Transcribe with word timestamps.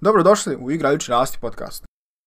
Dobrodošli 0.00 0.56
u 0.56 0.70
Igrajući 0.70 1.10
rasti 1.10 1.38
podcast. 1.40 1.84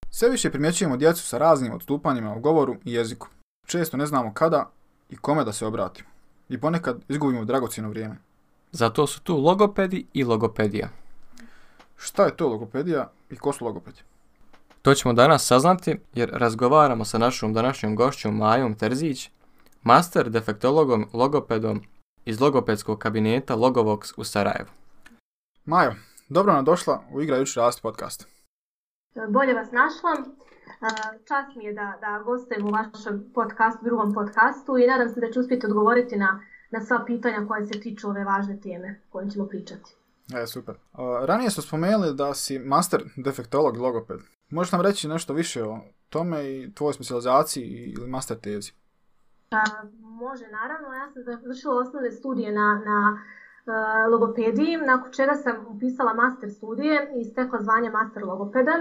Sve 0.09 0.29
više 0.29 0.51
primjećujemo 0.51 0.97
djecu 0.97 1.23
sa 1.23 1.37
raznim 1.37 1.73
odstupanjima 1.73 2.35
u 2.35 2.39
govoru 2.39 2.75
i 2.85 2.93
jeziku. 2.93 3.27
Često 3.67 3.97
ne 3.97 4.05
znamo 4.05 4.33
kada 4.33 4.71
i 5.09 5.17
kome 5.17 5.43
da 5.43 5.53
se 5.53 5.65
obratimo. 5.65 6.09
I 6.49 6.59
ponekad 6.59 7.01
izgubimo 7.07 7.45
dragocjeno 7.45 7.89
vrijeme. 7.89 8.17
Zato 8.71 9.07
su 9.07 9.21
tu 9.21 9.37
logopedi 9.37 10.05
i 10.13 10.23
logopedija. 10.23 10.89
Šta 11.97 12.25
je 12.25 12.37
to 12.37 12.47
logopedija 12.47 13.11
i 13.29 13.35
ko 13.35 13.53
su 13.53 13.65
logopedi? 13.65 13.99
To 14.81 14.93
ćemo 14.93 15.13
danas 15.13 15.45
saznati 15.45 15.99
jer 16.13 16.29
razgovaramo 16.33 17.05
sa 17.05 17.17
našom 17.17 17.53
današnjom 17.53 17.95
gošćom 17.95 18.37
Majom 18.37 18.75
Terzić, 18.75 19.29
master 19.83 20.29
defektologom 20.29 21.09
logopedom 21.13 21.81
iz 22.25 22.41
logopedskog 22.41 22.99
kabineta 22.99 23.55
Logovox 23.55 24.13
u 24.17 24.23
Sarajevu. 24.23 24.69
Majo, 25.65 25.95
dobro 26.29 26.53
nam 26.53 26.65
došla 26.65 27.03
u 27.13 27.21
Igrajući 27.21 27.59
rasti 27.59 27.81
podcast. 27.81 28.27
Bolje 29.29 29.53
vas 29.53 29.71
našla. 29.71 30.09
Čast 31.27 31.55
mi 31.55 31.65
je 31.65 31.73
da, 31.73 31.97
da 32.01 32.23
gostujem 32.25 32.67
u 32.67 32.71
vašem 32.71 33.31
podcastu, 33.33 33.85
drugom 33.85 34.13
podcastu 34.13 34.77
i 34.77 34.87
nadam 34.87 35.09
se 35.09 35.19
da 35.19 35.31
ću 35.31 35.39
uspjeti 35.39 35.65
odgovoriti 35.65 36.15
na, 36.15 36.41
na 36.71 36.81
sva 36.81 37.03
pitanja 37.05 37.47
koje 37.47 37.65
se 37.65 37.79
tiču 37.79 38.09
ove 38.09 38.23
važne 38.23 38.59
teme 38.61 39.01
koje 39.09 39.29
ćemo 39.29 39.47
pričati. 39.47 39.95
E, 40.35 40.47
super. 40.47 40.75
A, 40.91 41.25
ranije 41.25 41.49
su 41.49 41.61
spomenuli 41.61 42.13
da 42.13 42.33
si 42.33 42.59
master 42.59 43.03
defektolog 43.15 43.75
i 43.75 43.79
logoped. 43.79 44.19
Možeš 44.49 44.71
nam 44.71 44.81
reći 44.81 45.07
nešto 45.07 45.33
više 45.33 45.63
o 45.63 45.79
tome 46.09 46.43
i 46.43 46.73
tvojoj 46.73 46.93
specializaciji 46.93 47.93
ili 47.97 48.09
master 48.09 48.39
tezi? 48.39 48.71
A, 49.51 49.63
može, 49.99 50.47
naravno. 50.47 50.93
Ja 50.93 51.11
sam 51.13 51.23
završila 51.23 51.75
osnovne 51.75 52.11
studije 52.11 52.51
na, 52.51 52.81
na 52.85 53.19
logopediji, 54.11 54.77
nakon 54.77 55.11
čega 55.11 55.35
sam 55.35 55.65
upisala 55.75 56.13
master 56.13 56.49
studije 56.49 57.11
i 57.15 57.25
stekla 57.25 57.61
zvanje 57.61 57.89
master 57.89 58.23
logopeda. 58.23 58.71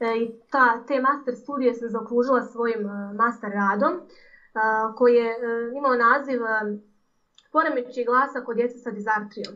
E, 0.00 0.16
I 0.16 0.40
ta, 0.50 0.84
te 0.86 1.00
master 1.00 1.34
studije 1.34 1.74
sam 1.74 1.88
zaokružila 1.88 2.42
svojim 2.42 2.86
uh, 2.86 3.16
master 3.16 3.50
radom, 3.50 3.92
koji 4.96 5.14
je 5.14 5.30
uh, 5.30 5.76
imao 5.76 5.94
naziv 5.94 6.40
Poremeći 7.52 8.04
glasa 8.04 8.40
kod 8.44 8.56
djece 8.56 8.78
sa 8.78 8.90
dizartrijom. 8.90 9.54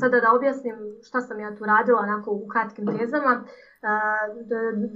Sada 0.00 0.20
da 0.20 0.32
objasnim 0.32 0.76
šta 1.02 1.20
sam 1.20 1.40
ja 1.40 1.54
tu 1.54 1.64
radila 1.64 2.00
onako 2.00 2.30
u 2.30 2.48
kratkim 2.48 2.86
tezama. 2.98 3.44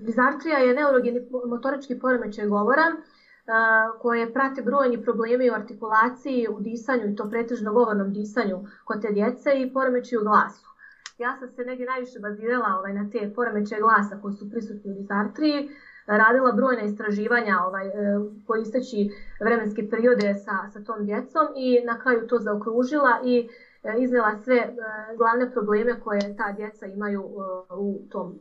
Dizartrija 0.06 0.59
je 0.59 0.75
neurogeni 0.75 1.20
motorički 1.47 1.98
poremećaj 1.98 2.47
govora, 2.47 2.83
koje 4.00 4.32
prate 4.32 4.62
brojni 4.62 5.02
problemi 5.02 5.50
u 5.50 5.54
artikulaciji, 5.54 6.46
u 6.50 6.60
disanju 6.60 7.12
i 7.12 7.16
to 7.16 7.30
pretežno 7.30 7.72
govornom 7.72 8.12
disanju 8.12 8.64
kod 8.84 9.02
te 9.02 9.12
djece 9.12 9.50
i 9.56 9.72
poremećaju 9.72 10.22
glasu. 10.22 10.68
Ja 11.18 11.36
sam 11.36 11.48
se 11.48 11.64
negdje 11.64 11.86
najviše 11.86 12.19
bazirala 12.19 12.78
ovaj, 12.78 12.94
na 12.94 13.10
te 13.10 13.32
poremećaje 13.34 13.80
glasa 13.80 14.19
koji 14.22 14.34
su 14.34 14.50
prisutni 14.50 14.91
u 14.91 14.94
dizartriji, 14.94 15.70
radila 16.06 16.52
brojna 16.52 16.82
istraživanja 16.82 17.56
ovaj, 17.66 17.86
e, 17.86 17.92
koristeći 18.46 19.10
vremenske 19.41 19.88
periode 19.91 20.34
sa, 20.34 20.70
sa 20.72 20.84
tom 20.84 21.06
djecom 21.06 21.46
i 21.56 21.84
na 21.84 22.00
kraju 22.00 22.26
to 22.26 22.38
zaokružila 22.38 23.20
i 23.24 23.48
e, 23.82 23.94
iznela 23.98 24.38
sve 24.38 24.56
e, 24.56 24.74
glavne 25.16 25.50
probleme 25.52 26.00
koje 26.00 26.36
ta 26.36 26.52
djeca 26.52 26.86
imaju 26.86 27.22
u 27.70 28.00
tom, 28.10 28.38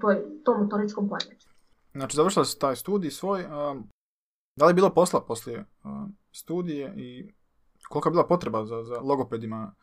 toj, 0.00 0.24
tom 0.44 0.62
motoričkom 0.62 1.08
poremećaju. 1.08 1.54
Znači, 1.92 2.16
završila 2.16 2.44
si 2.44 2.58
taj 2.58 2.76
studij 2.76 3.10
svoj. 3.10 3.44
Da 4.56 4.64
li 4.64 4.70
je 4.70 4.74
bilo 4.74 4.94
posla 4.94 5.20
poslije 5.20 5.58
uh, 5.60 5.90
studije 6.32 6.94
i 6.96 7.32
kolika 7.88 8.08
je 8.08 8.10
bila 8.10 8.26
potreba 8.26 8.64
za, 8.64 8.82
za 8.82 9.00
logopedima 9.00 9.74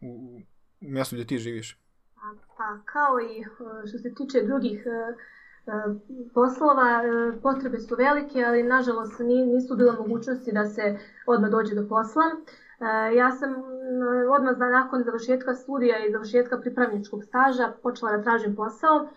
u, 0.00 0.40
u 0.80 0.90
mjestu 0.90 1.16
gdje 1.16 1.26
ti 1.26 1.38
živiš? 1.38 1.80
Pa, 2.56 2.78
kao 2.84 3.20
i 3.20 3.44
što 3.88 3.98
se 3.98 4.14
tiče 4.14 4.46
drugih 4.46 4.86
uh, 4.86 5.96
poslova, 6.34 7.02
uh, 7.02 7.42
potrebe 7.42 7.78
su 7.78 7.94
velike, 7.98 8.44
ali 8.44 8.62
nažalost 8.62 9.14
nisu 9.54 9.76
bile 9.76 9.92
mogućnosti 9.92 10.52
da 10.52 10.64
se 10.64 10.98
odmah 11.26 11.50
dođe 11.50 11.74
do 11.74 11.88
posla. 11.88 12.22
Ja 13.16 13.32
sam 13.32 13.54
odmah 14.36 14.58
nakon 14.58 15.02
završetka 15.02 15.54
studija 15.54 16.06
i 16.06 16.12
završetka 16.12 16.60
pripravničkog 16.60 17.24
staža 17.24 17.72
počela 17.82 18.16
da 18.16 18.22
tražim 18.22 18.56
posao. 18.56 19.08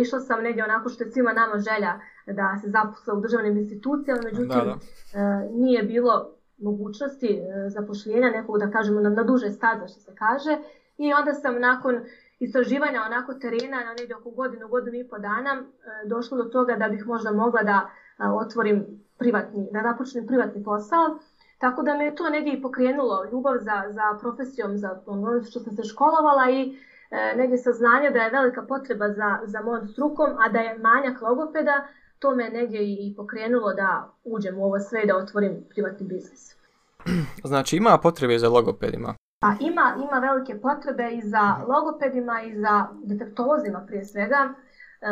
Išla 0.00 0.20
sam 0.20 0.42
negdje 0.42 0.64
onako 0.64 0.88
što 0.88 1.04
je 1.04 1.10
svima 1.10 1.32
nama 1.32 1.58
želja 1.58 2.00
da 2.26 2.58
se 2.62 2.68
zaposle 2.68 3.14
u 3.14 3.20
državnim 3.20 3.56
institucijama, 3.56 4.20
međutim 4.24 4.48
da, 4.48 4.78
da. 5.14 5.48
Nije 5.50 5.82
bilo 5.82 6.30
mogućnosti 6.58 7.26
e, 7.26 7.68
zapošljenja 7.68 8.30
nekog 8.30 8.58
da 8.58 8.70
kažemo 8.70 9.00
na, 9.00 9.10
na 9.10 9.22
duže 9.22 9.50
staze 9.50 9.88
što 9.88 10.00
se 10.00 10.14
kaže 10.14 10.58
i 10.98 11.12
onda 11.12 11.34
sam 11.34 11.60
nakon 11.60 12.00
istraživanja 12.38 13.02
onako 13.06 13.34
terena 13.34 13.76
na 13.84 13.94
negdje 13.98 14.16
oko 14.16 14.30
godinu, 14.30 14.68
godinu 14.68 14.96
i 14.96 15.08
po 15.08 15.18
dana 15.18 15.52
e, 15.52 16.08
došla 16.08 16.36
do 16.36 16.44
toga 16.44 16.76
da 16.76 16.88
bih 16.88 17.06
možda 17.06 17.32
mogla 17.32 17.62
da 17.62 17.90
otvorim 18.30 18.86
privatni, 19.18 19.68
da 19.72 19.82
napočnem 19.82 20.26
privatni 20.26 20.64
posao. 20.64 21.18
Tako 21.58 21.82
da 21.82 21.96
me 21.96 22.14
to 22.14 22.30
negdje 22.30 22.52
i 22.52 22.62
pokrenulo, 22.62 23.24
ljubav 23.32 23.54
za, 23.58 23.82
za 23.90 24.18
profesijom, 24.20 24.76
za 24.78 25.00
ono 25.06 25.42
što 25.42 25.60
sam 25.60 25.72
se 25.76 25.84
školovala 25.84 26.50
i 26.50 26.78
e, 27.10 27.34
negdje 27.36 27.58
saznanje 27.58 28.10
da 28.10 28.18
je 28.18 28.30
velika 28.30 28.62
potreba 28.62 29.08
za, 29.08 29.38
za 29.44 29.62
mojom 29.62 29.88
strukom, 29.88 30.30
a 30.38 30.48
da 30.48 30.58
je 30.58 30.78
manjak 30.78 31.22
logopeda, 31.22 31.86
to 32.22 32.34
me 32.34 32.50
negdje 32.50 32.80
i 32.82 33.14
pokrenulo 33.16 33.74
da 33.74 34.12
uđem 34.24 34.58
u 34.58 34.64
ovo 34.64 34.78
sve 34.78 35.02
i 35.02 35.06
da 35.06 35.16
otvorim 35.16 35.64
privatni 35.70 36.06
biznis. 36.06 36.56
Znači 37.50 37.76
ima 37.76 37.98
potrebe 38.02 38.38
za 38.38 38.48
logopedima? 38.48 39.14
Pa 39.40 39.52
ima, 39.60 39.96
ima 40.08 40.18
velike 40.18 40.60
potrebe 40.60 41.10
i 41.12 41.22
za 41.22 41.56
logopedima 41.68 42.42
i 42.42 42.54
za 42.54 42.86
defektolozima 43.04 43.84
prije 43.86 44.04
svega. 44.04 44.48
E, 44.48 45.06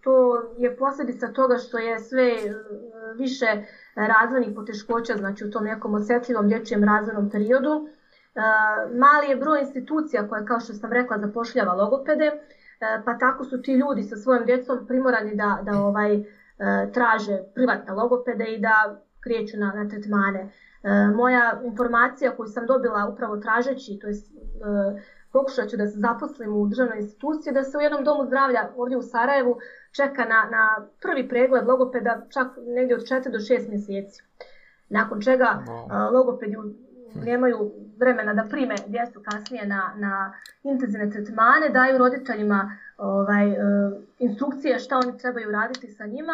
to 0.00 0.42
je 0.58 0.76
posljedica 0.76 1.32
toga 1.32 1.56
što 1.58 1.78
je 1.78 1.98
sve 2.00 2.28
e, 2.28 2.54
više 3.16 3.46
razvojnih 3.94 4.54
poteškoća, 4.54 5.14
znači 5.16 5.44
u 5.44 5.50
tom 5.50 5.64
nekom 5.64 5.94
osjetljivom 5.94 6.48
dječjem 6.48 6.84
razvojnom 6.84 7.30
periodu. 7.30 7.88
E, 7.88 8.40
mali 8.98 9.28
je 9.28 9.36
broj 9.36 9.60
institucija 9.60 10.28
koja, 10.28 10.44
kao 10.44 10.60
što 10.60 10.72
sam 10.72 10.92
rekla, 10.92 11.18
zapošljava 11.18 11.72
logopede, 11.72 12.32
pa 13.04 13.18
tako 13.18 13.44
su 13.44 13.62
ti 13.62 13.72
ljudi 13.72 14.02
sa 14.02 14.16
svojom 14.16 14.44
djecom 14.44 14.86
primorani 14.86 15.34
da, 15.34 15.58
da 15.62 15.80
ovaj 15.80 16.14
e, 16.14 16.22
traže 16.92 17.38
privatne 17.54 17.92
logopede 17.92 18.44
i 18.44 18.60
da 18.60 19.00
krijeću 19.20 19.56
na, 19.56 19.72
na 19.76 19.88
tretmane. 19.88 20.40
E, 20.40 20.48
moja 21.14 21.60
informacija 21.64 22.36
koju 22.36 22.46
sam 22.46 22.66
dobila 22.66 23.08
upravo 23.12 23.36
tražeći, 23.36 23.98
to 24.00 24.06
je 24.06 24.14
pokušat 25.32 25.68
ću 25.68 25.76
da 25.76 25.86
se 25.86 25.98
zaposlim 25.98 26.56
u 26.56 26.66
državnoj 26.66 26.98
instituciji, 26.98 27.52
da 27.52 27.64
se 27.64 27.78
u 27.78 27.80
jednom 27.80 28.04
domu 28.04 28.26
zdravlja 28.26 28.70
ovdje 28.76 28.96
u 28.96 29.02
Sarajevu 29.02 29.58
čeka 29.92 30.24
na, 30.24 30.48
na 30.50 30.86
prvi 31.02 31.28
pregled 31.28 31.66
logopeda 31.66 32.26
čak 32.30 32.46
negdje 32.66 32.96
od 32.96 33.02
4 33.02 33.30
do 33.30 33.38
6 33.38 33.68
mjeseci. 33.68 34.22
Nakon 34.88 35.20
čega 35.20 35.62
wow. 35.66 36.12
logopedi 36.12 36.56
nemaju 37.14 37.72
vremena 37.98 38.34
da 38.34 38.48
prime 38.50 38.74
djecu 38.86 39.22
kasnije 39.30 39.66
na, 39.66 39.94
na 39.96 40.34
intenzivne 40.62 41.10
tretmane, 41.10 41.68
daju 41.68 41.98
roditeljima 41.98 42.76
ovaj, 42.96 43.48
e, 43.48 43.56
instrukcije 44.18 44.78
šta 44.78 44.98
oni 44.98 45.18
trebaju 45.18 45.50
raditi 45.50 45.88
sa 45.88 46.06
njima, 46.06 46.32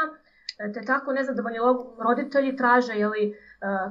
e, 0.59 0.73
te 0.73 0.83
tako 0.83 1.13
nezadovoljni 1.13 1.59
roditelji 1.99 2.57
traže 2.57 2.93
jeli, 2.93 3.31
e, 3.31 3.35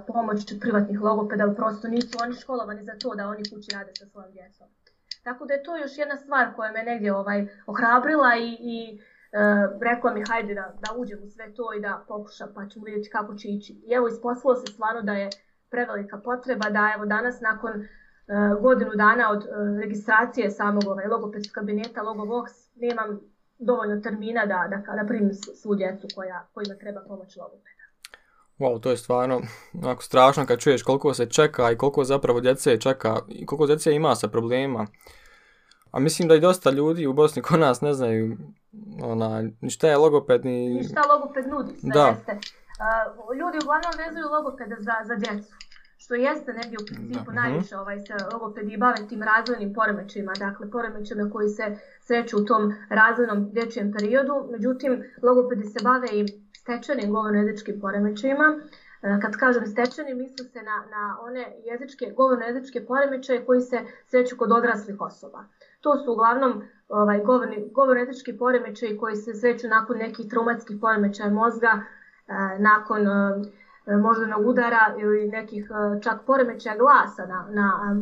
pomoć 0.07 0.59
privatnih 0.61 1.01
logopeda, 1.01 1.53
prosto 1.57 1.87
nisu 1.87 2.17
oni 2.23 2.33
školovani 2.33 2.83
za 2.83 2.93
to 3.01 3.15
da 3.15 3.27
oni 3.27 3.43
kući 3.53 3.75
rade 3.75 3.91
sa 3.99 4.05
svojom 4.05 4.31
djecom. 4.31 4.67
Tako 5.23 5.45
da 5.45 5.53
je 5.53 5.63
to 5.63 5.77
još 5.77 5.97
jedna 5.97 6.17
stvar 6.17 6.55
koja 6.55 6.71
me 6.71 6.83
negdje 6.83 7.15
ovaj, 7.15 7.47
ohrabrila 7.67 8.35
i, 8.35 8.57
i 8.59 8.99
uh, 9.33 9.81
rekla 9.81 10.13
mi 10.13 10.23
hajde 10.29 10.53
da, 10.53 10.73
da 10.81 10.95
uđem 10.97 11.19
u 11.23 11.27
sve 11.27 11.53
to 11.53 11.73
i 11.73 11.81
da 11.81 12.03
pokušam 12.07 12.49
pa 12.55 12.67
ćemo 12.67 12.85
vidjeti 12.85 13.09
kako 13.09 13.35
će 13.35 13.47
ići. 13.47 13.73
I 13.85 13.93
evo 13.93 14.07
isposlalo 14.07 14.55
se 14.55 14.73
stvarno 14.73 15.01
da 15.01 15.13
je 15.13 15.29
prevelika 15.73 16.17
potreba 16.27 16.67
da 16.69 16.83
evo 16.95 17.05
danas 17.05 17.35
nakon 17.49 17.73
uh, 17.81 18.61
godinu 18.61 18.91
dana 18.95 19.25
od 19.31 19.41
uh, 19.43 19.49
registracije 19.83 20.51
samog 20.51 20.83
ovaj, 20.87 21.07
logopedskog 21.07 21.53
kabineta 21.53 22.01
Logovox 22.01 22.47
nemam 22.75 23.09
dovoljno 23.59 24.01
termina 24.01 24.45
da, 24.45 24.59
da, 24.71 24.95
da 25.01 25.07
primim 25.07 25.33
svu 25.61 25.75
djecu 25.75 26.07
koja, 26.15 26.47
kojima 26.53 26.75
treba 26.75 27.01
pomoć 27.07 27.35
logopeda. 27.35 27.83
Wow, 28.59 28.81
to 28.81 28.89
je 28.89 28.97
stvarno 28.97 29.41
onako 29.83 30.01
strašno 30.03 30.45
kad 30.45 30.59
čuješ 30.59 30.83
koliko 30.83 31.13
se 31.13 31.25
čeka 31.25 31.71
i 31.71 31.77
koliko 31.77 32.03
zapravo 32.03 32.39
djece 32.39 32.79
čeka 32.79 33.17
i 33.27 33.45
koliko 33.45 33.67
djece 33.67 33.95
ima 33.95 34.15
sa 34.15 34.27
problema. 34.27 34.87
A 35.91 35.99
mislim 35.99 36.27
da 36.27 36.35
i 36.35 36.39
dosta 36.39 36.69
ljudi 36.69 37.07
u 37.07 37.13
Bosni 37.13 37.41
kod 37.41 37.59
nas 37.59 37.81
ne 37.81 37.93
znaju 37.93 38.37
ona, 39.03 39.43
šta 39.69 39.87
je 39.87 39.97
logoped 39.97 40.45
ni... 40.45 40.69
Ni 40.69 40.83
šta 40.83 41.01
logoped 41.13 41.47
nudi, 41.47 41.77
sve 41.79 41.89
da. 41.93 42.07
jeste. 42.07 42.31
Uh, 42.31 43.37
ljudi 43.37 43.57
uglavnom 43.63 43.93
vezuju 44.05 44.25
logopeda 44.31 44.75
za, 44.79 44.93
za 45.03 45.15
djecu 45.15 45.53
što 46.03 46.15
jeste 46.15 46.53
negdje 46.53 46.77
u 46.81 46.85
principu 46.85 47.31
da. 47.31 47.41
najviše 47.41 47.77
ovaj, 47.77 47.99
se 47.99 48.13
logopedi 48.33 48.77
bave 48.77 49.07
tim 49.09 49.21
razvojnim 49.23 49.73
poremećima, 49.73 50.33
dakle 50.39 50.71
poremećima 50.71 51.29
koji 51.29 51.49
se 51.49 51.77
sreću 52.01 52.37
u 52.37 52.45
tom 52.45 52.73
razvojnom 52.89 53.49
dječjem 53.51 53.93
periodu. 53.93 54.47
Međutim, 54.51 55.03
logopedi 55.21 55.63
se 55.63 55.79
bave 55.83 56.07
i 56.11 56.25
stečenim 56.57 57.11
govorno-jezičkim 57.11 57.79
poremećajima. 57.81 58.59
E, 59.01 59.19
kad 59.21 59.35
kažem 59.35 59.67
stečeni, 59.67 60.13
misli 60.13 60.45
se 60.45 60.61
na, 60.61 60.77
na 60.91 61.17
one 61.21 61.45
jezičke, 61.65 62.13
govorno-jezičke 62.15 62.85
poremećaje 62.85 63.45
koji 63.45 63.61
se 63.61 63.79
sreću 64.07 64.37
kod 64.37 64.51
odraslih 64.51 65.01
osoba. 65.01 65.45
To 65.81 65.97
su 65.97 66.11
uglavnom 66.11 66.63
ovaj, 66.89 67.19
govorni, 67.19 67.69
govornetički 67.71 68.37
poremećaji 68.37 68.97
koji 68.97 69.15
se 69.15 69.33
sreću 69.33 69.67
nakon 69.67 69.97
nekih 69.97 70.29
traumatskih 70.29 70.77
poremećaja 70.81 71.29
mozga, 71.29 71.83
nakon 72.59 73.07
moždanog 73.85 74.47
udara 74.47 74.95
ili 74.99 75.27
nekih 75.27 75.71
čak 76.03 76.21
poremećaja 76.25 76.77
glasa 76.77 77.25
na, 77.25 77.47
na 77.49 77.95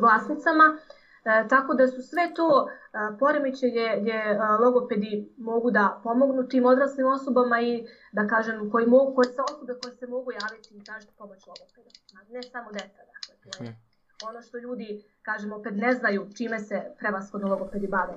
vlasnicama. 0.00 0.78
E, 1.24 1.48
tako 1.48 1.74
da 1.74 1.86
su 1.86 2.02
sve 2.02 2.34
to 2.34 2.68
e, 2.68 3.18
poremećaje 3.18 4.00
gdje 4.00 4.12
e, 4.12 4.38
logopedi 4.60 5.28
mogu 5.36 5.70
da 5.70 6.00
pomognu 6.02 6.48
tim 6.48 6.64
odraslim 6.66 7.06
osobama 7.06 7.60
i 7.60 7.86
da 8.12 8.26
kažem 8.26 8.70
koji 8.70 8.86
mogu, 8.86 9.14
koje 9.14 9.24
se 9.24 9.42
osobe 9.50 9.74
koje 9.82 9.96
se 9.96 10.06
mogu 10.06 10.32
javiti 10.32 10.74
i 10.76 10.84
tražiti 10.84 11.12
pomoć 11.18 11.46
logopeda. 11.46 11.90
Ne 12.30 12.42
samo 12.42 12.72
deca, 12.72 13.02
dakle. 13.08 13.66
Je 13.66 13.76
ono 14.24 14.42
što 14.42 14.58
ljudi, 14.58 15.04
kažemo, 15.22 15.56
opet 15.56 15.72
ne 15.76 15.92
znaju 15.92 16.28
čime 16.36 16.58
se 16.58 16.82
prevaskodno 16.98 17.48
logopedi 17.48 17.86
bave. 17.86 18.14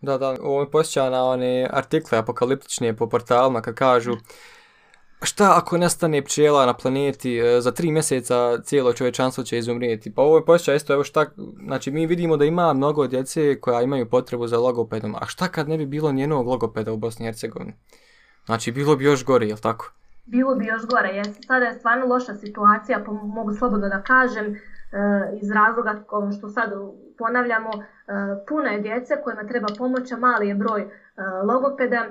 Da, 0.00 0.18
da, 0.18 0.36
ovo 0.42 0.60
je 0.60 0.70
posjeća 0.70 1.10
na 1.10 1.24
one 1.24 1.68
artikle 1.72 2.18
apokaliptične 2.18 2.96
po 2.96 3.08
portalima 3.08 3.62
kad 3.62 3.74
kažu 3.74 4.12
šta 5.22 5.54
ako 5.56 5.78
nestane 5.78 6.22
pčela 6.22 6.66
na 6.66 6.74
planeti, 6.74 7.38
e, 7.38 7.60
za 7.60 7.72
tri 7.72 7.90
mjeseca 7.90 8.62
cijelo 8.62 8.92
čovječanstvo 8.92 9.44
će 9.44 9.58
izumrijeti. 9.58 10.14
Pa 10.14 10.22
ovo 10.22 10.36
je 10.36 10.44
posjeća 10.44 10.74
isto, 10.74 10.92
evo 10.92 11.04
šta, 11.04 11.26
znači 11.66 11.90
mi 11.90 12.06
vidimo 12.06 12.36
da 12.36 12.44
ima 12.44 12.72
mnogo 12.72 13.06
djece 13.06 13.60
koja 13.60 13.82
imaju 13.82 14.10
potrebu 14.10 14.46
za 14.46 14.58
logopedom, 14.58 15.14
a 15.14 15.26
šta 15.26 15.48
kad 15.48 15.68
ne 15.68 15.78
bi 15.78 15.86
bilo 15.86 16.12
njenog 16.12 16.46
logopeda 16.46 16.92
u 16.92 16.96
Bosni 16.96 17.24
i 17.24 17.28
Hercegovini? 17.28 17.74
Znači 18.46 18.72
bilo 18.72 18.96
bi 18.96 19.04
još 19.04 19.24
gore, 19.24 19.46
jel 19.46 19.58
tako? 19.58 19.92
Bilo 20.24 20.54
bi 20.54 20.66
još 20.66 20.86
gore, 20.86 21.08
jer 21.08 21.26
sada 21.46 21.64
je 21.64 21.74
stvarno 21.74 22.06
loša 22.06 22.34
situacija, 22.34 23.02
pa 23.06 23.12
mogu 23.12 23.52
slobodno 23.52 23.88
da 23.88 24.02
kažem, 24.02 24.46
e, 24.46 24.58
iz 25.42 25.50
razloga 25.50 26.04
što 26.38 26.48
sad 26.48 26.70
ponavljamo, 27.18 27.70
e, 27.74 27.82
puno 28.48 28.64
je 28.64 28.80
djece 28.80 29.14
kojima 29.24 29.48
treba 29.48 29.68
pomoć, 29.78 30.12
a 30.12 30.16
mali 30.16 30.48
je 30.48 30.54
broj 30.54 30.90
logopeda. 31.44 32.06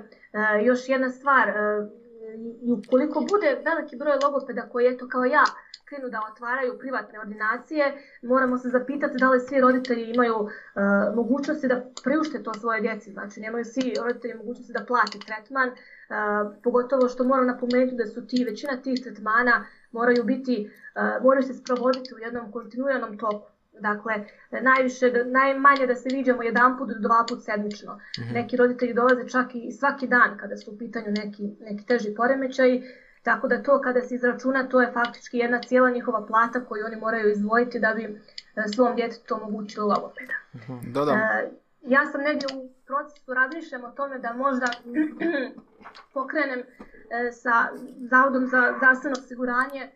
Još 0.64 0.90
jedna 0.90 1.10
stvar, 1.10 1.48
i 2.62 2.72
ukoliko 2.72 3.26
bude 3.32 3.62
veliki 3.66 3.96
broj 3.96 4.18
logopeda 4.24 4.70
koji 4.70 4.88
eto 4.88 5.08
kao 5.08 5.26
ja 5.26 5.44
krenu 5.86 6.10
da 6.10 6.22
otvaraju 6.32 6.80
privatne 6.80 7.20
ordinacije, 7.20 7.94
moramo 8.22 8.58
se 8.58 8.70
zapitati 8.70 9.18
da 9.18 9.30
li 9.30 9.40
svi 9.40 9.62
roditelji 9.62 10.12
imaju 10.12 10.36
uh, 10.36 10.50
mogućnosti 11.16 11.68
da 11.68 11.86
priušte 12.04 12.44
to 12.44 12.54
svoje 12.54 12.82
djeci. 12.82 13.12
Znači, 13.12 13.40
nemaju 13.40 13.66
svi 13.66 13.94
roditelji 14.04 14.34
mogućnosti 14.34 14.74
da 14.74 14.86
plati 14.86 15.20
tretman, 15.20 15.70
uh, 15.70 15.76
pogotovo 16.64 17.10
što 17.10 17.24
moram 17.24 17.48
napomenuti 17.48 17.96
da 17.96 18.06
su 18.06 18.28
ti, 18.28 18.46
većina 18.50 18.82
tih 18.82 19.04
tretmana 19.04 19.66
moraju 19.92 20.24
biti, 20.24 20.72
uh, 20.96 21.24
moraju 21.24 21.44
se 21.44 21.54
sprovoditi 21.54 22.16
u 22.16 22.20
jednom 22.20 22.52
kontinuiranom 22.52 23.18
toku. 23.18 23.55
Dakle, 23.80 24.26
najviše, 24.62 25.12
najmanje 25.26 25.88
da 25.88 25.96
se 25.96 26.10
viđamo 26.14 26.44
jedan 26.44 26.78
put 26.78 26.90
do 26.90 27.00
dva 27.00 27.26
put 27.30 27.44
sedmično. 27.44 27.96
Mm 27.96 28.22
-hmm. 28.22 28.34
Neki 28.34 28.58
roditelji 28.58 28.94
dolaze 28.94 29.30
čak 29.30 29.48
i 29.54 29.72
svaki 29.72 30.08
dan 30.08 30.38
kada 30.38 30.58
su 30.58 30.72
u 30.72 30.78
pitanju 30.78 31.12
neki, 31.12 31.44
neki 31.60 31.86
teži 31.86 32.16
poremećaj. 32.16 32.82
Tako 33.24 33.48
da 33.48 33.64
to 33.64 33.82
kada 33.82 34.02
se 34.02 34.16
izračuna, 34.16 34.68
to 34.68 34.82
je 34.82 34.92
faktički 34.94 35.38
jedna 35.38 35.62
cijela 35.62 35.90
njihova 35.90 36.26
plata 36.26 36.66
koju 36.66 36.86
oni 36.86 36.96
moraju 36.96 37.32
izdvojiti 37.32 37.80
da 37.80 37.94
bi 37.94 38.04
e, 38.04 38.68
svom 38.76 38.96
djetetu 38.96 39.36
omogućili 39.36 39.86
logopeda. 39.86 40.34
Mm 40.54 40.58
-hmm. 40.58 40.94
Da, 40.94 41.06
da. 41.06 41.12
E, 41.12 41.50
ja 41.82 42.06
sam 42.06 42.22
negdje 42.22 42.48
u 42.56 42.70
procesu 42.86 43.34
razmišljam 43.34 43.84
o 43.84 43.92
tome 43.92 44.20
da 44.20 44.34
možda 44.34 44.66
pokrenem 46.14 46.60
e, 46.60 46.64
sa 47.32 47.52
Zavodom 47.98 48.48
za 48.48 48.74
zdravstveno 48.78 49.16
osiguranje 49.20 49.90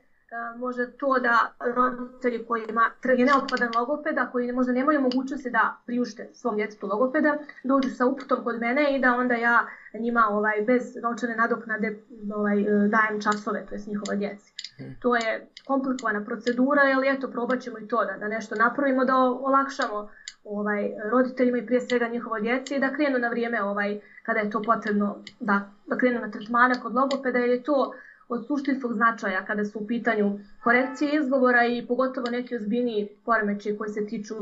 može 0.57 0.91
to 0.91 1.19
da 1.19 1.53
roditelji 1.75 2.45
koji 2.45 2.65
ima 2.69 2.91
je 3.03 3.25
neophodan 3.25 3.69
logopeda, 3.75 4.29
koji 4.31 4.51
možda 4.51 4.73
nemaju 4.73 5.01
mogućnosti 5.01 5.49
da 5.49 5.77
priušte 5.85 6.29
svom 6.33 6.55
djetetu 6.55 6.87
logopeda, 6.87 7.37
dođu 7.63 7.89
sa 7.89 8.05
uputom 8.05 8.43
kod 8.43 8.59
mene 8.59 8.95
i 8.95 8.99
da 8.99 9.15
onda 9.15 9.35
ja 9.35 9.67
njima 9.99 10.27
ovaj, 10.29 10.61
bez 10.67 10.95
novčane 11.03 11.35
nadoknade 11.35 11.99
ovaj, 12.35 12.61
e, 12.61 12.87
dajem 12.87 13.21
časove, 13.21 13.65
to 13.65 13.75
je 13.75 13.81
njihova 13.87 14.15
djeci. 14.15 14.53
Hmm. 14.77 14.95
To 15.01 15.15
je 15.15 15.47
komplikovana 15.67 16.25
procedura, 16.25 16.81
ali 16.95 17.09
eto, 17.09 17.27
probat 17.27 17.59
ćemo 17.59 17.79
i 17.79 17.87
to 17.87 18.05
da, 18.05 18.17
da 18.17 18.27
nešto 18.27 18.55
napravimo, 18.55 19.05
da 19.05 19.15
olakšamo 19.17 20.09
ovaj, 20.43 20.91
roditeljima 21.11 21.57
i 21.57 21.65
prije 21.65 21.81
svega 21.81 22.07
njihovo 22.07 22.39
djeci 22.39 22.75
i 22.75 22.79
da 22.79 22.93
krenu 22.93 23.19
na 23.19 23.29
vrijeme 23.29 23.63
ovaj, 23.63 23.99
kada 24.23 24.39
je 24.39 24.49
to 24.49 24.61
potrebno 24.61 25.23
da, 25.39 25.71
da 25.87 25.97
krenu 25.97 26.19
na 26.19 26.31
tretmane 26.31 26.75
kod 26.81 26.93
logopeda, 26.93 27.39
jer 27.39 27.49
je 27.49 27.63
to 27.63 27.93
od 28.29 28.47
suštinskog 28.47 28.93
značaja 28.93 29.45
kada 29.45 29.65
su 29.65 29.79
u 29.79 29.87
pitanju 29.87 30.39
korekcije 30.63 31.21
izgovora 31.21 31.65
i 31.67 31.87
pogotovo 31.87 32.29
neki 32.29 32.55
ozbiljniji 32.55 33.09
poremeći 33.25 33.75
koji 33.77 33.89
se 33.89 34.07
tiču 34.07 34.35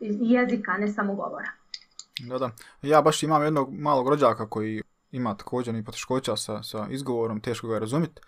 jezika, 0.00 0.72
ne 0.72 0.88
samo 0.88 1.14
govora. 1.14 1.50
Da, 2.20 2.38
da. 2.38 2.50
Ja 2.82 3.02
baš 3.02 3.22
imam 3.22 3.42
jednog 3.42 3.72
malog 3.72 4.08
rođaka 4.08 4.48
koji 4.48 4.82
ima 5.10 5.36
također 5.36 5.74
ni 5.74 5.84
poteškoća 5.84 6.36
sa, 6.36 6.62
sa 6.62 6.86
izgovorom, 6.90 7.40
teško 7.40 7.68
ga 7.68 7.74
je 7.74 7.80
razumjeti. 7.80 8.20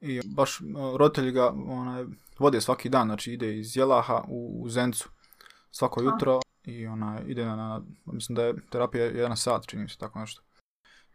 I 0.00 0.20
baš 0.36 0.60
roditelji 0.98 1.32
ga 1.32 1.48
onaj, 1.48 2.04
vode 2.38 2.60
svaki 2.60 2.88
dan, 2.88 3.06
znači 3.06 3.32
ide 3.32 3.58
iz 3.58 3.76
Jelaha 3.76 4.22
u, 4.28 4.62
u 4.62 4.68
Zencu 4.68 5.08
svako 5.70 6.02
jutro 6.02 6.40
i 6.64 6.86
ona 6.86 7.20
ide 7.26 7.44
na, 7.44 7.82
mislim 8.06 8.36
da 8.36 8.42
je 8.42 8.54
terapija 8.70 9.04
jedan 9.04 9.36
sat, 9.36 9.66
čini 9.66 9.88
se 9.88 9.98
tako 9.98 10.18
nešto. 10.18 10.42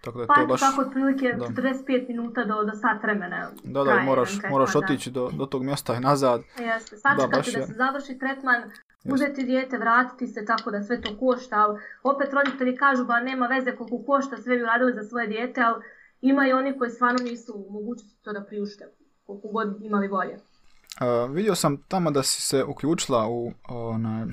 Tako 0.04 0.18
da 0.18 0.24
je 0.24 0.28
pa 0.28 0.36
to 0.36 0.48
baš... 0.48 0.60
tako 0.60 0.82
otprilike 0.82 1.34
da. 1.40 1.46
45 1.46 2.08
minuta 2.08 2.44
do, 2.44 2.64
do 2.64 2.72
sat 2.72 3.04
vremena. 3.04 3.50
Da, 3.64 3.84
da, 3.84 4.02
moraš, 4.02 4.32
tretman, 4.32 4.52
moraš 4.52 4.76
otići 4.76 5.12
do, 5.12 5.30
do 5.34 5.46
tog 5.46 5.64
mjesta 5.64 5.96
i 5.96 6.00
nazad. 6.00 6.42
Jeste, 6.60 6.98
sačekati 6.98 7.52
da, 7.52 7.60
da 7.60 7.66
se 7.68 7.74
završi 7.74 8.20
tretman, 8.20 8.64
uzeti 9.04 9.44
dijete, 9.44 9.78
vratiti 9.78 10.28
se 10.28 10.46
tako 10.46 10.72
da 10.72 10.84
sve 10.84 11.02
to 11.02 11.18
košta, 11.20 11.56
ali 11.56 11.80
opet 12.04 12.34
roditelji 12.34 12.78
kažu 12.78 13.06
ba 13.06 13.20
nema 13.20 13.48
veze 13.48 13.76
koliko 13.76 14.04
košta, 14.06 14.38
sve 14.38 14.56
bi 14.58 14.64
uradili 14.64 14.94
za 14.94 15.04
svoje 15.04 15.28
dijete, 15.28 15.62
ali 15.62 15.84
ima 16.22 16.48
i 16.48 16.54
oni 16.54 16.78
koji 16.78 16.92
stvarno 16.92 17.20
nisu 17.24 17.66
mogućnosti 17.70 18.24
to 18.24 18.34
da 18.34 18.44
priušte, 18.44 18.86
koliko 19.26 19.48
god 19.48 19.82
imali 19.82 20.08
volje. 20.08 20.34
Uh, 20.36 21.36
vidio 21.36 21.56
sam 21.56 21.78
tamo 21.88 22.12
da 22.12 22.24
si 22.24 22.42
se 22.42 22.64
uključila 22.64 23.28
u, 23.30 23.52
onaj, 23.70 24.24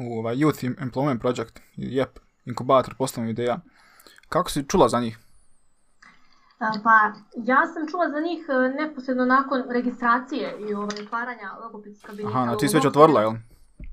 u 0.00 0.18
ovaj 0.18 0.36
Youth 0.36 0.76
Employment 0.78 1.20
Project, 1.20 1.60
JEP, 1.76 2.18
inkubator 2.44 2.94
poslovnih 2.98 3.32
ideja. 3.32 3.60
Kako 4.30 4.50
si 4.50 4.68
čula 4.68 4.88
za 4.88 5.00
njih? 5.00 5.18
Pa, 6.58 7.12
ja 7.36 7.66
sam 7.66 7.88
čula 7.90 8.10
za 8.10 8.20
njih 8.20 8.46
e, 8.48 8.68
neposredno 8.82 9.24
nakon 9.24 9.62
registracije 9.68 10.56
i 10.68 10.74
ovaj, 10.74 10.96
otvaranja 11.02 11.52
logopedskog 11.62 12.10
kabineta. 12.10 12.38
Aha, 12.38 12.46
no, 12.46 12.56
ti 12.56 12.68
si 12.68 12.76
već 12.76 12.86
otvorila, 12.86 13.20
jel? 13.20 13.32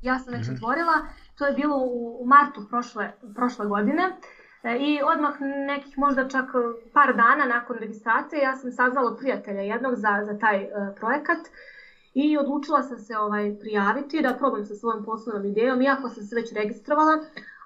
Ja 0.01 0.19
sam 0.19 0.33
već 0.33 0.47
mm 0.47 0.51
-hmm. 0.51 0.55
otvorila. 0.55 0.93
To 1.37 1.45
je 1.45 1.53
bilo 1.53 1.77
u, 1.77 2.25
martu 2.25 2.67
prošle, 2.69 3.11
prošle 3.35 3.65
godine. 3.65 4.03
E, 4.63 4.77
I 4.77 4.99
odmah 5.13 5.35
nekih 5.67 5.97
možda 5.97 6.27
čak 6.27 6.45
par 6.93 7.15
dana 7.15 7.45
nakon 7.45 7.77
registracije 7.77 8.41
ja 8.41 8.55
sam 8.55 8.71
saznala 8.71 9.11
od 9.11 9.17
prijatelja 9.17 9.61
jednog 9.61 9.95
za, 9.95 10.23
za 10.25 10.39
taj 10.39 10.63
uh, 10.63 10.69
projekat 10.99 11.41
i 12.13 12.37
odlučila 12.37 12.83
sam 12.83 12.99
se 12.99 13.17
ovaj 13.17 13.59
prijaviti 13.59 14.21
da 14.21 14.37
probam 14.37 14.65
sa 14.65 14.75
svojom 14.75 15.05
poslovnom 15.05 15.45
idejom, 15.45 15.81
iako 15.81 16.09
sam 16.09 16.23
se 16.23 16.35
već 16.35 16.53
registrovala, 16.53 17.13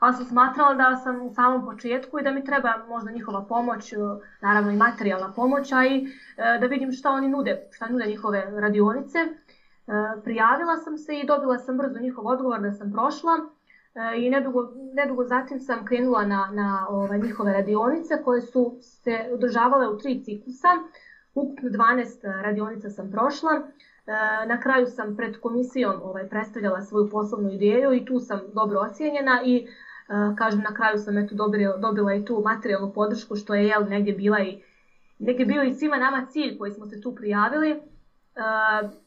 ali 0.02 0.14
sam 0.14 0.26
smatrala 0.26 0.74
da 0.74 0.96
sam 0.96 1.22
u 1.22 1.30
samom 1.30 1.66
početku 1.66 2.20
i 2.20 2.24
da 2.24 2.32
mi 2.32 2.44
treba 2.46 2.78
možda 2.88 3.12
njihova 3.12 3.42
pomoć, 3.42 3.94
e, 3.94 3.98
naravno 4.42 4.72
i 4.72 4.76
materijalna 4.76 5.34
pomoć, 5.34 5.72
a 5.72 5.86
i 5.86 6.08
e, 6.38 6.58
da 6.60 6.68
vidim 6.68 6.92
šta 6.92 7.12
oni 7.12 7.28
nude, 7.28 7.68
šta 7.72 7.88
nude 7.88 8.06
njihove 8.06 8.62
radionice. 8.62 9.18
E, 9.20 9.28
prijavila 10.24 10.78
sam 10.78 10.98
se 10.98 11.20
i 11.20 11.26
dobila 11.26 11.58
sam 11.58 11.78
brzo 11.78 12.00
njihov 12.00 12.28
odgovor 12.28 12.62
da 12.62 12.72
sam 12.72 12.92
prošla 12.92 13.32
i 14.18 14.30
nedugo, 14.30 14.72
nedugo 14.94 15.24
zatim 15.24 15.60
sam 15.60 15.86
krenula 15.86 16.26
na, 16.26 16.50
na 16.52 16.88
ove, 16.90 17.18
njihove 17.18 17.54
radionice 17.54 18.22
koje 18.24 18.42
su 18.42 18.78
se 18.82 19.30
održavale 19.34 19.88
u 19.88 19.98
tri 19.98 20.24
ciklusa. 20.24 20.68
Ukupno 21.36 21.70
12 21.70 22.42
radionica 22.42 22.90
sam 22.90 23.12
prošla. 23.12 23.52
Na 24.48 24.60
kraju 24.60 24.88
sam 24.88 25.16
pred 25.16 25.38
komisijom 25.40 26.02
ovaj, 26.04 26.30
predstavljala 26.30 26.82
svoju 26.82 27.10
poslovnu 27.10 27.50
ideju 27.50 27.94
i 27.94 28.06
tu 28.06 28.20
sam 28.20 28.42
dobro 28.54 28.80
ocijenjena 28.80 29.42
i 29.46 29.68
kažem, 30.38 30.62
na 30.62 30.74
kraju 30.74 30.98
sam 30.98 31.18
eto 31.18 31.36
dobila, 31.36 31.78
dobila 31.78 32.14
i 32.14 32.26
tu 32.26 32.42
materijalnu 32.44 32.92
podršku, 32.94 33.36
što 33.36 33.56
je 33.56 33.68
jel, 33.68 33.84
negdje 33.90 34.14
bila 34.14 34.40
i 34.40 34.58
negdje 35.20 35.46
bio 35.46 35.64
i 35.64 35.72
svima 35.72 35.98
nama 35.98 36.26
cilj 36.30 36.58
koji 36.58 36.72
smo 36.72 36.86
se 36.86 37.02
tu 37.02 37.16
prijavili. 37.16 37.82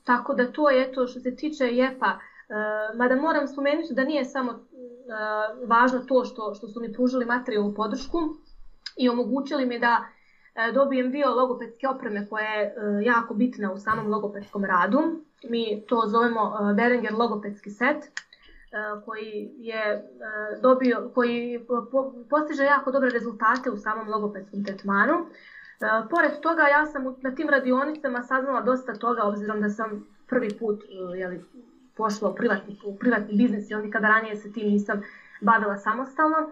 Tako 0.04 0.34
da 0.34 0.52
to 0.52 0.70
je 0.70 0.92
to 0.92 1.06
što 1.06 1.20
se 1.20 1.36
tiče 1.36 1.64
JEPA. 1.64 2.18
Mada 2.94 3.16
moram 3.16 3.46
spomenuti 3.46 3.94
da 3.94 4.04
nije 4.04 4.24
samo 4.24 4.60
važno 5.66 6.00
to 6.00 6.24
što, 6.24 6.54
što 6.54 6.68
su 6.68 6.80
mi 6.80 6.92
pružili 6.92 7.24
materijalnu 7.24 7.74
podršku 7.74 8.18
i 8.96 9.08
omogućili 9.08 9.66
mi 9.66 9.78
da 9.78 10.04
dobijem 10.74 11.10
dio 11.10 11.34
logopedske 11.34 11.88
opreme 11.88 12.28
koja 12.28 12.44
je 12.44 12.74
jako 13.02 13.34
bitna 13.34 13.72
u 13.72 13.78
samom 13.78 14.06
logopedskom 14.06 14.64
radu. 14.64 14.98
Mi 15.48 15.82
to 15.88 16.02
zovemo 16.06 16.52
Berenger 16.76 17.12
logopedski 17.12 17.70
set. 17.70 17.96
E, 18.74 19.00
koji 19.04 19.50
je 19.58 19.82
e, 19.82 20.02
dobio, 20.60 21.10
koji 21.14 21.66
postiže 22.30 22.64
jako 22.64 22.92
dobre 22.92 23.10
rezultate 23.10 23.70
u 23.70 23.76
samom 23.76 24.08
logopedskom 24.08 24.64
tretmanu. 24.64 25.14
E, 25.14 25.26
pored 26.10 26.32
toga, 26.42 26.62
ja 26.62 26.86
sam 26.86 27.04
na 27.22 27.34
tim 27.34 27.48
radionicama 27.48 28.22
saznala 28.22 28.60
dosta 28.60 28.94
toga, 28.94 29.22
obzirom 29.22 29.60
da 29.60 29.68
sam 29.68 30.06
prvi 30.28 30.48
put 30.58 30.82
jeli, 31.16 31.44
pošla 31.96 32.30
u 32.30 32.34
privatni, 32.34 32.80
u 32.84 32.98
privatni 32.98 33.36
biznis 33.36 33.70
i 33.70 33.74
nikada 33.76 34.08
ranije 34.08 34.36
se 34.36 34.52
tim 34.52 34.68
nisam 34.68 35.02
bavila 35.40 35.76
samostalno. 35.76 36.36
E, 36.36 36.50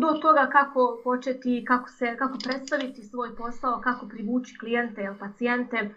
do 0.00 0.18
toga 0.22 0.48
kako 0.52 1.00
početi, 1.04 1.64
kako, 1.68 1.88
se, 1.88 2.16
kako 2.16 2.38
predstaviti 2.44 3.02
svoj 3.02 3.36
posao, 3.36 3.80
kako 3.80 4.08
privući 4.08 4.58
klijente 4.58 5.14
pacijente, 5.20 5.76
e, 5.76 5.90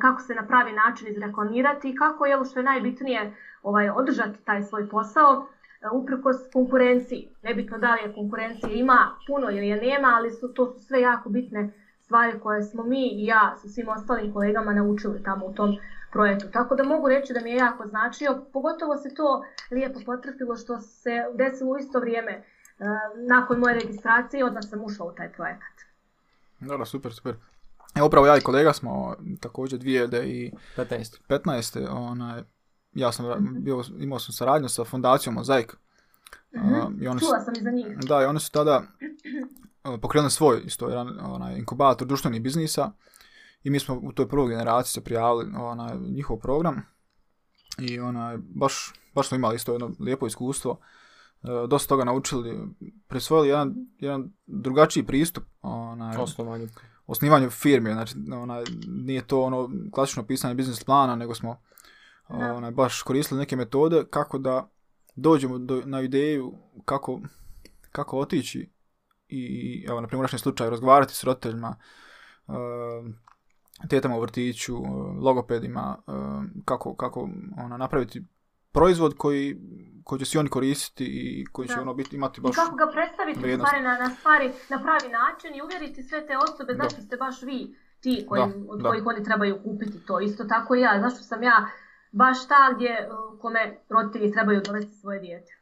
kako 0.00 0.20
se 0.20 0.34
na 0.34 0.46
pravi 0.46 0.72
način 0.72 1.08
izreklamirati 1.08 1.94
kako 1.94 2.26
je 2.26 2.36
što 2.50 2.58
je 2.58 2.64
najbitnije 2.64 3.32
ovaj, 3.62 3.90
održati 3.90 4.44
taj 4.44 4.62
svoj 4.62 4.88
posao 4.88 5.46
e, 5.80 5.88
uprkos 5.92 6.36
konkurenciji. 6.52 7.28
Nebitno 7.42 7.78
da 7.78 7.94
li 7.94 8.00
je 8.02 8.14
konkurencija 8.14 8.72
ima 8.72 9.16
puno 9.26 9.50
ili 9.50 9.68
je 9.68 9.76
nema, 9.76 10.08
ali 10.16 10.30
su, 10.30 10.48
to 10.54 10.66
su 10.66 10.80
sve 10.80 11.00
jako 11.00 11.28
bitne 11.28 11.72
stvari 12.00 12.40
koje 12.40 12.62
smo 12.62 12.82
mi 12.84 13.08
i 13.08 13.26
ja 13.26 13.56
sa 13.62 13.68
svim 13.68 13.88
ostalim 13.88 14.32
kolegama 14.32 14.72
naučili 14.72 15.22
tamo 15.22 15.46
u 15.46 15.54
tom 15.54 15.76
projektu. 16.12 16.46
Tako 16.52 16.74
da 16.74 16.84
mogu 16.84 17.08
reći 17.08 17.32
da 17.32 17.40
mi 17.40 17.50
je 17.50 17.56
jako 17.56 17.86
značio, 17.86 18.44
pogotovo 18.52 18.96
se 18.96 19.14
to 19.14 19.44
lijepo 19.70 20.00
potrefilo 20.06 20.56
što 20.56 20.80
se 20.80 21.10
desilo 21.34 21.70
u 21.72 21.78
isto 21.78 22.00
vrijeme. 22.00 22.32
E, 22.32 22.42
nakon 23.28 23.58
moje 23.58 23.74
registracije 23.74 24.44
odmah 24.44 24.62
sam 24.64 24.84
ušla 24.84 25.06
u 25.06 25.12
taj 25.12 25.32
projekat. 25.32 25.76
Dobro, 26.60 26.86
super, 26.86 27.12
super. 27.12 27.34
Evo 27.94 28.06
upravo 28.06 28.26
ja 28.26 28.36
i 28.36 28.40
kolega 28.40 28.72
smo 28.72 29.16
također 29.40 29.78
2015. 29.78 30.52
15. 30.76 31.20
15. 31.28 31.88
Onaj, 31.90 32.42
ja 32.92 33.12
sam 33.12 33.26
bio, 33.58 33.82
imao 33.98 34.18
sam 34.18 34.32
saradnju 34.32 34.68
sa 34.68 34.84
fondacijom 34.84 35.34
Mozaik. 35.34 35.76
Mm-hmm. 36.56 37.02
I 37.02 37.08
oni 37.08 37.20
Čula 37.20 37.40
sam 37.40 37.54
i 37.56 37.62
za 37.62 37.70
njih. 37.70 37.86
Da, 38.08 38.22
i 38.22 38.24
oni 38.24 38.40
su 38.40 38.50
tada 38.50 38.82
pokrenuli 40.02 40.30
svoj 40.30 40.62
isto 40.64 40.88
jedan 40.88 41.18
onaj, 41.20 41.58
inkubator 41.58 42.06
društvenih 42.06 42.42
biznisa 42.42 42.92
i 43.62 43.70
mi 43.70 43.80
smo 43.80 44.00
u 44.02 44.12
toj 44.12 44.28
prvoj 44.28 44.48
generaciji 44.48 44.92
se 44.92 45.04
prijavili 45.04 45.52
onaj, 45.56 45.96
njihov 45.98 46.36
program 46.36 46.82
i 47.78 48.00
onaj, 48.00 48.36
baš, 48.38 48.92
baš 49.14 49.28
smo 49.28 49.36
imali 49.36 49.56
isto 49.56 49.72
jedno 49.72 49.90
lijepo 50.00 50.26
iskustvo. 50.26 50.80
E, 51.42 51.46
dosta 51.68 51.88
toga 51.88 52.04
naučili, 52.04 52.68
presvojili 53.08 53.48
jedan, 53.48 53.74
jedan 53.98 54.32
drugačiji 54.46 55.06
pristup 55.06 55.44
onaj, 55.62 56.16
osnivanju. 56.16 56.68
osnivanju 57.06 57.50
firme. 57.50 57.92
Znači, 57.92 58.14
onaj, 58.32 58.64
nije 58.86 59.26
to 59.26 59.42
ono 59.42 59.70
klasično 59.92 60.26
pisanje 60.26 60.54
biznis 60.54 60.84
plana, 60.84 61.16
nego 61.16 61.34
smo 61.34 61.60
onaj, 62.30 62.70
baš 62.70 63.02
koristili 63.02 63.40
neke 63.40 63.56
metode 63.56 64.04
kako 64.10 64.38
da 64.38 64.68
dođemo 65.16 65.58
do, 65.58 65.82
na 65.84 66.00
ideju 66.00 66.54
kako, 66.84 67.20
kako 67.92 68.18
otići 68.18 68.70
i 69.28 69.84
evo 69.88 70.00
na 70.00 70.06
primjer 70.06 70.30
u 70.34 70.38
slučaju 70.38 70.70
razgovarati 70.70 71.14
s 71.14 71.24
roditeljima, 71.24 71.76
uh, 72.46 72.54
tetama 73.88 74.16
u 74.16 74.20
vrtiću, 74.20 74.76
uh, 74.76 74.86
logopedima, 75.22 75.96
uh, 76.06 76.14
kako, 76.64 76.94
kako 76.96 77.28
ona, 77.64 77.76
napraviti 77.76 78.24
proizvod 78.72 79.14
koji, 79.18 79.60
koji 80.04 80.18
će 80.18 80.24
svi 80.24 80.38
oni 80.38 80.48
koristiti 80.48 81.04
i 81.04 81.44
koji 81.52 81.68
će 81.68 81.80
ono 81.80 81.94
biti 81.94 82.16
imati 82.16 82.40
baš 82.40 82.52
I 82.52 82.54
kako 82.54 82.76
ga 82.76 82.86
predstaviti 82.92 83.38
stvari 83.38 83.82
na, 83.82 83.98
na 83.98 84.10
stvari 84.10 84.52
na 84.70 84.82
pravi 84.82 85.08
način 85.12 85.54
i 85.54 85.62
uvjeriti 85.62 86.02
sve 86.02 86.26
te 86.26 86.36
osobe 86.38 86.74
zašto 86.74 87.00
ste 87.00 87.16
baš 87.16 87.42
vi 87.42 87.76
ti 88.00 88.26
koji, 88.28 88.40
da, 88.40 88.52
od 88.68 88.80
da. 88.80 88.88
kojih 88.88 89.06
oni 89.06 89.24
trebaju 89.24 89.62
kupiti 89.64 90.06
to. 90.06 90.20
Isto 90.20 90.44
tako 90.44 90.74
i 90.74 90.80
ja, 90.80 91.00
zašto 91.00 91.22
sam 91.22 91.42
ja 91.42 91.66
baš 92.12 92.48
ta 92.48 92.72
gdje 92.74 93.08
kome 93.40 93.76
roditelji 93.88 94.32
trebaju 94.32 94.60
dovesti 94.60 94.94
svoje 94.94 95.20
dijete. 95.20 95.52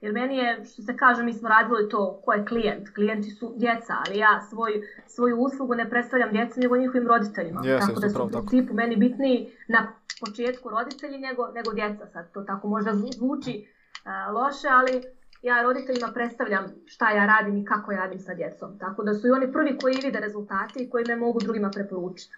Jer 0.00 0.12
meni 0.12 0.36
je, 0.36 0.64
što 0.64 0.82
se 0.82 0.96
kaže, 0.96 1.22
mi 1.22 1.32
smo 1.34 1.48
radili 1.48 1.88
to 1.88 2.20
ko 2.24 2.32
je 2.32 2.46
klijent. 2.46 2.94
Klijenti 2.94 3.30
su 3.30 3.54
djeca, 3.56 3.94
ali 4.06 4.18
ja 4.18 4.40
svoj, 4.50 4.72
svoju 5.06 5.36
uslugu 5.38 5.74
ne 5.74 5.90
predstavljam 5.90 6.30
djeci 6.32 6.60
nego 6.60 6.76
njihovim 6.76 7.08
roditeljima. 7.08 7.60
Yes, 7.60 7.80
tako 7.80 8.00
da 8.00 8.10
su 8.10 8.24
u 8.24 8.28
principu 8.28 8.74
meni 8.74 8.96
bitniji 8.96 9.52
na 9.68 9.92
početku 10.20 10.70
roditelji 10.70 11.18
nego, 11.18 11.48
nego 11.54 11.72
djeca. 11.72 12.06
Sad 12.06 12.32
to 12.32 12.42
tako 12.42 12.68
možda 12.68 12.92
zvuči 12.94 13.66
uh, 13.66 14.34
loše, 14.34 14.68
ali 14.68 15.02
ja 15.42 15.62
roditeljima 15.62 16.12
predstavljam 16.14 16.64
šta 16.86 17.10
ja 17.10 17.26
radim 17.26 17.56
i 17.56 17.64
kako 17.64 17.92
ja 17.92 17.98
radim 17.98 18.20
sa 18.20 18.34
djecom. 18.34 18.78
Tako 18.78 19.02
da 19.02 19.14
su 19.14 19.26
i 19.26 19.30
oni 19.30 19.52
prvi 19.52 19.78
koji 19.78 19.94
vide 20.04 20.20
rezultati 20.20 20.82
i 20.82 20.90
koji 20.90 21.04
me 21.08 21.16
mogu 21.16 21.40
drugima 21.40 21.70
preporučiti. 21.70 22.34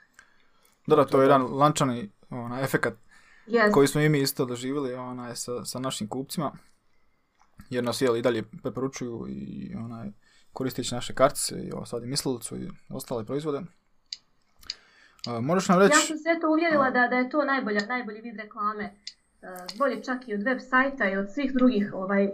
Da, 0.86 0.96
da, 0.96 1.04
to 1.04 1.20
je 1.20 1.24
jedan 1.24 1.42
lančani 1.42 2.10
ona, 2.30 2.60
efekat 2.60 2.94
yes. 3.48 3.72
koji 3.72 3.88
smo 3.88 4.00
i 4.00 4.08
mi 4.08 4.20
isto 4.20 4.44
doživjeli 4.44 4.94
ona, 4.94 5.34
sa, 5.34 5.64
sa 5.64 5.78
našim 5.78 6.08
kupcima 6.08 6.52
jer 7.70 7.84
nas 7.84 8.00
jeli 8.00 8.18
i 8.18 8.22
dalje 8.22 8.42
preporučuju 8.62 9.26
i 9.28 9.74
onaj, 9.76 10.08
koristeći 10.52 10.94
naše 10.94 11.14
kartice 11.14 11.54
i 11.54 11.72
ovo 11.72 11.86
sad 11.86 12.04
i 12.04 12.06
mislilicu 12.06 12.56
i 12.56 12.68
ostale 12.88 13.24
proizvode. 13.24 13.58
Uh, 13.58 15.44
možeš 15.44 15.68
nam 15.68 15.78
reći... 15.78 15.92
Ja 15.92 16.00
sam 16.00 16.18
sve 16.18 16.40
to 16.40 16.50
uvjerila 16.50 16.90
da, 16.90 17.08
da 17.08 17.16
je 17.16 17.30
to 17.30 17.44
najbolja, 17.44 17.80
najbolji 17.86 18.20
vid 18.20 18.36
reklame. 18.36 18.84
Uh, 19.42 19.78
bolje 19.78 20.02
čak 20.02 20.28
i 20.28 20.34
od 20.34 20.42
web 20.42 20.58
sajta 20.70 21.08
i 21.08 21.16
od 21.16 21.32
svih 21.34 21.52
drugih 21.52 21.94
ovaj, 21.94 22.24
uh, 22.24 22.32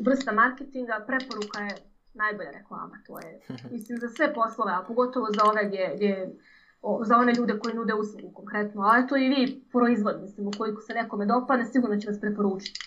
vrsta 0.00 0.32
marketinga. 0.32 1.04
Preporuka 1.06 1.60
je 1.60 1.76
najbolja 2.14 2.50
reklama. 2.50 2.98
To 3.06 3.18
je, 3.18 3.40
mislim, 3.72 3.98
za 3.98 4.08
sve 4.08 4.34
poslove, 4.34 4.72
a 4.72 4.84
pogotovo 4.88 5.26
za 5.30 5.44
ove 5.44 5.64
gdje, 5.68 5.92
gdje 5.94 6.36
o, 6.82 7.04
za 7.04 7.16
one 7.16 7.32
ljude 7.34 7.58
koji 7.58 7.74
nude 7.74 7.94
uslugu 7.94 8.32
konkretno. 8.34 8.82
Ali 8.82 9.08
to 9.08 9.16
i 9.16 9.28
vi 9.28 9.64
proizvod, 9.72 10.20
mislim, 10.22 10.46
ukoliko 10.46 10.80
se 10.80 10.94
nekome 10.94 11.26
dopadne, 11.26 11.66
sigurno 11.66 11.96
će 11.96 12.08
vas 12.08 12.20
preporučiti. 12.20 12.80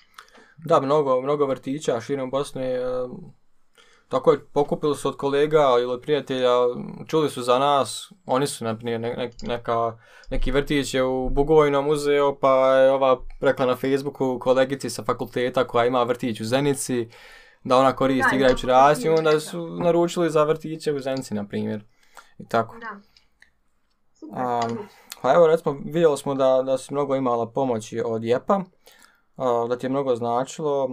Da, 0.66 0.82
mnogo, 0.82 1.22
mnogo 1.22 1.46
vrtića 1.46 2.02
širom 2.02 2.30
Bosne. 2.30 2.80
Tako 4.10 4.32
je, 4.32 4.46
pokupili 4.54 4.96
su 4.96 5.08
od 5.08 5.18
kolega 5.18 5.66
ili 5.82 5.94
od 5.94 6.02
prijatelja, 6.02 6.50
čuli 7.08 7.30
su 7.30 7.42
za 7.42 7.60
nas, 7.60 8.12
oni 8.26 8.48
su 8.48 8.66
naprimjer 8.66 9.02
ne, 9.02 9.32
neka, 9.42 9.98
neki 10.30 10.52
vrtić 10.52 10.94
je 10.94 11.04
u 11.04 11.30
Bugovojnom 11.30 11.88
uzeo, 11.88 12.40
pa 12.40 12.76
je 12.76 12.92
ova 12.92 13.22
rekla 13.42 13.66
na 13.66 13.76
Facebooku 13.76 14.40
kolegici 14.40 14.90
sa 14.90 15.04
fakulteta 15.04 15.68
koja 15.68 15.86
ima 15.86 16.04
vrtić 16.04 16.42
u 16.42 16.46
Zenici, 16.46 17.10
da 17.64 17.78
ona 17.78 17.96
koristi 17.96 18.30
da, 18.32 18.36
igrajući 18.36 18.68
rast 18.68 19.06
i 19.06 19.10
onda 19.10 19.40
su 19.40 19.70
naručili 19.70 20.30
za 20.30 20.44
vrtiće 20.44 20.94
u 20.94 21.00
Zenici, 21.00 21.34
na 21.34 21.48
primjer. 21.48 21.84
I 22.38 22.48
tako. 22.48 22.76
Da. 22.80 23.00
Um, 24.30 24.78
pa 25.22 25.34
evo, 25.34 25.48
recimo, 25.48 25.76
vidjeli 25.86 26.18
smo 26.18 26.36
da, 26.36 26.64
da 26.66 26.78
si 26.78 26.94
mnogo 26.94 27.16
imala 27.16 27.52
pomoći 27.52 28.02
od 28.06 28.24
JEPA 28.24 28.62
da 29.70 29.78
ti 29.78 29.86
je 29.86 29.90
mnogo 29.90 30.16
značilo. 30.16 30.90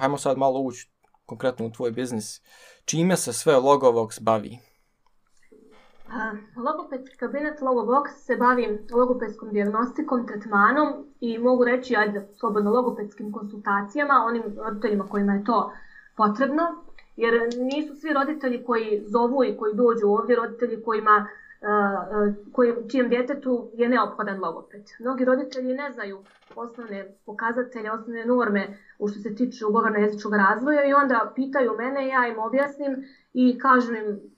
Hajmo 0.00 0.18
sad 0.18 0.38
malo 0.38 0.60
ući 0.60 0.90
konkretno 1.26 1.66
u 1.66 1.70
tvoj 1.70 1.90
biznis. 1.90 2.42
Čime 2.84 3.16
se 3.16 3.32
sve 3.32 3.54
Logovox 3.54 4.22
bavi? 4.22 4.58
Logopedski 6.56 7.16
kabinet 7.16 7.60
Logovox 7.60 8.08
se 8.08 8.36
bavi 8.36 8.86
logopedskom 8.92 9.50
diagnostikom, 9.50 10.26
tretmanom 10.26 11.06
i 11.20 11.38
mogu 11.38 11.64
reći, 11.64 11.96
ajde, 11.96 12.28
slobodno 12.38 12.70
logopedskim 12.70 13.32
konsultacijama, 13.32 14.24
onim 14.26 14.42
roditeljima 14.56 15.06
kojima 15.08 15.32
je 15.32 15.44
to 15.44 15.72
potrebno, 16.16 16.62
jer 17.16 17.32
nisu 17.58 17.94
svi 17.94 18.12
roditelji 18.12 18.64
koji 18.64 19.04
zovu 19.06 19.44
i 19.44 19.56
koji 19.56 19.74
dođu 19.74 20.06
ovdje, 20.08 20.36
roditelji 20.36 20.82
kojima 20.84 21.26
koji, 22.52 22.72
čijem 22.88 23.08
djetetu 23.08 23.70
je 23.72 23.88
neophodan 23.88 24.40
logoped. 24.40 24.80
Mnogi 24.98 25.24
roditelji 25.24 25.74
ne 25.74 25.90
znaju 25.90 26.22
osnovne 26.54 27.12
pokazatelje, 27.24 27.90
osnovne 27.90 28.24
norme 28.24 28.68
u 28.98 29.08
što 29.08 29.18
se 29.18 29.34
tiče 29.34 29.66
ugovorno 29.66 29.98
jezičnog 29.98 30.34
razvoja 30.34 30.84
i 30.84 30.92
onda 30.92 31.32
pitaju 31.34 31.74
mene, 31.74 32.08
ja 32.08 32.26
im 32.26 32.38
objasnim 32.38 32.96
i 33.32 33.58
kažem 33.58 33.94
im 33.94 34.35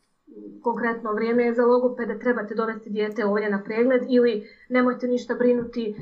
konkretno 0.63 1.13
vrijeme 1.13 1.45
je 1.45 1.55
za 1.55 1.65
logopede, 1.65 2.19
trebate 2.19 2.55
dovesti 2.55 2.91
dijete 2.91 3.25
ovdje 3.25 3.51
na 3.51 3.63
pregled 3.63 4.03
ili 4.09 4.49
nemojte 4.69 5.07
ništa 5.07 5.35
brinuti, 5.35 5.89
e, 5.89 5.95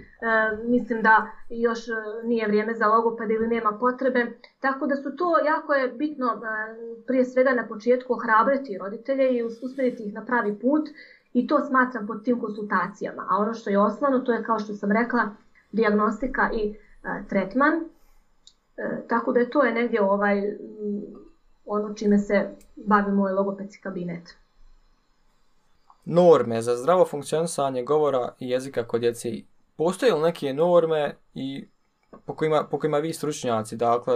mislim 0.64 1.02
da 1.02 1.26
još 1.48 1.88
e, 1.88 1.92
nije 2.24 2.46
vrijeme 2.46 2.74
za 2.74 2.86
logopede 2.86 3.34
ili 3.34 3.48
nema 3.48 3.72
potrebe. 3.80 4.26
Tako 4.60 4.86
da 4.86 4.96
su 4.96 5.16
to 5.16 5.38
jako 5.46 5.74
je 5.74 5.88
bitno 5.88 6.26
e, 6.26 6.36
prije 7.06 7.24
svega 7.24 7.52
na 7.52 7.66
početku 7.66 8.12
ohrabriti 8.12 8.78
roditelje 8.78 9.36
i 9.36 9.42
usmjeriti 9.42 10.02
ih 10.02 10.14
na 10.14 10.24
pravi 10.24 10.58
put 10.58 10.88
i 11.32 11.46
to 11.46 11.60
smatram 11.60 12.06
pod 12.06 12.24
tim 12.24 12.40
konsultacijama. 12.40 13.26
A 13.30 13.36
ono 13.36 13.54
što 13.54 13.70
je 13.70 13.78
osnovno, 13.78 14.18
to 14.18 14.32
je 14.32 14.42
kao 14.42 14.58
što 14.58 14.72
sam 14.72 14.92
rekla, 14.92 15.28
diagnostika 15.72 16.50
i 16.52 16.74
tretman. 17.28 17.72
Tako 19.08 19.32
da 19.32 19.40
je 19.40 19.50
to 19.50 19.62
je 19.62 19.72
negdje 19.72 20.02
ovaj, 20.02 20.56
ono 21.66 21.94
čime 21.94 22.18
se 22.18 22.50
bavi 22.76 23.12
moj 23.12 23.32
logopedski 23.32 23.82
kabinet. 23.82 24.36
Norme 26.04 26.62
za 26.62 26.76
zdravo 26.76 27.04
funkcionisanje 27.04 27.82
govora 27.82 28.32
i 28.38 28.50
jezika 28.50 28.86
kod 28.86 29.00
djece. 29.00 29.28
Postoje 29.76 30.14
li 30.14 30.22
neke 30.22 30.52
norme 30.52 31.16
i 31.34 31.68
po 32.24 32.34
kojima, 32.34 32.64
po 32.70 32.78
kojima 32.78 32.98
vi 32.98 33.12
stručnjaci, 33.12 33.76
dakle, 33.76 34.14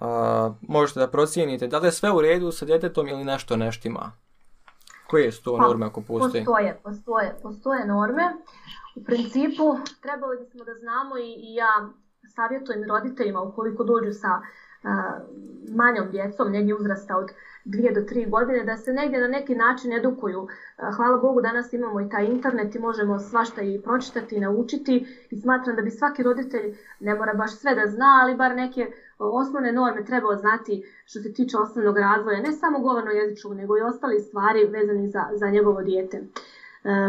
a, 0.00 0.52
možete 0.62 1.00
da 1.00 1.08
procijenite 1.08 1.66
da 1.66 1.78
li 1.78 1.86
je 1.86 1.92
sve 1.92 2.12
u 2.12 2.20
redu 2.20 2.52
sa 2.52 2.64
djetetom 2.64 3.08
ili 3.08 3.24
nešto 3.24 3.56
neštima? 3.56 4.12
Koje 5.10 5.32
su 5.32 5.42
to 5.42 5.56
pa, 5.56 5.62
norme 5.62 5.86
ako 5.86 6.00
postoje? 6.00 6.44
Postoje, 6.44 6.80
postoje, 6.82 7.36
postoje 7.42 7.86
norme. 7.86 8.22
U 8.96 9.04
principu 9.04 9.76
trebali 10.02 10.44
bismo 10.44 10.64
da 10.64 10.74
znamo 10.74 11.18
i, 11.18 11.32
i 11.32 11.54
ja 11.54 11.88
savjetujem 12.34 12.84
roditeljima 12.88 13.40
ukoliko 13.40 13.84
dođu 13.84 14.12
sa 14.12 14.40
manjom 15.74 16.10
djecom, 16.10 16.52
negdje 16.52 16.74
uzrasta 16.74 17.16
od 17.16 17.30
dvije 17.64 17.92
do 17.92 18.00
tri 18.00 18.26
godine, 18.26 18.64
da 18.64 18.76
se 18.76 18.92
negdje 18.92 19.20
na 19.20 19.28
neki 19.28 19.54
način 19.54 19.92
edukuju. 19.92 20.46
Hvala 20.96 21.18
Bogu, 21.18 21.40
danas 21.40 21.72
imamo 21.72 22.00
i 22.00 22.08
taj 22.08 22.24
internet 22.24 22.74
i 22.74 22.78
možemo 22.78 23.18
svašta 23.18 23.62
i 23.62 23.80
pročitati 23.84 24.36
i 24.36 24.40
naučiti 24.40 25.06
i 25.30 25.36
smatram 25.36 25.76
da 25.76 25.82
bi 25.82 25.90
svaki 25.90 26.22
roditelj, 26.22 26.74
ne 27.00 27.14
mora 27.14 27.34
baš 27.34 27.56
sve 27.56 27.74
da 27.74 27.86
zna, 27.86 28.18
ali 28.22 28.36
bar 28.36 28.54
neke 28.54 28.92
osnovne 29.18 29.72
norme 29.72 30.04
trebao 30.04 30.36
znati 30.36 30.84
što 31.04 31.20
se 31.20 31.32
tiče 31.32 31.56
osnovnog 31.56 31.98
razvoja, 31.98 32.40
ne 32.40 32.52
samo 32.52 32.78
govorno 32.78 33.10
jezičnog, 33.10 33.54
nego 33.54 33.78
i 33.78 33.82
ostali 33.82 34.20
stvari 34.20 34.64
vezani 34.64 35.08
za, 35.08 35.24
za 35.32 35.50
njegovo 35.50 35.82
dijete. 35.82 36.20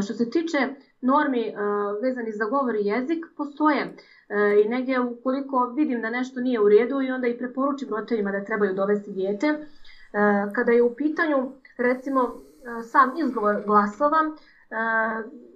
Što 0.04 0.14
se 0.14 0.30
tiče 0.30 0.58
normi 1.02 1.54
vezani 2.02 2.32
za 2.32 2.46
govor 2.46 2.76
i 2.76 2.86
jezik, 2.86 3.26
postoje 3.38 3.96
i 4.64 4.68
negdje 4.68 5.00
ukoliko 5.00 5.74
vidim 5.76 6.02
da 6.02 6.10
nešto 6.10 6.40
nije 6.40 6.60
u 6.60 6.70
redu 6.70 7.02
i 7.02 7.12
onda 7.12 7.28
i 7.28 7.38
preporučim 7.38 7.90
roditeljima 7.90 8.32
da 8.32 8.44
trebaju 8.44 8.74
dovesti 8.74 9.12
dijete, 9.12 9.54
E, 10.16 10.52
kada 10.54 10.72
je 10.72 10.84
u 10.84 10.96
pitanju 10.96 11.52
recimo 11.78 12.22
e, 12.24 12.84
sam 12.84 13.12
izgovor 13.18 13.64
glasova, 13.66 14.22
e, 14.22 14.76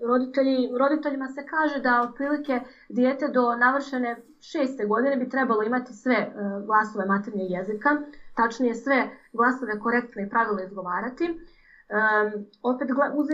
roditelji, 0.08 0.70
roditeljima 0.80 1.28
se 1.28 1.46
kaže 1.46 1.80
da 1.80 2.02
otprilike 2.02 2.60
dijete 2.90 3.28
do 3.28 3.56
navršene 3.56 4.18
šeste 4.42 4.86
godine 4.86 5.16
bi 5.16 5.30
trebalo 5.30 5.64
imati 5.64 5.94
sve 5.94 6.32
glasove 6.66 7.06
maternjeg 7.06 7.52
jezika, 7.52 7.90
tačnije 8.36 8.76
sve 8.76 9.10
glasove 9.34 9.80
korektno 9.80 10.22
i 10.22 10.30
pravilno 10.30 10.62
izgovarati. 10.62 11.40
Um, 11.90 12.46
opet 12.64 12.90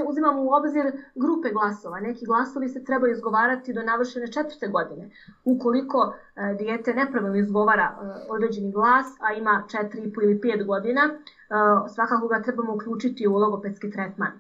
uzimamo 0.08 0.44
u 0.44 0.54
obzir 0.54 0.92
grupe 1.16 1.50
glasova. 1.52 2.00
Neki 2.00 2.26
glasovi 2.26 2.70
se 2.70 2.84
trebaju 2.84 3.14
izgovarati 3.14 3.74
do 3.74 3.84
navršene 3.84 4.32
četvrte 4.32 4.68
godine. 4.68 5.10
Ukoliko 5.46 5.98
uh, 5.98 6.58
dijete 6.58 6.94
nepravilno 6.94 7.38
izgovara 7.38 7.98
uh, 8.02 8.08
određeni 8.30 8.72
glas, 8.72 9.06
a 9.20 9.34
ima 9.34 9.64
4,5 9.68 10.24
ili 10.24 10.40
5 10.40 10.66
godina, 10.66 11.02
uh, 11.06 11.92
svakako 11.96 12.28
ga 12.28 12.42
trebamo 12.42 12.74
uključiti 12.76 13.28
u 13.28 13.34
logopedski 13.34 13.92
tretman. 13.92 14.32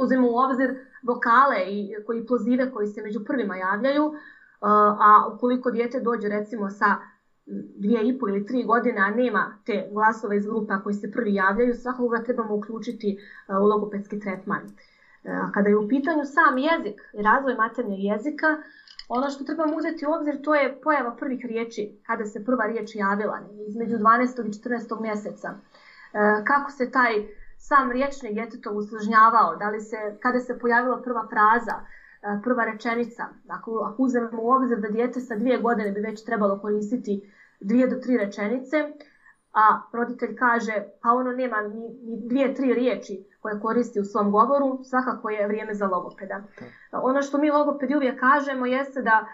Uzimamo 0.00 0.28
u 0.30 0.38
obzir 0.38 0.78
vokale 1.02 1.58
i 1.66 1.94
koji 2.06 2.26
pozive 2.26 2.70
koji 2.70 2.86
se 2.86 3.02
među 3.02 3.24
prvima 3.24 3.56
javljaju, 3.56 4.14
a 4.60 5.30
ukoliko 5.34 5.70
dijete 5.70 6.00
dođe 6.00 6.28
recimo 6.28 6.70
sa 6.70 6.96
dvije 7.46 8.08
i 8.08 8.18
pol 8.18 8.28
ili 8.28 8.46
tri 8.46 8.64
godine, 8.64 9.00
a 9.00 9.10
nema 9.10 9.58
te 9.66 9.88
glasove 9.92 10.36
iz 10.36 10.46
grupa 10.46 10.82
koji 10.82 10.94
se 10.94 11.10
prvi 11.10 11.34
javljaju, 11.34 11.74
svakoga 11.74 12.22
trebamo 12.22 12.54
uključiti 12.54 13.18
e, 13.48 13.56
u 13.56 13.66
logopedski 13.66 14.20
tretman. 14.20 14.62
E, 14.62 14.70
kada 15.54 15.68
je 15.68 15.76
u 15.76 15.88
pitanju 15.88 16.24
sam 16.24 16.58
jezik 16.58 17.00
i 17.12 17.22
razvoj 17.22 17.54
maternjeg 17.54 18.04
jezika, 18.04 18.46
ono 19.08 19.30
što 19.30 19.44
trebamo 19.44 19.76
uzeti 19.76 20.06
u 20.06 20.12
obzir 20.12 20.42
to 20.42 20.54
je 20.54 20.80
pojava 20.80 21.16
prvih 21.16 21.44
riječi, 21.44 21.98
kada 22.06 22.24
se 22.24 22.44
prva 22.44 22.66
riječ 22.66 22.94
javila, 22.94 23.38
između 23.68 23.96
12. 23.96 24.46
i 24.46 24.52
14. 24.68 25.00
mjeseca. 25.02 25.48
E, 25.48 26.44
kako 26.44 26.70
se 26.70 26.90
taj 26.90 27.12
sam 27.58 27.92
riječnik 27.92 28.34
djetetov 28.34 28.76
usložnjavao, 28.76 29.56
da 29.56 29.70
li 29.70 29.80
se, 29.80 29.96
kada 30.20 30.40
se 30.40 30.58
pojavila 30.58 31.02
prva 31.02 31.28
fraza, 31.30 31.76
prva 32.42 32.64
rečenica. 32.64 33.28
Ako, 33.48 33.70
ako 33.92 34.02
uzmemo 34.02 34.42
u 34.42 34.50
obzir 34.50 34.78
da 34.78 34.88
dijete 34.88 35.20
sa 35.20 35.34
dvije 35.34 35.58
godine 35.58 35.90
bi 35.90 36.00
već 36.00 36.24
trebalo 36.24 36.60
koristiti 36.60 37.32
dvije 37.60 37.86
do 37.86 37.96
tri 37.96 38.16
rečenice, 38.16 38.76
a 39.52 39.80
roditelj 39.92 40.34
kaže 40.34 40.82
pa 41.02 41.12
ono 41.12 41.32
nema 41.32 41.60
ni, 41.60 41.88
ni 42.02 42.28
dvije, 42.28 42.54
tri 42.54 42.74
riječi 42.74 43.24
koje 43.40 43.60
koristi 43.60 44.00
u 44.00 44.04
svom 44.04 44.30
govoru, 44.30 44.78
svakako 44.84 45.30
je 45.30 45.46
vrijeme 45.46 45.74
za 45.74 45.86
logopeda. 45.86 46.42
Ono 46.92 47.22
što 47.22 47.38
mi 47.38 47.50
logopedi 47.50 47.96
uvijek 47.96 48.20
kažemo 48.20 48.66
jeste 48.66 49.02
da, 49.02 49.24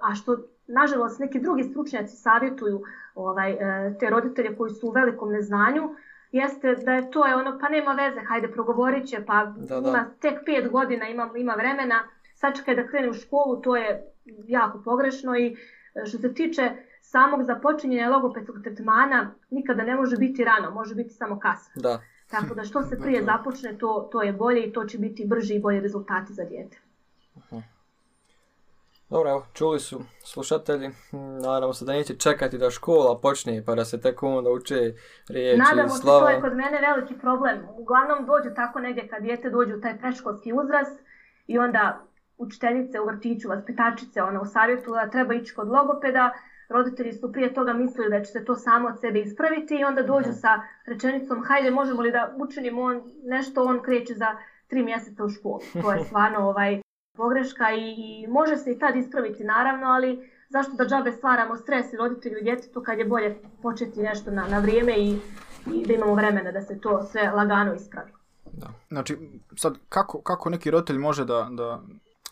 a 0.00 0.14
što 0.14 0.36
nažalost 0.66 1.18
neki 1.18 1.40
drugi 1.40 1.62
stručnjaci 1.62 2.16
savjetuju 2.16 2.82
ovaj, 3.14 3.52
e, 3.52 3.96
te 4.00 4.10
roditelje 4.10 4.56
koji 4.56 4.70
su 4.70 4.88
u 4.88 4.90
velikom 4.90 5.32
neznanju, 5.32 5.94
jeste 6.32 6.74
da 6.74 6.92
je 6.92 7.10
to 7.10 7.26
je 7.26 7.36
ono, 7.36 7.58
pa 7.60 7.68
nema 7.68 7.92
veze, 7.92 8.20
hajde 8.20 8.48
progovorit 8.48 9.08
će, 9.08 9.24
pa 9.26 9.44
da, 9.56 9.80
da. 9.80 9.88
ima 9.88 10.10
tek 10.20 10.44
pet 10.46 10.70
godina, 10.70 11.08
ima, 11.08 11.30
ima 11.36 11.54
vremena, 11.54 12.02
sačekaj 12.34 12.74
da 12.74 12.86
krene 12.86 13.10
u 13.10 13.14
školu, 13.14 13.60
to 13.62 13.76
je 13.76 14.12
jako 14.46 14.82
pogrešno 14.84 15.36
i 15.36 15.56
e, 15.94 16.06
što 16.06 16.18
se 16.18 16.34
tiče 16.34 16.70
samog 17.00 17.42
započinjenja 17.42 18.08
logopedskog 18.08 18.56
tretmana 18.62 19.34
nikada 19.50 19.82
ne 19.82 19.96
može 19.96 20.16
biti 20.16 20.44
rano, 20.44 20.70
može 20.70 20.94
biti 20.94 21.10
samo 21.10 21.38
kasno. 21.40 21.82
Da. 21.82 22.00
Tako 22.30 22.54
da 22.54 22.64
što 22.64 22.82
se 22.82 22.98
prije 23.02 23.22
započne, 23.22 23.78
to, 23.78 24.08
to 24.12 24.22
je 24.22 24.32
bolje 24.32 24.66
i 24.66 24.72
to 24.72 24.84
će 24.84 24.98
biti 24.98 25.26
brži 25.26 25.54
i 25.54 25.60
bolji 25.60 25.80
rezultati 25.80 26.32
za 26.32 26.44
dijete. 26.44 26.78
Dobro, 29.10 29.30
evo, 29.30 29.46
čuli 29.54 29.80
su 29.80 30.00
slušatelji. 30.24 30.90
Naravno 31.42 31.72
se 31.72 31.84
da 31.84 31.92
neće 31.92 32.14
čekati 32.14 32.58
da 32.58 32.70
škola 32.70 33.18
počne 33.22 33.62
pa 33.66 33.74
da 33.74 33.84
se 33.84 34.00
tek 34.00 34.22
onda 34.22 34.50
uče 34.50 34.94
riječi 35.28 35.58
Nadamo 35.58 35.88
se, 35.88 36.02
to 36.02 36.28
je 36.28 36.40
kod 36.40 36.56
mene 36.56 36.80
veliki 36.80 37.14
problem. 37.18 37.58
Uglavnom 37.78 38.26
dođu 38.26 38.54
tako 38.54 38.78
negdje 38.78 39.08
kad 39.08 39.22
dijete 39.22 39.50
dođe 39.50 39.74
u 39.74 39.80
taj 39.80 39.98
preškolski 39.98 40.52
uzrast 40.52 41.00
i 41.46 41.58
onda 41.58 42.00
učiteljice 42.38 43.00
u 43.00 43.06
vrtiću, 43.06 43.48
vaspitačice, 43.48 44.22
ona 44.22 44.40
u 44.40 44.46
savjetu 44.46 44.90
da 44.90 45.10
treba 45.10 45.34
ići 45.34 45.54
kod 45.54 45.68
logopeda, 45.68 46.32
roditelji 46.68 47.12
su 47.12 47.32
prije 47.32 47.54
toga 47.54 47.72
mislili 47.72 48.10
da 48.10 48.24
će 48.24 48.32
se 48.32 48.44
to 48.44 48.54
samo 48.54 48.88
od 48.88 49.00
sebe 49.00 49.20
ispraviti 49.20 49.74
i 49.76 49.84
onda 49.84 50.02
dođu 50.02 50.32
sa 50.32 50.60
rečenicom 50.86 51.44
hajde 51.44 51.70
možemo 51.70 52.02
li 52.02 52.12
da 52.12 52.34
učinimo 52.38 52.82
on, 52.82 53.02
nešto, 53.24 53.64
on 53.64 53.82
kreće 53.82 54.14
za 54.14 54.36
tri 54.66 54.82
mjeseca 54.82 55.24
u 55.24 55.28
školu. 55.28 55.60
To 55.82 55.92
je 55.92 56.04
stvarno 56.08 56.38
ovaj, 56.38 56.80
pogreška 57.18 57.72
i, 57.72 57.94
i 57.98 58.26
može 58.26 58.56
se 58.56 58.72
i 58.72 58.78
tad 58.78 58.96
ispraviti 58.96 59.44
naravno, 59.44 59.86
ali 59.86 60.30
zašto 60.48 60.72
da 60.72 60.84
džabe 60.84 61.12
stvaramo 61.12 61.56
stres 61.56 61.92
i 61.92 61.96
roditelju 61.96 62.38
i 62.38 62.44
djetetu 62.44 62.82
kad 62.82 62.98
je 62.98 63.04
bolje 63.04 63.38
početi 63.62 64.00
nešto 64.00 64.30
na, 64.30 64.48
na 64.48 64.58
vrijeme 64.58 64.92
i, 64.98 65.18
i 65.74 65.86
da 65.86 65.94
imamo 65.94 66.14
vremena 66.14 66.52
da 66.52 66.62
se 66.62 66.80
to 66.80 67.02
sve 67.02 67.30
lagano 67.30 67.74
ispravi. 67.74 68.12
Da. 68.52 68.68
Znači, 68.88 69.16
sad 69.56 69.78
kako, 69.88 70.20
kako 70.22 70.50
neki 70.50 70.70
roditelj 70.70 70.98
može 70.98 71.24
da, 71.24 71.48
da, 71.50 71.82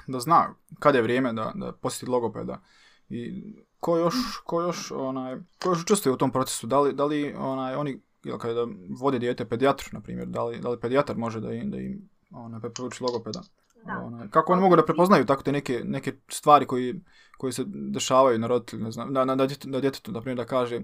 da 0.07 0.21
zna 0.21 0.55
kada 0.79 0.99
je 0.99 1.03
vrijeme 1.03 1.33
da, 1.33 1.53
da 1.55 1.73
posjeti 1.73 2.11
logopeda 2.11 2.61
i 3.09 3.45
ko 3.81 3.99
još, 3.99 4.15
ko 4.45 4.63
još, 4.63 4.91
onaj, 4.91 5.37
ko 5.63 5.69
još 5.69 5.83
učestvuje 5.83 6.15
u 6.15 6.17
tom 6.17 6.33
procesu? 6.33 6.67
Da 6.67 6.81
li, 6.81 6.93
da 6.93 7.05
li 7.05 7.35
onaj, 7.39 7.75
oni, 7.75 8.01
jel 8.25 8.39
kada 8.39 8.67
vode 9.01 9.19
dijete 9.19 9.45
pedijatru, 9.45 9.89
na 9.93 10.01
primjer, 10.01 10.29
da 10.29 10.45
li, 10.45 10.59
da 10.61 10.69
li 10.69 10.81
pedijatar 10.81 11.17
može 11.17 11.41
da 11.41 11.53
im, 11.53 11.71
da 11.71 11.77
im 11.77 12.09
onaj, 12.31 12.61
preporuči 12.61 13.05
logopeda? 13.05 13.43
Da. 13.87 14.03
Onaj, 14.07 14.29
kako 14.31 14.53
oni 14.53 14.63
mogu 14.63 14.77
da 14.77 14.85
prepoznaju 14.85 15.27
tako 15.27 15.43
te 15.43 15.53
neke, 15.53 15.81
neke 15.85 16.13
stvari 16.29 16.67
koji, 16.67 17.01
koji 17.39 17.53
se 17.53 17.65
dešavaju 17.67 18.39
na 18.39 18.47
roditelju, 18.47 18.85
ne 18.85 18.91
znam, 18.91 19.13
na, 19.13 19.25
na, 19.25 19.35
na, 19.35 19.47
djetetu, 19.47 19.69
na 19.69 19.81
djetetu, 19.81 20.13
na 20.13 20.21
primjer, 20.21 20.37
da 20.37 20.45
kaže, 20.45 20.81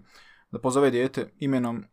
da 0.50 0.58
pozove 0.58 0.90
dijete 0.90 1.30
imenom, 1.38 1.84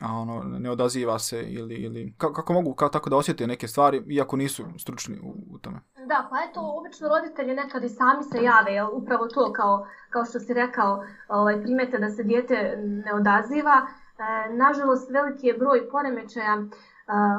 a 0.00 0.12
ono, 0.12 0.42
ne 0.42 0.70
odaziva 0.70 1.18
se 1.18 1.42
ili, 1.42 1.74
ili 1.74 2.14
kako, 2.18 2.34
kako 2.34 2.52
mogu 2.52 2.74
kao 2.74 2.88
tako 2.88 3.10
da 3.10 3.16
osjete 3.16 3.46
neke 3.46 3.68
stvari, 3.68 4.02
iako 4.08 4.36
nisu 4.36 4.64
stručni 4.78 5.20
u, 5.22 5.54
u 5.54 5.58
tome? 5.58 5.80
Da, 6.06 6.28
pa 6.30 6.36
eto, 6.50 6.60
obično 6.78 7.08
roditelji 7.08 7.54
nekad 7.54 7.84
i 7.84 7.88
sami 7.88 8.22
se 8.22 8.42
jave, 8.42 8.72
jel, 8.72 8.88
upravo 8.92 9.26
to 9.26 9.52
kao, 9.52 9.86
kao 10.10 10.24
što 10.24 10.40
si 10.40 10.54
rekao, 10.54 11.04
ovaj, 11.28 11.62
primete 11.62 11.98
da 11.98 12.10
se 12.10 12.22
dijete 12.22 12.76
ne 13.04 13.14
odaziva. 13.14 13.86
E, 14.18 14.54
nažalost, 14.54 15.10
veliki 15.10 15.46
je 15.46 15.58
broj 15.58 15.88
poremećaja 15.90 16.62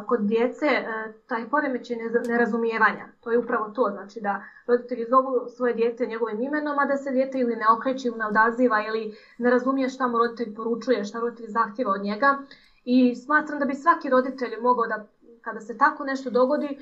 kod 0.08 0.19
djece, 0.21 0.65
e, 0.65 1.13
taj 1.28 1.49
poremećaj 1.49 1.97
nerazumijevanja. 2.28 3.08
To 3.21 3.32
je 3.32 3.38
upravo 3.38 3.69
to, 3.69 3.89
znači 3.91 4.21
da 4.21 4.43
roditelji 4.67 5.06
zovu 5.10 5.49
svoje 5.49 5.73
dijete 5.73 6.06
njegovim 6.06 6.41
imenom, 6.41 6.80
a 6.80 6.86
da 6.86 6.97
se 6.97 7.12
dijete 7.12 7.39
ili 7.39 7.56
ne 7.56 7.65
okreće 7.78 8.08
ili 8.08 8.17
ne 8.17 8.25
odaziva 8.25 8.84
ili 8.88 9.17
ne 9.38 9.49
razumije 9.49 9.89
šta 9.89 10.08
mu 10.08 10.17
roditelj 10.17 10.56
poručuje, 10.56 11.04
šta 11.04 11.19
roditelj 11.19 11.47
zahtjeva 11.47 11.91
od 11.91 12.01
njega. 12.01 12.38
I 12.86 13.15
smatram 13.15 13.60
da 13.60 13.65
bi 13.65 13.75
svaki 13.75 14.10
roditelj 14.10 14.51
mogao 14.62 14.88
da 14.88 15.06
kada 15.41 15.60
se 15.62 15.78
tako 15.78 16.04
nešto 16.04 16.30
dogodi, 16.30 16.65
e, 16.65 16.78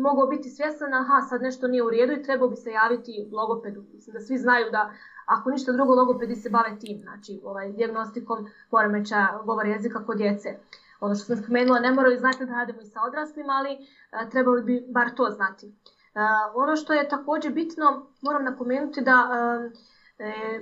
mogao 0.00 0.26
biti 0.26 0.50
svjestan, 0.50 0.94
aha, 0.94 1.20
sad 1.20 1.42
nešto 1.42 1.68
nije 1.68 1.82
u 1.82 1.90
redu 1.90 2.12
i 2.12 2.22
trebao 2.22 2.48
bi 2.48 2.56
se 2.56 2.70
javiti 2.70 3.28
logopedu. 3.32 3.84
Mislim 3.94 4.14
da 4.14 4.20
svi 4.20 4.38
znaju 4.38 4.70
da 4.70 4.92
ako 5.26 5.50
ništa 5.50 5.72
drugo, 5.72 5.94
logopedi 5.94 6.36
se 6.36 6.50
bave 6.50 6.78
tim, 6.80 6.98
znači 6.98 7.40
ovaj, 7.44 7.72
diagnostikom 7.72 8.46
poremeća 8.70 9.26
govora 9.44 9.68
jezika 9.68 10.04
kod 10.06 10.16
djece. 10.16 10.48
Ono 11.00 11.14
što 11.14 11.24
sam 11.24 11.36
spomenula, 11.36 11.80
ne 11.80 11.92
moraju 11.92 12.18
znati 12.18 12.46
da 12.46 12.52
radimo 12.52 12.80
i 12.80 12.84
sa 12.84 13.00
odraslima, 13.02 13.52
ali 13.52 13.72
e, 13.72 13.78
trebali 14.30 14.62
bi 14.62 14.84
bar 14.88 15.10
to 15.16 15.30
znati. 15.30 15.66
E, 15.66 15.70
ono 16.54 16.76
što 16.76 16.92
je 16.92 17.08
također 17.08 17.52
bitno, 17.52 18.06
moram 18.22 18.44
napomenuti 18.44 19.00
da 19.00 19.28
e, 20.18 20.24
e 20.24 20.60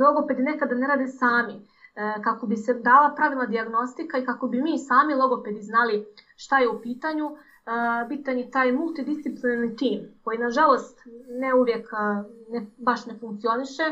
logopedi 0.00 0.42
nekada 0.42 0.74
ne 0.74 0.86
rade 0.86 1.06
sami. 1.06 1.68
Kako 2.24 2.46
bi 2.46 2.56
se 2.56 2.74
dala 2.74 3.14
pravilna 3.14 3.46
diagnostika 3.46 4.18
i 4.18 4.24
kako 4.24 4.48
bi 4.48 4.62
mi 4.62 4.78
sami 4.78 5.14
logopedi 5.14 5.62
znali 5.62 6.06
šta 6.36 6.58
je 6.58 6.68
u 6.68 6.80
pitanju, 6.82 7.36
bitan 8.08 8.38
je 8.38 8.50
taj 8.50 8.72
multidisciplinarni 8.72 9.76
tim 9.76 10.00
koji 10.24 10.38
nažalost 10.38 11.00
ne 11.40 11.54
uvijek 11.54 11.88
ne, 12.48 12.66
baš 12.78 13.06
ne 13.06 13.18
funkcioniše, 13.20 13.82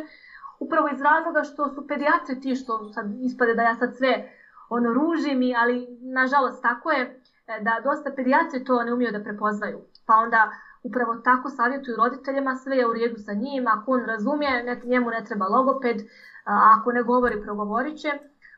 upravo 0.60 0.88
iz 0.88 1.00
razloga 1.00 1.42
što 1.42 1.68
su 1.74 1.86
pedijatri 1.88 2.40
ti 2.40 2.54
što 2.54 2.92
sad 2.92 3.06
ispade 3.22 3.54
da 3.54 3.62
ja 3.62 3.74
sad 3.74 3.96
sve 3.96 4.32
ono 4.68 4.92
ružim, 4.92 5.42
i, 5.42 5.54
ali 5.56 5.98
nažalost 6.00 6.62
tako 6.62 6.90
je 6.90 7.02
e, 7.02 7.60
da 7.60 7.80
dosta 7.84 8.10
pedijatri 8.16 8.64
to 8.64 8.82
ne 8.82 8.92
umiju 8.92 9.12
da 9.12 9.22
prepoznaju. 9.22 9.78
Pa 10.06 10.14
onda 10.14 10.50
upravo 10.82 11.16
tako 11.16 11.50
savjetuju 11.50 11.96
roditeljima, 11.96 12.54
sve 12.54 12.76
je 12.76 12.86
u 12.86 12.92
redu 12.92 13.16
sa 13.18 13.32
njim, 13.32 13.66
ako 13.66 13.92
on 13.92 14.04
razumije, 14.04 14.62
ne, 14.62 14.80
njemu 14.84 15.10
ne 15.10 15.24
treba 15.24 15.46
logoped, 15.46 15.96
a 16.44 16.74
ako 16.78 16.92
ne 16.92 17.02
govori, 17.02 17.42
progovorit 17.42 17.98
će. 17.98 18.08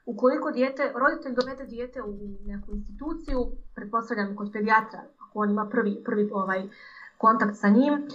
Ukoliko 0.07 0.51
dijete, 0.51 0.93
roditelj 0.95 1.35
dovede 1.35 1.65
dijete 1.67 2.03
u 2.03 2.13
neku 2.47 2.71
instituciju, 2.73 3.39
pretpostavljam 3.75 4.37
kod 4.37 4.51
pedijatra, 4.53 5.01
ako 5.29 5.39
on 5.39 5.51
ima 5.51 5.69
prvi, 5.71 6.03
prvi 6.05 6.31
ovaj, 6.33 6.63
kontakt 7.19 7.57
sa 7.57 7.69
njim, 7.69 8.09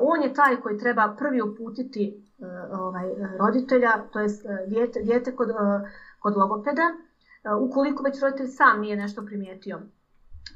on 0.00 0.22
je 0.22 0.34
taj 0.34 0.56
koji 0.56 0.78
treba 0.78 1.14
prvi 1.18 1.42
uputiti 1.42 2.24
ovaj, 2.72 3.04
roditelja, 3.38 3.92
to 4.12 4.20
je 4.20 4.28
dijete, 4.66 5.00
dijete 5.00 5.36
kod, 5.36 5.48
kod 6.20 6.36
logopeda, 6.36 6.82
ukoliko 7.60 8.02
već 8.02 8.20
roditelj 8.20 8.46
sam 8.46 8.80
nije 8.80 8.96
nešto 8.96 9.22
primijetio. 9.22 9.80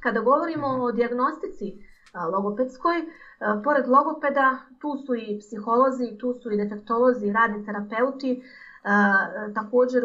Kada 0.03 0.21
govorimo 0.21 0.67
o 0.67 0.93
diagnostici 0.93 1.79
logopedskoj, 2.33 2.95
pored 3.65 3.89
logopeda 3.89 4.59
tu 4.81 4.97
su 4.97 5.15
i 5.15 5.39
psiholozi, 5.41 6.19
tu 6.19 6.35
su 6.35 6.51
i 6.51 6.57
defektolozi, 6.57 7.33
radni 7.33 7.65
terapeuti, 7.65 8.43
također 9.55 10.05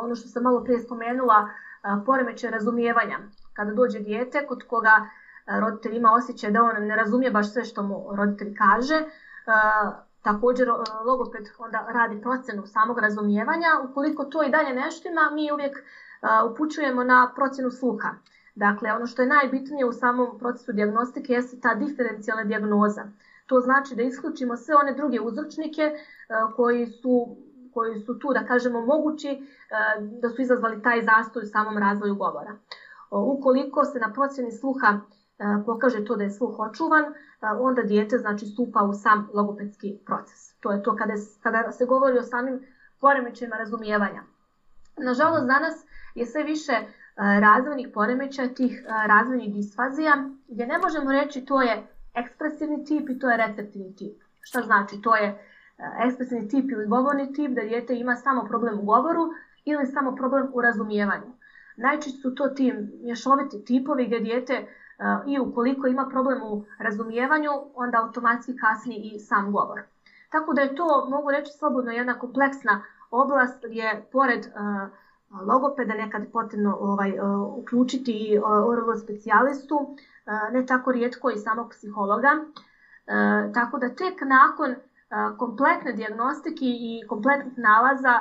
ono 0.00 0.14
što 0.14 0.28
sam 0.28 0.42
malo 0.42 0.64
prije 0.64 0.80
spomenula, 0.80 1.48
poremeće 2.06 2.50
razumijevanja. 2.50 3.18
Kada 3.52 3.72
dođe 3.72 3.98
dijete 3.98 4.46
kod 4.46 4.62
koga 4.62 5.08
roditelj 5.46 5.96
ima 5.96 6.12
osjećaj 6.12 6.50
da 6.50 6.62
on 6.62 6.86
ne 6.86 6.96
razumije 6.96 7.30
baš 7.30 7.52
sve 7.52 7.64
što 7.64 7.82
mu 7.82 8.06
roditelj 8.16 8.54
kaže, 8.54 9.04
također 10.22 10.68
logoped 11.04 11.48
onda 11.58 11.86
radi 11.88 12.22
procenu 12.22 12.66
samog 12.66 12.98
razumijevanja. 12.98 13.68
Ukoliko 13.90 14.24
to 14.24 14.42
i 14.42 14.50
dalje 14.50 14.74
nešto 14.74 15.08
ima, 15.08 15.30
mi 15.32 15.52
uvijek 15.52 15.84
upućujemo 16.50 17.04
na 17.04 17.32
procjenu 17.34 17.70
sluha. 17.70 18.08
Dakle, 18.54 18.92
ono 18.92 19.06
što 19.06 19.22
je 19.22 19.28
najbitnije 19.28 19.86
u 19.86 19.92
samom 19.92 20.38
procesu 20.38 20.72
diagnostike 20.72 21.32
jeste 21.32 21.60
ta 21.60 21.74
diferencijalna 21.74 22.44
dijagnoza. 22.44 23.04
To 23.46 23.60
znači 23.60 23.94
da 23.94 24.02
isključimo 24.02 24.56
sve 24.56 24.74
one 24.74 24.92
druge 24.92 25.20
uzročnike 25.20 25.92
koji 26.56 26.86
su 26.86 27.36
koji 27.74 27.96
su 27.96 28.18
tu, 28.18 28.32
da 28.32 28.44
kažemo, 28.44 28.80
mogući 28.80 29.42
da 30.20 30.28
su 30.28 30.42
izazvali 30.42 30.82
taj 30.82 31.02
zastoj 31.02 31.42
u 31.42 31.46
samom 31.46 31.78
razvoju 31.78 32.14
govora. 32.14 32.56
Ukoliko 33.10 33.84
se 33.84 33.98
na 33.98 34.12
procjeni 34.12 34.52
sluha 34.52 35.00
pokaže 35.66 36.04
to 36.04 36.16
da 36.16 36.24
je 36.24 36.30
sluh 36.30 36.58
očuvan, 36.58 37.04
onda 37.60 37.82
dijete 37.82 38.18
znači 38.18 38.46
stupa 38.46 38.82
u 38.82 38.92
sam 38.92 39.28
logopedski 39.34 39.98
proces. 40.06 40.54
To 40.60 40.72
je 40.72 40.82
to 40.82 40.96
kada, 40.96 41.14
kada 41.42 41.72
se 41.72 41.86
govori 41.86 42.18
o 42.18 42.22
samim 42.22 42.66
poremećajima 43.00 43.56
razumijevanja. 43.56 44.22
Nažalost, 44.96 45.46
danas 45.46 45.84
je 46.18 46.26
sve 46.26 46.42
više 46.44 46.72
razvojnih 47.16 47.88
poremećaja, 47.94 48.54
tih 48.54 48.84
razvojnih 49.06 49.54
disfazija, 49.54 50.16
gdje 50.48 50.66
ne 50.66 50.78
možemo 50.78 51.12
reći 51.12 51.44
to 51.44 51.62
je 51.62 51.86
ekspresivni 52.14 52.84
tip 52.84 53.08
i 53.08 53.18
to 53.18 53.30
je 53.30 53.36
receptivni 53.36 53.96
tip. 53.96 54.22
Šta 54.40 54.62
znači? 54.62 55.02
To 55.02 55.16
je 55.16 55.44
ekspresivni 56.06 56.48
tip 56.48 56.70
ili 56.70 56.86
govorni 56.86 57.32
tip, 57.32 57.50
da 57.50 57.60
dijete 57.62 57.94
ima 57.94 58.16
samo 58.16 58.44
problem 58.44 58.78
u 58.78 58.82
govoru 58.82 59.22
ili 59.64 59.86
samo 59.86 60.14
problem 60.16 60.48
u 60.52 60.60
razumijevanju. 60.60 61.32
Najčešće 61.76 62.20
su 62.20 62.34
to 62.34 62.48
ti 62.48 62.74
mješoviti 63.02 63.64
tipovi 63.64 64.06
gdje 64.06 64.20
dijete 64.20 64.66
i 65.26 65.38
ukoliko 65.38 65.86
ima 65.86 66.08
problem 66.10 66.42
u 66.42 66.64
razumijevanju, 66.78 67.50
onda 67.74 67.98
automatski 67.98 68.56
kasni 68.56 68.96
i 68.96 69.18
sam 69.18 69.52
govor. 69.52 69.82
Tako 70.30 70.52
da 70.52 70.60
je 70.60 70.74
to, 70.74 71.06
mogu 71.10 71.30
reći 71.30 71.52
slobodno, 71.58 71.90
jedna 71.90 72.18
kompleksna 72.18 72.82
oblast 73.10 73.64
gdje 73.66 74.08
pored 74.12 74.46
uh, 74.46 74.88
logopeda 75.30 75.94
nekad 75.94 76.22
potrebno 76.32 76.76
ovaj, 76.80 77.18
uh, 77.18 77.58
uključiti 77.58 78.12
i 78.12 78.38
oralo 78.38 78.96
specijalistu, 78.96 79.76
uh, 79.76 79.98
ne 80.52 80.66
tako 80.66 80.92
rijetko 80.92 81.30
i 81.30 81.36
samog 81.36 81.70
psihologa. 81.70 82.28
Tako 83.54 83.78
da 83.78 83.88
tek 83.88 84.20
nakon 84.20 84.74
kompletne 85.38 85.92
diagnostike 85.92 86.64
i 86.64 87.02
kompletnih 87.08 87.58
nalaza 87.58 88.20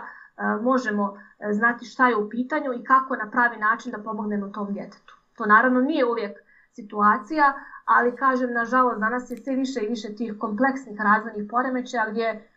možemo 0.62 1.18
znati 1.52 1.86
šta 1.86 2.08
je 2.08 2.16
u 2.16 2.30
pitanju 2.30 2.74
i 2.74 2.84
kako 2.84 3.16
na 3.16 3.30
pravi 3.32 3.58
način 3.58 3.92
da 3.92 4.04
pomognemo 4.04 4.48
tom 4.48 4.74
djetetu. 4.74 5.16
To 5.38 5.46
naravno 5.46 5.82
nije 5.82 6.06
uvijek 6.06 6.38
situacija, 6.72 7.54
ali 7.86 8.16
kažem, 8.16 8.54
nažalost, 8.54 9.00
danas 9.00 9.32
je 9.32 9.38
sve 9.38 9.56
više 9.56 9.80
i 9.84 9.88
više 9.88 10.16
tih 10.16 10.34
kompleksnih 10.40 11.00
razvojnih 11.02 11.48
poremećaja 11.50 12.10
gdje 12.12 12.50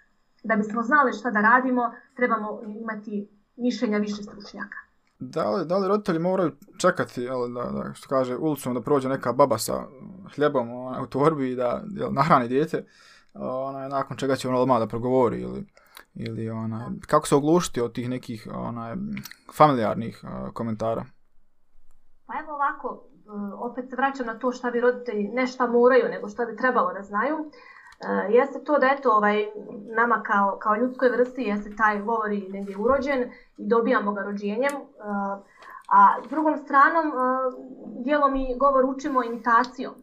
da 0.45 0.57
bismo 0.57 0.83
znali 0.83 1.13
šta 1.13 1.31
da 1.31 1.41
radimo, 1.41 1.95
trebamo 2.17 2.61
imati 2.81 3.29
mišljenja 3.61 3.99
više 3.99 4.23
stručnjaka. 4.23 4.77
Da 5.19 5.51
li, 5.51 5.67
da 5.67 5.79
li 5.79 5.89
roditelji 5.89 6.19
moraju 6.19 6.53
čekati, 6.79 7.23
jel, 7.23 7.49
da, 7.49 7.63
da, 7.63 7.95
što 7.95 8.09
kaže, 8.09 8.37
ulicom 8.37 8.75
da 8.75 8.81
prođe 8.81 9.09
neka 9.09 9.33
baba 9.33 9.59
sa 9.59 9.85
hljebom 10.35 10.71
ona, 10.71 11.03
u 11.03 11.07
torbi 11.07 11.51
i 11.51 11.57
da 11.57 11.83
jel, 11.97 12.13
nahrani 12.13 12.49
dijete, 12.49 12.85
ona, 13.35 13.89
nakon 13.89 14.17
čega 14.17 14.37
će 14.37 14.49
ona 14.49 14.59
odmah 14.59 14.79
da 14.79 14.87
progovori 14.87 15.41
ili, 15.41 15.67
ili 16.15 16.51
ona, 16.51 16.91
kako 17.07 17.27
se 17.27 17.35
oglušiti 17.35 17.81
od 17.81 17.93
tih 17.93 18.09
nekih 18.09 18.49
ona, 18.55 18.97
familijarnih 19.57 20.25
a, 20.25 20.51
komentara? 20.53 21.05
Pa 22.27 22.33
evo 22.43 22.55
ovako, 22.55 23.05
opet 23.59 23.91
se 23.91 23.97
vraćam 23.97 24.27
na 24.27 24.39
to 24.39 24.53
šta 24.53 24.71
bi 24.71 24.81
roditelji 24.81 25.29
ne 25.29 25.47
šta 25.47 25.67
moraju, 25.67 26.09
nego 26.09 26.29
šta 26.29 26.45
bi 26.45 26.57
trebalo 26.57 26.93
da 26.93 27.03
znaju. 27.03 27.51
Uh, 28.01 28.35
jeste 28.35 28.65
to 28.65 28.79
da 28.79 28.87
eto 28.87 29.11
ovaj, 29.11 29.47
nama 29.97 30.23
kao, 30.23 30.59
kao 30.59 30.77
ljudskoj 30.77 31.09
vrsti 31.09 31.43
jeste 31.43 31.77
taj 31.77 32.03
govor 32.03 32.33
i 32.33 32.49
negdje 32.49 32.77
urođen 32.77 33.23
i 33.57 33.69
dobijamo 33.69 34.13
ga 34.13 34.23
rođenjem. 34.23 34.75
Uh, 34.75 35.39
a 35.89 36.23
s 36.27 36.29
drugom 36.29 36.57
stranom, 36.57 37.07
uh, 37.07 37.55
dijelom 38.05 38.37
i 38.37 38.57
govor 38.59 38.85
učimo 38.85 39.25
imitacijom. 39.25 39.95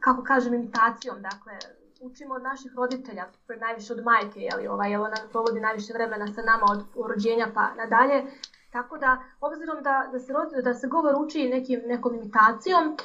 Kako 0.00 0.22
kažem 0.22 0.54
imitacijom, 0.54 1.16
dakle, 1.22 1.52
učimo 2.00 2.34
od 2.34 2.42
naših 2.42 2.72
roditelja, 2.76 3.24
najviše 3.60 3.92
od 3.92 4.04
majke, 4.04 4.40
jeli, 4.40 4.66
ovaj, 4.66 4.96
ona 4.96 5.16
provodi 5.32 5.60
najviše 5.60 5.92
vremena 5.92 6.26
sa 6.26 6.42
nama 6.42 6.66
od 6.70 7.08
rođenja 7.08 7.46
pa 7.54 7.74
nadalje. 7.74 8.24
Tako 8.70 8.98
da, 8.98 9.22
obzirom 9.40 9.82
da, 9.82 10.08
da, 10.12 10.18
se, 10.18 10.32
da 10.64 10.74
se 10.74 10.86
govor 10.86 11.14
uči 11.18 11.48
nekim, 11.48 11.80
nekom 11.86 12.14
imitacijom, 12.14 12.84
e, 12.84 12.96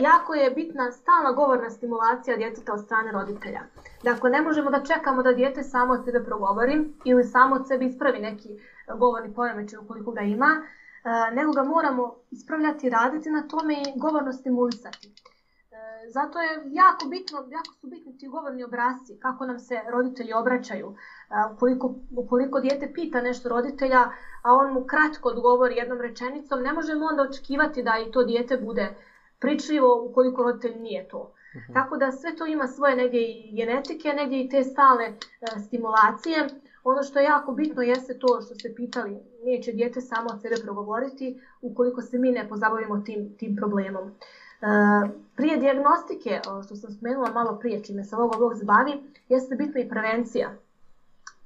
jako 0.00 0.34
je 0.34 0.50
bitna 0.50 0.92
stalna 0.92 1.32
govorna 1.32 1.70
stimulacija 1.70 2.36
djeteta 2.36 2.72
od 2.72 2.84
strane 2.84 3.12
roditelja. 3.12 3.60
Dakle, 4.02 4.30
ne 4.30 4.42
možemo 4.42 4.70
da 4.70 4.84
čekamo 4.84 5.22
da 5.22 5.32
djete 5.32 5.62
samo 5.62 5.92
od 5.92 6.04
sebe 6.04 6.24
progovori 6.24 6.92
ili 7.04 7.24
samo 7.24 7.56
od 7.56 7.68
sebe 7.68 7.84
ispravi 7.84 8.18
neki 8.18 8.48
govorni 8.98 9.34
poremećaj 9.34 9.78
ukoliko 9.78 10.10
ga 10.10 10.20
ima, 10.20 10.62
e, 11.04 11.34
nego 11.34 11.52
ga 11.52 11.62
moramo 11.62 12.14
ispravljati, 12.30 12.90
raditi 12.90 13.30
na 13.30 13.48
tome 13.48 13.74
i 13.74 13.98
govorno 14.00 14.32
stimulisati. 14.32 15.08
E, 15.08 16.10
zato 16.10 16.40
je 16.40 16.62
jako 16.66 17.08
bitno, 17.08 17.38
jako 17.38 17.72
su 17.80 17.86
bitni 17.86 18.18
ti 18.18 18.28
govorni 18.28 18.64
obrazci, 18.64 19.18
kako 19.20 19.46
nam 19.46 19.58
se 19.58 19.80
roditelji 19.88 20.32
obraćaju. 20.32 20.96
Ukoliko, 21.54 21.94
ukoliko 22.16 22.60
dijete 22.60 22.92
pita 22.92 23.20
nešto 23.20 23.48
roditelja, 23.48 24.00
a 24.42 24.54
on 24.54 24.72
mu 24.72 24.84
kratko 24.84 25.28
odgovori 25.28 25.76
jednom 25.76 26.00
rečenicom, 26.00 26.62
ne 26.62 26.72
možemo 26.72 27.06
onda 27.06 27.22
očekivati 27.22 27.82
da 27.82 27.98
i 28.06 28.10
to 28.10 28.24
dijete 28.24 28.56
bude 28.56 28.94
pričljivo 29.40 30.04
ukoliko 30.04 30.42
roditelj 30.42 30.76
nije 30.78 31.08
to. 31.08 31.18
Uh 31.18 31.60
mhm. 31.60 31.72
-huh. 31.72 31.74
Tako 31.74 31.96
da 31.96 32.12
sve 32.12 32.36
to 32.36 32.46
ima 32.46 32.66
svoje 32.66 32.96
negdje 32.96 33.20
i 33.20 33.56
genetike, 33.56 34.12
negdje 34.12 34.44
i 34.44 34.48
te 34.48 34.64
stalne 34.64 35.04
e, 35.06 35.60
stimulacije. 35.66 36.46
Ono 36.84 37.02
što 37.02 37.18
je 37.18 37.24
jako 37.24 37.52
bitno 37.52 37.82
jeste 37.82 38.18
to 38.18 38.40
što 38.40 38.54
ste 38.54 38.74
pitali, 38.74 39.18
neće 39.44 39.72
dijete 39.72 40.00
samo 40.00 40.28
od 40.32 40.42
sebe 40.42 40.56
progovoriti 40.62 41.40
ukoliko 41.62 42.02
se 42.02 42.18
mi 42.18 42.30
ne 42.30 42.48
pozabavimo 42.48 43.00
tim, 43.00 43.36
tim 43.38 43.56
problemom. 43.56 44.08
E, 44.08 44.14
prije 45.36 45.56
diagnostike, 45.56 46.40
što 46.64 46.76
sam 46.76 46.90
spomenula 46.90 47.32
malo 47.32 47.58
prije, 47.58 47.84
čime 47.84 48.04
se 48.04 48.16
ovog 48.16 48.34
oblog 48.34 48.54
zbavi, 48.54 49.02
jeste 49.28 49.54
bitna 49.54 49.80
i 49.80 49.88
prevencija. 49.88 50.50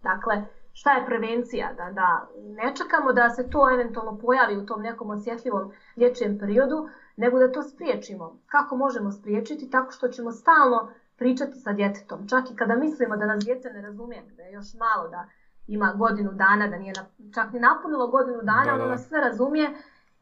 Dakle, 0.02 0.44
šta 0.72 0.92
je 0.92 1.06
prevencija? 1.06 1.72
Da, 1.76 1.90
da 1.92 2.28
ne 2.36 2.72
čekamo 2.76 3.12
da 3.12 3.30
se 3.30 3.50
to 3.50 3.70
eventualno 3.74 4.18
pojavi 4.18 4.56
u 4.56 4.66
tom 4.66 4.82
nekom 4.82 5.10
osjetljivom 5.10 5.72
dječjem 5.96 6.38
periodu, 6.38 6.88
nego 7.16 7.38
da 7.38 7.52
to 7.52 7.62
spriječimo. 7.62 8.38
Kako 8.46 8.76
možemo 8.76 9.12
spriječiti? 9.12 9.70
Tako 9.70 9.92
što 9.92 10.08
ćemo 10.08 10.32
stalno 10.32 10.88
pričati 11.16 11.60
sa 11.60 11.72
djetetom. 11.72 12.28
Čak 12.28 12.50
i 12.50 12.56
kada 12.56 12.76
mislimo 12.76 13.16
da 13.16 13.26
nas 13.26 13.44
djete 13.44 13.70
ne 13.72 13.82
razumije, 13.82 14.22
da 14.36 14.42
je 14.42 14.52
još 14.52 14.74
malo 14.74 15.08
da 15.08 15.24
ima 15.66 15.92
godinu 15.96 16.32
dana, 16.32 16.68
da 16.68 16.78
nije 16.78 16.94
čak 17.34 17.52
ni 17.52 17.60
napunilo 17.60 18.06
godinu 18.06 18.38
dana, 18.42 18.74
ono 18.74 18.86
nas 18.86 19.08
sve 19.08 19.20
razumije 19.20 19.70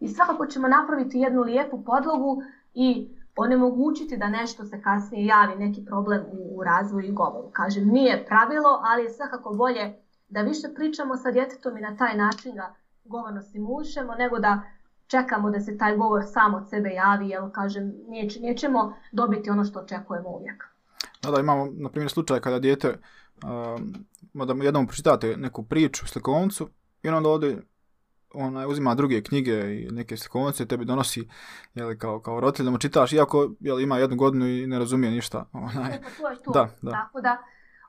i 0.01 0.09
svakako 0.09 0.47
ćemo 0.47 0.69
napraviti 0.69 1.19
jednu 1.19 1.43
lijepu 1.43 1.85
podlogu 1.85 2.43
i 2.75 3.09
onemogućiti 3.37 4.17
da 4.17 4.29
nešto 4.29 4.65
se 4.65 4.83
kasnije 4.83 5.27
javi, 5.27 5.57
neki 5.57 5.85
problem 5.85 6.25
u, 6.33 6.59
u 6.59 6.65
razvoju 6.65 7.07
i 7.07 7.13
govoru. 7.13 7.51
Kažem, 7.53 7.89
nije 7.89 8.27
pravilo, 8.27 8.81
ali 8.83 9.03
je 9.03 9.11
svakako 9.11 9.55
bolje 9.55 9.95
da 10.29 10.43
više 10.43 10.69
pričamo 10.75 11.17
sa 11.17 11.31
djetetom 11.31 11.77
i 11.77 11.81
na 11.81 11.97
taj 11.97 12.17
način 12.17 12.55
ga 12.55 12.75
govorno 13.05 13.43
stimulišemo, 13.43 14.15
nego 14.15 14.39
da 14.39 14.63
čekamo 15.11 15.51
da 15.51 15.61
se 15.61 15.79
taj 15.79 15.97
govor 15.97 16.23
sam 16.27 16.55
od 16.55 16.69
sebe 16.71 16.91
javi, 16.91 17.29
jer 17.29 17.43
kažem, 17.53 17.93
neće, 18.09 18.41
nećemo 18.41 18.95
dobiti 19.13 19.51
ono 19.51 19.65
što 19.65 19.81
očekujemo 19.81 20.29
uvijek. 20.29 20.65
Da, 21.23 21.31
da, 21.31 21.41
imamo, 21.41 21.69
na 21.73 21.89
primjer, 21.89 22.11
slučaj 22.11 22.41
kada 22.41 22.59
djete, 22.59 22.99
um, 24.35 24.47
da 24.47 24.65
jednom 24.65 24.87
pročitate 24.87 25.37
neku 25.37 25.63
priču, 25.63 26.07
slikovnicu, 26.07 26.69
i 27.03 27.09
onda 27.09 27.29
ode 27.29 27.57
onaj, 28.35 28.67
uzima 28.67 28.95
druge 28.95 29.23
knjige 29.23 29.53
i 29.53 29.89
neke 29.91 30.17
slikovnice, 30.17 30.67
tebi 30.67 30.85
donosi 30.85 31.29
jeli, 31.75 31.99
kao, 31.99 32.21
kao 32.21 32.41
roditelj 32.41 32.65
da 32.65 32.71
mu 32.71 32.79
čitaš, 32.79 33.13
iako 33.13 33.51
jeli, 33.61 33.83
ima 33.83 33.99
jednu 33.99 34.17
godinu 34.17 34.47
i 34.47 34.67
ne 34.67 34.79
razumije 34.79 35.11
ništa. 35.11 35.47
Onaj. 35.53 35.95
E, 35.95 36.01
pa 36.03 36.11
to 36.23 36.29
je 36.29 36.43
to. 36.43 36.51
Da, 36.51 36.69
da. 36.83 36.91
Tako 36.91 37.21
da, 37.21 37.39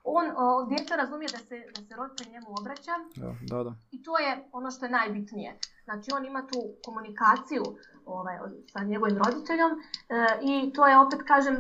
on, 0.04 0.26
o, 0.38 0.66
djete 0.66 0.96
razumije 0.96 1.30
da 1.32 1.38
se, 1.38 1.64
da 1.76 1.82
se 1.82 1.96
roditelj 1.96 2.32
njemu 2.32 2.48
obraća 2.60 2.92
Da, 3.16 3.36
da, 3.44 3.64
da. 3.64 3.76
i 3.92 4.04
to 4.04 4.20
je 4.20 4.48
ono 4.52 4.72
što 4.72 4.86
je 4.86 4.92
najbitnije. 4.92 5.58
Znači, 5.84 6.12
on 6.16 6.26
ima 6.26 6.48
tu 6.48 6.60
komunikaciju 6.86 7.64
ovaj, 8.06 8.38
sa 8.68 8.84
njegovim 8.84 9.18
roditeljom 9.18 9.72
e, 9.72 10.16
i 10.44 10.74
to 10.74 10.88
je, 10.88 11.00
opet 11.00 11.20
kažem, 11.28 11.58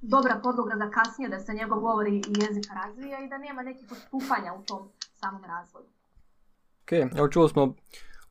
dobra 0.00 0.40
podloga 0.42 0.74
za 0.76 0.90
kasnije 0.90 1.28
da 1.28 1.40
se 1.40 1.54
njegov 1.54 1.80
govor 1.80 2.06
i 2.08 2.22
jezik 2.28 2.64
razvija 2.74 3.20
i 3.20 3.28
da 3.28 3.38
nema 3.38 3.62
nekih 3.62 3.88
odstupanja 3.92 4.54
u 4.54 4.62
tom 4.62 4.88
samom 5.12 5.44
razvoju. 5.44 5.84
Ok, 6.82 6.92
evo 7.16 7.28
čuli 7.28 7.48
smo 7.48 7.64
u 7.64 7.74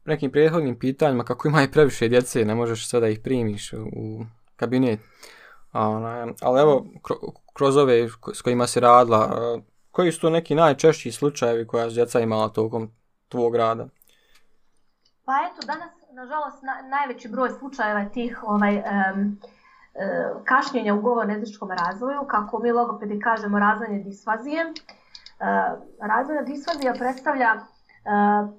nekim 0.06 0.32
prethodnim 0.32 0.80
pitanjima 0.80 1.24
kako 1.24 1.48
ima 1.48 1.63
i 1.63 1.72
previše 1.72 2.08
djece, 2.08 2.46
ne 2.46 2.56
možeš 2.56 2.89
sve 2.89 3.00
da 3.00 3.08
ih 3.08 3.20
primiš 3.20 3.74
u- 3.74 4.26
kabinet. 4.56 5.00
A, 5.72 5.82
ali 6.41 6.62
evo, 6.62 6.86
kroz 7.58 7.78
ove 7.78 8.10
s 8.34 8.41
kojima 8.41 8.68
si 8.68 8.80
radila, 8.80 9.30
koji 9.91 10.12
su 10.12 10.22
to 10.22 10.30
neki 10.30 10.56
najčešći 10.56 11.12
slučajevi 11.12 11.68
koja 11.68 11.89
su 11.89 11.94
djeca 11.96 12.20
imala 12.20 12.50
tokom 12.50 12.91
tvog 13.30 13.56
rada? 13.56 13.88
Pa 15.26 15.34
eto, 15.34 15.68
danas, 15.68 15.91
nažalost, 16.12 16.63
na, 16.63 16.89
najveći 16.89 17.28
broj 17.28 17.50
slučajeva 17.60 18.00
je 18.00 18.12
tih 18.12 18.44
ovaj, 18.44 18.76
e, 18.76 18.84
kašnjenja 20.46 20.94
u 20.94 21.02
govorno-jezičkom 21.02 21.72
razvoju, 21.72 22.28
kako 22.28 22.60
mi 22.60 22.72
logopedi 22.72 23.20
kažemo 23.20 23.60
razvojne 23.60 24.04
disfazije. 24.04 24.62
E, 24.62 24.74
razvojna 26.00 26.41
disfazija 26.41 26.94
predstavlja 26.94 27.56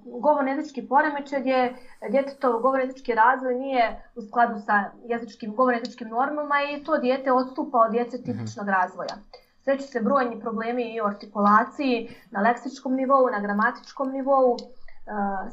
govorno-jezički 0.05 0.89
poremećaj 0.89 1.41
gdje 1.41 1.75
djetetov 2.11 2.53
govorno-jezički 2.53 3.15
razvoj 3.15 3.55
nije 3.55 4.03
u 4.15 4.23
skladu 4.23 4.61
sa 4.67 4.85
jezičkim, 5.05 5.55
govorno-jezičkim 5.55 6.09
normama 6.09 6.55
i 6.63 6.85
to 6.85 6.99
dijete 6.99 7.33
odstupa 7.33 7.79
od 7.79 7.91
djece 7.91 8.23
tipičnog 8.23 8.69
razvoja. 8.69 9.17
Sreću 9.65 9.85
se 9.89 10.01
brojni 10.01 10.41
problemi 10.41 10.95
i 10.95 11.01
u 11.01 11.05
artikulaciji, 11.05 12.17
na 12.31 12.41
leksičkom 12.41 12.95
nivou, 12.95 13.31
na 13.31 13.41
gramatičkom 13.41 14.13
nivou, 14.13 14.57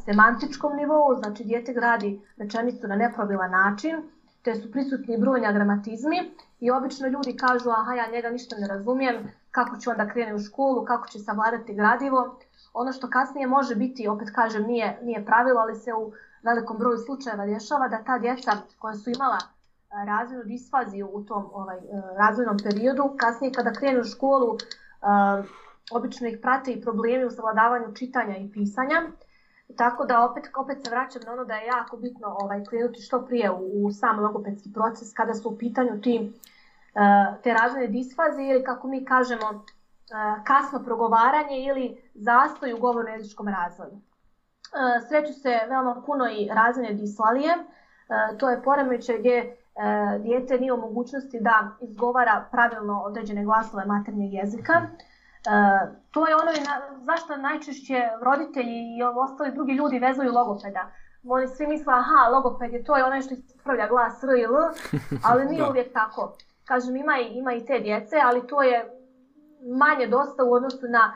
semantičkom 0.06 0.76
nivou, 0.76 1.16
znači 1.16 1.44
dijete 1.44 1.74
gradi 1.74 2.22
rečenicu 2.38 2.88
na 2.88 2.96
nepravilan 2.96 3.52
način, 3.52 3.96
te 4.44 4.56
su 4.56 4.72
prisutni 4.72 5.18
brojni 5.18 5.48
agramatizmi 5.48 6.18
i 6.60 6.72
obično 6.72 7.08
ljudi 7.08 7.38
kažu 7.38 7.70
aha 7.70 7.94
ja 7.94 8.12
njega 8.12 8.30
ništa 8.30 8.56
ne 8.60 8.68
razumijem, 8.68 9.32
kako 9.52 9.78
će 9.78 9.90
onda 9.90 10.10
krene 10.10 10.36
u 10.36 10.40
školu, 10.40 10.86
kako 10.86 11.08
će 11.08 11.20
savladati 11.20 11.74
gradivo. 11.74 12.40
Ono 12.74 12.92
što 12.92 13.10
kasnije 13.10 13.48
može 13.48 13.76
biti, 13.76 14.08
opet 14.08 14.30
kažem, 14.36 14.64
nije, 14.64 15.00
nije 15.02 15.26
pravilo, 15.26 15.60
ali 15.60 15.76
se 15.76 15.94
u 15.94 16.12
velikom 16.44 16.78
broju 16.78 16.98
slučajeva 16.98 17.46
dešava 17.46 17.88
da 17.88 18.04
ta 18.04 18.20
djeca 18.20 18.52
koja 18.80 18.94
su 18.94 19.10
imala 19.10 19.38
e, 19.38 20.06
razvojnu 20.06 20.44
disfaziju 20.44 21.10
u 21.14 21.24
tom 21.24 21.50
ovaj, 21.54 21.78
e, 21.78 21.82
razvojnom 22.18 22.58
periodu, 22.64 23.16
kasnije 23.18 23.54
kada 23.54 23.74
krenu 23.74 24.02
u 24.02 24.04
školu, 24.04 24.58
e, 24.58 24.58
obično 25.92 26.28
ih 26.28 26.38
prate 26.42 26.72
i 26.72 26.82
problemi 26.82 27.26
u 27.26 27.32
savladavanju 27.32 27.94
čitanja 27.94 28.38
i 28.38 28.52
pisanja. 28.52 29.02
Tako 29.78 30.06
da 30.06 30.26
opet, 30.26 30.44
opet 30.58 30.84
se 30.84 30.90
vraćam 30.90 31.22
na 31.26 31.32
ono 31.32 31.46
da 31.46 31.54
je 31.54 31.68
jako 31.68 31.98
bitno 31.98 32.38
ovaj, 32.40 32.64
krenuti 32.66 33.02
što 33.02 33.26
prije 33.26 33.52
u, 33.52 33.86
u 33.86 33.92
sam 33.92 34.20
logopedski 34.20 34.74
proces 34.74 35.14
kada 35.14 35.34
su 35.34 35.50
u 35.50 35.58
pitanju 35.58 36.02
ti, 36.02 36.34
te 37.44 37.54
razvojne 37.54 37.88
disfazije 37.88 38.50
ili 38.50 38.64
kako 38.64 38.88
mi 38.88 39.06
kažemo 39.06 39.66
kasno 40.44 40.84
progovaranje 40.84 41.64
ili 41.66 42.12
zastoj 42.14 42.74
u 42.74 42.78
govorno-jezičkom 42.78 43.48
razvoju. 43.48 43.92
E, 43.92 44.00
Sreću 45.08 45.34
se 45.34 45.60
veoma 45.70 46.04
puno 46.06 46.26
i 46.30 46.50
razvojne 46.52 46.94
dislalije, 46.94 47.54
E, 48.10 48.38
to 48.38 48.50
je 48.50 48.62
poremećaj 48.62 49.18
gdje 49.18 49.38
e, 49.38 49.56
dijete 50.20 50.58
nije 50.58 50.74
u 50.74 50.78
mogućnosti 50.78 51.40
da 51.42 51.70
izgovara 51.82 52.46
pravilno 52.52 53.02
određene 53.02 53.44
glasove 53.44 53.86
maternjeg 53.86 54.34
jezika. 54.34 54.74
E, 54.74 54.88
to 56.12 56.28
je 56.28 56.36
ono 56.36 56.52
zašto 57.02 57.38
najčešće 57.38 58.02
roditelji 58.22 58.98
i 58.98 59.04
ostali 59.04 59.52
drugi 59.52 59.74
ljudi 59.74 60.00
vezuju 60.00 60.34
logopeda. 60.34 60.92
Oni 61.28 61.48
svi 61.48 61.68
misle, 61.68 61.94
aha, 61.94 62.30
logoped 62.32 62.74
je 62.74 62.84
to 62.84 62.98
je 62.98 63.04
onaj 63.04 63.22
što 63.22 63.34
ispravlja 63.34 63.88
glas 63.88 64.24
R 64.24 64.30
i 64.40 64.44
L, 64.44 64.56
ali 65.24 65.46
nije 65.46 65.62
Da. 65.64 65.70
uvijek 65.70 65.94
tako. 65.94 66.34
Kažem, 66.66 66.96
ima 66.96 67.18
i, 67.20 67.26
ima 67.38 67.54
i 67.54 67.66
te 67.66 67.80
djece, 67.80 68.16
ali 68.26 68.48
to 68.48 68.64
je 68.64 69.03
manje 69.66 70.08
dosta 70.08 70.44
u 70.44 70.54
odnosu 70.54 70.88
na 70.88 71.14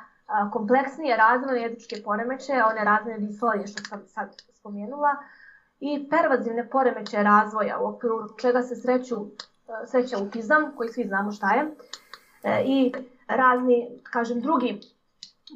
kompleksnije 0.53 1.17
razvojne 1.17 1.61
jezičke 1.61 1.95
poremećaje, 2.05 2.63
one 2.63 2.83
razvojne 2.83 3.19
disfolije 3.19 3.67
što 3.67 3.83
sam 3.83 4.01
sad 4.07 4.35
spomenula, 4.53 5.15
i 5.79 6.09
pervazivne 6.09 6.69
poremećaje 6.69 7.23
razvoja, 7.23 7.79
u 7.79 7.87
okviru 7.87 8.37
čega 8.41 8.63
se 8.63 8.75
sreću, 8.75 9.15
sreće 9.85 10.15
autizam, 10.15 10.71
koji 10.75 10.89
svi 10.89 11.07
znamo 11.07 11.31
šta 11.31 11.53
je, 11.53 11.65
e, 12.43 12.63
i 12.65 12.93
razni, 13.27 13.99
kažem, 14.03 14.41
drugi 14.41 14.81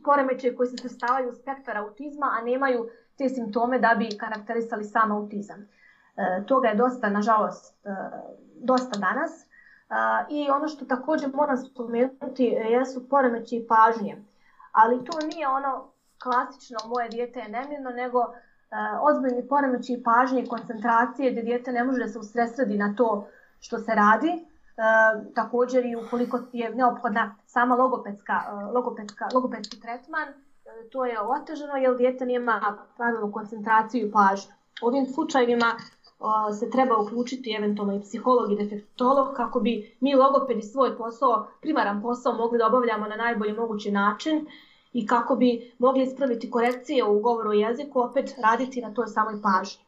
poremećaji 0.05 0.55
koji 0.55 0.69
se 0.69 0.77
svrstavaju 0.77 1.29
u 1.29 1.33
spektar 1.33 1.77
autizma, 1.77 2.37
a 2.39 2.41
nemaju 2.41 2.89
te 3.17 3.29
simptome 3.29 3.79
da 3.79 3.95
bi 3.97 4.17
karakterisali 4.19 4.83
sam 4.83 5.11
autizam. 5.11 5.67
E, 6.17 6.43
toga 6.45 6.67
je 6.67 6.75
dosta, 6.75 7.09
nažalost, 7.09 7.85
e, 7.85 7.89
dosta 8.55 8.99
danas. 8.99 9.45
I 10.29 10.49
ono 10.49 10.67
što 10.67 10.85
također 10.85 11.29
moram 11.33 11.57
spomenuti 11.57 12.47
e, 12.47 12.69
jesu 12.69 13.09
poremeći 13.09 13.65
pažnje. 13.69 14.23
Ali 14.71 15.05
to 15.05 15.19
nije 15.27 15.47
ono 15.47 15.91
klasično 16.23 16.77
moje 16.87 17.09
dijete 17.09 17.39
je 17.39 17.49
nemirno, 17.49 17.89
nego 17.89 18.19
e, 18.19 18.27
ozbiljni 19.01 19.47
poremeći 19.47 20.03
pažnje 20.05 20.41
i 20.41 20.47
koncentracije 20.47 21.31
gdje 21.31 21.43
dijete 21.43 21.71
ne 21.71 21.83
može 21.83 21.99
da 21.99 22.07
se 22.07 22.19
usresredi 22.19 22.77
na 22.77 22.93
to 22.97 23.27
što 23.59 23.77
se 23.77 23.91
radi. 23.95 24.27
E, 24.27 24.43
također 25.35 25.85
i 25.85 25.95
ukoliko 25.95 26.39
je 26.53 26.75
neophodna 26.75 27.35
sama 27.45 27.75
logopedska, 27.75 28.41
e, 28.47 28.71
logopedska, 28.71 29.27
logopedski 29.33 29.79
tretman, 29.79 30.27
e, 30.29 30.33
to 30.91 31.05
je 31.05 31.21
otežano 31.21 31.75
jer 31.75 31.97
dijete 31.97 32.25
nema 32.25 32.77
pravilnu 32.97 33.31
koncentraciju 33.31 34.07
i 34.07 34.11
pažnju. 34.11 34.53
U 34.83 34.87
ovim 34.87 35.05
slučajevima 35.05 35.71
se 36.59 36.69
treba 36.69 36.97
uključiti 36.97 37.55
eventualno 37.57 37.95
i 37.95 38.01
psiholog 38.01 38.51
i 38.51 38.55
defektolog 38.55 39.33
kako 39.35 39.59
bi 39.59 39.97
mi 39.99 40.15
logopedi 40.15 40.61
svoj 40.61 40.97
posao, 40.97 41.47
primaran 41.61 42.01
posao 42.01 42.33
mogli 42.33 42.57
da 42.57 42.67
obavljamo 42.67 43.07
na 43.07 43.15
najbolji 43.15 43.53
mogući 43.53 43.91
način 43.91 44.45
i 44.93 45.07
kako 45.07 45.35
bi 45.35 45.73
mogli 45.79 46.03
ispraviti 46.03 46.51
korekcije 46.51 47.03
u 47.03 47.19
govoru 47.19 47.53
i 47.53 47.59
jeziku, 47.59 47.99
opet 47.99 48.35
raditi 48.43 48.81
na 48.81 48.93
toj 48.93 49.07
samoj 49.07 49.41
pažnji. 49.41 49.83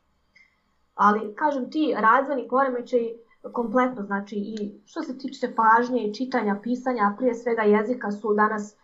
Ali, 0.96 1.36
kažem 1.36 1.72
ti, 1.72 1.96
razvojni 1.98 2.48
poremećaj 2.48 3.14
kompletno, 3.52 4.04
znači 4.04 4.36
i 4.36 4.82
što 4.86 5.02
se 5.02 5.18
tiče 5.18 5.56
pažnje 5.56 6.04
i 6.04 6.14
čitanja, 6.14 6.60
pisanja, 6.64 7.04
a 7.04 7.16
prije 7.18 7.36
svega 7.36 7.62
jezika 7.62 8.12
su 8.12 8.34
danas 8.34 8.76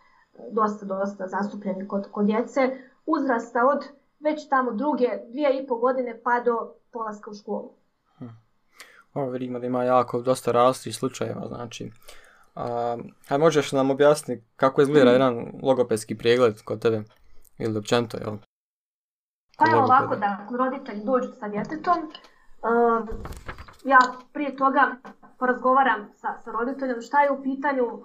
dosta, 0.50 0.86
dosta 0.86 1.26
zastupljeni 1.26 1.88
kod, 1.88 2.10
kod 2.10 2.26
djece, 2.26 2.60
uzrasta 3.06 3.66
od 3.66 3.99
već 4.20 4.48
tamo 4.48 4.72
druge 4.72 5.08
dvije 5.30 5.62
i 5.62 5.66
po 5.66 5.76
godine 5.76 6.20
pa 6.22 6.40
do 6.40 6.74
polaska 6.92 7.30
u 7.30 7.34
školu. 7.34 7.72
Ovo 9.14 9.30
vidimo 9.30 9.58
da 9.58 9.66
ima 9.66 9.84
jako 9.84 10.22
dosta 10.22 10.52
različitih 10.52 10.96
slučajeva, 10.96 11.46
znači. 11.48 11.92
A, 12.54 12.96
a 13.28 13.38
možeš 13.38 13.72
nam 13.72 13.90
objasniti 13.90 14.44
kako 14.56 14.82
izgleda 14.82 15.10
jedan 15.10 15.52
logopedski 15.62 16.18
pregled 16.18 16.62
kod 16.62 16.82
tebe? 16.82 17.02
Ili 17.58 17.78
općenito, 17.78 18.16
jel? 18.16 18.36
Pa 19.58 19.70
je 19.70 19.76
ovako 19.76 20.16
da 20.16 20.46
roditelji 20.58 21.04
dođu 21.04 21.28
sa 21.40 21.48
djetetom, 21.48 21.98
uh, 21.98 23.08
ja 23.84 23.98
prije 24.32 24.56
toga 24.56 24.96
porazgovaram 25.40 26.08
sa, 26.16 26.28
sa 26.44 26.52
roditeljom 26.52 27.00
šta 27.00 27.22
je 27.22 27.30
u 27.30 27.42
pitanju, 27.42 27.84
uh, 27.84 28.02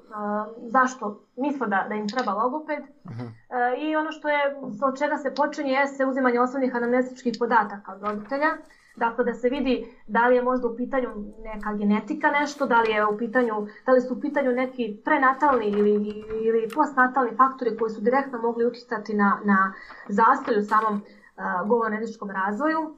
zašto 0.72 1.10
misle 1.38 1.68
da, 1.68 1.86
da 1.90 1.96
im 1.96 2.08
treba 2.08 2.34
logoped 2.34 2.84
Mhm. 3.06 3.26
uh, 3.26 3.84
i 3.84 3.96
ono 3.96 4.12
što 4.12 4.30
je, 4.30 4.56
od 4.82 4.98
čega 5.00 5.18
se 5.18 5.36
počinje 5.36 5.72
jeste 5.72 6.06
uzimanje 6.06 6.40
osnovnih 6.40 6.76
anamnestičkih 6.76 7.34
podataka 7.40 7.94
od 7.94 8.02
roditelja. 8.04 8.52
Dakle, 8.98 9.26
da 9.26 9.34
se 9.34 9.50
vidi 9.50 9.74
da 10.08 10.28
li 10.28 10.36
je 10.36 10.42
možda 10.42 10.68
u 10.68 10.76
pitanju 10.76 11.10
neka 11.44 11.74
genetika 11.74 12.32
nešto, 12.32 12.66
da 12.66 12.82
li, 12.82 12.92
je 12.92 13.06
u 13.06 13.18
pitanju, 13.18 13.54
da 13.86 13.92
li 13.92 14.02
su 14.02 14.14
u 14.14 14.22
pitanju 14.22 14.52
neki 14.52 15.02
prenatalni 15.06 15.66
ili, 15.66 15.94
ili 16.42 16.70
postnatalni 16.76 17.36
faktori 17.36 17.78
koji 17.78 17.92
su 17.92 18.02
direktno 18.02 18.42
mogli 18.42 18.66
utjecati 18.66 19.14
na, 19.14 19.40
na 19.44 19.74
zastoj 20.08 20.60
u 20.60 20.64
samom 20.64 20.94
uh, 20.94 21.68
govorno-jezičkom 21.68 22.32
razvoju. 22.32 22.96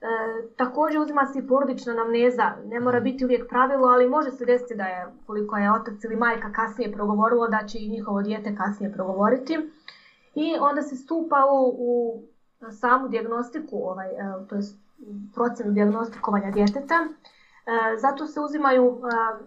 E, 0.00 0.06
također 0.56 1.00
uzima 1.00 1.26
se 1.26 1.38
i 1.38 1.46
porodična 1.46 1.92
anamneza, 1.92 2.52
ne 2.66 2.80
mora 2.80 3.00
biti 3.00 3.24
uvijek 3.24 3.48
pravilo, 3.48 3.88
ali 3.88 4.08
može 4.08 4.30
se 4.30 4.44
desiti 4.44 4.74
da 4.74 4.84
je, 4.84 5.06
koliko 5.26 5.56
je 5.56 5.72
otac 5.72 6.04
ili 6.04 6.16
majka 6.16 6.52
kasnije 6.52 6.92
progovorilo, 6.92 7.48
da 7.48 7.66
će 7.66 7.78
i 7.78 7.88
njihovo 7.88 8.22
dijete 8.22 8.56
kasnije 8.56 8.92
progovoriti. 8.92 9.58
I 10.34 10.56
onda 10.60 10.82
se 10.82 10.96
stupa 10.96 11.36
u, 11.52 11.68
u 11.78 12.22
samu 12.70 13.08
dijagnostiku, 13.08 13.76
ovaj, 13.76 14.08
e, 14.08 14.16
to 14.48 14.54
je 14.54 14.62
procenu 15.34 15.72
dijagnostikovanja 15.72 16.50
djeteta. 16.50 16.94
E, 16.94 17.96
zato 17.96 18.26
se 18.26 18.40
uzimaju 18.40 18.84
e, 18.84 19.44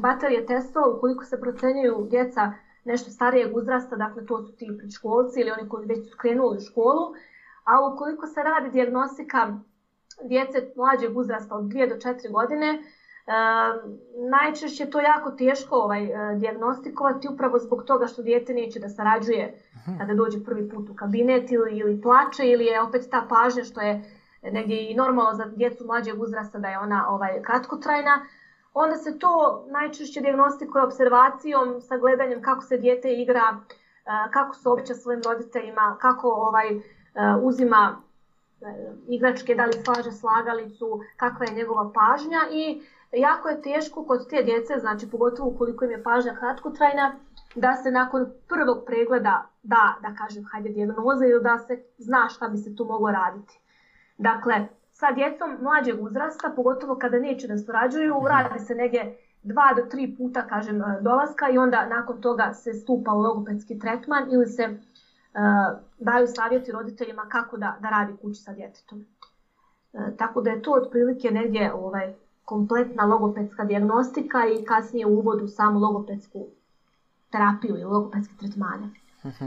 baterije 0.00 0.46
testova 0.46 0.88
ukoliko 0.88 1.24
se 1.24 1.40
procenjuju 1.40 2.06
djeca 2.10 2.52
nešto 2.84 3.10
starijeg 3.10 3.56
uzrasta, 3.56 3.96
dakle 3.96 4.26
to 4.26 4.42
su 4.42 4.52
ti 4.52 4.76
predškolci 4.78 5.40
ili 5.40 5.50
oni 5.50 5.68
koji 5.68 5.86
već 5.86 6.10
su 6.10 6.16
krenuli 6.18 6.56
u 6.56 6.60
školu, 6.60 7.14
a 7.64 7.92
ukoliko 7.92 8.26
se 8.26 8.42
radi 8.42 8.70
dijagnostika 8.70 9.58
djece 10.24 10.72
mlađeg 10.76 11.16
uzrasta 11.18 11.54
od 11.54 11.64
2 11.64 11.88
do 11.88 11.94
4 11.94 12.30
godine, 12.30 12.68
e, 12.68 12.80
najčešće 14.30 14.90
to 14.90 15.00
jako 15.00 15.30
teško 15.30 15.76
ovaj, 15.76 16.04
e, 16.04 16.34
dijagnostikovati 16.36 17.28
upravo 17.28 17.58
zbog 17.58 17.84
toga 17.84 18.06
što 18.06 18.22
djete 18.22 18.54
neće 18.54 18.80
da 18.80 18.88
sarađuje 18.88 19.62
kada 19.98 20.14
dođe 20.14 20.44
prvi 20.44 20.68
put 20.68 20.88
u 20.90 20.94
kabinet 20.94 21.50
ili, 21.50 21.78
ili 21.78 22.00
plače 22.00 22.42
ili 22.44 22.64
je 22.64 22.82
opet 22.82 23.02
ta 23.10 23.26
pažnja 23.28 23.64
što 23.64 23.80
je 23.80 24.04
negdje 24.42 24.90
i 24.90 24.94
normalno 24.94 25.34
za 25.34 25.44
djecu 25.44 25.84
mlađeg 25.86 26.22
uzrasta 26.22 26.58
da 26.58 26.68
je 26.68 26.78
ona 26.78 27.06
ovaj, 27.08 27.42
kratkotrajna, 27.42 28.26
onda 28.74 28.96
se 28.96 29.18
to 29.18 29.64
najčešće 29.70 30.20
dijagnostikuje 30.20 30.84
observacijom 30.84 31.80
sa 31.80 31.96
gledanjem 31.96 32.42
kako 32.42 32.62
se 32.62 32.76
djete 32.76 33.12
igra, 33.12 33.42
e, 33.50 34.30
kako 34.32 34.54
se 34.54 34.68
običa 34.68 34.94
svojim 34.94 35.22
roditeljima, 35.24 35.96
kako 36.00 36.28
ovaj 36.28 36.68
uzima 37.42 38.02
igračke, 39.08 39.54
da 39.54 39.64
li 39.64 39.72
slaže 39.72 40.12
slagalicu, 40.12 41.00
kakva 41.16 41.46
je 41.46 41.54
njegova 41.54 41.92
pažnja 41.94 42.40
i 42.50 42.82
jako 43.12 43.48
je 43.48 43.62
teško 43.62 44.04
kod 44.04 44.28
te 44.30 44.42
djece, 44.42 44.78
znači 44.78 45.10
pogotovo 45.10 45.50
ukoliko 45.50 45.84
im 45.84 45.90
je 45.90 46.02
pažnja 46.02 46.34
kratkotrajna, 46.34 47.14
da 47.54 47.76
se 47.76 47.90
nakon 47.90 48.26
prvog 48.48 48.84
pregleda 48.86 49.46
da, 49.62 49.94
da 50.02 50.14
kažem, 50.14 50.44
hajde 50.44 50.68
dijagnoza 50.68 51.26
ili 51.26 51.42
da 51.42 51.58
se 51.58 51.82
zna 51.98 52.28
šta 52.28 52.48
bi 52.48 52.56
se 52.56 52.76
tu 52.76 52.84
moglo 52.84 53.10
raditi. 53.10 53.58
Dakle, 54.18 54.54
sa 54.90 55.12
djecom 55.12 55.58
mlađeg 55.60 56.02
uzrasta, 56.02 56.52
pogotovo 56.56 56.96
kada 56.96 57.18
neće 57.18 57.48
da 57.48 57.58
surađuju, 57.58 58.14
radi 58.28 58.58
se 58.58 58.74
negdje 58.74 59.18
dva 59.42 59.74
do 59.76 59.82
tri 59.82 60.14
puta, 60.18 60.46
kažem, 60.46 60.82
dolaska 61.00 61.50
i 61.50 61.58
onda 61.58 61.86
nakon 61.86 62.20
toga 62.20 62.52
se 62.52 62.72
stupa 62.72 63.12
u 63.12 63.20
logopedski 63.20 63.78
tretman 63.78 64.32
ili 64.32 64.46
se 64.46 64.68
daju 65.98 66.26
savjeti 66.26 66.72
roditeljima 66.72 67.22
kako 67.22 67.56
da, 67.56 67.76
da 67.80 67.90
radi 67.90 68.12
kući 68.22 68.42
sa 68.42 68.52
djetetom. 68.52 69.06
Uh, 69.92 70.00
tako 70.18 70.40
da 70.40 70.50
je 70.50 70.62
to 70.62 70.72
otprilike 70.72 71.30
negdje 71.30 71.72
ovaj, 71.74 72.14
kompletna 72.44 73.04
logopedska 73.04 73.64
dijagnostika 73.64 74.38
i 74.46 74.64
kasnije 74.64 75.06
uvod 75.06 75.42
u 75.42 75.48
samu 75.48 75.80
logopedsku 75.80 76.46
terapiju 77.30 77.74
ili 77.74 77.84
logopedske 77.84 78.34
tretmane. 78.38 78.88
Mhm. 79.24 79.46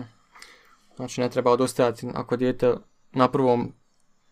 Znači 0.95 1.21
ne 1.21 1.30
treba 1.30 1.52
odustajati 1.52 2.08
ako 2.15 2.36
dijete 2.36 2.74
na 3.12 3.28
prvom 3.28 3.74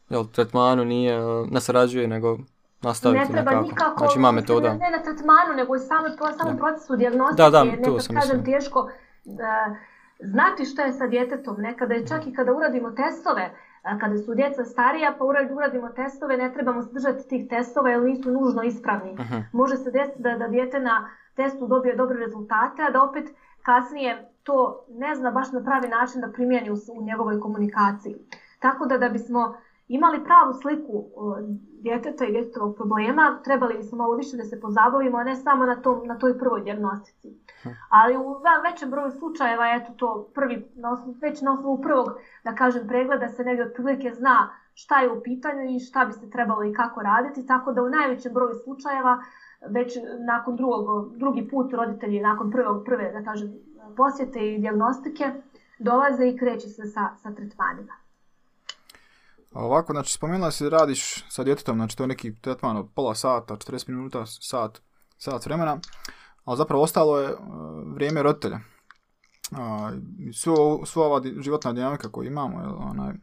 jel, 0.09 0.25
tretmanu 0.25 0.85
nije, 0.85 1.19
ne 1.51 1.61
sarađuje, 1.61 2.07
nego 2.07 2.37
nastaviti 2.81 3.19
ne 3.19 3.25
treba 3.25 3.51
nekako. 3.51 3.67
nikako, 3.67 3.97
znači 3.97 4.19
ima 4.19 4.31
metoda. 4.31 4.73
Ne, 4.73 4.79
ne 4.79 4.97
na 4.97 5.03
tretmanu, 5.03 5.53
nego 5.55 5.75
i 5.75 5.79
samo, 5.79 6.07
samom 6.37 6.55
Da. 6.55 6.59
procesu 6.63 6.95
dijagnostike. 6.95 7.43
Da, 7.43 7.49
da, 7.49 7.83
tu 7.83 7.99
sam 7.99 8.15
kažem 8.15 8.37
mislio. 8.37 8.59
teško 8.59 8.89
da, 9.25 9.75
znati 10.23 10.65
šta 10.65 10.83
je 10.83 10.91
sa 10.91 11.07
djetetom. 11.07 11.55
Nekada 11.57 11.93
je 11.93 12.05
čak 12.07 12.27
i 12.27 12.33
kada 12.33 12.53
uradimo 12.53 12.91
testove, 12.91 13.51
kada 13.99 14.17
su 14.17 14.33
djeca 14.35 14.65
starija 14.65 15.15
pa 15.17 15.25
urad- 15.25 15.55
uradimo 15.55 15.89
testove, 15.89 16.37
ne 16.37 16.53
trebamo 16.53 16.81
se 16.81 16.93
držati 16.93 17.27
tih 17.27 17.49
testova 17.49 17.89
jer 17.89 18.01
nisu 18.03 18.31
nužno 18.31 18.63
ispravni. 18.63 19.13
Mhm. 19.13 19.37
Može 19.51 19.77
se 19.77 19.91
desiti 19.91 20.21
da, 20.21 20.37
da 20.37 20.47
dijete 20.47 20.79
na 20.79 21.09
testu 21.35 21.67
dobije 21.67 21.95
dobre 21.95 22.17
rezultate, 22.19 22.81
a 22.83 22.89
da 22.91 23.03
opet 23.03 23.29
kasnije 23.63 24.29
to 24.43 24.85
ne 24.89 25.15
zna 25.15 25.31
baš 25.31 25.51
na 25.51 25.63
pravi 25.63 25.87
način 25.87 26.21
da 26.21 26.27
primijeni 26.27 26.71
u, 26.71 26.75
u 26.93 27.01
njegovoj 27.03 27.39
komunikaciji. 27.39 28.15
Tako 28.59 28.85
da 28.85 28.97
da 28.97 29.09
bismo 29.09 29.55
imali 29.87 30.23
pravu 30.23 30.53
sliku 30.53 31.03
djeteta 31.83 32.25
i 32.25 32.31
djetetovog 32.31 32.75
problema, 32.75 33.39
trebali 33.43 33.77
bismo 33.77 33.97
malo 33.97 34.15
više 34.15 34.37
da 34.37 34.43
se 34.43 34.59
pozabavimo, 34.59 35.17
a 35.17 35.23
ne 35.23 35.35
samo 35.35 35.65
na, 35.65 35.75
tom, 35.75 36.07
na 36.07 36.15
toj 36.15 36.37
prvoj 36.37 36.61
dijagnostici. 36.61 37.33
Ali 37.89 38.17
u 38.17 38.33
ve- 38.33 38.69
većem 38.69 38.89
broju 38.89 39.11
slučajeva, 39.11 39.65
eto 39.75 39.93
to 39.97 40.29
prvi, 40.33 40.71
na 40.75 40.91
osnovu, 40.91 41.15
već 41.21 41.41
na 41.41 41.53
osnovu 41.53 41.81
prvog, 41.81 42.07
da 42.43 42.55
kažem, 42.55 42.87
pregleda 42.87 43.29
se 43.29 43.43
negdje 43.43 43.63
otprilike 43.65 44.11
zna 44.11 44.37
šta 44.73 44.99
je 44.99 45.09
u 45.09 45.21
pitanju 45.23 45.75
i 45.75 45.79
šta 45.79 46.05
bi 46.05 46.13
se 46.13 46.29
trebalo 46.29 46.63
i 46.63 46.73
kako 46.73 47.01
raditi, 47.01 47.45
tako 47.45 47.71
da 47.71 47.81
u 47.81 47.89
najvećem 47.89 48.33
broju 48.33 48.53
slučajeva 48.53 49.17
već 49.69 49.97
nakon 50.27 50.55
drugog, 50.55 51.17
drugi 51.17 51.47
put 51.47 51.73
roditelji 51.73 52.19
nakon 52.19 52.51
prvog, 52.51 52.83
prve, 52.85 53.11
da 53.11 53.21
kažem, 53.21 53.49
posjete 53.95 54.53
i 54.53 54.57
dijagnostike 54.59 55.31
dolaze 55.79 56.27
i 56.27 56.37
kreće 56.37 56.67
se 56.67 56.85
sa, 56.85 57.09
sa 57.15 57.31
tretmanima. 57.31 58.02
A 59.53 59.65
ovako, 59.65 59.93
znači, 59.93 60.13
spomenula 60.13 60.51
si 60.51 60.63
da 60.63 60.69
radiš 60.69 61.25
sa 61.29 61.43
djetetom, 61.43 61.75
znači 61.77 61.97
to 61.97 62.03
je 62.03 62.07
neki 62.07 62.35
tretman 62.35 62.77
od 62.77 62.89
pola 62.95 63.15
sata, 63.15 63.55
40 63.55 63.89
minuta, 63.89 64.25
sat, 64.25 64.81
sat 65.17 65.45
vremena, 65.45 65.79
ali 66.45 66.57
zapravo 66.57 66.83
ostalo 66.83 67.19
je 67.19 67.33
uh, 67.33 67.39
vrijeme 67.95 68.23
roditelja. 68.23 68.59
A, 69.57 69.91
svo, 70.33 70.85
sva 70.85 71.05
ova 71.05 71.21
životna 71.39 71.73
dinamika 71.73 72.11
koju 72.11 72.27
imamo, 72.27 72.61
jel, 72.61 72.75
onaj, 72.77 73.13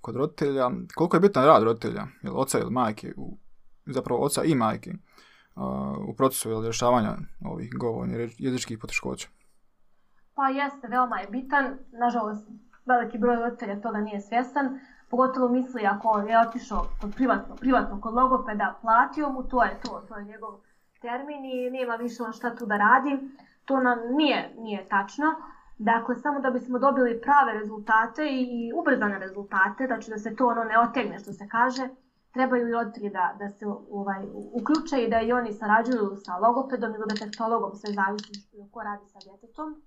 kod 0.00 0.16
roditelja, 0.16 0.70
koliko 0.94 1.16
je 1.16 1.20
bitan 1.20 1.44
rad 1.44 1.62
roditelja, 1.62 2.06
jel, 2.22 2.40
oca 2.40 2.58
ili 2.58 2.70
majke, 2.70 3.14
u, 3.16 3.38
zapravo 3.86 4.24
oca 4.24 4.44
i 4.44 4.54
majke, 4.54 4.92
a, 5.54 5.94
u 6.08 6.14
procesu 6.14 6.50
jel, 6.50 6.62
rješavanja 6.62 7.16
ovih 7.44 7.70
govornih 7.78 8.34
jezičkih 8.38 8.78
poteškoća. 8.78 9.28
Pa 10.34 10.48
jeste, 10.48 10.88
veoma 10.88 11.20
je 11.20 11.26
bitan. 11.30 11.78
Nažalost, 11.92 12.48
veliki 12.86 13.18
broj 13.18 13.36
roditelja 13.36 13.80
toga 13.80 13.98
nije 13.98 14.20
svjestan. 14.20 14.80
Pogotovo 15.10 15.48
misli 15.48 15.86
ako 15.86 16.18
je 16.18 16.40
otišao 16.40 16.86
kod 17.00 17.14
privatno, 17.14 17.56
privatno 17.56 18.00
kod 18.00 18.14
logopeda, 18.14 18.74
platio 18.82 19.28
mu, 19.28 19.42
to 19.42 19.64
je 19.64 19.80
to, 19.82 20.02
to 20.08 20.16
je 20.16 20.24
njegov 20.24 20.60
termin 21.00 21.44
i 21.44 21.70
nema 21.70 21.94
više 21.94 22.22
on 22.22 22.32
šta 22.32 22.54
tu 22.54 22.66
da 22.66 22.76
radi. 22.76 23.18
To 23.64 23.80
nam 23.80 23.98
nije, 24.16 24.54
nije 24.58 24.88
tačno. 24.88 25.26
Dakle, 25.78 26.16
samo 26.16 26.40
da 26.40 26.50
bismo 26.50 26.78
dobili 26.78 27.20
prave 27.20 27.52
rezultate 27.60 28.22
i, 28.30 28.72
ubrzane 28.80 29.18
rezultate, 29.18 29.86
znači 29.86 30.10
da 30.10 30.18
se 30.18 30.36
to 30.36 30.46
ono 30.46 30.64
ne 30.64 30.78
otegne 30.78 31.18
što 31.18 31.32
se 31.32 31.48
kaže, 31.48 31.88
trebaju 32.32 32.68
i 32.68 32.72
roditelji 32.72 33.10
da, 33.10 33.36
da 33.38 33.48
se 33.48 33.66
ovaj, 33.90 34.26
uključe 34.52 35.04
i 35.04 35.10
da 35.10 35.20
i 35.20 35.32
oni 35.32 35.52
sarađuju 35.52 36.16
sa 36.24 36.36
logopedom 36.36 36.94
ili 36.94 37.04
defektologom, 37.08 37.74
sve 37.74 37.92
zavisi 37.92 38.32
ko 38.72 38.82
radi 38.82 39.06
sa 39.06 39.18
djetetom. 39.24 39.82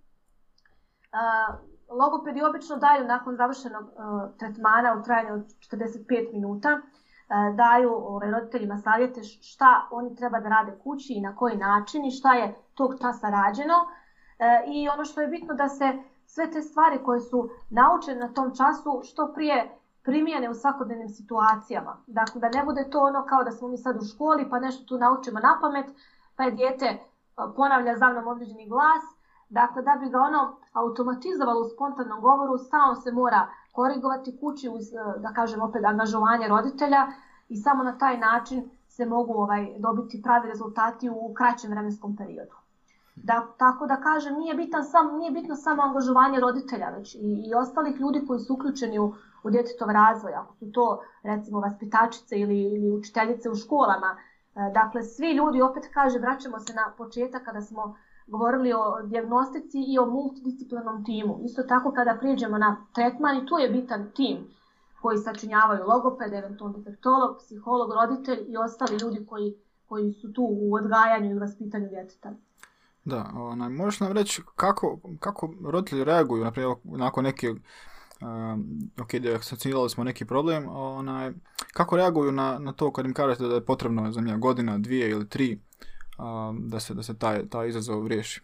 Logopedi 1.89 2.43
obično 2.43 2.77
daju 2.77 3.05
nakon 3.07 3.35
završenog 3.35 3.83
uh, 3.83 4.37
tretmana 4.37 4.95
u 4.99 5.03
trajanju 5.03 5.33
od 5.33 5.41
45 5.71 6.33
minuta, 6.33 6.69
uh, 6.81 7.55
daju 7.55 7.93
ovaj, 7.93 8.31
roditeljima 8.31 8.77
savjete 8.77 9.23
šta 9.23 9.87
oni 9.91 10.15
treba 10.15 10.39
da 10.39 10.49
rade 10.49 10.77
kući 10.83 11.13
i 11.13 11.21
na 11.21 11.35
koji 11.35 11.57
način 11.57 12.05
i 12.05 12.11
šta 12.11 12.33
je 12.33 12.55
tog 12.73 12.95
časa 13.01 13.29
rađeno. 13.29 13.75
Uh, 13.75 14.73
I 14.75 14.89
ono 14.89 15.05
što 15.05 15.21
je 15.21 15.27
bitno 15.27 15.53
da 15.53 15.69
se 15.69 15.93
sve 16.25 16.51
te 16.51 16.61
stvari 16.61 17.03
koje 17.03 17.19
su 17.19 17.49
naučene 17.69 18.19
na 18.19 18.33
tom 18.33 18.55
času 18.55 19.01
što 19.03 19.33
prije 19.33 19.77
primijene 20.03 20.49
u 20.49 20.53
svakodnevnim 20.53 21.09
situacijama. 21.09 21.97
Dakle, 22.07 22.41
da 22.41 22.49
ne 22.49 22.63
bude 22.65 22.89
to 22.89 22.99
ono 22.99 23.25
kao 23.25 23.43
da 23.43 23.51
smo 23.51 23.67
mi 23.67 23.77
sad 23.77 23.95
u 23.95 24.05
školi 24.13 24.49
pa 24.49 24.59
nešto 24.59 24.85
tu 24.85 24.97
naučimo 24.97 25.39
na 25.39 25.57
pamet, 25.61 25.85
pa 26.35 26.43
je 26.43 26.51
dijete 26.51 26.99
ponavlja 27.55 27.97
za 27.97 28.09
mnom 28.09 28.27
određeni 28.27 28.69
glas, 28.69 29.03
Dakle, 29.53 29.81
da 29.81 29.95
bi 29.99 30.09
ga 30.09 30.19
ono 30.19 30.55
automatizovalo 30.73 31.61
u 31.61 31.69
spontanom 31.69 32.21
govoru, 32.21 32.57
stalno 32.57 32.95
se 32.95 33.11
mora 33.11 33.47
korigovati 33.71 34.37
kući 34.39 34.69
uz, 34.69 34.93
e, 34.93 35.19
da 35.19 35.33
kažem 35.33 35.61
opet, 35.61 35.85
angažovanje 35.85 36.47
roditelja 36.47 37.07
i 37.49 37.57
samo 37.57 37.83
na 37.83 37.97
taj 37.97 38.17
način 38.17 38.69
se 38.87 39.05
mogu 39.05 39.33
ovaj 39.33 39.75
dobiti 39.79 40.21
pravi 40.21 40.47
rezultati 40.47 41.09
u 41.09 41.33
kraćem 41.33 41.71
vremenskom 41.71 42.15
periodu. 42.15 42.55
Da, 43.15 43.47
tako 43.57 43.87
da 43.87 43.95
kažem, 44.01 44.37
nije, 44.37 44.55
bitan 44.55 44.83
sam, 44.83 45.17
nije 45.17 45.31
bitno 45.31 45.55
samo 45.55 45.83
angažovanje 45.83 46.39
roditelja, 46.39 46.89
već 46.89 47.15
i, 47.15 47.19
i 47.47 47.55
ostalih 47.55 47.99
ljudi 47.99 48.25
koji 48.27 48.39
su 48.39 48.53
uključeni 48.53 48.99
u, 48.99 49.13
u 49.43 49.49
djetetov 49.49 49.89
razvoj, 49.89 50.33
ako 50.33 50.53
su 50.53 50.71
to 50.71 51.01
recimo 51.23 51.59
vaspitačice 51.59 52.39
ili, 52.39 52.61
ili 52.61 52.91
učiteljice 52.91 53.49
u 53.49 53.55
školama. 53.55 54.15
E, 54.15 54.71
Dakle, 54.73 55.03
svi 55.03 55.31
ljudi, 55.31 55.61
opet 55.61 55.83
kaže, 55.93 56.19
vraćamo 56.19 56.59
se 56.59 56.73
na 56.73 56.93
početak 56.97 57.45
kada 57.45 57.61
smo 57.61 57.95
govorili 58.27 58.73
o 58.73 59.01
dijagnostici 59.01 59.79
i 59.87 59.99
o 59.99 60.05
multidisciplinarnom 60.05 61.05
timu. 61.05 61.39
Isto 61.45 61.63
tako 61.63 61.91
kada 61.91 62.17
prijeđemo 62.19 62.57
na 62.57 62.85
tretman 62.95 63.37
i 63.37 63.45
tu 63.45 63.57
je 63.57 63.69
bitan 63.69 64.11
tim 64.15 64.37
koji 65.01 65.17
sačinjavaju 65.17 65.83
logoped, 65.87 66.33
eventualno 66.33 66.77
defektolog, 66.77 67.37
psiholog, 67.37 67.91
roditelj 67.93 68.39
i 68.47 68.57
ostali 68.57 68.97
ljudi 68.97 69.25
koji, 69.25 69.55
koji 69.85 70.13
su 70.13 70.33
tu 70.33 70.47
u 70.49 70.75
odgajanju 70.75 71.31
i 71.31 71.39
vaspitanju 71.39 71.87
djeteta. 71.89 72.33
Da, 73.05 73.31
onaj, 73.35 73.69
možeš 73.69 73.99
nam 73.99 74.11
reći 74.11 74.41
kako, 74.55 74.99
kako 75.19 75.53
roditelji 75.65 76.03
reaguju, 76.03 76.43
naprimjer, 76.43 76.75
nakon 76.83 77.23
neke, 77.23 77.49
um, 77.49 77.59
ok, 79.01 79.11
diagnosticirali 79.11 79.89
smo 79.89 80.03
neki 80.03 80.25
problem, 80.25 80.69
onaj, 80.69 81.31
kako 81.73 81.97
reaguju 81.97 82.31
na, 82.31 82.59
na 82.59 82.73
to 82.73 82.91
kad 82.91 83.05
im 83.05 83.13
kažete 83.13 83.47
da 83.47 83.55
je 83.55 83.65
potrebno, 83.65 84.11
za 84.11 84.21
mija, 84.21 84.37
godina, 84.37 84.77
dvije 84.77 85.09
ili 85.09 85.29
tri, 85.29 85.61
um, 86.23 86.69
da 86.69 86.79
se, 86.79 86.93
da 86.93 87.03
se 87.03 87.19
taj, 87.19 87.49
taj 87.49 87.67
izazov 87.67 88.07
riješi? 88.07 88.41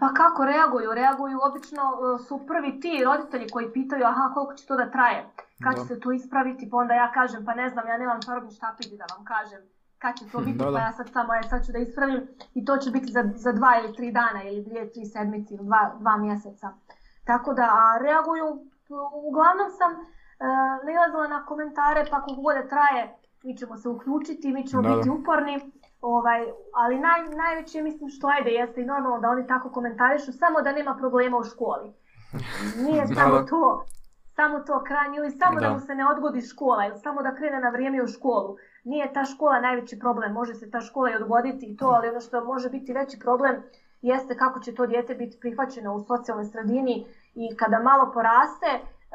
Pa 0.00 0.08
kako 0.14 0.44
reaguju? 0.44 0.90
Reaguju 0.94 1.38
obično 1.50 1.82
e, 1.82 2.22
su 2.24 2.40
prvi 2.46 2.80
ti 2.80 3.04
roditelji 3.04 3.48
koji 3.48 3.72
pitaju 3.72 4.04
aha 4.06 4.30
koliko 4.34 4.54
će 4.54 4.66
to 4.66 4.76
da 4.76 4.90
traje, 4.90 5.26
kad 5.64 5.74
će 5.74 5.80
Da. 5.80 5.86
se 5.86 6.00
to 6.00 6.12
ispraviti, 6.12 6.68
pa 6.70 6.76
onda 6.76 6.94
ja 6.94 7.12
kažem 7.12 7.44
pa 7.44 7.54
ne 7.54 7.68
znam, 7.68 7.88
ja 7.88 7.98
nemam 7.98 8.22
čarobni 8.22 8.50
štapić 8.50 8.86
da 8.86 9.04
vam 9.16 9.24
kažem 9.24 9.60
kad 9.98 10.18
će 10.18 10.24
to 10.32 10.38
biti, 10.38 10.58
Da, 10.58 10.64
da. 10.64 10.72
pa 10.72 10.78
ja 10.78 10.92
sad 10.92 11.08
samo 11.12 11.34
ja 11.34 11.42
sad 11.42 11.66
ću 11.66 11.72
da 11.72 11.78
ispravim 11.78 12.20
i 12.54 12.64
to 12.64 12.76
će 12.76 12.90
biti 12.90 13.12
za, 13.12 13.24
za 13.34 13.52
dva 13.52 13.72
ili 13.80 13.96
tri 13.96 14.12
dana 14.12 14.42
ili 14.44 14.64
dvije, 14.64 14.92
tri 14.92 15.04
sedmice 15.06 15.54
ili 15.54 15.64
dva, 15.64 15.96
dva 16.00 16.16
mjeseca. 16.16 16.72
Tako 17.24 17.54
da 17.54 17.62
a 17.62 17.98
reaguju 18.02 18.46
uglavnom 19.28 19.70
sam 19.78 19.92
uh, 19.92 20.06
nalazila 20.86 21.26
na 21.28 21.46
komentare, 21.46 22.04
pa 22.10 22.20
kako 22.20 22.34
god 22.34 22.54
da 22.56 22.68
traje, 22.68 23.14
mi 23.42 23.56
ćemo 23.56 23.76
se 23.76 23.88
uključiti, 23.88 24.52
mi 24.52 24.66
ćemo 24.66 24.82
Da, 24.82 24.88
biti 24.96 25.08
da. 25.08 25.14
uporni, 25.14 25.72
ovaj, 26.00 26.46
ali 26.74 26.98
naj, 26.98 27.20
najveće 27.36 27.82
mislim 27.82 28.08
što 28.08 28.28
ajde 28.28 28.50
jeste 28.50 28.80
i 28.80 28.84
normalno 28.84 29.20
da 29.20 29.28
oni 29.28 29.46
tako 29.46 29.70
komentarišu, 29.70 30.32
samo 30.32 30.62
da 30.62 30.72
nema 30.72 30.96
problema 30.98 31.38
u 31.38 31.44
školi. 31.44 31.92
Nije 32.76 33.04
Da, 33.06 33.14
samo 33.20 33.34
da. 33.34 33.46
to, 33.46 33.84
samo 34.36 34.60
to 34.60 34.84
krajnje 34.84 35.18
ili 35.18 35.30
samo 35.30 35.60
da. 35.60 35.66
Da. 35.66 35.72
mu 35.72 35.80
se 35.80 35.94
ne 35.94 36.06
odgodi 36.06 36.40
škola 36.40 36.86
ili 36.86 36.98
samo 36.98 37.22
da 37.22 37.34
krene 37.34 37.60
na 37.60 37.68
vrijeme 37.68 38.02
u 38.02 38.06
školu. 38.06 38.56
Nije 38.84 39.12
ta 39.12 39.24
škola 39.24 39.60
najveći 39.60 39.98
problem, 39.98 40.32
može 40.32 40.54
se 40.54 40.70
ta 40.70 40.80
škola 40.80 41.10
i 41.10 41.14
odgoditi 41.14 41.66
i 41.66 41.76
to, 41.76 41.86
ali 41.86 42.08
ono 42.08 42.20
što 42.20 42.44
može 42.44 42.70
biti 42.70 42.92
veći 42.92 43.18
problem 43.18 43.62
jeste 44.02 44.36
kako 44.36 44.60
će 44.60 44.74
to 44.74 44.86
dijete 44.86 45.14
biti 45.14 45.40
prihvaćeno 45.40 45.94
u 45.94 46.00
socijalnoj 46.00 46.44
sredini 46.44 47.06
i 47.34 47.56
kada 47.56 47.78
malo 47.78 48.10
poraste, 48.14 48.66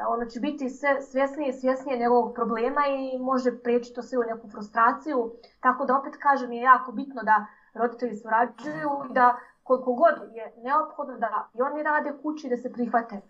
ono 0.08 0.24
će 0.24 0.40
biti 0.40 0.68
sve 0.68 1.02
svjesnije 1.02 1.48
i 1.48 1.52
svjesnije 1.52 1.98
njegovog 1.98 2.34
problema 2.34 2.80
i 2.86 3.18
može 3.18 3.62
prijeći 3.62 3.94
to 3.94 4.02
sve 4.02 4.18
u 4.18 4.22
neku 4.22 4.48
frustraciju. 4.48 5.32
Tako 5.60 5.84
da 5.84 5.96
opet 5.96 6.16
kažem 6.16 6.52
je 6.52 6.62
jako 6.62 6.92
bitno 6.92 7.22
da 7.22 7.46
roditelji 7.74 8.14
surađuju 8.14 8.90
i 9.10 9.12
da 9.12 9.36
koliko 9.62 9.92
god 9.92 10.14
je 10.34 10.54
neophodno 10.62 11.16
da 11.18 11.48
i 11.54 11.62
oni 11.62 11.82
rade 11.82 12.12
kući 12.22 12.48
da 12.48 12.56
se 12.56 12.72
prihvate 12.72 13.14
e, 13.14 13.22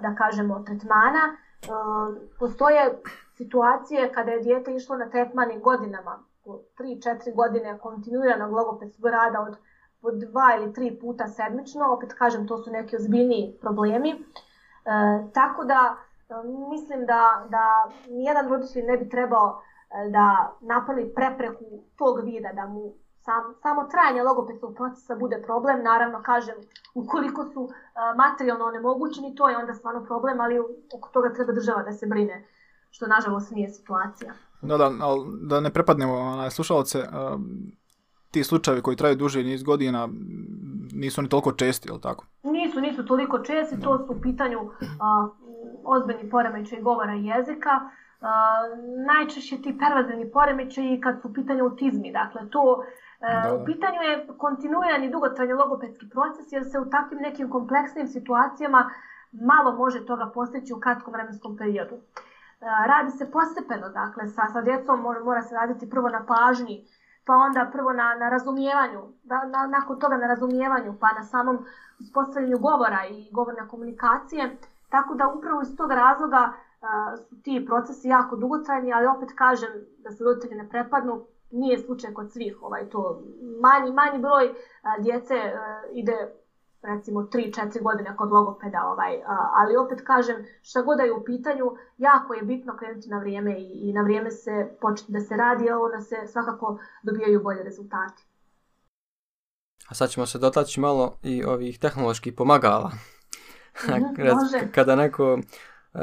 da 0.00 0.14
kažemo 0.14 0.62
tretmana. 0.66 1.24
E, 1.28 1.68
Postoje 2.38 2.98
situacije 3.36 4.12
kada 4.12 4.30
je 4.30 4.40
dijete 4.40 4.74
išlo 4.74 4.96
na 4.96 5.10
tretman 5.10 5.50
i 5.50 5.60
godinama, 5.60 6.22
3-4 6.78 7.34
godine 7.34 7.78
kontinuiranog 7.78 8.52
logopedskog 8.52 9.06
rada 9.06 9.40
od 9.40 9.56
po 10.02 10.10
dva 10.10 10.56
ili 10.56 10.72
tri 10.72 10.98
puta 11.00 11.26
sedmično, 11.26 11.92
opet 11.92 12.12
kažem 12.12 12.46
to 12.46 12.58
su 12.58 12.70
neki 12.70 12.96
ozbiljniji 12.96 13.58
problemi. 13.60 14.24
E, 14.88 15.32
tako 15.32 15.64
da 15.64 15.96
e, 16.28 16.34
mislim 16.70 17.06
da, 17.06 17.46
da 17.50 17.64
nijedan 18.10 18.48
roditelj 18.48 18.84
ne 18.84 18.96
bi 18.96 19.08
trebao 19.08 19.60
e, 19.90 20.10
da 20.10 20.52
napravi 20.60 21.14
prepreku 21.14 21.64
tog 21.96 22.24
vida, 22.24 22.52
da 22.52 22.66
mu 22.66 22.92
sam, 23.24 23.54
samo 23.62 23.84
trajanje 23.84 24.22
logopedskog 24.22 24.74
procesa 24.76 25.14
bude 25.14 25.42
problem. 25.46 25.82
Naravno, 25.82 26.22
kažem, 26.22 26.54
ukoliko 26.94 27.44
su 27.44 27.68
a, 27.94 28.14
materijalno 28.14 28.64
onemogućeni, 28.64 29.34
to 29.34 29.48
je 29.48 29.56
onda 29.56 29.74
stvarno 29.74 30.04
problem, 30.04 30.40
ali 30.40 30.58
oko 30.94 31.08
toga 31.12 31.32
treba 31.34 31.52
država 31.52 31.82
da 31.82 31.92
se 31.92 32.06
brine, 32.06 32.44
što 32.90 33.06
nažalost 33.06 33.50
nije 33.50 33.68
situacija. 33.68 34.32
Da, 34.62 34.76
da, 34.76 34.90
da 35.42 35.60
ne 35.60 35.70
prepadnemo 35.70 36.14
onaj, 36.14 36.50
slušalce, 36.50 36.98
ti 38.30 38.44
slučajevi 38.44 38.82
koji 38.82 38.96
traju 38.96 39.16
duže 39.16 39.42
niz 39.42 39.62
godina 39.62 40.08
nisu 40.92 41.22
ni 41.22 41.28
toliko 41.28 41.52
česti, 41.52 41.88
jel 41.88 41.98
tako? 42.00 42.24
Nisu, 42.42 42.80
nisu 42.80 43.06
toliko 43.06 43.38
česti, 43.38 43.80
to 43.80 43.98
su 44.06 44.12
u 44.12 44.20
pitanju 44.20 44.58
a, 45.00 45.28
ozbiljni 45.84 46.30
poremećaj 46.30 46.80
govora 46.80 47.14
i 47.14 47.24
jezika. 47.24 47.70
A, 48.20 48.52
najčešće 49.06 49.62
ti 49.62 49.78
pervazivni 49.78 50.30
poremećaji 50.30 51.00
kad 51.00 51.20
su 51.22 51.28
u 51.28 51.32
pitanju 51.32 51.64
autizmi, 51.64 52.12
dakle 52.12 52.50
to 52.50 52.84
e, 53.20 53.42
Da, 53.42 53.48
da. 53.48 53.54
u 53.54 53.64
pitanju 53.64 54.00
je 54.02 54.26
kontinuirani 54.38 55.10
dugotrajni 55.10 55.52
logopedski 55.52 56.08
proces 56.10 56.52
jer 56.52 56.64
se 56.64 56.78
u 56.78 56.90
takvim 56.90 57.20
nekim 57.20 57.50
kompleksnim 57.50 58.06
situacijama 58.06 58.90
malo 59.32 59.72
može 59.76 60.06
toga 60.06 60.30
postići 60.34 60.72
u 60.72 60.80
kratkom 60.80 61.12
vremenskom 61.12 61.56
periodu. 61.56 61.94
E, 61.94 62.00
Radi 62.86 63.10
se 63.10 63.30
postepeno, 63.30 63.88
dakle, 63.88 64.26
sa, 64.28 64.42
sa 64.52 64.60
djecom 64.62 65.00
mora, 65.00 65.24
mora 65.24 65.42
se 65.42 65.54
raditi 65.54 65.90
prvo 65.90 66.08
na 66.08 66.24
pažnji, 66.26 66.84
pa 67.28 67.34
onda 67.34 67.70
prvo 67.72 67.92
na, 67.92 68.14
na 68.14 68.28
razumijevanju, 68.28 69.00
da, 69.22 69.44
na, 69.44 69.66
nakon 69.66 70.00
toga 70.00 70.16
na 70.16 70.26
razumijevanju, 70.26 70.94
pa 71.00 71.12
na 71.12 71.24
samom 71.24 71.58
uspostavljanju 72.00 72.58
govora 72.58 73.06
i 73.10 73.28
govorne 73.32 73.68
komunikacije. 73.68 74.56
Tako 74.88 75.14
da 75.14 75.28
upravo 75.28 75.62
iz 75.62 75.76
tog 75.76 75.90
razloga 75.90 76.52
a, 76.80 77.16
su 77.16 77.42
ti 77.42 77.64
procesi 77.66 78.08
jako 78.08 78.36
dugotrajni, 78.36 78.92
ali 78.92 79.06
opet 79.06 79.28
kažem 79.34 79.70
da 79.98 80.10
se 80.10 80.24
roditelji 80.24 80.54
ne 80.54 80.68
prepadnu, 80.68 81.24
nije 81.50 81.78
slučaj 81.78 82.14
kod 82.14 82.32
svih, 82.32 82.62
ovaj, 82.62 82.88
to 82.88 83.22
manji, 83.60 83.92
manji 83.92 84.18
broj 84.18 84.54
a, 84.82 84.98
djece 84.98 85.34
a, 85.34 85.82
ide 85.92 86.32
recimo 86.82 87.20
3-4 87.20 87.82
godine 87.82 88.16
kod 88.16 88.32
logopeda, 88.32 88.82
ovaj, 88.84 89.22
ali 89.54 89.76
opet 89.76 90.00
kažem, 90.06 90.36
šta 90.62 90.82
god 90.82 90.96
da 90.96 91.02
je 91.02 91.12
u 91.12 91.24
pitanju, 91.24 91.64
jako 91.98 92.34
je 92.34 92.42
bitno 92.42 92.76
krenuti 92.76 93.08
na 93.08 93.18
vrijeme 93.18 93.60
i, 93.60 93.88
i 93.88 93.92
na 93.92 94.02
vrijeme 94.02 94.30
se 94.30 94.76
početi 94.80 95.12
da 95.12 95.20
se 95.20 95.36
radi, 95.36 95.70
a 95.70 95.78
onda 95.78 96.00
se 96.00 96.16
svakako 96.26 96.78
dobijaju 97.02 97.42
bolje 97.42 97.62
rezultati. 97.62 98.24
A 99.88 99.94
sad 99.94 100.10
ćemo 100.10 100.26
se 100.26 100.38
dotaći 100.38 100.80
malo 100.80 101.18
i 101.22 101.44
ovih 101.44 101.78
tehnoloških 101.78 102.32
pomagala. 102.36 102.90
Mhm, 103.84 104.22
može. 104.36 104.72
Kada 104.74 104.96
neko 104.96 105.38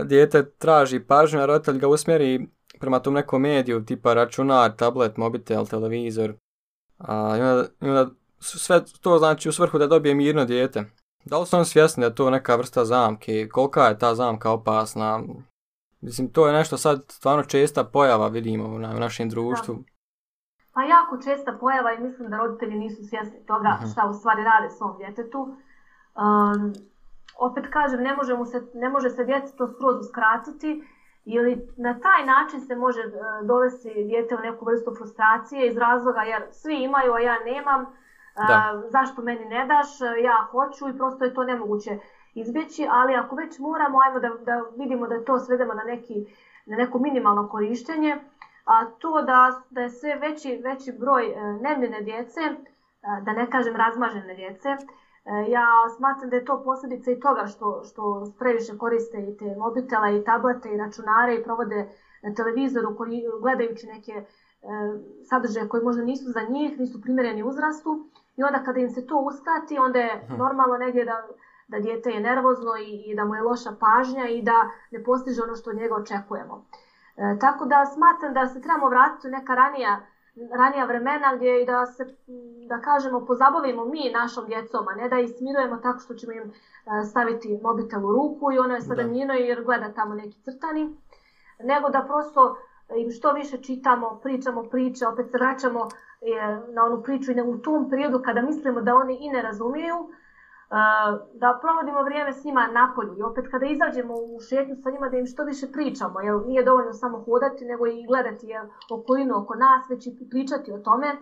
dijete 0.04 0.50
traži 0.50 1.00
pažnju, 1.00 1.40
a 1.40 1.46
roditelj 1.46 1.80
ga 1.80 1.88
usmjeri 1.88 2.48
prema 2.80 3.00
tom 3.00 3.14
nekom 3.14 3.42
mediju, 3.42 3.86
tipa 3.86 4.14
računar, 4.14 4.76
tablet, 4.76 5.18
mobitel, 5.18 5.66
televizor. 5.66 6.34
A, 6.98 7.38
i 7.38 7.42
onda, 7.42 7.66
i 7.82 7.90
onda 7.90 8.12
sve 8.46 8.82
to 9.02 9.18
znači 9.18 9.50
u 9.50 9.52
svrhu 9.52 9.78
da 9.78 9.88
dobije 9.88 10.16
mirno 10.16 10.46
dijete. 10.46 10.84
Da 11.26 11.38
li 11.40 11.46
su 11.46 11.56
oni 11.56 11.66
svjesni 11.66 12.02
da 12.02 12.08
je 12.08 12.16
to 12.16 12.30
neka 12.30 12.56
vrsta 12.56 12.86
zamke? 12.86 13.50
Kolika 13.50 13.84
je 13.88 14.00
ta 14.00 14.16
zamka 14.16 14.52
opasna? 14.52 15.20
Mislim, 16.02 16.32
to 16.34 16.48
je 16.48 16.54
nešto 16.54 16.78
sad 16.78 17.06
stvarno 17.12 17.44
česta 17.44 17.84
pojava, 17.84 18.28
vidimo 18.28 18.80
na, 18.80 18.90
u 18.96 19.00
našem 19.00 19.30
društvu. 19.30 19.84
Pa 20.74 20.84
jako 20.84 21.18
česta 21.24 21.58
pojava 21.60 21.94
i 21.94 22.00
mislim 22.00 22.30
da 22.30 22.38
roditelji 22.38 22.76
nisu 22.76 23.04
svjesni 23.04 23.46
toga 23.46 23.78
Mhm. 23.82 23.90
šta 23.92 24.08
u 24.10 24.14
stvari 24.14 24.44
rade 24.44 24.70
svom 24.70 24.98
djetetu. 24.98 25.40
Um, 25.40 26.74
opet 27.40 27.66
kažem, 27.74 28.02
ne 28.04 28.16
može, 28.16 28.34
mu 28.38 28.46
se, 28.46 28.62
ne 28.74 28.90
može 28.90 29.10
se 29.10 29.26
djetetu 29.26 29.68
skroz 29.76 29.96
uskratiti 30.00 30.84
ili 31.26 31.68
na 31.78 32.00
taj 32.00 32.26
način 32.26 32.62
se 32.62 32.76
može 32.76 33.02
e, 33.02 33.12
dovesti 33.46 33.94
dijete 33.94 34.36
u 34.36 34.40
neku 34.40 34.66
vrstu 34.66 34.96
frustracije 34.98 35.68
iz 35.68 35.78
razloga 35.78 36.22
jer 36.22 36.42
svi 36.52 36.84
imaju, 36.84 37.14
a 37.14 37.20
ja 37.20 37.44
nemam, 37.44 37.86
Da. 38.36 38.84
zašto 38.90 39.22
meni 39.22 39.46
ne 39.46 39.66
daš, 39.66 39.88
ja 40.24 40.48
hoću 40.52 40.90
i 40.90 40.98
prosto 40.98 41.26
je 41.26 41.34
to 41.34 41.44
nemoguće 41.44 41.98
izbjeći, 42.36 42.88
ali 42.90 43.16
ako 43.16 43.36
već 43.36 43.60
moramo, 43.60 44.00
ajmo 44.06 44.20
da, 44.20 44.30
da 44.30 44.64
vidimo 44.78 45.08
da 45.08 45.24
to 45.24 45.40
svedemo 45.40 45.74
na, 45.74 45.84
neki, 45.84 46.26
na 46.66 46.78
neko 46.78 47.00
minimalno 47.00 47.48
korištenje, 47.50 48.18
a 48.66 48.86
to 48.86 49.22
da, 49.22 49.62
da 49.70 49.82
je 49.82 49.90
sve 49.90 50.16
veći, 50.16 50.62
veći 50.64 50.92
broj 51.00 51.26
e, 51.26 51.54
nemirne 51.62 52.02
djece, 52.02 52.40
e, 52.42 52.56
da 53.22 53.34
ne 53.34 53.50
kažem 53.50 53.76
razmažene 53.76 54.36
djece, 54.36 54.70
e, 54.70 54.78
ja 55.50 55.66
smatram 55.98 56.30
da 56.30 56.36
je 56.36 56.46
to 56.46 56.62
posljedica 56.64 57.12
i 57.12 57.20
toga 57.20 57.46
što, 57.46 57.84
što 57.84 58.26
previše 58.40 58.78
koriste 58.78 59.18
i 59.18 59.38
te 59.38 59.56
mobitela 59.58 60.10
i 60.10 60.24
tablete 60.24 60.70
i 60.70 60.78
računare 60.78 61.36
i 61.36 61.44
provode 61.44 61.88
na 62.24 62.34
televizoru 62.34 62.96
koji, 62.98 63.24
gledajući 63.42 63.88
neke 63.88 64.24
sadržaje 65.30 65.70
koji 65.70 65.84
možda 65.84 66.04
nisu 66.04 66.32
za 66.32 66.42
njih, 66.42 66.80
nisu 66.80 67.02
primjereni 67.02 67.44
uzrastu 67.44 68.10
i 68.38 68.44
onda 68.44 68.64
kada 68.64 68.80
im 68.80 68.90
se 68.90 69.08
to 69.08 69.18
uskrati, 69.18 69.78
onda 69.78 70.00
je 70.00 70.28
normalno 70.38 70.78
negdje 70.78 71.06
da, 71.06 71.28
da 71.68 71.80
dijete 71.80 72.10
je 72.10 72.20
nervozno 72.20 72.78
i, 72.78 73.12
i 73.12 73.16
da 73.16 73.26
mu 73.26 73.36
je 73.36 73.42
loša 73.42 73.72
pažnja 73.80 74.28
i 74.28 74.42
da 74.42 74.70
ne 74.92 75.04
postiže 75.04 75.44
ono 75.44 75.56
što 75.56 75.70
od 75.70 75.76
njega 75.76 75.96
očekujemo. 75.96 76.66
E, 77.18 77.40
tako 77.40 77.66
da 77.66 77.86
smatram 77.86 78.34
da 78.34 78.48
se 78.48 78.62
trebamo 78.62 78.90
vratiti 78.90 79.28
u 79.28 79.32
neka 79.32 79.56
ranija, 79.56 80.02
ranija 80.52 80.86
vremena 80.86 81.36
gdje 81.36 81.62
i 81.62 81.66
da 81.66 81.86
se, 81.86 82.06
da 82.68 82.82
kažemo, 82.82 83.26
pozabavimo 83.26 83.86
mi 83.86 84.12
našom 84.14 84.46
djecom, 84.46 84.88
a 84.88 84.96
ne 84.96 85.10
da 85.10 85.20
ih 85.20 85.30
smirujemo 85.38 85.78
tako 85.78 86.00
što 86.00 86.14
ćemo 86.14 86.34
im 86.34 86.44
e, 86.44 86.52
staviti 87.04 87.60
mobitel 87.64 88.06
u 88.06 88.12
ruku 88.12 88.52
i 88.52 88.60
ono 88.60 88.74
je 88.74 88.82
sada 88.82 89.04
Da. 89.04 89.10
mirno 89.10 89.34
jer 89.34 89.64
gleda 89.64 89.94
tamo 89.94 90.16
neki 90.16 90.42
crtani, 90.42 90.96
nego 91.60 91.90
da 91.90 92.06
prosto 92.08 92.58
im 92.98 93.12
što 93.12 93.32
više 93.32 93.58
čitamo, 93.58 94.20
pričamo 94.24 94.64
priče, 94.64 95.08
opet 95.08 95.32
se 95.32 95.38
vraćamo 95.38 95.88
na 96.76 96.86
onu 96.86 97.04
priču 97.04 97.32
i 97.32 97.42
u 97.42 97.58
tom 97.58 97.90
periodu 97.90 98.22
kada 98.26 98.42
mislimo 98.42 98.82
da 98.82 98.96
oni 98.96 99.18
i 99.22 99.30
ne 99.30 99.42
razumiju, 99.42 100.10
da 101.34 101.60
provodimo 101.62 102.04
vrijeme 102.04 102.34
s 102.34 102.44
njima 102.44 102.68
na 102.68 102.94
polju 102.96 103.18
i 103.18 103.24
opet 103.24 103.48
kada 103.52 103.66
izađemo 103.66 104.14
u 104.14 104.40
šetnju 104.40 104.76
sa 104.76 104.90
njima 104.90 105.10
da 105.10 105.18
im 105.18 105.26
što 105.26 105.44
više 105.44 105.72
pričamo, 105.72 106.22
jer 106.22 106.36
nije 106.46 106.64
dovoljno 106.64 106.94
samo 106.94 107.20
hodati 107.20 107.66
nego 107.66 107.88
i 107.88 108.06
gledati 108.08 108.48
jel, 108.48 108.66
okolinu 108.90 109.38
oko 109.38 109.56
nas, 109.56 109.90
već 109.90 110.08
i 110.08 110.30
pričati 110.30 110.72
o 110.72 110.78
tome. 110.78 111.16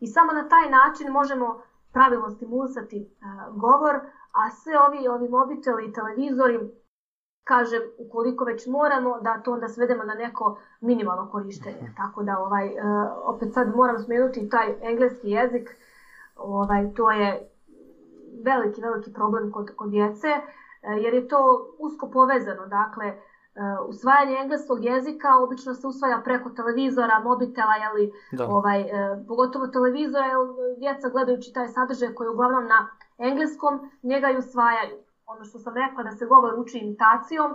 I 0.00 0.06
samo 0.06 0.32
na 0.32 0.48
taj 0.48 0.68
način 0.68 1.12
možemo 1.12 1.62
pravilno 1.92 2.30
stimulisati 2.30 3.08
govor, 3.50 4.00
a 4.32 4.50
sve 4.50 4.78
ovi, 4.78 5.08
ovi 5.08 5.28
mobiteli 5.28 5.86
i 5.86 5.92
televizori, 5.92 6.58
kažem, 7.44 7.82
ukoliko 7.98 8.44
već 8.44 8.66
moramo, 8.66 9.20
da 9.20 9.38
to 9.42 9.52
onda 9.52 9.68
svedemo 9.68 10.04
na 10.04 10.14
neko 10.14 10.58
minimalno 10.80 11.30
korištenje. 11.30 11.92
Tako 11.96 12.22
da, 12.22 12.38
ovaj, 12.38 12.66
e, 12.66 12.72
opet 13.24 13.52
sad 13.54 13.76
moram 13.76 13.98
spomenuti 13.98 14.48
taj 14.48 14.74
engleski 14.82 15.30
jezik, 15.30 15.76
ovaj, 16.36 16.94
to 16.94 17.10
je 17.10 17.50
veliki, 18.44 18.80
veliki 18.80 19.12
problem 19.12 19.52
kod, 19.52 19.70
kod 19.76 19.90
djece, 19.90 20.28
e, 20.28 20.42
jer 20.82 21.14
je 21.14 21.28
to 21.28 21.68
usko 21.78 22.10
povezano. 22.10 22.66
Dakle, 22.66 23.06
e, 23.06 23.16
usvajanje 23.88 24.36
engleskog 24.36 24.84
jezika 24.84 25.38
obično 25.38 25.74
se 25.74 25.86
usvaja 25.86 26.20
preko 26.24 26.50
televizora, 26.50 27.20
mobitela, 27.24 27.74
jeli, 27.74 28.12
Da. 28.32 28.46
ovaj, 28.48 28.84
pogotovo 29.28 29.66
televizora, 29.66 30.26
jer 30.26 30.38
djeca 30.78 31.08
gledajući 31.08 31.52
taj 31.52 31.68
sadržaj 31.68 32.14
koji 32.14 32.26
je 32.26 32.30
uglavnom 32.30 32.66
na 32.66 32.88
engleskom, 33.18 33.90
njega 34.02 34.30
i 34.30 34.36
usvajaju. 34.36 34.96
Ono 35.30 35.44
što 35.44 35.58
sam 35.58 35.74
rekla 35.74 36.02
da 36.02 36.10
se 36.10 36.26
govor 36.26 36.54
uči 36.58 36.78
imitacijom, 36.78 37.50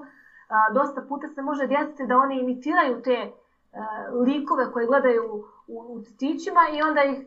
a, 0.48 0.70
dosta 0.74 1.02
puta 1.02 1.28
se 1.28 1.42
može 1.42 1.68
desiti 1.68 2.08
da 2.08 2.18
oni 2.18 2.40
imitiraju 2.40 3.02
te 3.02 3.32
a, 3.32 4.10
likove 4.28 4.72
koje 4.72 4.88
gledaju 4.88 5.46
u, 5.68 5.80
u 5.94 6.02
crtićima 6.02 6.62
i 6.74 6.82
onda 6.82 7.04
ih 7.04 7.20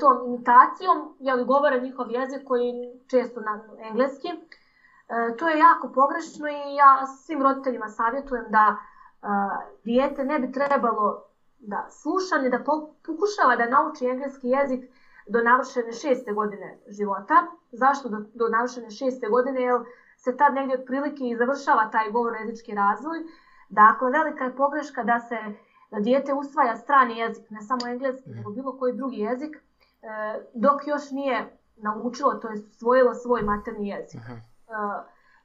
tom 0.00 0.26
imitacijom 0.26 1.14
jeli, 1.18 1.44
govore 1.44 1.80
njihov 1.80 2.10
jezik 2.10 2.44
koji 2.44 2.72
često 3.10 3.40
na 3.40 3.62
engleski. 3.78 4.28
E, 4.28 5.36
to 5.36 5.48
je 5.48 5.58
jako 5.58 5.88
pogrešno 5.94 6.48
i 6.48 6.74
ja 6.76 7.06
svim 7.06 7.42
roditeljima 7.42 7.88
savjetujem 7.88 8.44
da 8.48 8.76
a, 9.22 9.60
dijete 9.84 10.24
ne 10.24 10.38
bi 10.38 10.52
trebalo 10.52 11.22
da 11.58 11.86
sluša 11.90 12.38
ni 12.38 12.50
da 12.50 12.58
pokušava 13.06 13.56
da 13.56 13.68
nauči 13.68 14.06
engleski 14.06 14.48
jezik 14.48 14.90
do 15.28 15.42
navršene 15.42 15.92
šeste 15.92 16.32
godine 16.32 16.78
života. 16.88 17.46
Zašto 17.72 18.08
do, 18.08 18.18
do 18.34 18.48
navršene 18.48 18.90
šeste 18.90 19.28
godine? 19.28 19.62
Jer 19.62 19.80
se 20.16 20.36
tad 20.36 20.54
negdje 20.54 20.78
otprilike 20.78 21.24
i 21.24 21.36
završava 21.36 21.90
taj 21.90 22.10
govorno-jezički 22.10 22.74
razvoj. 22.74 23.18
Dakle, 23.68 24.10
velika 24.10 24.44
je 24.44 24.56
pogreška 24.56 25.02
da 25.02 25.20
se 25.20 25.36
da 25.90 26.00
dijete 26.00 26.34
usvaja 26.34 26.76
strani 26.76 27.18
jezik, 27.18 27.50
ne 27.50 27.62
samo 27.62 27.86
engleski, 27.88 28.30
nego 28.30 28.50
bilo 28.50 28.78
koji 28.78 28.96
drugi 28.96 29.16
jezik, 29.16 29.56
e, 29.56 29.58
dok 30.54 30.86
još 30.86 31.10
nije 31.10 31.58
naučilo, 31.76 32.34
to 32.34 32.48
je 32.48 32.56
svojilo 32.56 33.14
svoj 33.14 33.42
materni 33.42 33.88
jezik. 33.88 34.20
E, 34.20 34.36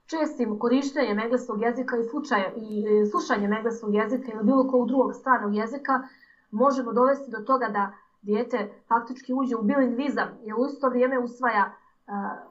čestim 0.06 0.60
korištenjem 0.60 1.20
engleskog 1.20 1.62
jezika 1.62 1.98
i, 1.98 2.04
slučaje, 2.04 2.54
i 2.56 2.86
slušanjem 3.12 3.54
engleskog 3.54 3.94
jezika 3.94 4.32
ili 4.32 4.44
bilo 4.44 4.68
kog 4.68 4.88
drugog 4.88 5.16
stranog 5.16 5.56
jezika 5.56 6.08
možemo 6.52 6.94
dovesti 6.94 7.32
do 7.32 7.38
toga 7.38 7.68
da 7.68 7.92
dijete 8.22 8.72
faktički 8.88 9.34
uđe 9.34 9.56
u 9.56 9.62
bilingvizam, 9.62 10.30
jer 10.42 10.56
u 10.56 10.66
isto 10.66 10.90
vrijeme 10.90 11.20
usvaja 11.20 11.72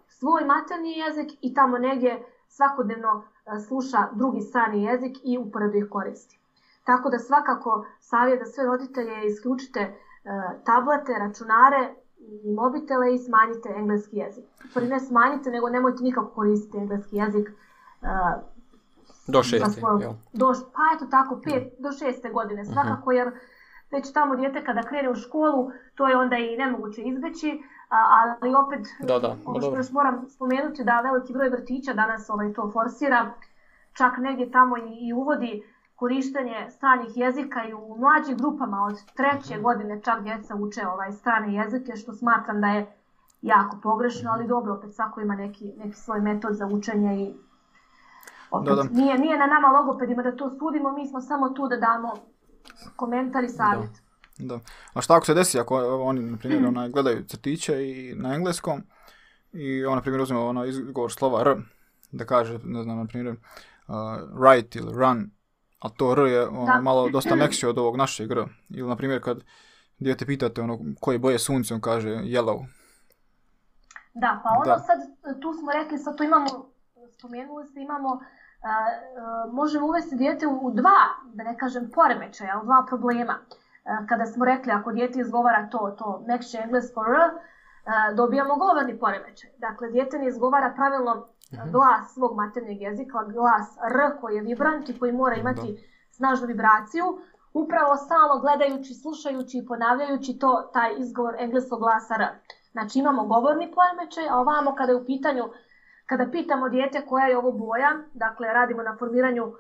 svoj 0.09 0.45
materni 0.45 0.99
jezik 0.99 1.39
i 1.41 1.55
tamo 1.55 1.79
negdje 1.79 2.25
svakodnevno 2.49 3.25
sluša 3.67 4.09
drugi 4.13 4.41
strani 4.41 4.85
jezik 4.85 5.17
i 5.25 5.39
uporedo 5.39 5.79
ih 5.79 5.87
koristi. 5.91 6.39
Tako 6.85 7.11
da 7.11 7.19
svakako 7.19 7.87
savjet 8.01 8.39
da 8.41 8.47
sve 8.47 8.65
roditelje 8.65 9.27
isključite 9.27 9.97
tablete, 10.65 11.13
računare 11.19 11.95
i 12.19 12.53
mobitele 12.53 13.15
i 13.15 13.19
smanjite 13.19 13.69
engleski 13.77 14.17
jezik. 14.17 14.45
Prvi 14.75 14.89
ne 14.89 15.01
smanjite, 15.01 15.51
nego 15.51 15.69
nemojte 15.69 16.03
nikako 16.03 16.31
koristiti 16.35 16.79
engleski 16.79 17.17
jezik. 17.17 17.51
Do 19.27 19.43
šeste, 19.43 19.81
jel? 20.01 20.13
Do, 20.33 20.53
pa 20.75 20.83
eto 20.97 21.07
tako, 21.11 21.41
pet, 21.45 21.73
do 21.79 21.93
šeste 21.93 22.31
godine 22.31 22.65
svakako, 22.65 23.13
jer 23.13 23.33
već 23.93 24.13
tamo 24.13 24.37
djete 24.37 24.65
kada 24.65 24.83
krene 24.83 25.11
u 25.11 25.15
školu, 25.15 25.71
to 25.95 26.09
je 26.09 26.17
onda 26.17 26.37
i 26.37 26.57
nemoguće 26.57 27.03
izbeći, 27.03 27.63
ali 27.89 28.55
opet, 28.55 28.87
da, 29.01 29.19
da, 29.19 29.37
ono 29.45 29.61
što 29.61 29.77
još 29.77 29.91
moram 29.91 30.29
spomenuti 30.29 30.85
da 30.85 31.01
veliki 31.01 31.33
broj 31.33 31.49
vrtića 31.49 31.95
danas 31.95 32.31
ovaj, 32.31 32.53
to 32.53 32.71
forsira, 32.73 33.31
čak 33.93 34.19
negdje 34.19 34.51
tamo 34.51 34.77
i, 34.77 35.09
i 35.09 35.13
uvodi 35.13 35.63
korištenje 35.97 36.67
stranih 36.71 37.17
jezika 37.17 37.65
i 37.65 37.75
u 37.75 37.97
mlađim 37.99 38.37
grupama 38.37 38.83
od 38.83 39.13
treće 39.15 39.55
-hmm. 39.55 39.63
godine 39.63 40.01
čak 40.03 40.23
djeca 40.23 40.55
uče 40.55 40.87
ovaj 40.87 41.13
strane 41.13 41.55
jezike, 41.55 41.97
što 41.97 42.13
smatram 42.13 42.61
da 42.61 42.67
je 42.67 42.97
jako 43.43 43.77
pogrešno, 43.83 44.31
ali 44.33 44.47
dobro, 44.47 44.75
opet 44.75 44.95
svako 44.95 45.21
ima 45.21 45.35
neki, 45.35 45.73
neki 45.79 45.97
svoj 45.97 46.21
metod 46.21 46.55
za 46.55 46.67
učenje 46.67 47.23
i 47.23 47.35
opet, 48.51 48.69
da, 48.69 48.83
da. 48.83 48.83
Nije, 48.83 49.19
nije 49.19 49.39
na 49.39 49.47
nama 49.47 49.69
logopedima 49.69 50.23
da 50.23 50.37
to 50.37 50.51
sudimo, 50.51 50.93
mi 50.93 51.07
smo 51.07 51.21
samo 51.21 51.49
tu 51.49 51.69
da 51.69 51.77
damo 51.77 52.13
komentar 52.97 53.45
i 53.45 53.49
savjet. 53.49 53.91
Da. 54.39 54.57
da. 54.57 54.61
A 54.93 55.01
šta 55.01 55.17
ako 55.17 55.27
se 55.27 55.35
desi 55.35 55.59
ako 55.59 55.77
oni, 56.03 56.21
na 56.21 56.37
primjer, 56.37 56.67
onaj, 56.67 56.89
gledaju 56.89 57.25
crtiće 57.25 57.89
i 57.89 58.15
na 58.15 58.35
engleskom 58.35 58.83
i 59.53 59.85
on, 59.85 59.95
na 59.95 60.01
primjer, 60.01 60.21
uzme 60.21 60.39
ono 60.39 60.65
izgovor 60.65 61.13
slova 61.13 61.41
R, 61.41 61.57
da 62.13 62.25
kaže, 62.25 62.59
ne 62.65 62.83
znam, 62.83 62.99
na 62.99 63.07
primjer, 63.07 63.35
uh, 63.35 63.95
write 64.33 64.79
ili 64.79 64.93
run, 64.93 65.31
a 65.79 65.89
to 65.89 66.13
R 66.13 66.19
je 66.19 66.49
ono, 66.49 66.67
da. 66.67 66.81
malo 66.81 67.09
dosta 67.09 67.35
mekše 67.43 67.69
od 67.69 67.79
ovog 67.79 67.97
našeg 67.97 68.31
R. 68.31 68.45
Ili, 68.71 68.89
na 68.89 68.97
primjer, 68.97 69.23
kad 69.23 69.45
dijete 69.99 70.27
pitate 70.27 70.61
ono, 70.61 70.79
koje 71.01 71.19
boje 71.19 71.39
sunce, 71.39 71.75
on 71.75 71.81
kaže 71.81 72.09
yellow. 72.09 72.67
Da, 74.15 74.41
pa 74.45 74.51
ono 74.51 74.65
da. 74.65 74.79
sad, 74.79 74.99
tu 75.41 75.55
smo 75.55 75.73
rekli, 75.73 75.99
sad 75.99 76.17
tu 76.17 76.25
imamo, 76.25 76.47
spomenuli 77.19 77.67
ste, 77.67 77.81
imamo 77.81 78.21
možemo 79.53 79.87
uvesti 79.87 80.17
dijete 80.17 80.47
u 80.47 80.71
dva, 80.71 81.01
da 81.35 81.43
ne 81.45 81.59
kažem 81.59 81.91
poremećaja, 81.95 82.61
u 82.63 82.65
dva 82.65 82.85
problema. 82.89 83.35
Kada 84.09 84.27
smo 84.27 84.45
rekli 84.45 84.73
ako 84.73 84.93
dijete 84.93 85.21
izgovara 85.21 85.69
to, 85.71 85.95
to 85.99 86.25
mekše 86.27 86.59
englesko 86.59 87.05
R, 87.05 87.17
dobijamo 88.15 88.57
govorni 88.57 88.99
poremećaj. 88.99 89.51
Dakle, 89.59 89.89
dijete 89.89 90.19
ne 90.19 90.27
izgovara 90.27 90.73
pravilno 90.77 91.27
mhm. 91.55 91.71
glas 91.71 92.15
svog 92.15 92.37
maternjeg 92.37 92.81
jezika, 92.81 93.25
glas 93.25 93.77
R 93.93 94.21
koji 94.21 94.37
je 94.37 94.43
vibrant 94.43 94.89
i 94.89 94.99
koji 94.99 95.13
mora 95.13 95.37
imati 95.37 95.89
snažnu 96.11 96.47
vibraciju, 96.47 97.05
upravo 97.53 97.97
stalno 97.97 98.39
gledajući, 98.41 98.95
slušajući 98.95 99.59
i 99.59 99.67
ponavljajući 99.67 100.39
to, 100.39 100.71
taj 100.73 100.91
izgovor 100.99 101.35
engleskog 101.39 101.79
glasa 101.79 102.15
R. 102.15 102.27
Znači 102.73 102.99
imamo 102.99 103.25
govorni 103.25 103.73
poremećaj, 103.75 104.29
a 104.29 104.37
ovamo 104.37 104.75
kada 104.75 104.93
je 104.93 104.97
u 104.97 105.07
pitanju 105.07 105.45
Kada 106.11 106.27
pitamo 106.33 106.69
dijete 106.69 107.07
koja 107.07 107.27
je 107.27 107.39
ovo 107.39 107.53
boja, 107.53 107.91
dakle 108.15 108.53
radimo 108.53 108.83
na 108.83 108.97
formiranju 108.97 109.45
uh, 109.45 109.55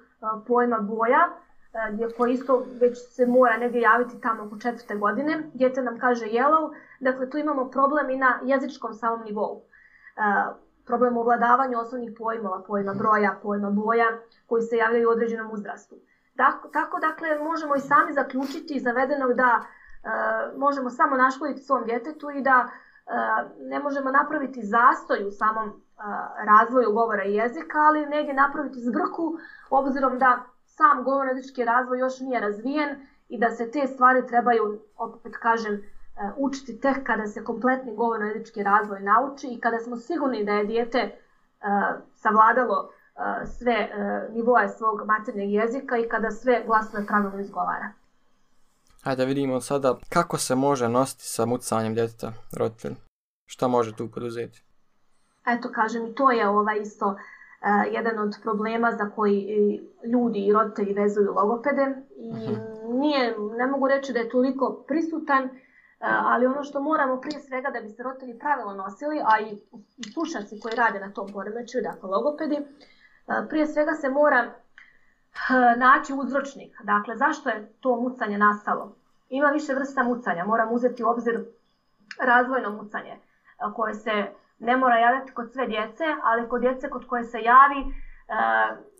pojma 0.46 0.78
boja, 0.78 1.28
uh, 1.28 1.94
gdje 1.94 2.08
koji 2.16 2.32
isto 2.32 2.64
već 2.80 2.98
se 2.98 3.26
mora 3.26 3.56
negdje 3.56 3.80
javiti 3.80 4.20
tamo 4.20 4.42
oko 4.42 4.58
četvrte 4.58 4.96
godine, 4.96 5.42
dijete 5.54 5.82
nam 5.82 5.98
kaže 5.98 6.26
yellow, 6.26 6.74
dakle 7.00 7.30
tu 7.30 7.38
imamo 7.38 7.70
problem 7.70 8.10
i 8.10 8.16
na 8.16 8.40
jezičkom 8.42 8.94
samom 8.94 9.22
nivou. 9.24 9.56
Uh, 9.56 10.56
problem 10.86 11.16
u 11.16 11.22
vladavanju 11.22 11.78
osnovnih 11.78 12.10
pojmova, 12.18 12.62
pojma 12.66 12.94
broja, 12.94 13.38
pojma 13.42 13.70
boja, 13.70 14.06
koji 14.46 14.62
se 14.62 14.76
javljaju 14.76 15.08
u 15.08 15.12
određenom 15.12 15.50
uzrastu. 15.52 15.96
Tako, 16.36 16.68
tako 16.68 17.00
dakle, 17.00 17.38
možemo 17.38 17.76
i 17.76 17.80
sami 17.80 18.12
zaključiti 18.12 18.74
iz 18.74 18.84
navedenog 18.84 19.34
da 19.34 19.60
možemo 20.56 20.90
samo 20.90 21.16
naškoditi 21.16 21.62
svom 21.62 21.84
djetetu 21.84 22.30
i 22.30 22.42
da 22.42 22.68
ne 23.58 23.78
možemo 23.80 24.10
napraviti 24.10 24.62
zastoj 24.62 25.24
u 25.28 25.30
samom 25.30 25.82
razvoju 26.44 26.92
govora 26.92 27.24
i 27.24 27.34
jezika, 27.34 27.78
ali 27.78 28.06
negdje 28.06 28.34
napraviti 28.34 28.80
zbrku, 28.80 29.38
obzirom 29.70 30.18
da 30.18 30.42
sam 30.64 31.04
govorno-jezički 31.04 31.64
razvoj 31.64 31.98
još 31.98 32.20
nije 32.20 32.40
razvijen 32.40 33.06
i 33.28 33.38
da 33.38 33.50
se 33.50 33.70
te 33.70 33.86
stvari 33.86 34.26
trebaju, 34.26 34.80
opet 34.96 35.36
kažem, 35.36 35.74
e, 35.74 35.80
učiti 36.36 36.80
tek 36.80 37.06
kada 37.06 37.26
se 37.26 37.44
kompletni 37.44 37.96
govorno-jezički 37.96 38.62
razvoj 38.62 39.00
nauči 39.00 39.46
i 39.46 39.60
kada 39.60 39.78
smo 39.78 39.96
sigurni 39.96 40.44
da 40.44 40.52
je 40.52 40.64
dijete 40.64 40.98
uh, 41.08 42.02
savladalo 42.14 42.78
uh, 42.82 43.48
sve 43.58 43.90
nivoje 44.32 44.68
svog 44.68 45.06
maternjeg 45.06 45.52
jezika 45.52 45.98
i 45.98 46.08
kada 46.08 46.30
sve 46.30 46.62
glasove 46.66 47.06
pravilno 47.06 47.40
izgovara. 47.40 47.92
Hajde 49.02 49.22
da 49.22 49.28
vidimo 49.28 49.60
sada 49.60 49.98
kako 50.08 50.38
se 50.38 50.54
može 50.54 50.88
nositi 50.88 51.24
sa 51.24 51.46
mucanjem 51.46 51.94
djeteta 51.94 52.32
roditelj. 52.52 52.94
Šta 53.46 53.68
može 53.68 53.96
tu 53.96 54.10
poduzeti? 54.10 54.69
Eto 55.46 55.72
kažem 55.72 56.06
i 56.06 56.14
to 56.14 56.30
je 56.30 56.48
ovaj 56.48 56.78
isto 56.80 57.06
uh, 57.06 57.16
jedan 57.92 58.18
od 58.18 58.38
problema 58.42 58.92
za 58.92 59.10
koji 59.16 59.80
ljudi 60.12 60.38
i 60.38 60.52
roditelji 60.52 60.92
vezuju 60.92 61.32
logopede 61.34 61.96
i 62.16 62.32
uh-huh. 62.32 63.00
nije, 63.00 63.36
ne 63.58 63.66
mogu 63.66 63.88
reći 63.88 64.12
da 64.12 64.18
je 64.18 64.28
toliko 64.28 64.84
prisutan, 64.88 65.44
uh, 65.44 65.50
ali 66.00 66.46
ono 66.46 66.64
što 66.64 66.80
moramo 66.80 67.20
prije 67.20 67.40
svega 67.40 67.70
da 67.70 67.80
bi 67.80 67.88
se 67.88 68.02
roditelji 68.02 68.38
pravilno 68.38 68.74
nosili, 68.74 69.20
a 69.24 69.40
i, 69.40 69.58
i 69.96 70.12
slušalci 70.12 70.60
koji 70.60 70.74
rade 70.74 71.00
na 71.00 71.12
tom 71.12 71.32
poremećaju, 71.32 71.82
dakle 71.82 72.10
logopedi, 72.10 72.58
uh, 72.60 73.34
prije 73.48 73.66
svega 73.66 73.92
se 73.92 74.08
mora 74.08 74.52
naći 75.76 76.12
uzročnik. 76.14 76.76
Dakle, 76.82 77.16
zašto 77.16 77.48
je 77.48 77.72
to 77.80 78.00
mucanje 78.00 78.38
nastalo? 78.38 78.96
Ima 79.28 79.48
više 79.48 79.74
vrsta 79.74 80.02
mucanja, 80.02 80.44
moram 80.44 80.72
uzeti 80.72 81.04
u 81.04 81.08
obzir 81.08 81.44
razvojno 82.20 82.70
mucanje 82.70 83.18
koje 83.74 83.94
se 83.94 84.26
ne 84.60 84.76
mora 84.76 84.98
javljati 84.98 85.34
kod 85.34 85.52
sve 85.52 85.66
djece, 85.66 86.04
ali 86.22 86.48
kod 86.48 86.60
djece 86.60 86.90
kod 86.90 87.06
koje 87.06 87.24
se 87.24 87.38
javi 87.40 87.80
e, 87.80 87.84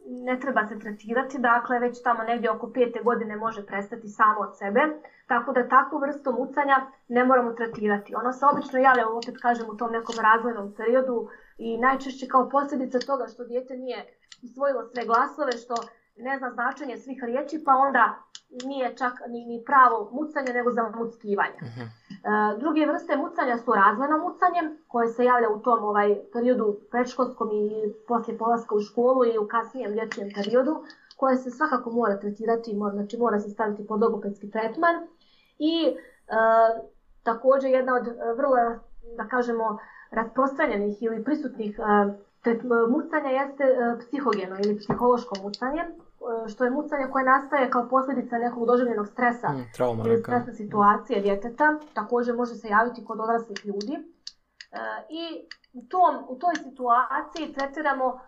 ne 0.07 0.41
treba 0.41 0.67
se 0.67 0.79
tretirati, 0.79 1.39
dakle 1.39 1.79
već 1.79 2.03
tamo 2.03 2.23
negdje 2.23 2.51
oko 2.51 2.71
pete 2.75 3.01
godine 3.03 3.37
može 3.37 3.67
prestati 3.67 4.09
samo 4.09 4.41
od 4.41 4.59
sebe, 4.59 4.81
tako 5.27 5.53
da 5.53 5.69
takvu 5.69 5.99
vrstu 5.99 6.33
mucanja 6.33 6.87
ne 7.09 7.25
moramo 7.25 7.53
tretirati. 7.53 8.15
Ono 8.15 8.33
se 8.33 8.47
obično 8.47 8.79
javlja, 8.79 9.09
opet 9.09 9.37
kažem, 9.43 9.67
u 9.69 9.77
tom 9.77 9.93
nekom 9.93 10.15
razvojnom 10.23 10.75
periodu 10.77 11.29
i 11.59 11.77
najčešće 11.77 12.27
kao 12.27 12.49
posljedica 12.49 12.99
toga 12.99 13.25
što 13.27 13.45
djete 13.45 13.75
nije 13.75 14.01
usvojilo 14.43 14.83
sve 14.85 15.03
glasove, 15.05 15.53
što 15.53 15.75
ne 16.17 16.39
zna 16.39 16.51
značenje 16.51 16.97
svih 16.97 17.21
riječi, 17.23 17.63
pa 17.67 17.73
onda 17.73 18.05
nije 18.65 18.97
čak 18.97 19.13
ni, 19.29 19.45
ni 19.47 19.65
pravo 19.65 20.11
mucanje, 20.13 20.53
nego 20.53 20.71
za 20.71 20.93
muckivanje. 20.99 21.61
Uh 21.63 21.69
-huh. 21.69 21.87
e, 22.55 22.59
druge 22.59 22.87
vrste 22.87 23.17
mucanja 23.17 23.59
su 23.59 23.73
razvojno 23.73 24.19
mucanje, 24.19 24.77
koje 24.89 25.09
se 25.09 25.25
javlja 25.25 25.49
u 25.49 25.59
tom 25.59 25.85
ovaj 25.85 26.17
periodu 26.33 26.77
predškolskom 26.91 27.49
i 27.53 27.93
poslije 28.09 28.39
polaska 28.39 28.75
u 28.75 28.81
školu 28.81 29.25
i 29.25 29.39
u 29.39 29.49
kasnijem 29.49 29.93
dječjem 29.93 30.29
periodu, 30.35 30.85
koje 31.17 31.37
se 31.37 31.51
svakako 31.51 31.91
mora 31.91 32.21
tretirati, 32.21 32.77
mora, 32.77 32.95
znači 32.95 33.19
mora 33.19 33.41
se 33.41 33.51
staviti 33.51 33.87
pod 33.87 34.01
logopedski 34.01 34.51
tretman. 34.51 34.95
I 35.59 35.87
e, 35.87 35.95
također 37.23 37.71
jedna 37.71 37.95
od 37.95 38.07
vrlo, 38.37 38.57
da 39.17 39.29
kažemo, 39.29 39.79
rasprostranjenih 40.11 41.03
ili 41.03 41.25
prisutnih 41.25 41.79
e, 41.79 42.53
Mucanje 42.89 43.31
jeste 43.33 43.65
e, 43.65 43.99
psihogeno 43.99 44.57
ili 44.65 44.79
psihološko 44.79 45.35
mucanje, 45.43 45.81
e, 45.81 46.10
što 46.49 46.65
je 46.65 46.71
mucanje 46.71 47.07
koje 47.13 47.25
nastaje 47.25 47.71
kao 47.71 47.89
posljedica 47.89 48.39
nekog 48.39 48.67
doživljenog 48.67 49.09
stresa 49.09 49.49
Mm, 49.49 49.65
trauma 49.77 50.05
ili 50.07 50.19
stresne 50.19 50.53
situacije 50.53 51.21
djeteta. 51.21 51.79
Također 51.95 52.37
može 52.37 52.55
se 52.55 52.69
javiti 52.69 53.05
kod 53.05 53.21
odraslih 53.21 53.67
ljudi. 53.67 53.95
E, 53.95 54.03
I 55.09 55.49
u, 55.73 55.83
tom, 55.89 56.15
u 56.29 56.39
toj 56.39 56.55
situaciji 56.55 57.53
tretiramo 57.53 58.07
e, 58.09 58.19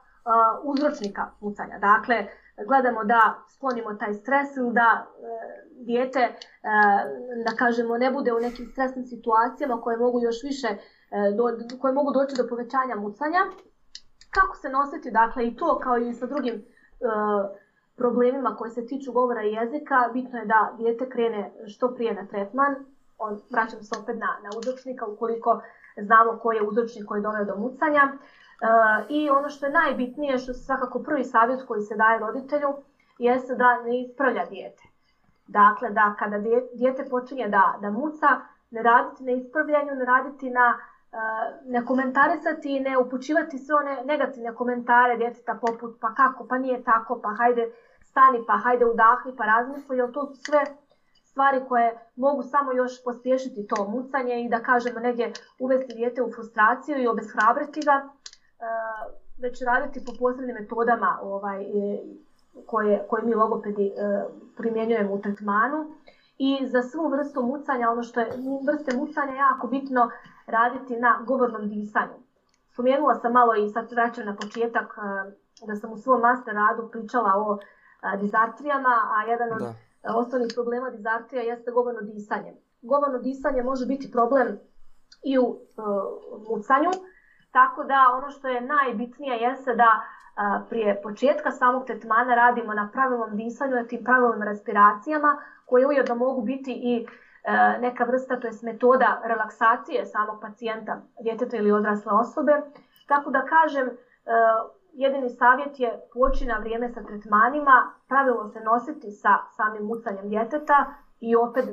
uzročnika 0.62 1.30
mucanja. 1.40 1.78
Dakle, 1.78 2.26
gledamo 2.66 3.04
da 3.04 3.20
sklonimo 3.54 3.94
taj 3.94 4.14
stres 4.14 4.56
ili 4.56 4.72
da 4.72 4.88
e, 4.90 5.06
dijete, 5.84 6.20
e, 6.20 6.34
da 7.46 7.56
kažemo, 7.58 7.98
ne 7.98 8.10
bude 8.10 8.32
u 8.32 8.40
nekim 8.40 8.66
stresnim 8.66 9.04
situacijama 9.04 9.80
koje 9.80 9.96
mogu 9.96 10.20
još 10.20 10.42
više, 10.44 10.68
e, 10.68 10.78
do, 11.36 11.44
koje 11.80 11.92
mogu 11.94 12.12
doći 12.12 12.36
do 12.36 12.48
povećanja 12.48 12.96
mucanja. 12.96 13.40
Kako 14.30 14.56
se 14.56 14.68
nositi, 14.68 15.10
dakle, 15.10 15.46
i 15.46 15.56
to 15.56 15.78
kao 15.78 15.98
i 15.98 16.12
sa 16.12 16.26
drugim 16.26 16.54
e, 16.54 16.62
problemima 17.96 18.56
koji 18.56 18.70
se 18.70 18.86
tiču 18.86 19.12
govora 19.12 19.42
i 19.42 19.52
jezika, 19.52 20.08
bitno 20.12 20.38
je 20.38 20.46
da 20.46 20.74
dijete 20.76 21.08
krene 21.08 21.52
što 21.66 21.94
prije 21.94 22.14
na 22.14 22.26
tretman. 22.26 22.74
On, 23.18 23.40
vraćam 23.50 23.82
se 23.82 23.98
opet 24.02 24.16
na, 24.16 24.26
na 24.42 24.50
uzročnika 24.58 25.06
ukoliko 25.06 25.62
znamo 25.96 26.38
koji 26.42 26.56
je 26.56 26.62
uzročnik 26.62 27.06
koji 27.06 27.18
je 27.18 27.22
doveo 27.22 27.44
do 27.44 27.56
mucanja. 27.56 28.02
E, 28.02 28.16
I 29.08 29.30
ono 29.30 29.48
što 29.48 29.66
je 29.66 29.72
najbitnije, 29.72 30.38
što 30.38 30.50
je 30.50 30.54
svakako 30.54 30.98
prvi 30.98 31.24
savjet 31.24 31.62
koji 31.68 31.82
se 31.82 31.96
daje 31.96 32.18
roditelju, 32.18 32.68
jeste 33.18 33.54
da 33.54 33.82
ne 33.82 34.00
ispravlja 34.00 34.44
dijete. 34.46 34.82
Dakle, 35.46 35.90
da 35.90 36.14
kada 36.18 36.38
dijete 36.74 37.04
počinje 37.10 37.48
da, 37.48 37.78
da 37.80 37.90
muca, 37.90 38.28
ne 38.70 38.82
raditi 38.82 39.24
na 39.24 39.32
ispravljanju, 39.32 39.94
ne 39.94 40.04
raditi 40.04 40.50
na 40.50 40.78
e, 41.12 41.16
ne 41.64 41.84
komentarisati 41.84 42.76
i 42.76 42.80
ne 42.80 42.98
upućivati 42.98 43.58
sve 43.58 43.74
one 43.74 44.02
negativne 44.04 44.54
komentare 44.54 45.16
djeteta 45.16 45.58
poput 45.60 46.00
pa 46.00 46.14
kako, 46.14 46.46
pa 46.46 46.58
nije 46.58 46.84
tako, 46.84 47.20
pa 47.22 47.34
hajde 47.38 47.72
stani, 48.12 48.44
pa 48.46 48.56
hajde 48.56 48.84
udahni, 48.86 49.36
pa 49.36 49.44
razmisli, 49.44 49.96
jer 49.96 50.12
to 50.12 50.26
su 50.26 50.34
sve 50.34 50.64
stvari 51.24 51.60
koje 51.68 51.88
mogu 52.16 52.42
samo 52.42 52.72
još 52.72 53.04
pospješiti 53.04 53.66
to 53.66 53.88
mucanje 53.88 54.42
i 54.42 54.48
da 54.48 54.58
kažemo 54.58 55.00
negdje 55.00 55.32
uvesti 55.58 55.94
dijete 55.94 56.22
u 56.22 56.32
frustraciju 56.34 56.98
i 56.98 57.06
obeshrabriti 57.06 57.80
ga, 57.80 57.96
e, 58.02 58.04
već 59.38 59.62
raditi 59.62 60.04
po 60.06 60.12
posebnim 60.18 60.56
metodama 60.60 61.18
ovaj, 61.22 61.62
e, 61.62 62.02
koje, 62.66 63.06
koje 63.08 63.22
mi 63.22 63.34
logopedi 63.34 63.86
e, 63.86 63.92
primjenjujemo 64.56 65.14
u 65.14 65.20
tretmanu. 65.20 65.86
I 66.38 66.66
za 66.66 66.82
svu 66.82 67.08
vrstu 67.08 67.42
mucanja, 67.42 67.90
ono 67.90 68.02
što 68.02 68.20
je 68.20 68.30
vrste 68.66 68.96
mucanja 68.96 69.34
jako 69.34 69.66
bitno 69.66 70.10
raditi 70.46 70.96
na 70.96 71.18
govornom 71.26 71.68
disanju. 71.68 72.18
Spomenula 72.72 73.14
sam 73.14 73.32
malo 73.32 73.54
i 73.54 73.68
sad 73.68 73.92
vraćam 73.92 74.26
na 74.26 74.36
početak 74.36 74.94
da 75.66 75.76
sam 75.76 75.92
u 75.92 75.96
svom 75.96 76.20
master 76.20 76.54
radu 76.54 76.88
pričala 76.92 77.32
o 77.36 77.58
dizartrijama, 78.20 78.94
a 79.16 79.30
jedan 79.30 79.52
od 79.52 79.58
Da. 79.58 79.74
osnovnih 80.16 80.50
problema 80.54 80.90
dizartrija 80.90 81.42
jeste 81.42 81.70
govorno 81.70 82.00
disanje. 82.00 82.54
Govorno 82.82 83.18
disanje 83.18 83.62
može 83.62 83.86
biti 83.86 84.10
problem 84.12 84.58
i 85.24 85.38
u 85.38 85.42
e, 85.42 85.82
mucanju, 86.48 86.90
tako 87.52 87.84
da 87.84 88.06
ono 88.18 88.30
što 88.30 88.48
je 88.48 88.60
najbitnije 88.60 89.36
jeste 89.36 89.74
da 89.74 89.90
a, 90.36 90.60
prije 90.68 91.00
početka 91.02 91.50
samog 91.50 91.84
tretmana 91.86 92.34
radimo 92.34 92.74
na 92.74 92.88
pravilnom 92.92 93.36
disanju, 93.36 93.74
na 93.74 93.84
tim 93.84 94.04
pravilnim 94.04 94.42
respiracijama, 94.42 95.36
koje 95.66 95.86
ujedno 95.86 96.14
mogu 96.14 96.42
biti 96.42 96.72
i 96.72 97.06
e, 97.44 97.78
neka 97.80 98.04
vrsta, 98.04 98.40
to 98.40 98.46
jest 98.46 98.62
metoda 98.62 99.20
relaksacije 99.24 100.06
samog 100.06 100.40
pacijenta, 100.40 101.00
djeteta 101.22 101.56
ili 101.56 101.72
odrasle 101.72 102.12
osobe. 102.12 102.52
Tako 103.06 103.30
da 103.30 103.44
kažem, 103.44 103.86
e, 103.86 103.92
jedini 104.92 105.30
savjet 105.30 105.80
je 105.80 106.00
poći 106.12 106.46
na 106.46 106.58
vrijeme 106.58 106.92
sa 106.92 107.02
tretmanima, 107.02 107.92
pravilno 108.08 108.48
se 108.48 108.60
nositi 108.60 109.10
sa 109.10 109.38
samim 109.56 109.86
mucanjem 109.86 110.28
djeteta 110.28 110.94
i 111.20 111.36
opet 111.36 111.64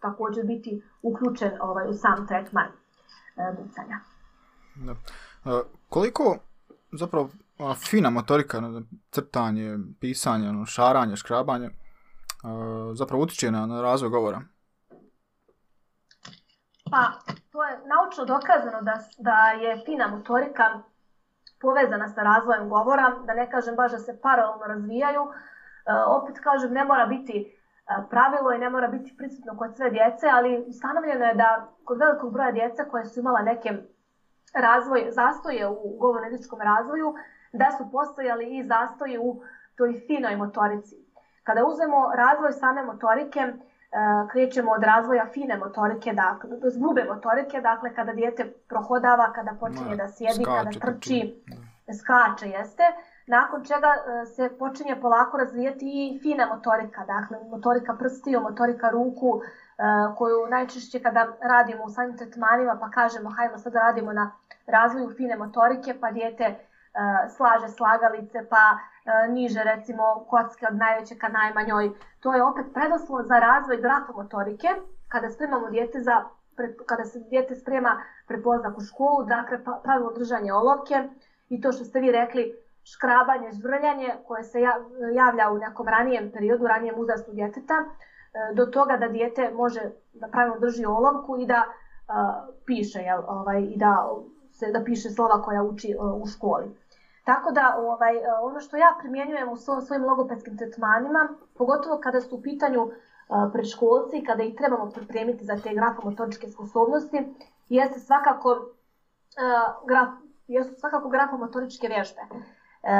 također 0.00 0.46
biti 0.46 0.82
uključen 1.02 1.52
ovaj, 1.60 1.88
u 1.88 1.92
sam 1.92 2.26
tretman 2.26 2.66
e, 2.66 3.52
mucanja. 3.58 3.98
Da. 4.74 4.92
E, 4.92 5.62
koliko 5.88 6.36
zapravo 6.92 7.30
ona 7.58 7.74
fina 7.74 8.10
motorika, 8.10 8.62
crtanje, 9.10 9.78
pisanje, 10.00 10.48
ono, 10.48 10.66
šaranje, 10.66 11.16
škrabanje, 11.16 11.66
e, 11.66 11.72
zapravo 12.94 13.22
utječe 13.22 13.50
na, 13.50 13.66
na 13.66 13.82
razvoj 13.82 14.10
govora? 14.10 14.40
Pa, 16.90 17.12
to 17.52 17.64
je 17.64 17.80
naučno 17.88 18.24
dokazano 18.24 18.82
da, 18.82 18.94
da 19.18 19.50
je 19.62 19.82
fina 19.84 20.08
motorika 20.08 20.82
povezana 21.60 22.08
sa 22.08 22.22
razvojem 22.22 22.68
govora, 22.68 23.12
da 23.24 23.34
ne 23.34 23.50
kažem 23.50 23.76
baš 23.76 23.92
da 23.92 23.98
se 23.98 24.20
paralelno 24.22 24.66
razvijaju. 24.66 25.22
E, 25.22 25.92
opet 26.06 26.40
kažem, 26.40 26.72
ne 26.72 26.84
mora 26.84 27.06
biti 27.06 27.38
e, 27.38 27.48
pravilo 28.10 28.52
i 28.52 28.58
ne 28.58 28.70
mora 28.70 28.88
biti 28.88 29.16
prisutno 29.16 29.56
kod 29.58 29.76
sve 29.76 29.90
djece, 29.90 30.28
ali 30.32 30.64
ustanovljeno 30.68 31.24
je 31.24 31.34
da 31.34 31.68
kod 31.84 31.98
velikog 31.98 32.32
broja 32.32 32.52
djece 32.52 32.88
koje 32.90 33.04
su 33.04 33.20
imala 33.20 33.40
neke 33.42 33.70
razvoj, 34.54 35.08
zastoje 35.10 35.68
u 35.68 35.96
govorno-jezičkom 35.98 36.60
razvoju, 36.60 37.14
da 37.52 37.70
su 37.78 37.90
postojali 37.92 38.56
i 38.56 38.64
zastoji 38.64 39.18
u 39.18 39.42
toj 39.76 40.00
finoj 40.06 40.36
motorici. 40.36 40.96
Kada 41.44 41.64
uzmemo 41.64 42.12
razvoj 42.14 42.52
same 42.52 42.82
motorike, 42.82 43.52
krećemo 44.32 44.72
od 44.72 44.82
razvoja 44.82 45.26
fine 45.32 45.56
motorike, 45.56 46.12
dakle, 46.12 46.50
do 46.50 46.70
grube 46.80 47.04
motorike, 47.04 47.60
dakle 47.60 47.94
kada 47.94 48.12
dijete 48.12 48.52
prohodava, 48.68 49.32
kada 49.32 49.52
počinje 49.60 49.96
da 49.96 50.08
sjedi, 50.08 50.44
kada 50.44 50.72
skače, 50.72 50.80
trči, 50.80 51.44
skače 52.00 52.48
jeste, 52.48 52.82
nakon 53.26 53.64
čega 53.64 53.90
e, 53.96 54.26
se 54.26 54.50
počinje 54.58 54.96
polako 55.00 55.38
razvijati 55.38 55.86
i 55.86 56.18
fina 56.22 56.46
motorika, 56.46 57.04
dakle 57.04 57.38
motorika 57.50 57.94
prstiju, 57.94 58.40
motorika 58.40 58.90
ruku, 58.90 59.40
e, 59.42 59.82
koju 60.16 60.46
najčešće 60.50 61.00
kada 61.02 61.26
radimo 61.40 61.84
u 61.84 61.90
samim 61.90 62.16
tretmanima 62.16 62.76
pa 62.80 62.90
kažemo 62.90 63.30
hajmo 63.30 63.58
sad 63.58 63.72
da 63.72 63.80
radimo 63.80 64.12
na 64.12 64.30
razvoju 64.66 65.10
fine 65.16 65.36
motorike 65.36 65.94
pa 66.00 66.10
dijete 66.10 66.44
e, 66.44 66.56
slaže 67.36 67.68
slagalice 67.68 68.46
pa 68.50 68.64
e, 68.76 68.97
niže 69.28 69.64
recimo 69.64 70.24
kocke 70.28 70.66
od 70.66 70.76
najveće 70.76 71.14
ka 71.14 71.28
najmanjoj. 71.28 71.90
To 72.20 72.34
je 72.34 72.42
opet 72.42 72.66
predoslov 72.74 73.22
za 73.22 73.38
razvoj 73.38 73.76
grafomotorike 73.76 74.68
kada 75.08 75.30
spremamo 75.30 75.70
dijete 75.70 76.00
za 76.00 76.24
kada 76.86 77.04
se 77.04 77.18
dijete 77.20 77.54
sprema 77.54 78.02
pred 78.26 78.42
polazak 78.42 78.78
u 78.78 78.80
školu, 78.80 79.24
dakle 79.24 79.64
pa- 79.64 79.80
pravilno 79.82 80.12
držanje 80.12 80.52
olovke 80.52 81.08
i 81.48 81.60
to 81.60 81.72
što 81.72 81.84
ste 81.84 82.00
vi 82.00 82.12
rekli 82.12 82.54
škrabanje, 82.84 83.52
žvrljanje 83.52 84.14
koje 84.26 84.42
se 84.44 84.60
ja- 84.60 84.80
javlja 85.14 85.50
u 85.50 85.58
nekom 85.58 85.88
ranijem 85.88 86.30
periodu, 86.32 86.66
ranijem 86.66 86.98
uzrastu 86.98 87.32
djeteta, 87.32 87.74
e, 87.74 88.54
do 88.54 88.66
toga 88.66 88.96
da 88.96 89.08
dijete 89.08 89.50
može 89.50 89.80
da 90.12 90.28
pravilno 90.28 90.58
drži 90.60 90.86
olovku 90.86 91.36
i 91.38 91.46
da 91.46 91.64
a, 92.08 92.46
piše, 92.66 92.98
jel, 92.98 93.20
ovaj, 93.28 93.60
i 93.60 93.76
da, 93.76 94.08
se, 94.52 94.72
da 94.72 94.84
piše 94.84 95.10
slova 95.10 95.42
koja 95.42 95.62
uči 95.62 95.94
a, 96.00 96.04
u 96.04 96.26
školi. 96.26 96.70
Tako 97.28 97.52
da 97.52 97.74
ovaj, 97.78 98.16
e, 98.16 98.20
ono 98.42 98.60
što 98.60 98.76
ja 98.76 98.96
primjenjujem 99.00 99.48
u 99.48 99.56
svo- 99.56 99.80
svojim 99.80 100.04
logopedskim 100.04 100.56
tretmanima, 100.56 101.28
pogotovo 101.58 101.98
kada 102.00 102.20
su 102.20 102.36
u 102.36 102.42
pitanju 102.42 102.82
a, 103.28 103.50
predškolci, 103.52 104.24
kada 104.26 104.42
ih 104.42 104.54
trebamo 104.56 104.90
pripremiti 104.90 105.44
za 105.44 105.56
te 105.56 105.74
grafomotoričke 105.74 106.48
sposobnosti, 106.48 107.34
jeste 107.68 107.98
svakako, 108.00 108.48
a, 108.50 109.74
graf, 109.86 110.08
jesu 110.46 110.74
svakako 110.74 111.08
grafomotoričke 111.08 111.88
vježbe. 111.88 112.22
E, 112.82 112.94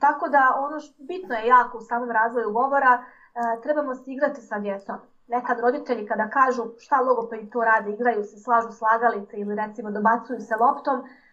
tako 0.00 0.28
da 0.28 0.42
ono 0.58 0.80
što 0.80 1.02
bitno 1.02 1.34
je 1.34 1.46
jako 1.46 1.78
u 1.78 1.80
samom 1.80 2.10
razvoju 2.10 2.52
govora, 2.52 2.92
e, 2.98 3.60
trebamo 3.62 3.94
se 3.94 4.12
igrati 4.12 4.40
sa 4.40 4.58
djecom. 4.58 4.96
Nekad 5.28 5.60
roditelji 5.60 6.06
kada 6.06 6.30
kažu 6.30 6.62
šta 6.78 7.00
logopedi 7.00 7.50
to 7.50 7.64
rade, 7.64 7.90
igraju 7.90 8.22
se, 8.24 8.38
slažu 8.38 8.70
slagalice 8.72 9.36
ili 9.36 9.54
recimo 9.54 9.90
dobacuju 9.90 10.40
se 10.40 10.56
loptom, 10.56 10.98
e, 11.00 11.23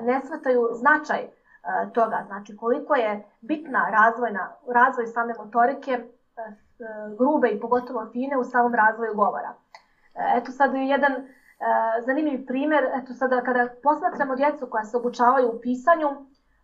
ne 0.00 0.20
shvataju 0.24 0.68
značaj 0.72 1.28
toga. 1.94 2.22
Znači 2.26 2.56
koliko 2.56 2.94
je 2.94 3.24
bitna 3.40 3.90
razvojna, 3.90 4.50
razvoj 4.66 5.06
same 5.06 5.34
motorike, 5.38 5.98
grube 7.18 7.48
i 7.48 7.60
pogotovo 7.60 8.06
fine 8.12 8.36
u 8.36 8.44
samom 8.44 8.74
razvoju 8.74 9.14
govora. 9.14 9.54
E, 10.14 10.38
Eto 10.38 10.52
sad 10.52 10.74
je 10.74 10.88
jedan 10.88 11.12
zanimljiv 12.06 12.46
primjer, 12.46 12.84
eto 12.94 13.14
sada 13.14 13.40
kada 13.40 13.68
posmatramo 13.82 14.36
djecu 14.36 14.66
koja 14.70 14.84
se 14.84 14.96
obučavaju 14.96 15.48
u 15.48 15.60
pisanju, 15.60 16.08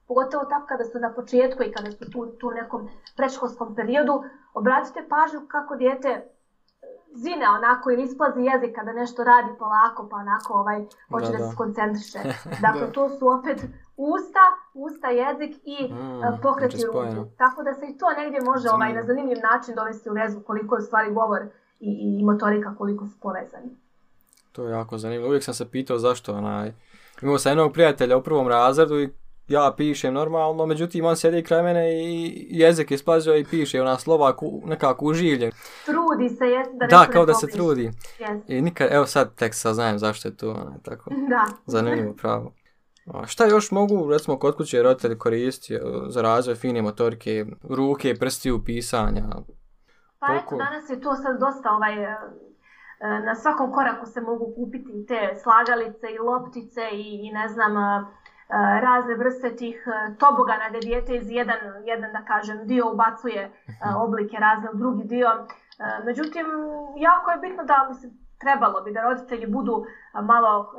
pogotovo 0.08 0.44
tako 0.44 0.66
kada 0.66 0.84
su 0.84 0.98
na 0.98 1.12
početku 1.12 1.62
i 1.62 1.72
kada 1.72 1.90
su 1.90 2.10
tu, 2.10 2.26
tu 2.26 2.50
nekom 2.50 2.88
predškolskom 3.16 3.74
periodu, 3.74 4.24
obratite 4.54 5.08
pažnju 5.08 5.40
kako 5.48 5.76
dijete 5.76 6.33
zine 7.14 7.46
onako 7.48 7.90
ili 7.90 8.02
isplazi 8.02 8.40
jezik 8.40 8.76
kada 8.76 8.92
nešto 8.92 9.24
radi 9.24 9.58
polako 9.58 10.08
pa 10.10 10.16
onako 10.16 10.52
ovaj 10.54 10.84
hoće 11.10 11.26
Da, 11.26 11.32
da, 11.32 11.38
da. 11.38 11.44
se 11.44 11.52
skoncentriše. 11.54 12.18
Dakle, 12.66 12.80
Da. 12.80 12.92
to 12.92 13.08
su 13.08 13.28
opet 13.28 13.58
usta, 13.96 14.44
usta, 14.74 15.08
jezik 15.08 15.56
i 15.64 15.92
Mm, 15.92 16.22
e, 16.24 16.38
pokreti 16.42 16.76
znači 16.76 17.14
ruku. 17.14 17.30
Tako 17.38 17.62
da 17.62 17.74
se 17.74 17.86
i 17.86 17.98
to 17.98 18.06
negdje 18.18 18.40
može 18.40 18.70
ovaj, 18.70 18.92
na 18.92 19.02
zanimljiv 19.02 19.38
način 19.52 19.74
dovesti 19.74 20.10
u 20.10 20.12
vezu 20.12 20.40
koliko 20.40 20.76
je 20.76 20.82
stvari 20.82 21.14
govor 21.14 21.40
i, 21.80 22.18
i 22.20 22.24
motorika 22.24 22.74
koliko 22.78 23.06
su 23.06 23.20
povezani. 23.20 23.70
To 24.52 24.64
je 24.64 24.70
jako 24.70 24.98
zanimljivo. 24.98 25.28
Uvijek 25.28 25.44
sam 25.44 25.54
se 25.54 25.70
pitao 25.70 25.98
zašto 25.98 26.32
onaj... 26.32 26.72
Imao 27.22 27.38
sam 27.38 27.50
jednog 27.50 27.72
prijatelja 27.72 28.16
u 28.16 28.22
prvom 28.22 28.48
razredu 28.48 29.00
i 29.00 29.08
ja 29.48 29.74
pišem 29.76 30.14
normalno, 30.14 30.66
međutim 30.66 31.04
on 31.04 31.16
sjedi 31.16 31.42
kraj 31.42 31.62
mene 31.62 32.04
i 32.04 32.46
jezik 32.50 32.90
je 32.90 32.98
splazio 32.98 33.36
i 33.36 33.44
piše 33.44 33.82
ona 33.82 33.98
slova 33.98 34.36
ku, 34.36 34.62
nekako 34.64 35.04
uživljen. 35.04 35.50
Trudi 35.84 36.28
se, 36.28 36.44
jes, 36.46 36.68
da 36.72 36.86
Da, 36.86 37.06
kao 37.06 37.26
da 37.26 37.34
se 37.34 37.46
trudi. 37.46 37.82
Jes. 38.18 38.42
I 38.48 38.62
nikad, 38.62 38.88
evo 38.92 39.06
sad 39.06 39.34
tek 39.34 39.54
saznajem 39.54 39.98
zašto 39.98 40.28
je 40.28 40.36
to, 40.36 40.50
ono, 40.50 40.78
tako, 40.82 41.10
Da. 41.30 41.44
zanimljivo 41.66 42.14
pravo. 42.14 42.52
A 43.06 43.26
šta 43.26 43.46
još 43.46 43.70
mogu, 43.70 44.10
recimo, 44.10 44.38
kod 44.38 44.56
kuće 44.56 44.82
roditelji 44.82 45.18
koristiti 45.18 45.74
e, 45.74 45.80
za 46.08 46.22
razvoj 46.22 46.54
fine 46.54 46.82
motorike, 46.82 47.44
ruke, 47.62 48.14
prstiju, 48.14 48.64
pisanja? 48.64 49.22
Pa 50.18 50.26
Koliko- 50.26 50.46
eto, 50.46 50.56
danas 50.56 50.90
je 50.90 51.00
to 51.00 51.14
sad 51.14 51.40
dosta 51.40 51.70
ovaj, 51.70 51.94
e, 51.94 52.06
e, 52.06 52.16
na 53.20 53.34
svakom 53.34 53.72
koraku 53.72 54.06
se 54.06 54.20
mogu 54.20 54.52
kupiti 54.56 55.06
te 55.08 55.20
slagalice 55.42 56.06
i 56.10 56.18
loptice 56.18 56.80
i, 56.92 57.20
i 57.22 57.32
ne 57.32 57.48
znam, 57.48 57.72
razne 58.80 59.14
vrste 59.14 59.56
tih 59.56 59.86
e, 59.86 60.14
tobogana 60.18 60.68
gdje 60.68 60.80
dijete 60.80 61.16
iz 61.16 61.30
jedan, 61.30 61.58
jedan, 61.84 62.12
da 62.12 62.24
kažem, 62.24 62.66
dio 62.66 62.90
ubacuje 62.92 63.42
e, 63.42 63.50
oblike 63.96 64.36
razne 64.36 64.70
u 64.70 64.76
drugi 64.76 65.04
dio. 65.04 65.28
E, 65.28 66.04
Međutim, 66.04 66.46
jako 66.96 67.30
je 67.30 67.38
bitno 67.38 67.64
da, 67.64 67.86
mislim, 67.88 68.12
trebalo 68.38 68.80
bi 68.80 68.92
da 68.92 69.02
roditelji 69.02 69.46
budu 69.46 69.86
malo 70.22 70.72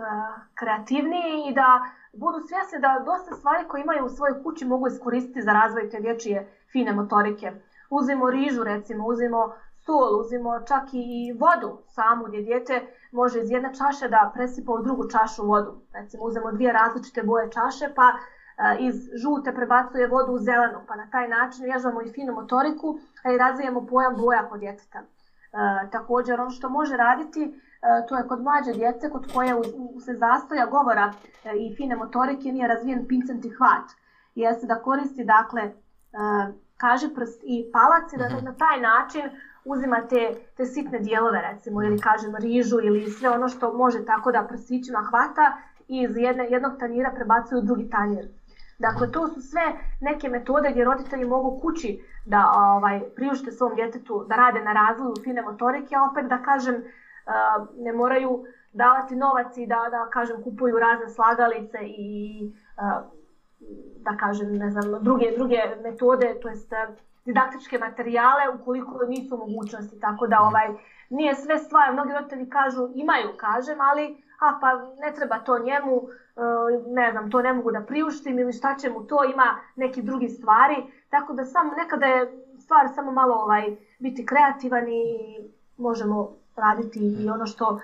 kreativniji 0.55 1.49
i 1.49 1.53
da 1.53 1.82
budu 2.13 2.39
svjesni 2.39 2.80
da 2.80 3.03
dosta 3.05 3.36
stvari 3.36 3.68
koje 3.68 3.82
imaju 3.82 4.05
u 4.05 4.09
svojoj 4.09 4.43
kući 4.43 4.66
mogu 4.66 4.88
iskoristiti 4.88 5.41
za 5.41 5.53
razvoj 5.53 5.89
te 5.89 5.99
dječje 5.99 6.47
fine 6.72 6.93
motorike. 6.93 7.51
Uzimo 7.89 8.30
rižu 8.30 8.63
recimo, 8.63 9.05
uzimo 9.07 9.53
sol, 9.86 10.20
uzimo 10.20 10.59
čak 10.59 10.84
i 10.93 11.34
vodu 11.39 11.78
samu 11.88 12.26
gdje 12.26 12.41
dijete 12.41 12.88
može 13.16 13.39
iz 13.41 13.51
jedne 13.51 13.72
čaše 13.74 14.07
da 14.07 14.32
presipa 14.34 14.72
u 14.74 14.82
drugu 14.84 15.03
čašu 15.09 15.45
vodu. 15.45 15.72
Recimo 15.93 16.24
uzmemo 16.24 16.51
dvije 16.51 16.72
različite 16.74 17.24
boje 17.24 17.51
čaše 17.51 17.86
pa 17.95 18.07
e, 18.11 18.16
iz 18.80 18.95
žute 19.22 19.53
prebacuje 19.55 20.07
vodu 20.07 20.32
u 20.34 20.39
zelenu, 20.39 20.80
pa 20.88 20.95
na 20.95 21.07
taj 21.11 21.28
način 21.28 21.66
vježbamo 21.66 22.01
i 22.01 22.11
finu 22.13 22.34
motoriku, 22.34 22.99
a 23.24 23.32
i 23.32 23.38
razvijamo 23.38 23.86
pojam 23.86 24.16
boja 24.18 24.49
kod 24.49 24.59
djeteta. 24.59 24.99
E, 24.99 25.05
također 25.91 26.41
ono 26.41 26.49
što 26.49 26.70
može 26.70 26.97
raditi 26.97 27.43
e, 27.43 27.51
to 28.07 28.18
je 28.18 28.28
kod 28.28 28.43
mlađe 28.43 28.72
djece 28.74 29.09
kod 29.09 29.34
koje 29.34 29.53
se 30.05 30.13
zastoja 30.13 30.66
govora 30.66 31.13
e, 31.43 31.51
i 31.57 31.76
fine 31.76 31.95
motorike 31.95 32.51
nije 32.51 32.68
razvijen 32.68 33.07
pincenti 33.07 33.49
hvat. 33.49 33.88
Jeste 34.36 34.68
da 34.68 34.82
koristi 34.82 35.24
dakle 35.24 35.61
e, 35.61 35.74
kaži 36.78 37.09
prst 37.16 37.41
i 37.43 37.72
palac 37.74 38.13
i 38.13 38.18
da 38.18 38.26
Mhm. 38.26 38.45
na 38.45 38.53
taj 38.63 38.82
način 38.82 39.24
uzima 39.66 40.07
te, 40.09 40.36
te 40.57 40.66
sitne 40.66 40.99
dijelove 40.99 41.41
recimo 41.51 41.84
ili 41.84 41.99
kažem 41.99 42.36
rižu 42.36 42.80
ili 42.84 43.11
sve 43.11 43.30
ono 43.30 43.49
što 43.49 43.74
može 43.74 44.05
tako 44.05 44.32
da 44.32 44.47
prstićima 44.49 44.99
hvata 45.09 45.57
i 45.88 46.01
iz 46.01 46.18
jedne, 46.18 46.47
jednog 46.49 46.72
tanjira 46.80 47.11
prebacuje 47.16 47.59
u 47.59 47.61
drugi 47.61 47.89
tanjir. 47.89 48.28
Dakle, 48.80 49.11
to 49.11 49.28
su 49.28 49.41
sve 49.41 49.61
neke 50.01 50.30
metode 50.30 50.70
gdje 50.72 50.84
roditelji 50.84 51.26
mogu 51.26 51.59
kući 51.61 52.03
da 52.26 52.51
ovaj, 52.55 53.01
priušte 53.16 53.51
svom 53.51 53.76
djetetu 53.76 54.26
da 54.30 54.36
rade 54.36 54.61
na 54.63 54.74
razvoju 54.74 55.13
fine 55.24 55.41
motorike, 55.41 55.95
a 55.95 56.09
opet 56.11 56.26
da 56.26 56.38
kažem, 56.38 56.76
uh, 56.76 57.68
ne 57.78 57.93
moraju 57.93 58.45
davati 58.74 59.16
novac 59.16 59.57
i 59.57 59.68
da, 59.68 59.88
da 59.91 60.09
kažem, 60.13 60.43
kupuju 60.43 60.80
razne 60.80 61.09
slagalice 61.09 61.78
i 61.82 62.41
uh, 62.78 63.05
da 64.01 64.18
kažem, 64.18 64.57
ne 64.57 64.70
znam, 64.72 65.03
druge, 65.03 65.32
druge 65.38 65.57
metode, 65.84 66.36
to 66.41 66.49
jest 66.49 66.72
uh, 66.72 66.95
didaktičke 67.26 67.78
materijale 67.80 68.49
ukoliko 68.59 69.05
nisu 69.07 69.38
mogućnosti. 69.38 69.99
Tako 69.99 70.28
da 70.28 70.41
ovaj, 70.41 70.67
nije 71.09 71.36
sve 71.36 71.57
stvar, 71.57 71.93
mnogi 71.93 72.13
roditelji 72.13 72.49
kažu, 72.49 72.88
imaju, 72.95 73.30
kažem, 73.38 73.82
ali 73.82 74.26
a 74.39 74.57
pa 74.61 74.69
ne 75.05 75.13
treba 75.15 75.39
to 75.39 75.59
njemu, 75.59 75.95
uh, 75.95 76.11
ne 76.88 77.11
znam, 77.11 77.32
to 77.32 77.41
ne 77.41 77.53
mogu 77.53 77.71
da 77.71 77.82
priuštim 77.82 78.39
ili 78.39 78.53
šta 78.53 78.76
će 78.76 78.89
mu 78.89 79.03
to, 79.03 79.23
ima 79.23 79.57
neki 79.76 80.01
drugi 80.01 80.30
stvari. 80.30 80.76
Tako 81.09 81.34
da 81.34 81.45
samo 81.45 81.73
nekada 81.73 82.05
je 82.05 82.43
stvar 82.59 82.88
samo 82.95 83.11
malo 83.11 83.36
ovaj 83.36 83.76
biti 83.99 84.26
kreativan 84.26 84.88
i 84.88 85.03
možemo 85.78 86.32
raditi 86.55 86.99
i 86.99 87.30
ono 87.30 87.45
što 87.45 87.80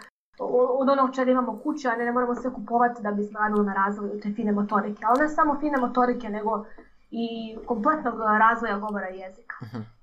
od 0.79 0.89
onog 0.89 1.15
čega 1.15 1.31
imamo 1.31 1.59
kuće, 1.63 1.89
a 1.89 1.95
ne, 1.95 2.05
ne 2.05 2.11
moramo 2.11 2.35
sve 2.35 2.53
kupovati 2.53 3.01
da 3.01 3.11
bismo 3.11 3.39
radili 3.39 3.65
na 3.65 3.73
razvoju 3.73 4.19
te 4.19 4.33
fine 4.33 4.51
motorike. 4.51 5.03
Ali 5.05 5.19
ne 5.19 5.29
samo 5.29 5.59
fine 5.59 5.77
motorike, 5.77 6.29
nego 6.29 6.65
i 7.11 7.57
kompletnog 7.65 8.19
razvoja 8.19 8.79
govora 8.79 9.09
i 9.09 9.19
jezika. 9.19 9.55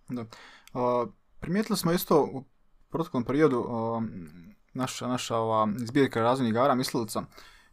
Da. 0.08 0.24
A, 0.74 1.06
primijetili 1.40 1.76
smo 1.76 1.92
isto 1.92 2.22
u 2.32 2.44
proteklom 2.88 3.24
periodu 3.24 3.66
a, 3.70 4.02
naša, 4.74 5.06
naša 5.06 5.36
ova 5.36 5.68
zbirka 5.76 6.22
razvojnih 6.22 6.50
igara 6.50 6.74
mislilica 6.74 7.22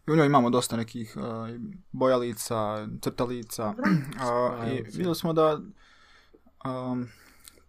i 0.08 0.12
u 0.12 0.16
njoj 0.16 0.26
imamo 0.26 0.50
dosta 0.50 0.78
nekih 0.78 1.18
a, 1.18 1.48
bojalica, 1.92 2.88
crtalica 3.02 3.74
a, 4.20 4.68
i 4.72 4.82
vidjeli 4.82 5.16
smo 5.16 5.34
da 5.34 5.60
a, 6.64 6.96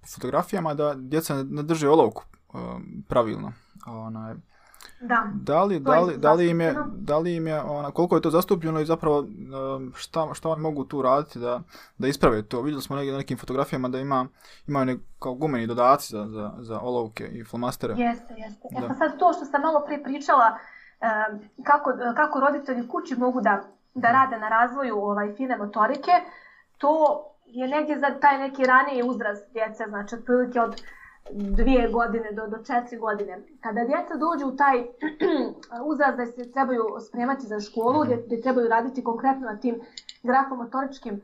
po 0.01 0.07
fotografijama 0.15 0.75
da 0.75 0.95
djeca 0.95 1.43
ne- 1.43 1.63
drže 1.63 1.89
olovku 1.89 2.25
a, 2.53 2.79
pravilno. 3.09 3.53
Onaj, 3.87 4.35
Da. 5.01 5.27
da 5.35 5.65
li, 5.65 5.81
da 5.81 6.01
li, 6.01 6.17
da 6.19 6.33
li 6.33 6.51
im 6.51 6.61
je, 6.61 6.75
da 6.95 7.19
li 7.19 7.37
im 7.37 7.47
je 7.47 7.63
ona, 7.63 7.91
koliko 7.91 8.17
je 8.17 8.23
to 8.23 8.31
zastupljeno 8.31 8.81
i 8.81 8.85
zapravo 8.85 9.19
um, 9.19 9.93
šta, 9.97 10.35
šta 10.35 10.49
oni 10.49 10.63
mogu 10.63 10.85
tu 10.85 11.03
raditi 11.03 11.39
da, 11.39 11.61
da 11.99 12.09
isprave 12.09 12.43
to. 12.43 12.63
Vidjeli 12.63 12.83
smo 12.83 12.97
negdje 12.97 13.13
na 13.13 13.19
nekim 13.19 13.39
fotografijama 13.39 13.89
da 13.89 13.99
ima, 13.99 14.27
imaju 14.67 14.87
nek, 14.87 15.01
kao 15.19 15.35
gumeni 15.35 15.67
dodaci 15.67 16.13
za, 16.13 16.27
za, 16.27 16.53
za 16.59 16.81
olovke 16.81 17.25
i 17.25 17.45
flomastere. 17.45 17.95
Jeste, 17.97 18.35
jeste. 18.37 18.69
E 18.77 18.81
Da. 18.81 18.89
pa 18.89 18.95
sad 18.95 19.19
to 19.19 19.33
što 19.33 19.45
sam 19.45 19.61
malo 19.63 19.83
prije 19.87 20.03
pričala, 20.03 20.59
e, 21.01 21.07
kako, 21.65 21.93
kako 22.17 22.41
roditelji 22.41 22.89
kući 22.89 23.17
mogu 23.17 23.41
da, 23.41 23.63
da 23.95 24.13
rade 24.13 24.39
na 24.39 24.49
razvoju 24.49 24.97
ovaj, 24.99 25.35
fine 25.37 25.57
motorike, 25.57 26.13
to 26.79 27.23
je 27.47 27.69
negdje 27.69 27.99
za 27.99 28.21
taj 28.21 28.39
neki 28.39 28.65
raniji 28.65 29.03
uzrast 29.03 29.53
djece, 29.53 29.85
znači 29.89 30.15
otprilike 30.15 30.61
od 30.61 30.83
dvije 31.33 31.89
godine 31.89 32.33
do, 32.33 32.47
do 32.47 32.59
četiri 32.59 32.99
godine. 32.99 33.39
Kada 33.61 33.85
djeca 33.85 34.15
dođu 34.15 34.47
u 34.47 34.57
taj 34.57 34.85
uzrast 35.91 36.17
da 36.17 36.27
se 36.27 36.53
trebaju 36.53 36.85
spremati 37.09 37.47
za 37.47 37.61
školu, 37.61 38.05
gdje, 38.05 38.23
gdje 38.27 38.41
trebaju 38.43 38.69
raditi 38.69 39.05
konkretno 39.05 39.47
na 39.47 39.57
tim 39.57 39.81
grafomotoričkim 40.23 41.15
e, 41.15 41.21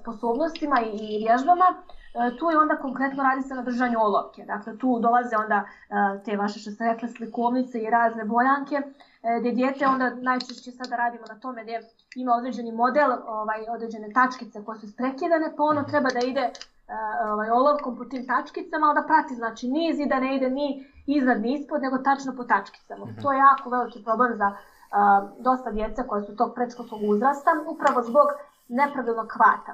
sposobnostima 0.00 0.80
i, 0.80 0.90
i 0.96 1.18
vježbama, 1.18 1.64
e, 1.74 2.36
tu 2.38 2.50
je 2.50 2.58
onda 2.58 2.76
konkretno 2.76 3.22
radi 3.22 3.42
se 3.42 3.54
na 3.54 3.62
držanju 3.62 3.98
olovke. 4.00 4.44
Dakle, 4.44 4.78
tu 4.78 4.98
dolaze 5.00 5.36
onda 5.36 5.64
e, 5.64 6.22
te 6.24 6.36
vaše 6.36 6.58
što 6.60 6.70
ste 6.70 6.84
rekli 6.84 7.08
slikovnice 7.08 7.82
i 7.82 7.90
razne 7.90 8.24
bojanke, 8.24 8.74
e, 8.74 8.82
gdje 9.40 9.52
dijete 9.52 9.86
onda 9.86 10.14
najčešće 10.14 10.70
sada 10.70 10.96
radimo 10.96 11.24
na 11.28 11.40
tome 11.40 11.62
gdje 11.62 11.80
ima 12.16 12.32
određeni 12.32 12.72
model, 12.72 13.10
ovaj, 13.26 13.60
određene 13.70 14.12
tačkice 14.12 14.64
koje 14.64 14.78
su 14.78 14.88
sprekidane, 14.88 15.52
pa 15.56 15.62
ono 15.62 15.82
treba 15.82 16.08
da 16.10 16.20
ide 16.26 16.50
ovaj, 17.32 17.50
olovkom 17.50 17.96
po 17.96 18.04
tim 18.04 18.26
tačkicama, 18.26 18.86
ali 18.86 18.94
da 19.00 19.06
prati 19.06 19.34
znači 19.34 19.68
niz 19.68 20.00
i 20.00 20.06
da 20.06 20.20
ne 20.20 20.36
ide 20.36 20.50
ni 20.50 20.86
iznad 21.06 21.40
ni 21.40 21.54
ispod, 21.54 21.82
nego 21.82 21.98
tačno 21.98 22.32
po 22.36 22.44
tačkicama. 22.44 23.06
To 23.22 23.32
je 23.32 23.38
jako 23.38 23.70
veliki 23.70 24.04
problem 24.04 24.36
za 24.36 24.52
a, 24.90 25.28
dosta 25.38 25.70
djece 25.70 26.06
koje 26.06 26.22
su 26.22 26.36
tog 26.36 26.54
predškolskog 26.54 27.00
uzrasta, 27.02 27.50
upravo 27.66 28.02
zbog 28.02 28.26
nepravilnog 28.68 29.28
hvata. 29.32 29.72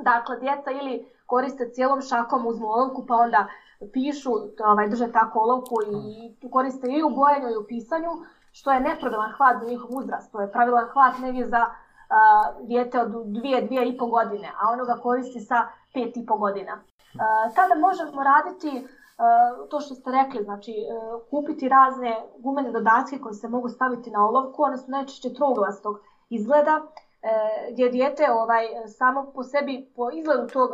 Dakle, 0.00 0.36
djeca 0.36 0.70
ili 0.70 1.06
koriste 1.26 1.70
cijelom 1.70 2.00
šakom, 2.02 2.46
uzmu 2.46 2.66
olovku 2.66 3.06
pa 3.06 3.14
onda 3.14 3.46
pišu, 3.92 4.30
ovaj, 4.64 4.88
drže 4.88 5.12
tako 5.12 5.38
olovku 5.38 5.74
i 5.86 6.34
tu 6.40 6.48
koriste 6.50 6.86
i 6.90 7.02
u 7.02 7.10
bojanju 7.10 7.48
i 7.50 7.56
u 7.56 7.66
pisanju, 7.68 8.10
što 8.52 8.72
je 8.72 8.80
nepravilan 8.80 9.32
hvat 9.36 9.60
za 9.60 9.66
njihov 9.66 9.88
uzrast. 9.90 10.32
To 10.32 10.40
je 10.40 10.52
pravilan 10.52 10.84
hvat 10.92 11.18
negdje 11.18 11.46
za 11.46 11.66
a, 12.08 12.52
dijete 12.62 13.00
od 13.00 13.10
dvije, 13.26 13.62
dvije 13.62 13.88
i 13.88 13.98
po 13.98 14.06
godine, 14.06 14.52
a 14.60 14.72
ono 14.72 14.84
ga 14.84 14.96
koristi 15.02 15.40
sa 15.40 15.66
pet 15.94 16.16
i 16.16 16.26
po 16.26 16.36
godina. 16.36 16.72
A, 17.18 17.50
tada 17.54 17.74
možemo 17.74 18.22
raditi 18.22 18.86
a, 19.18 19.50
to 19.70 19.80
što 19.80 19.94
ste 19.94 20.10
rekli, 20.10 20.44
znači 20.44 20.72
e, 20.72 20.84
kupiti 21.30 21.68
razne 21.68 22.16
gumene 22.38 22.70
dodatke 22.70 23.18
koji 23.18 23.34
se 23.34 23.48
mogu 23.48 23.68
staviti 23.68 24.10
na 24.10 24.28
olovku, 24.28 24.62
one 24.62 24.76
su 24.76 24.90
najčešće 24.90 25.34
trouglastog 25.34 26.00
izgleda, 26.30 26.80
e, 27.22 27.72
gdje 27.72 27.88
dijete 27.88 28.32
ovaj, 28.32 28.64
samo 28.86 29.32
po 29.34 29.42
sebi, 29.42 29.92
po 29.96 30.10
izgledu 30.10 30.46
tog, 30.46 30.70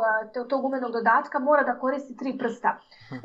tog 0.49 0.61
gumenog 0.61 0.91
dodatka 0.91 1.39
mora 1.39 1.63
da 1.63 1.79
koristi 1.79 2.17
tri 2.17 2.37
prsta. 2.37 2.77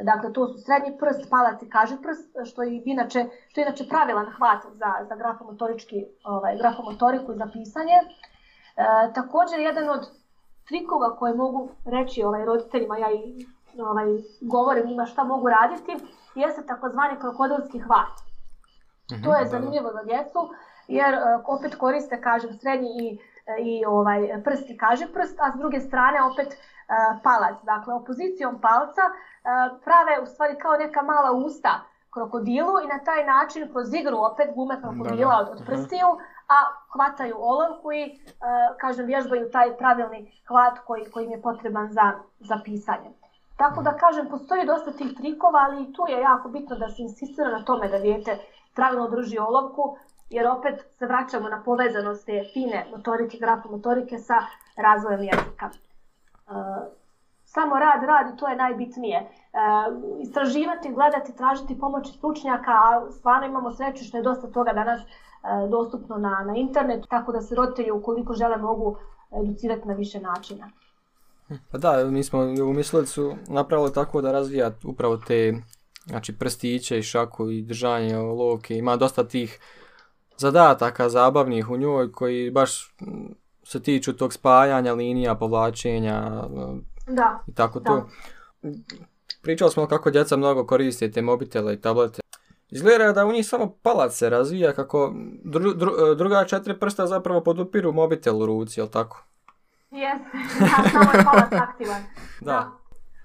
Dakle, 0.03 0.33
to 0.33 0.47
su 0.47 0.59
srednji 0.59 0.99
prst, 0.99 1.31
palac 1.31 1.63
i 1.63 1.71
kaži 1.71 1.97
prst, 2.03 2.37
što 2.51 2.63
je 2.63 2.83
inače, 2.85 3.25
što 3.49 3.61
je 3.61 3.67
inače 3.67 3.89
pravilan 3.89 4.27
hvat 4.27 4.63
za, 4.73 4.91
za 5.09 5.15
grafomotorički, 5.17 6.07
ovaj, 6.25 6.57
grafomotoriku 6.57 7.33
i 7.33 7.37
za 7.37 7.49
pisanje. 7.53 7.97
E, 7.97 8.07
također, 9.15 9.59
jedan 9.59 9.89
od 9.89 10.26
trikova 10.69 11.17
koje 11.17 11.35
mogu 11.35 11.69
reći 11.85 12.23
ovaj, 12.23 12.45
roditeljima, 12.45 12.99
ja 12.99 13.11
i 13.11 13.47
ovaj, 13.81 14.07
govorim 14.41 14.87
njima 14.87 15.07
šta 15.07 15.25
mogu 15.25 15.49
raditi, 15.49 15.97
jeste 16.35 16.67
takozvani 16.67 17.21
krokodilski 17.21 17.79
hvat. 17.79 18.15
To 19.25 19.35
je 19.35 19.47
zanimljivo 19.47 19.93
za 19.93 20.03
djecu, 20.03 20.39
jer 20.89 21.15
e, 21.15 21.19
opet 21.47 21.75
koriste, 21.75 22.21
kažem, 22.21 22.53
srednji 22.53 22.89
i, 23.01 23.19
i 23.59 23.85
ovaj 23.85 24.43
prst 24.45 24.71
i 24.71 24.77
kaže 24.77 25.07
prst, 25.13 25.41
a 25.41 25.53
s 25.55 25.59
druge 25.59 25.81
strane 25.81 26.19
opet 26.23 26.53
e, 26.53 26.57
palac. 27.23 27.57
Dakle, 27.63 27.95
opozicijom 27.95 28.61
palca 28.61 29.05
e, 29.07 29.13
prave 29.85 30.23
u 30.23 30.27
stvari 30.27 30.59
kao 30.59 30.77
neka 30.77 31.03
mala 31.03 31.33
usta 31.33 31.81
krokodilu 32.17 32.75
i 32.85 32.91
na 32.95 32.99
taj 33.09 33.25
način 33.25 33.69
kroz 33.73 33.95
igru 33.95 34.17
opet 34.31 34.49
gume 34.55 34.81
krokodila 34.81 35.35
Da, 35.35 35.41
od, 35.41 35.49
od 35.55 35.61
prstiju, 35.67 36.09
a 36.49 36.59
hvataju 36.93 37.37
olovku 37.39 37.93
i, 37.93 38.05
uh, 38.05 38.77
kažem, 38.81 39.07
vježbaju 39.07 39.51
taj 39.51 39.77
pravilni 39.77 40.33
hvat 40.49 40.79
koji, 40.87 41.11
koji 41.11 41.25
im 41.25 41.31
je 41.31 41.43
potreban 41.43 41.93
za, 41.93 42.13
za 42.39 42.59
pisanje. 42.65 43.11
Tako 43.57 43.83
da, 43.83 43.97
kažem, 43.97 44.29
postoji 44.29 44.67
dosta 44.67 44.93
tih 44.93 45.15
trikova, 45.17 45.59
ali 45.59 45.83
i 45.83 45.93
tu 45.93 46.03
je 46.09 46.21
jako 46.21 46.49
bitno 46.49 46.77
da 46.77 46.89
se 46.89 47.03
insistira 47.03 47.51
na 47.51 47.65
tome 47.65 47.89
da 47.89 47.99
dijete 47.99 48.39
pravilno 48.75 49.09
drži 49.09 49.39
olovku, 49.39 49.97
jer 50.31 50.47
opet 50.47 50.87
se 50.99 51.07
vraćamo 51.07 51.49
na 51.49 51.63
povezanost 51.65 52.27
te 52.27 52.45
fine 52.53 52.87
motorike, 52.91 53.39
grafomotorike 53.39 54.19
sa 54.19 54.35
razvojem 54.77 55.21
jezika. 55.21 55.71
Uh, 56.47 56.55
samo 57.57 57.79
rad, 57.79 58.03
rad 58.03 58.35
i 58.35 58.37
to 58.37 58.49
je 58.49 58.57
najbitnije. 58.57 59.19
E, 59.19 59.29
istraživati, 60.21 60.93
gledati, 60.93 61.37
tražiti 61.37 61.79
pomoći 61.79 62.13
stručnjaka, 62.13 62.71
a 62.71 63.11
stvarno 63.11 63.47
imamo 63.47 63.73
sreću 63.73 64.05
što 64.05 64.17
je 64.17 64.23
dosta 64.23 64.47
toga 64.47 64.73
danas 64.73 65.01
e, 65.01 65.07
dostupno 65.71 66.17
na, 66.17 66.45
na 66.47 66.57
internetu, 66.57 67.09
tako 67.09 67.33
da 67.33 67.41
se 67.41 67.55
roditelji 67.55 67.91
ukoliko 67.91 68.35
žele 68.35 68.57
mogu 68.57 68.99
educirati 69.43 69.89
na 69.89 69.95
više 69.95 70.21
načina. 70.21 70.71
Pa 71.71 71.79
da, 71.79 72.05
mi 72.05 72.25
smo 72.25 72.41
u 72.41 72.73
Mislicu 72.73 73.35
napravili 73.49 73.93
tako 73.93 74.21
da 74.21 74.33
razvija 74.33 74.71
upravo 74.85 75.17
te 75.17 75.55
znači 76.07 76.39
prstiće 76.39 76.99
i 76.99 77.03
šaku 77.03 77.51
i 77.51 77.63
držanje 77.63 78.17
lovke. 78.17 78.77
Ima 78.77 78.97
dosta 78.97 79.25
tih 79.25 79.59
zadataka 80.37 81.09
zabavnih 81.09 81.71
u 81.71 81.77
njoj 81.77 82.13
koji 82.13 82.51
baš 82.51 82.95
se 83.65 83.83
tiču 83.83 84.13
tog 84.13 84.33
spajanja 84.33 84.93
linija, 84.93 85.35
povlačenja, 85.35 86.45
Da. 87.07 87.45
i 87.47 87.55
tako 87.55 87.81
Da. 87.81 87.91
to. 87.91 88.09
Pričali 89.43 89.71
smo 89.71 89.87
kako 89.87 90.11
djeca 90.11 90.37
mnogo 90.37 90.67
koriste 90.67 91.11
te 91.11 91.23
mobitele 91.23 91.75
i 91.75 91.81
tablete. 91.81 92.21
Izgleda 92.71 93.13
da 93.13 93.27
u 93.27 93.33
njih 93.33 93.47
samo 93.47 93.77
palac 93.83 94.13
se 94.13 94.31
razvija 94.31 94.73
kako 94.73 95.13
dru, 95.45 95.73
dru, 95.75 96.15
druga 96.15 96.45
četiri 96.45 96.79
prsta 96.79 97.07
zapravo 97.07 97.41
podupiru 97.41 97.93
mobitel 97.93 98.43
u 98.43 98.47
ruci, 98.47 98.81
jel 98.81 98.89
tako? 98.89 99.25
Jeste, 99.91 100.39
da, 100.61 100.91
samo 100.91 101.11
je 101.13 101.25
palac 101.25 101.53
aktivan. 101.69 102.03
Da. 102.41 102.71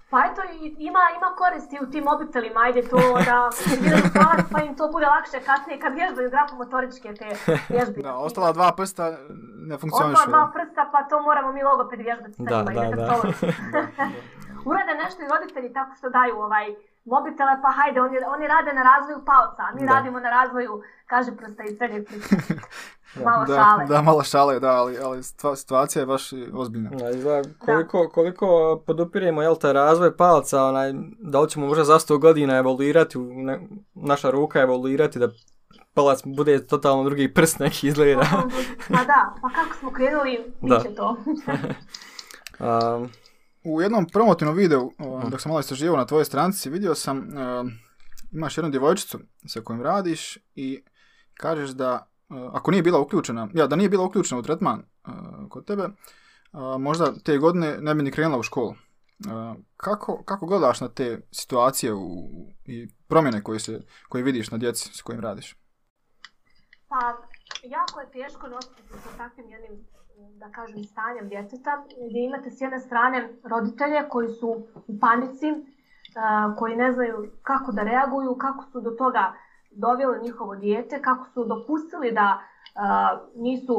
Pa 0.09 0.17
eto, 0.31 0.41
ima, 0.89 0.99
ima 1.17 1.29
koristi 1.41 1.77
u 1.81 1.91
tim 1.91 2.03
mobitelima, 2.03 2.59
ajde 2.59 2.81
to 2.81 2.97
da 3.25 3.37
aktiviraju 3.49 4.03
palac, 4.13 4.45
pa 4.51 4.61
im 4.61 4.75
to 4.75 4.87
bude 4.91 5.05
lakše 5.05 5.39
kasnije 5.45 5.79
kad 5.79 5.93
vježbaju 5.93 6.29
grafomotoričke 6.29 7.13
te 7.19 7.29
vježbe. 7.69 8.01
Da, 8.01 8.15
ostala 8.15 8.51
dva 8.51 8.71
prsta 8.77 9.17
ne 9.69 9.77
funkcionišu. 9.77 10.21
Ostala 10.21 10.37
dva 10.37 10.51
prsta, 10.55 10.89
pa 10.91 11.03
to 11.09 11.21
moramo 11.21 11.51
mi 11.51 11.63
logopedi 11.63 12.03
vježbati 12.03 12.33
sa 12.33 12.43
Da, 12.43 12.57
njima 12.57 12.71
da, 12.71 12.81
da. 12.81 12.87
defektolozi. 12.87 13.45
Urade 14.69 14.93
nešto 15.03 15.19
i 15.23 15.31
roditelji 15.33 15.73
tako 15.73 15.95
što 15.97 16.09
daju 16.09 16.35
ovaj 16.39 16.65
mobitele, 17.05 17.51
pa 17.61 17.71
hajde, 17.71 18.01
oni, 18.01 18.17
oni 18.35 18.47
rade 18.47 18.73
na 18.73 18.83
razvoju 18.83 19.25
palca, 19.25 19.61
a 19.61 19.75
mi 19.75 19.87
Da. 19.87 19.93
radimo 19.93 20.19
na 20.19 20.29
razvoju, 20.29 20.81
kaže 21.07 21.31
prsta 21.37 21.63
i 21.63 21.75
srednjeg 21.75 22.07
prsta. 22.07 22.35
Malo 23.25 23.45
da, 23.45 23.55
šale. 23.55 23.85
Da, 23.85 24.01
malo 24.01 24.23
šale, 24.23 24.59
da, 24.59 24.71
ali, 24.71 24.97
ali 25.03 25.23
stva, 25.23 25.55
situacija 25.55 26.01
je 26.01 26.05
baš 26.05 26.29
ozbiljna. 26.53 26.89
Da, 26.89 27.09
izgleda 27.09 27.49
koliko, 27.59 28.09
koliko 28.09 28.81
podupiremo 28.87 29.41
jel, 29.41 29.55
taj 29.55 29.73
razvoj 29.73 30.17
palca, 30.17 30.63
onaj, 30.63 30.91
da 31.19 31.39
li 31.39 31.49
ćemo 31.49 31.67
možda 31.67 31.83
za 31.83 31.99
100 31.99 32.19
godina 32.19 32.57
evoluirati, 32.57 33.17
ne, 33.19 33.59
naša 33.93 34.29
ruka 34.29 34.61
evoluirati 34.61 35.19
da 35.19 35.29
palac 35.93 36.21
bude 36.25 36.67
totalno 36.67 37.03
drugi 37.03 37.33
prst 37.33 37.59
neki 37.59 37.87
izgleda. 37.87 38.21
Pa 38.87 39.03
da, 39.03 39.33
pa 39.41 39.49
kako 39.49 39.75
smo 39.79 39.91
krenuli, 39.91 40.53
Da. 40.61 40.75
bit 40.75 40.83
će 40.87 40.95
to. 40.95 41.17
um, 42.95 43.09
U 43.63 43.81
jednom 43.81 44.07
promotivnom 44.07 44.55
videu, 44.55 44.91
dok 45.29 45.41
sam 45.41 45.49
malo 45.49 45.59
istraživao 45.59 45.97
na 45.97 46.05
tvojoj 46.05 46.25
stranici, 46.25 46.69
vidio 46.69 46.95
sam, 46.95 47.17
e, 47.17 47.63
imaš 48.31 48.57
jednu 48.57 48.71
djevojčicu 48.71 49.19
sa 49.47 49.61
kojom 49.61 49.81
radiš 49.81 50.37
i 50.55 50.83
kažeš 51.33 51.69
da, 51.69 52.07
e, 52.29 52.33
ako 52.53 52.71
nije 52.71 52.83
bila 52.83 52.99
uključena, 52.99 53.47
ja, 53.53 53.67
da 53.67 53.75
nije 53.75 53.89
bila 53.89 54.05
uključena 54.05 54.39
u 54.39 54.43
tretman 54.43 54.79
e, 54.79 55.11
kod 55.49 55.65
tebe, 55.65 55.89
možda 56.79 57.13
te 57.23 57.37
godine 57.37 57.77
ne 57.81 57.95
bi 57.95 58.03
ni 58.03 58.11
krenula 58.11 58.39
u 58.39 58.43
školu. 58.43 58.75
Kako, 59.77 60.23
kako 60.23 60.45
gledaš 60.45 60.81
na 60.81 60.89
te 60.89 61.21
situacije 61.31 61.93
u, 61.93 62.27
i 62.65 62.87
promjene 63.07 63.43
koje, 63.43 63.59
se, 63.59 63.81
koje 64.09 64.23
vidiš 64.23 64.51
na 64.51 64.57
djeci 64.57 64.89
s 64.93 65.01
kojim 65.01 65.21
radiš? 65.21 65.55
Pa, 66.87 66.97
jako 67.63 67.99
je 67.99 68.11
teško 68.11 68.47
nositi 68.47 68.81
sa 69.03 69.17
takvim 69.17 69.49
jednim, 69.49 69.87
da 70.39 70.49
kažem, 70.49 70.83
stanjem 70.83 71.29
djeteta, 71.29 71.83
gdje 72.09 72.25
imate 72.25 72.51
s 72.51 72.61
jedne 72.61 72.79
strane 72.79 73.29
roditelje 73.43 74.09
koji 74.09 74.27
su 74.29 74.49
u 74.87 74.99
panici, 75.01 75.53
koji 76.57 76.75
ne 76.75 76.91
znaju 76.91 77.31
kako 77.43 77.71
da 77.71 77.83
reaguju, 77.83 78.35
kako 78.35 78.63
su 78.63 78.81
do 78.81 78.91
toga 78.91 79.33
doveli 79.71 80.23
njihovo 80.23 80.55
dijete, 80.55 81.01
kako 81.01 81.25
su 81.33 81.45
dopustili 81.45 82.11
da 82.11 82.39
nisu, 83.35 83.75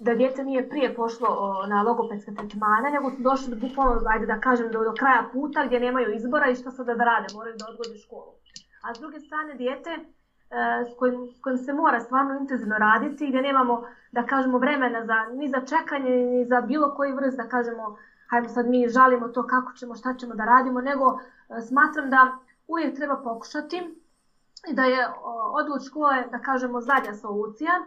da 0.00 0.14
dijete 0.14 0.44
nije 0.44 0.68
prije 0.68 0.94
pošlo 0.94 1.28
na 1.68 1.82
logopedske 1.82 2.34
tretmane, 2.34 2.90
nego 2.90 3.10
su 3.10 3.22
došli 3.22 3.54
do 3.54 3.68
bukvalno, 3.68 4.00
ajde 4.06 4.26
da 4.26 4.40
kažem, 4.40 4.70
do, 4.72 4.84
do 4.84 4.94
kraja 4.98 5.28
puta 5.32 5.66
gdje 5.66 5.80
nemaju 5.80 6.14
izbora 6.14 6.50
i 6.50 6.54
što 6.54 6.70
sada 6.70 6.94
da 6.94 7.04
rade, 7.04 7.26
moraju 7.34 7.56
da 7.58 7.66
odgode 7.70 7.98
školu. 7.98 8.32
A 8.84 8.94
s 8.94 8.98
druge 8.98 9.20
strane, 9.20 9.54
dijete 9.54 9.90
s 10.92 10.98
kojim, 10.98 11.30
s 11.38 11.40
kojim 11.40 11.58
se 11.58 11.72
mora 11.72 12.00
stvarno 12.00 12.34
intenzivno 12.40 12.78
raditi, 12.78 13.26
gdje 13.26 13.42
nemamo, 13.42 13.84
da 14.12 14.26
kažemo, 14.26 14.58
vremena 14.58 15.06
za, 15.06 15.14
ni 15.34 15.48
za 15.48 15.60
čekanje, 15.60 16.10
ni 16.10 16.44
za 16.44 16.60
bilo 16.60 16.94
koji 16.94 17.12
vrst, 17.12 17.36
da 17.36 17.48
kažemo, 17.48 17.96
hajmo 18.30 18.48
sad 18.48 18.68
mi 18.68 18.88
žalimo 18.88 19.28
to 19.28 19.46
kako 19.46 19.72
ćemo, 19.72 19.94
šta 19.94 20.14
ćemo 20.14 20.34
da 20.34 20.44
radimo, 20.44 20.80
nego 20.80 21.18
e, 21.18 21.60
smatram 21.60 22.10
da 22.10 22.38
uvijek 22.68 22.96
treba 22.96 23.16
pokušati 23.16 23.76
i 24.70 24.74
da 24.74 24.84
je 24.84 25.08
o, 25.22 25.52
odlud 25.60 25.82
škole, 25.86 26.24
da 26.30 26.38
kažemo, 26.38 26.80
zadnja 26.80 27.14
solucija. 27.14 27.70
E, 27.72 27.84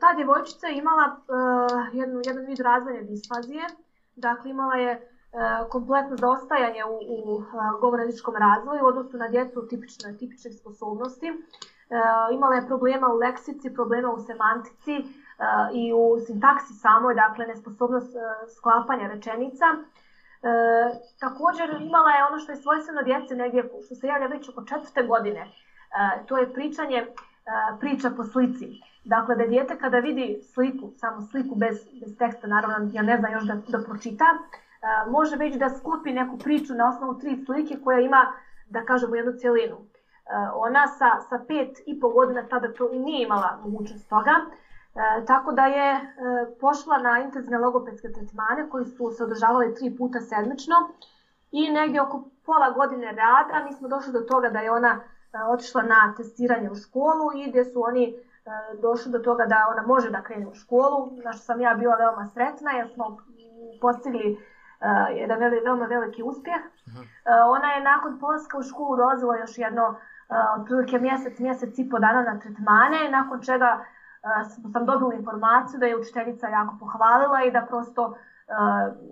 ta 0.00 0.14
djevojčica 0.14 0.66
je 0.66 0.78
imala 0.78 1.04
e, 1.04 1.12
jednu, 1.96 2.20
jedan 2.24 2.44
vid 2.46 2.60
razvojne 2.60 3.02
disfazije, 3.02 3.62
dakle 4.16 4.50
imala 4.50 4.74
je 4.74 4.92
e, 4.92 5.11
kompletno 5.68 6.16
zaostajanje 6.16 6.84
u, 6.84 6.96
u 7.08 7.42
govorničkom 7.80 8.34
razvoju 8.36 8.84
u 8.84 8.86
odnosu 8.86 9.16
na 9.16 9.28
djecu 9.28 9.66
tipične, 9.70 10.16
tipičnih 10.18 10.54
sposobnosti. 10.60 11.26
E, 11.26 11.34
imala 12.34 12.54
je 12.54 12.66
problema 12.66 13.08
u 13.08 13.16
leksici, 13.16 13.74
problema 13.74 14.12
u 14.12 14.18
semantici 14.18 14.92
e, 14.92 15.02
i 15.72 15.92
u 15.92 16.20
sintaksi 16.26 16.74
samoj, 16.74 17.14
dakle 17.14 17.46
nesposobnost 17.46 18.16
e, 18.16 18.18
sklapanja 18.56 19.08
rečenica. 19.08 19.64
E, 19.74 20.48
također 21.20 21.68
imala 21.80 22.10
je 22.10 22.24
ono 22.24 22.38
što 22.38 22.52
je 22.52 22.56
svojstveno 22.56 23.02
djece 23.02 23.36
negdje, 23.36 23.70
što 23.84 23.94
se 23.94 24.06
javlja 24.06 24.26
već 24.26 24.48
oko 24.48 24.64
četvrte 24.64 25.02
godine, 25.02 25.40
e, 25.40 25.50
to 26.26 26.36
je 26.36 26.52
pričanje 26.52 26.96
e, 26.96 27.06
priča 27.80 28.10
po 28.16 28.24
slici. 28.24 28.66
Dakle, 29.04 29.34
da 29.36 29.46
dijete 29.46 29.78
kada 29.78 29.98
vidi 29.98 30.40
sliku, 30.54 30.92
samo 30.96 31.20
sliku 31.20 31.54
bez, 31.54 31.76
bez 32.00 32.18
teksta, 32.18 32.46
naravno 32.46 32.90
ja 32.92 33.02
ne 33.02 33.16
znam 33.16 33.32
još 33.32 33.44
da, 33.44 33.54
da 33.68 33.84
pročita, 33.84 34.24
e, 34.24 34.71
može 35.10 35.36
već 35.36 35.56
da 35.56 35.68
sklopi 35.68 36.12
neku 36.12 36.38
priču 36.38 36.74
na 36.74 36.88
osnovu 36.88 37.18
tri 37.18 37.44
slike 37.44 37.76
koja 37.84 38.00
ima, 38.00 38.32
da 38.66 38.84
kažemo, 38.84 39.14
jednu 39.16 39.32
cijelinu. 39.32 39.76
E, 39.76 39.80
ona 40.54 40.86
sa, 40.86 41.20
sa 41.28 41.44
pet 41.48 41.78
i 41.86 42.00
pol 42.00 42.12
godina 42.12 42.48
tada 42.48 42.72
to 42.72 42.92
i 42.92 42.98
nije 42.98 43.22
imala 43.22 43.58
mogućnost 43.64 44.08
toga, 44.08 44.32
tako 45.26 45.52
da 45.52 45.66
je 45.66 45.94
e, 45.94 46.00
pošla 46.60 46.98
na 46.98 47.18
intenzivne 47.18 47.58
logopedske 47.58 48.08
tretmane 48.12 48.70
koji 48.70 48.84
su 48.84 49.10
se 49.10 49.24
održavali 49.24 49.74
tri 49.74 49.96
puta 49.96 50.20
sedmično 50.20 50.76
i 51.50 51.70
negdje 51.70 52.02
oko 52.02 52.24
pola 52.46 52.70
godine 52.70 53.12
rada 53.12 53.64
mi 53.64 53.72
smo 53.72 53.88
došli 53.88 54.12
do 54.12 54.20
toga 54.20 54.48
da 54.48 54.58
je 54.58 54.72
ona 54.72 55.00
e, 55.32 55.38
otišla 55.44 55.82
na 55.82 56.14
testiranje 56.16 56.70
u 56.70 56.74
školu 56.74 57.32
i 57.36 57.50
gdje 57.50 57.64
su 57.64 57.82
oni 57.82 58.04
e, 58.08 58.14
došli 58.82 59.12
do 59.12 59.18
toga 59.18 59.46
da 59.46 59.66
ona 59.70 59.82
može 59.86 60.10
da 60.10 60.22
krene 60.22 60.46
u 60.46 60.54
školu, 60.54 61.10
na 61.24 61.32
što 61.32 61.42
sam 61.42 61.60
ja 61.60 61.74
bila 61.74 61.94
veoma 61.96 62.26
sretna 62.26 62.70
jer 62.70 62.88
smo 62.94 63.18
postigli 63.80 64.38
e, 64.82 65.12
jedan 65.20 65.38
veli, 65.38 65.60
veoma 65.64 65.86
veliki 65.86 66.22
uspjeh. 66.22 66.60
E, 66.60 67.42
ona 67.46 67.72
je 67.72 67.84
nakon 67.84 68.18
polaska 68.20 68.58
u 68.58 68.62
školu 68.62 68.96
dolazila 68.96 69.36
još 69.36 69.58
jedno 69.58 69.82
e, 69.82 70.34
otprilike 70.60 70.98
mjesec, 70.98 71.38
mjesec 71.38 71.78
i 71.78 71.88
po 71.90 71.98
dana 71.98 72.22
na 72.22 72.38
tretmane, 72.38 73.10
nakon 73.10 73.42
čega 73.42 73.84
uh, 74.22 74.72
sam 74.72 74.86
dobila 74.86 75.14
informaciju 75.14 75.80
da 75.80 75.86
je 75.86 75.96
učiteljica 75.96 76.48
jako 76.48 76.76
pohvalila 76.80 77.44
i 77.44 77.50
da 77.50 77.66
prosto 77.68 78.06
uh, 78.06 78.14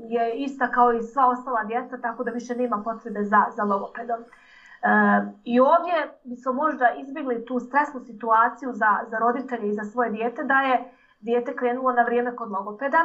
je 0.09 0.35
ista 0.35 0.71
kao 0.71 0.93
i 0.93 1.03
sva 1.03 1.29
ostala 1.29 1.65
djeca, 1.65 1.99
tako 1.99 2.25
da 2.25 2.31
više 2.31 2.55
nema 2.55 2.83
potrebe 2.85 3.25
za, 3.25 3.45
za 3.57 3.65
logopedom. 3.65 4.21
Uh, 4.21 5.33
I 5.45 5.61
ovdje 5.61 5.95
bi 6.25 6.37
se 6.37 6.51
možda 6.51 6.91
izbjegli 6.91 7.45
tu 7.45 7.61
stresnu 7.61 8.01
situaciju 8.01 8.73
za, 8.73 8.99
za 9.11 9.19
roditelje 9.19 9.69
i 9.69 9.75
za 9.75 9.85
svoje 9.85 10.11
dijete, 10.11 10.45
da 10.45 10.55
je 10.55 10.93
dijete 11.21 11.57
krenulo 11.57 11.93
na 11.93 12.03
vrijeme 12.03 12.37
kod 12.37 12.51
logopeda. 12.51 12.99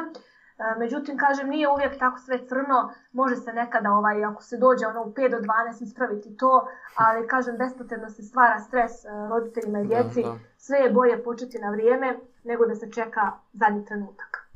Uh, 0.58 0.78
međutim, 0.78 1.18
kažem, 1.18 1.48
nije 1.48 1.68
uvijek 1.68 1.98
tako 1.98 2.18
sve 2.18 2.46
crno, 2.48 2.92
može 3.12 3.36
se 3.36 3.52
nekada, 3.52 3.92
ovaj, 3.92 4.24
ako 4.24 4.42
se 4.42 4.56
dođe 4.56 4.86
ono 4.86 5.02
u 5.02 5.12
5 5.12 5.30
do 5.30 5.36
12, 5.36 5.82
ispraviti 5.82 6.36
to, 6.36 6.68
ali 6.94 7.28
kažem, 7.28 7.56
bespotrebno 7.58 8.10
se 8.10 8.22
stvara 8.22 8.60
stres 8.60 8.92
uh, 8.92 9.30
roditeljima 9.30 9.80
i 9.80 9.86
djeci, 9.86 10.22
Da, 10.22 10.28
da. 10.28 10.38
sve 10.58 10.78
je 10.78 10.90
bolje 10.90 11.24
početi 11.24 11.58
na 11.58 11.70
vrijeme 11.70 12.18
nego 12.44 12.66
da 12.66 12.74
se 12.74 12.92
čeka 12.92 13.32
zadnji 13.52 13.84
trenutak. 13.84 14.48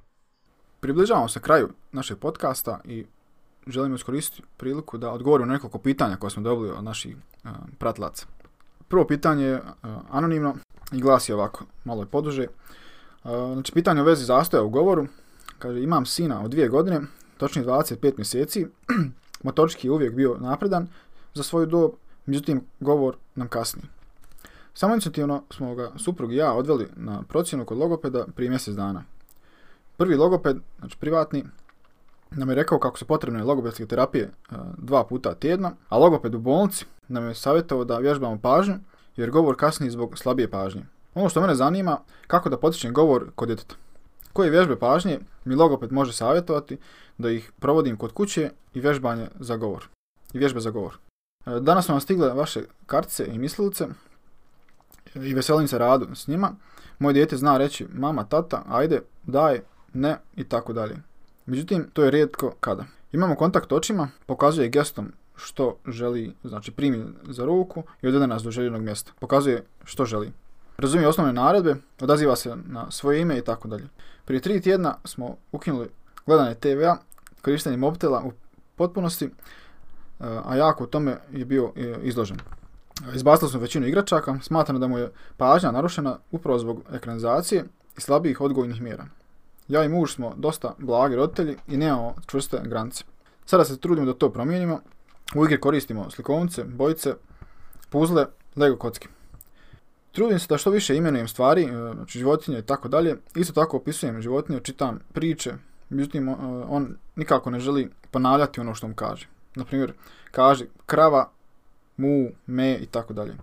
Približavamo 0.80 1.28
se 1.28 1.40
kraju 1.40 1.68
našeg 1.92 2.18
podcasta 2.18 2.80
i 2.84 3.06
želimo 3.66 3.94
iskoristiti 3.94 4.42
priliku 4.56 4.98
da 4.98 5.10
odgovorimo 5.10 5.46
na 5.46 5.52
nekoliko 5.52 5.78
pitanja 5.78 6.16
koje 6.16 6.30
smo 6.30 6.42
dobili 6.42 6.70
od 6.70 6.84
naših 6.84 7.16
uh, 7.16 7.50
pratilaca. 7.78 8.26
Prvo 8.88 9.06
pitanje 9.06 9.44
je 9.44 9.56
uh, 9.56 9.62
anonimno 10.10 10.54
i 10.92 11.00
glasi 11.00 11.32
ovako, 11.32 11.64
malo 11.84 12.02
je 12.02 12.06
poduže. 12.06 12.46
Znači, 13.52 13.72
pitanje 13.72 14.02
u 14.02 14.04
vezi 14.04 14.24
zastoja 14.24 14.62
u 14.62 14.68
govoru. 14.68 15.06
Kaže, 15.60 15.82
imam 15.82 16.06
sina 16.06 16.44
od 16.44 16.50
dvije 16.50 16.68
godine, 16.68 17.00
točnije 17.36 17.66
25 17.66 18.12
mjeseci. 18.16 18.66
Motorički 19.44 19.86
je 19.86 19.90
uvijek 19.90 20.14
bio 20.14 20.36
napredan 20.40 20.88
za 21.34 21.42
svoju 21.42 21.66
dob, 21.66 21.90
međutim, 22.26 22.64
govor 22.80 23.16
nam 23.34 23.48
kasni. 23.48 23.82
Samo 24.74 24.94
inicijativno 24.94 25.42
smo 25.50 25.74
ga 25.74 25.92
suprug 25.96 26.32
i 26.32 26.36
ja 26.36 26.52
odveli 26.52 26.88
na 26.96 27.22
procjenu 27.22 27.64
kod 27.64 27.78
logopeda 27.78 28.26
prije 28.36 28.50
mjesec 28.50 28.74
dana. 28.74 29.04
Prvi 29.96 30.16
logoped, 30.16 30.56
znači 30.78 30.96
privatni, 30.98 31.44
nam 32.30 32.48
je 32.48 32.54
rekao 32.54 32.78
kako 32.78 32.98
su 32.98 33.04
potrebne 33.04 33.44
logopedske 33.44 33.86
terapije 33.86 34.30
dva 34.78 35.04
puta 35.04 35.34
tjedna, 35.34 35.72
a 35.88 35.98
logoped 35.98 36.34
u 36.34 36.38
bolnici 36.38 36.86
nam 37.08 37.28
je 37.28 37.34
savjetovao 37.34 37.84
da 37.84 37.98
vježbamo 37.98 38.38
pažnju, 38.38 38.74
jer 39.16 39.30
govor 39.30 39.56
kasni 39.56 39.90
zbog 39.90 40.18
slabije 40.18 40.50
pažnje. 40.50 40.86
Ono 41.14 41.28
što 41.28 41.40
mene 41.40 41.54
zanima, 41.54 41.98
kako 42.26 42.48
da 42.48 42.58
potičem 42.58 42.94
govor 42.94 43.30
kod 43.34 43.48
djeteta. 43.48 43.74
Koje 44.32 44.50
vježbe 44.50 44.76
pažnje 44.76 45.18
mi 45.44 45.54
logoped 45.54 45.92
može 45.92 46.12
savjetovati 46.12 46.78
da 47.18 47.30
ih 47.30 47.52
provodim 47.60 47.96
kod 47.96 48.12
kuće 48.12 48.50
i 48.74 48.80
vježbanje 48.80 49.28
za 49.40 49.56
govor. 49.56 49.88
I 50.32 50.38
vježbe 50.38 50.60
za 50.60 50.70
govor. 50.70 50.98
E, 51.46 51.60
danas 51.60 51.86
su 51.86 51.92
vam 51.92 52.00
stigle 52.00 52.34
vaše 52.34 52.60
kartice 52.86 53.26
i 53.26 53.38
mislilice 53.38 53.86
i 55.14 55.34
veselim 55.34 55.68
se 55.68 55.78
radu 55.78 56.14
s 56.14 56.28
njima. 56.28 56.52
Moje 56.98 57.12
dijete 57.12 57.36
zna 57.36 57.58
reći 57.58 57.86
mama, 57.92 58.24
tata, 58.24 58.62
ajde, 58.68 59.02
daj, 59.22 59.60
ne 59.94 60.16
i 60.36 60.44
tako 60.44 60.72
dalje. 60.72 60.96
Međutim, 61.46 61.86
to 61.92 62.04
je 62.04 62.10
rijetko 62.10 62.52
kada. 62.60 62.84
Imamo 63.12 63.34
kontakt 63.34 63.72
očima, 63.72 64.08
pokazuje 64.26 64.68
gestom 64.68 65.12
što 65.36 65.76
želi, 65.86 66.34
znači 66.44 66.70
primi 66.70 67.04
za 67.28 67.44
ruku 67.44 67.82
i 68.02 68.06
odvede 68.06 68.26
nas 68.26 68.42
do 68.42 68.50
željenog 68.50 68.82
mjesta. 68.82 69.12
Pokazuje 69.20 69.64
što 69.84 70.04
želi. 70.04 70.32
Razumije 70.80 71.08
osnovne 71.08 71.32
naredbe, 71.32 71.76
odaziva 72.00 72.36
se 72.36 72.56
na 72.66 72.90
svoje 72.90 73.20
ime 73.20 73.38
i 73.38 73.44
tako 73.44 73.68
dalje. 73.68 73.88
Prije 74.24 74.40
tri 74.40 74.60
tjedna 74.60 74.96
smo 75.04 75.36
ukinuli 75.52 75.88
gledanje 76.26 76.54
TV-a, 76.54 76.96
korištenje 77.42 77.76
mobitela 77.76 78.22
u 78.24 78.32
potpunosti, 78.76 79.30
a 80.18 80.56
jako 80.56 80.84
u 80.84 80.86
tome 80.86 81.16
je 81.32 81.44
bio 81.44 81.72
e, 81.76 81.94
izložen. 82.02 82.38
Izbacili 83.14 83.50
smo 83.50 83.60
većinu 83.60 83.86
igračaka, 83.86 84.38
smatram 84.42 84.80
da 84.80 84.88
mu 84.88 84.98
je 84.98 85.10
pažnja 85.36 85.70
narušena 85.70 86.18
upravo 86.30 86.58
zbog 86.58 86.82
ekranizacije 86.92 87.64
i 87.96 88.00
slabijih 88.00 88.40
odgojnih 88.40 88.82
mjera. 88.82 89.04
Ja 89.68 89.84
i 89.84 89.88
muž 89.88 90.14
smo 90.14 90.34
dosta 90.36 90.74
blagi 90.78 91.16
roditelji 91.16 91.56
i 91.68 91.76
nemamo 91.76 92.14
čvrste 92.26 92.60
granice. 92.64 93.04
Sada 93.46 93.64
se 93.64 93.80
trudimo 93.80 94.06
da 94.06 94.14
to 94.14 94.32
promijenimo. 94.32 94.80
U 95.34 95.44
igri 95.44 95.60
koristimo 95.60 96.10
slikovnice, 96.10 96.64
bojice, 96.64 97.14
puzle, 97.90 98.26
lego 98.56 98.76
kocke. 98.76 99.08
Trudim 100.12 100.38
se 100.38 100.46
da 100.48 100.58
što 100.58 100.70
više 100.70 100.96
imenujem 100.96 101.28
stvari, 101.28 101.64
e, 101.64 101.94
znači 101.94 102.18
životinje 102.18 102.58
i 102.58 102.62
tako 102.62 102.88
dalje. 102.88 103.16
Isto 103.34 103.52
tako 103.52 103.76
opisujem 103.76 104.22
životinje, 104.22 104.60
čitam 104.60 105.00
priče, 105.12 105.52
međutim 105.88 106.28
on 106.68 106.96
nikako 107.16 107.50
ne 107.50 107.60
želi 107.60 107.90
ponavljati 108.10 108.60
ono 108.60 108.74
što 108.74 108.88
mu 108.88 108.94
kaže. 108.94 109.28
Naprimjer, 109.54 109.92
kaže 110.30 110.64
krava, 110.86 111.30
mu, 111.96 112.28
me 112.46 112.74
i 112.74 112.86
tako 112.86 113.12
dalje. 113.12 113.36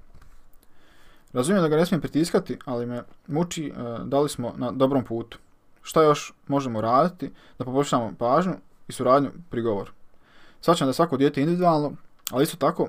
Razumijem 1.34 1.62
da 1.62 1.70
ga 1.70 1.76
ne 1.76 1.86
smijem 1.86 2.02
pritiskati, 2.02 2.58
ali 2.66 2.86
me 2.86 3.04
muči 3.28 3.68
e, 3.68 3.74
da 4.04 4.20
li 4.20 4.30
smo 4.30 4.54
na 4.58 4.72
dobrom 4.72 5.04
putu. 5.04 5.38
Šta 5.82 6.04
još 6.04 6.34
možemo 6.48 6.82
raditi 6.82 7.32
da 7.60 7.66
poboljšamo 7.66 8.14
pažnju 8.20 8.54
i 8.88 8.92
suradnju 8.92 9.32
pri 9.50 9.62
govoru. 9.62 9.92
Svačam 10.62 10.86
da 10.86 10.90
je 10.90 10.94
svako 10.94 11.18
dijete 11.18 11.42
individualno, 11.42 11.92
ali 12.32 12.44
isto 12.44 12.58
tako 12.58 12.88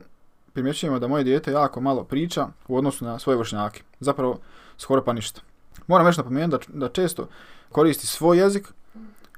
primjećujemo 0.58 0.98
da 0.98 1.08
moje 1.08 1.24
dijete 1.24 1.52
jako 1.52 1.80
malo 1.80 2.04
priča 2.04 2.48
u 2.68 2.76
odnosu 2.76 3.04
na 3.04 3.18
svoje 3.18 3.36
vršnjake. 3.38 3.82
Zapravo, 4.00 4.38
skoro 4.78 5.04
pa 5.04 5.12
ništa. 5.12 5.40
Moram 5.86 6.06
već 6.06 6.16
napomenuti 6.16 6.66
da, 6.68 6.78
da 6.78 6.92
često 6.92 7.28
koristi 7.68 8.06
svoj 8.06 8.38
jezik, 8.38 8.68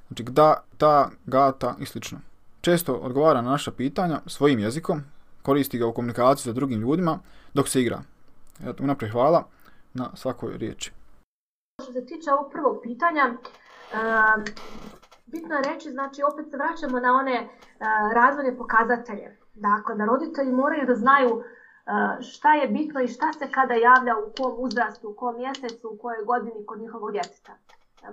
znači 0.09 0.23
gda, 0.23 0.63
ta, 0.79 1.11
gata 1.27 1.75
i 1.81 1.87
slično. 1.87 2.19
Često 2.61 2.95
odgovara 2.95 3.43
na 3.43 3.51
naša 3.51 3.73
pitanja 3.73 4.21
svojim 4.27 4.59
jezikom, 4.59 5.03
koristi 5.43 5.79
ga 5.79 5.87
u 5.87 5.93
komunikaciji 5.93 6.45
sa 6.45 6.53
drugim 6.53 6.81
ljudima 6.81 7.19
dok 7.55 7.69
se 7.69 7.81
igra. 7.81 8.03
Eto, 8.67 8.83
unaprijed 8.83 9.13
hvala 9.13 9.45
na 9.95 10.11
svakoj 10.15 10.59
riječi. 10.59 10.93
Što 11.83 11.93
se 11.93 12.07
tiče 12.07 12.33
ovog 12.33 12.53
prvog 12.53 12.81
pitanja, 12.83 13.25
uh, 13.35 14.45
bitno 15.27 15.55
je 15.55 15.63
reći, 15.75 15.91
znači 15.91 16.23
opet 16.33 16.51
se 16.51 16.57
vraćamo 16.57 17.01
na 17.01 17.13
one 17.13 17.41
uh, 17.43 17.87
razvojne 18.15 18.57
pokazatelje. 18.57 19.40
Dakle, 19.61 19.95
da 19.95 20.05
roditelji 20.05 20.53
moraju 20.53 20.87
da 20.87 20.95
znaju 20.95 21.31
uh, 21.37 21.45
šta 22.21 22.55
je 22.55 22.69
bitno 22.69 23.01
i 23.01 23.09
šta 23.09 23.33
se 23.33 23.47
kada 23.53 23.75
javlja 23.75 24.15
u 24.17 24.33
kom 24.37 24.55
uzrastu, 24.59 25.11
u 25.11 25.15
kom 25.15 25.37
mjesecu, 25.37 25.89
u 25.89 25.99
kojoj 26.03 26.25
godini 26.25 26.67
kod 26.67 26.81
njihovog 26.81 27.13
djeteta. 27.13 27.53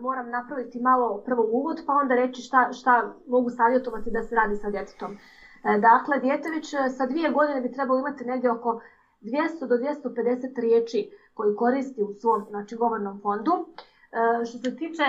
Moram 0.02 0.30
napraviti 0.30 0.80
malo 0.80 1.22
prvo 1.26 1.44
uvod, 1.52 1.84
pa 1.86 1.94
onda 1.94 2.16
reći 2.16 2.42
šta, 2.42 2.72
šta 2.72 3.14
mogu 3.28 3.50
savjetovati 3.50 4.12
da 4.12 4.24
se 4.24 4.36
radi 4.36 4.56
sa 4.56 4.70
djetetom. 4.70 5.18
Dakle, 5.64 6.20
dijete 6.20 6.50
već 6.50 6.76
sa 6.98 7.06
dvije 7.06 7.30
godine 7.30 7.62
bi 7.62 7.72
trebalo 7.72 8.00
imati 8.00 8.26
negdje 8.26 8.52
oko 8.52 8.82
200 9.22 9.68
do 9.68 9.76
250 9.76 10.62
riječi 10.62 11.12
koji 11.34 11.56
koristi 11.56 12.04
u 12.04 12.14
svom 12.14 12.46
znači, 12.50 12.76
govornom 12.76 13.22
fondu. 13.22 13.52
E, 13.52 14.46
što 14.46 14.58
se 14.58 14.76
tiče 14.76 15.04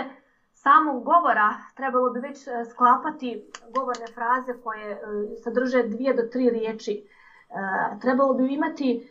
samog 0.63 1.05
govora, 1.05 1.55
trebalo 1.75 2.11
bi 2.11 2.21
već 2.21 2.47
e, 2.47 2.65
sklapati 2.71 3.51
govorne 3.75 4.07
fraze 4.15 4.61
koje 4.63 4.91
e, 4.93 4.99
sadrže 5.45 5.83
dvije 5.83 6.15
do 6.15 6.23
tri 6.23 6.51
riječi. 6.51 6.93
E, 6.95 7.99
trebalo 8.01 8.35
bi 8.35 8.55
imati 8.55 9.11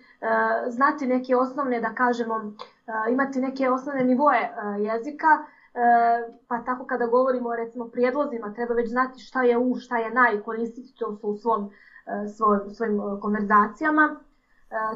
znati 0.68 1.08
neke 1.08 1.36
osnovne, 1.36 1.82
da 1.82 1.94
kažemo, 1.94 2.52
imati 3.12 3.40
neke 3.40 3.70
osnovne 3.70 4.04
nivoje 4.04 4.42
e, 4.42 4.52
jezika, 4.82 5.28
pa 6.48 6.58
tako 6.66 6.86
kada 6.86 7.06
govorimo 7.06 7.56
recimo 7.56 7.88
prijedlozima, 7.88 8.54
treba 8.54 8.74
već 8.74 8.90
znati 8.90 9.20
šta 9.20 9.44
je 9.44 9.58
u, 9.58 9.76
šta 9.76 9.98
je 9.98 10.12
na 10.12 10.32
i 10.32 10.42
koristiti 10.42 10.96
to 10.96 11.20
u 11.22 11.36
svom, 11.36 11.70
e, 12.06 12.28
svojim, 12.76 13.20
konverzacijama. 13.22 14.16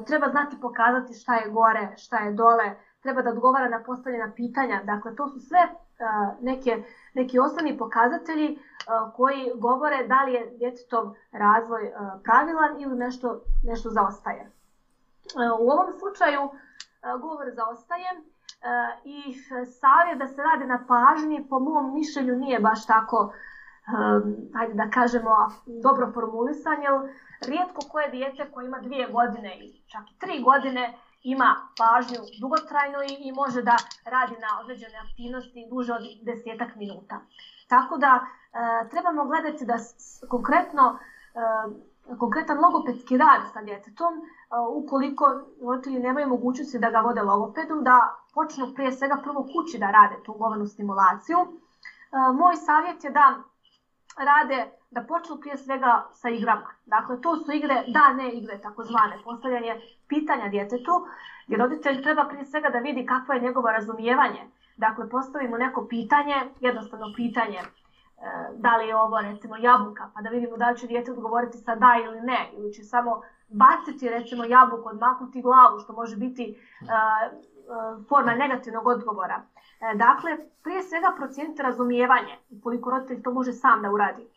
Treba 0.08 0.30
znati 0.30 0.58
pokazati 0.62 1.14
šta 1.14 1.36
je 1.36 1.50
gore, 1.50 1.94
šta 1.98 2.18
je 2.18 2.32
dole, 2.32 2.76
treba 3.02 3.22
da 3.22 3.30
odgovara 3.30 3.70
na 3.70 3.84
postavljena 3.84 4.32
pitanja. 4.36 4.82
Dakle, 4.84 5.16
to 5.16 5.28
su 5.28 5.40
sve 5.40 5.70
neke, 6.42 6.84
neki 7.14 7.40
osnovni 7.40 7.78
pokazatelji 7.78 8.60
koji 9.16 9.52
govore 9.56 10.04
da 10.08 10.24
li 10.24 10.34
je 10.34 10.52
djetetov 10.58 11.12
razvoj 11.32 11.92
pravilan 12.24 12.82
ili 12.82 12.96
nešto, 12.96 13.42
nešto 13.64 13.90
zaostaje. 13.90 14.52
U 15.60 15.70
ovom 15.70 15.92
slučaju 16.00 16.50
govor 17.22 17.48
zaostaje 17.52 18.10
i 19.04 19.34
savjet 19.66 20.18
da 20.18 20.28
se 20.28 20.42
radi 20.44 20.66
na 20.66 20.86
pažnji 20.88 21.48
po 21.50 21.60
mom 21.60 21.94
mišljenju 21.94 22.36
nije 22.36 22.60
baš 22.60 22.86
tako 22.86 23.34
hajde 24.54 24.74
da 24.74 24.90
kažemo, 24.90 25.48
dobro 25.66 26.12
formulisan, 26.14 26.84
jer 26.84 26.94
rijetko 27.48 27.82
koje 27.92 28.10
dijete 28.10 28.52
koje 28.52 28.66
ima 28.66 28.80
dvije 28.80 29.08
godine 29.08 29.58
i 29.60 29.82
čak 29.88 30.02
i 30.12 30.20
tri 30.20 30.42
godine 30.44 30.94
ima 31.24 31.56
pažnju 31.78 32.22
dugotrajno 32.42 33.00
i, 33.04 33.14
i 33.28 33.32
može 33.32 33.62
da 33.62 33.76
radi 34.06 34.36
na 34.46 34.60
određene 34.62 34.98
aktivnosti 35.10 35.68
duže 35.70 35.94
od 35.94 36.04
desetak 36.22 36.76
minuta. 36.76 37.22
Tako 37.68 37.98
da 37.98 38.20
e, 38.20 38.90
trebamo 38.90 39.26
gledati 39.26 39.66
da 39.66 39.78
s, 39.78 40.24
konkretno 40.30 41.00
e, 41.00 42.16
konkretan 42.18 42.60
logopedski 42.60 43.18
rad 43.18 43.42
sa 43.54 43.62
djetetom, 43.62 44.14
e, 44.14 44.22
ukoliko 44.74 45.26
roditelji 45.62 46.00
nemaju 46.00 46.28
mogućnosti 46.28 46.80
da 46.80 46.90
ga 46.90 47.00
vode 47.00 47.22
logopedu, 47.22 47.82
da 47.82 48.16
počnu 48.34 48.74
prije 48.76 48.92
svega 48.92 49.18
prvo 49.24 49.48
kući 49.54 49.78
da 49.78 49.92
rade 49.92 50.24
tu 50.24 50.34
govornu 50.34 50.68
stimulaciju. 50.68 51.38
E, 51.40 51.48
moj 52.34 52.56
savjet 52.56 53.04
je 53.04 53.10
da 53.10 53.36
rade 54.18 54.72
da 54.92 55.02
počnu 55.02 55.38
prije 55.38 55.58
svega 55.58 56.08
sa 56.12 56.30
igrama. 56.30 56.70
Dakle, 56.86 57.22
to 57.22 57.36
su 57.36 57.52
igre, 57.52 57.84
da, 57.88 58.14
ne 58.14 58.30
igre, 58.30 58.62
takozvane, 58.62 59.18
postavljanje 59.24 59.82
pitanja 60.08 60.50
djetetu, 60.50 60.92
gdje 61.46 61.58
roditelj 61.58 62.04
treba 62.04 62.26
prije 62.26 62.46
svega 62.46 62.70
da 62.70 62.80
vidi 62.80 63.06
kakvo 63.06 63.34
je 63.34 63.42
njegovo 63.42 63.72
razumijevanje. 63.72 64.42
Dakle, 64.78 65.10
postavimo 65.10 65.58
neko 65.58 65.88
pitanje, 65.88 66.36
jednostavno 66.60 67.14
pitanje, 67.16 67.60
e, 67.60 67.66
da 68.58 68.78
li 68.78 68.88
je 68.88 68.96
ovo 68.96 69.22
recimo 69.22 69.58
jabuka, 69.58 70.10
pa 70.16 70.22
da 70.22 70.30
vidimo 70.30 70.58
da 70.58 70.70
li 70.70 70.78
će 70.78 70.88
djete 70.88 71.12
odgovoriti 71.12 71.58
sa 71.58 71.76
da 71.76 71.96
ili 72.06 72.22
ne, 72.22 72.50
ili 72.54 72.74
će 72.74 72.84
samo 72.84 73.22
baciti 73.52 74.10
recimo 74.10 74.44
jabuku, 74.46 74.90
odmaknuti 74.90 75.42
glavu, 75.42 75.80
što 75.80 75.94
može 75.94 76.16
biti 76.18 76.56
uh, 76.82 76.88
forma 78.10 78.36
negativnog 78.36 78.88
odgovora. 78.88 79.42
E, 79.82 79.96
dakle, 79.96 80.38
prije 80.64 80.84
svega 80.84 81.14
procijeniti 81.18 81.62
razumijevanje, 81.62 82.38
ukoliko 82.50 82.90
roditelj 82.90 83.22
to 83.24 83.32
može 83.32 83.54
sam 83.54 83.82
da 83.82 83.92
uradi. 83.92 84.22
E, 84.22 84.28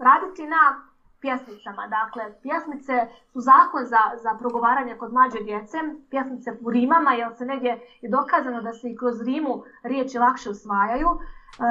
raditi 0.00 0.46
na 0.46 0.82
pjesmicama. 1.20 1.86
Dakle, 1.86 2.40
pjesmice 2.42 3.06
su 3.32 3.40
zakon 3.40 3.84
za, 3.84 4.02
za 4.22 4.34
progovaranje 4.38 4.96
kod 4.96 5.12
mlađe 5.12 5.40
djece, 5.40 5.78
pjesmice 6.10 6.52
u 6.60 6.70
rimama, 6.70 7.12
jer 7.12 7.34
se 7.36 7.44
negdje 7.44 7.80
je 8.00 8.10
dokazano 8.10 8.62
da 8.62 8.72
se 8.72 8.90
i 8.90 8.96
kroz 8.96 9.22
rimu 9.22 9.62
riječi 9.82 10.18
lakše 10.18 10.50
usvajaju. 10.50 11.08
E, 11.08 11.64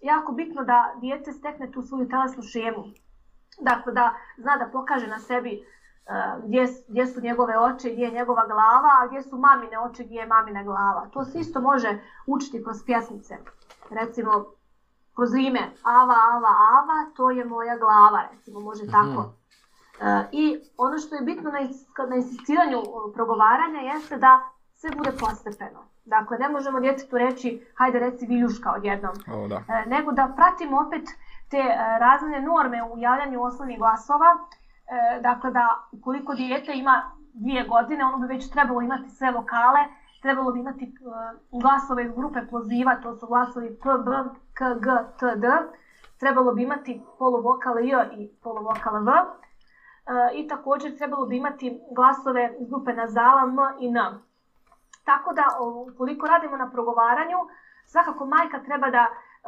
jako 0.00 0.32
bitno 0.32 0.64
da 0.64 0.94
djete 1.00 1.32
stekne 1.32 1.72
tu 1.72 1.82
svoju 1.82 2.08
telesnu 2.08 2.42
šemu. 2.42 2.84
Dakle, 3.60 3.92
da 3.92 4.14
zna 4.36 4.56
da 4.56 4.66
pokaže 4.72 5.06
na 5.06 5.18
sebi 5.18 5.64
gdje, 6.44 6.66
gdje 6.88 7.06
su 7.06 7.20
njegove 7.20 7.58
oči, 7.58 7.92
gdje 7.92 8.04
je 8.04 8.10
njegova 8.10 8.46
glava, 8.46 8.90
a 9.00 9.06
gdje 9.06 9.22
su 9.22 9.38
mamine 9.38 9.78
oči, 9.78 10.04
gdje 10.04 10.16
je 10.16 10.26
mamina 10.26 10.62
glava. 10.62 11.08
To 11.12 11.24
se 11.24 11.38
isto 11.38 11.60
može 11.60 11.98
učiti 12.26 12.64
kroz 12.64 12.76
pjesmice. 12.86 13.38
Recimo, 13.90 14.44
kroz 15.14 15.34
rime 15.34 15.72
ava, 15.82 16.14
ava, 16.34 16.52
ava, 16.78 17.14
to 17.16 17.30
je 17.30 17.44
moja 17.44 17.76
glava, 17.76 18.28
recimo, 18.32 18.60
može 18.60 18.86
tako. 18.86 19.20
Mm 19.20 19.24
-hmm. 19.24 19.32
I 20.32 20.60
ono 20.76 20.98
što 20.98 21.14
je 21.14 21.22
bitno 21.22 21.50
na, 21.50 21.58
na 22.08 22.16
insistiranju 22.16 22.82
progovaranja 23.14 23.80
jeste 23.80 24.16
da 24.16 24.40
sve 24.72 24.90
bude 24.96 25.12
postepeno. 25.20 25.86
Dakle, 26.04 26.38
ne 26.38 26.48
možemo 26.48 26.80
djetetu 26.80 27.18
reći, 27.18 27.66
hajde 27.76 27.98
reci 27.98 28.26
viljuška 28.26 28.72
odjednom. 28.76 29.14
O, 29.34 29.48
da. 29.48 29.56
E, 29.56 29.86
nego 29.86 30.12
da 30.12 30.32
pratimo 30.36 30.80
opet 30.86 31.08
te 31.48 31.58
e, 31.58 31.98
razne 31.98 32.40
norme 32.40 32.82
u 32.82 32.98
javljanju 32.98 33.42
osnovnih 33.42 33.78
glasova. 33.78 34.26
E, 34.92 35.20
dakle, 35.20 35.50
da 35.50 35.88
ukoliko 35.92 36.34
dijete 36.34 36.72
ima 36.74 37.10
dvije 37.32 37.64
godine, 37.64 38.04
ono 38.04 38.18
bi 38.18 38.26
već 38.26 38.50
trebalo 38.50 38.80
imati 38.80 39.10
sve 39.10 39.32
vokale, 39.32 39.80
trebalo 40.22 40.52
bi 40.52 40.60
imati 40.60 40.84
e, 40.84 40.90
glasove 41.50 42.04
iz 42.04 42.12
grupe 42.12 42.40
ploziva, 42.50 43.00
to 43.02 43.14
su 43.14 43.26
glasovi 43.26 43.78
P, 43.82 43.88
B, 44.04 44.10
K, 44.54 44.64
G, 44.80 44.88
T, 45.18 45.36
D. 45.36 45.48
Trebalo 46.18 46.52
bi 46.52 46.62
imati 46.62 47.02
poluvokale 47.18 47.86
J 47.86 48.08
i 48.12 48.28
poluvokale 48.42 49.00
V. 49.00 49.12
E, 49.12 49.24
I 50.34 50.48
također 50.48 50.96
trebalo 50.98 51.26
bi 51.26 51.36
imati 51.36 51.80
glasove 51.96 52.56
iz 52.60 52.68
grupe 52.68 52.92
nazala 52.92 53.42
M 53.42 53.58
i 53.80 53.88
N. 53.88 53.98
Tako 55.04 55.32
da, 55.32 55.44
ukoliko 55.92 56.26
radimo 56.26 56.56
na 56.56 56.70
progovaranju, 56.70 57.38
svakako 57.86 58.26
majka 58.26 58.62
treba 58.62 58.90
da 58.90 59.06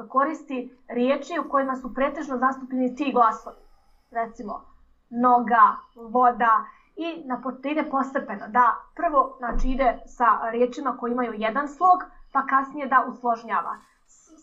koristi 0.09 0.78
riječi 0.88 1.38
u 1.38 1.49
kojima 1.51 1.76
su 1.76 1.95
pretežno 1.95 2.38
zastupljeni 2.38 2.97
ti 2.97 3.12
glasovi. 3.12 3.57
Recimo, 4.11 4.73
noga, 5.20 5.76
voda 5.94 6.64
i 6.96 7.22
na, 7.26 7.40
da 7.62 7.68
ide 7.68 7.82
postepeno. 7.90 8.48
Da 8.48 8.74
prvo 8.94 9.34
znači, 9.38 9.68
ide 9.68 9.98
sa 10.06 10.50
riječima 10.50 10.96
koji 10.96 11.12
imaju 11.12 11.32
jedan 11.32 11.68
slog, 11.68 11.98
pa 12.32 12.46
kasnije 12.46 12.86
da 12.86 13.04
usložnjava. 13.08 13.76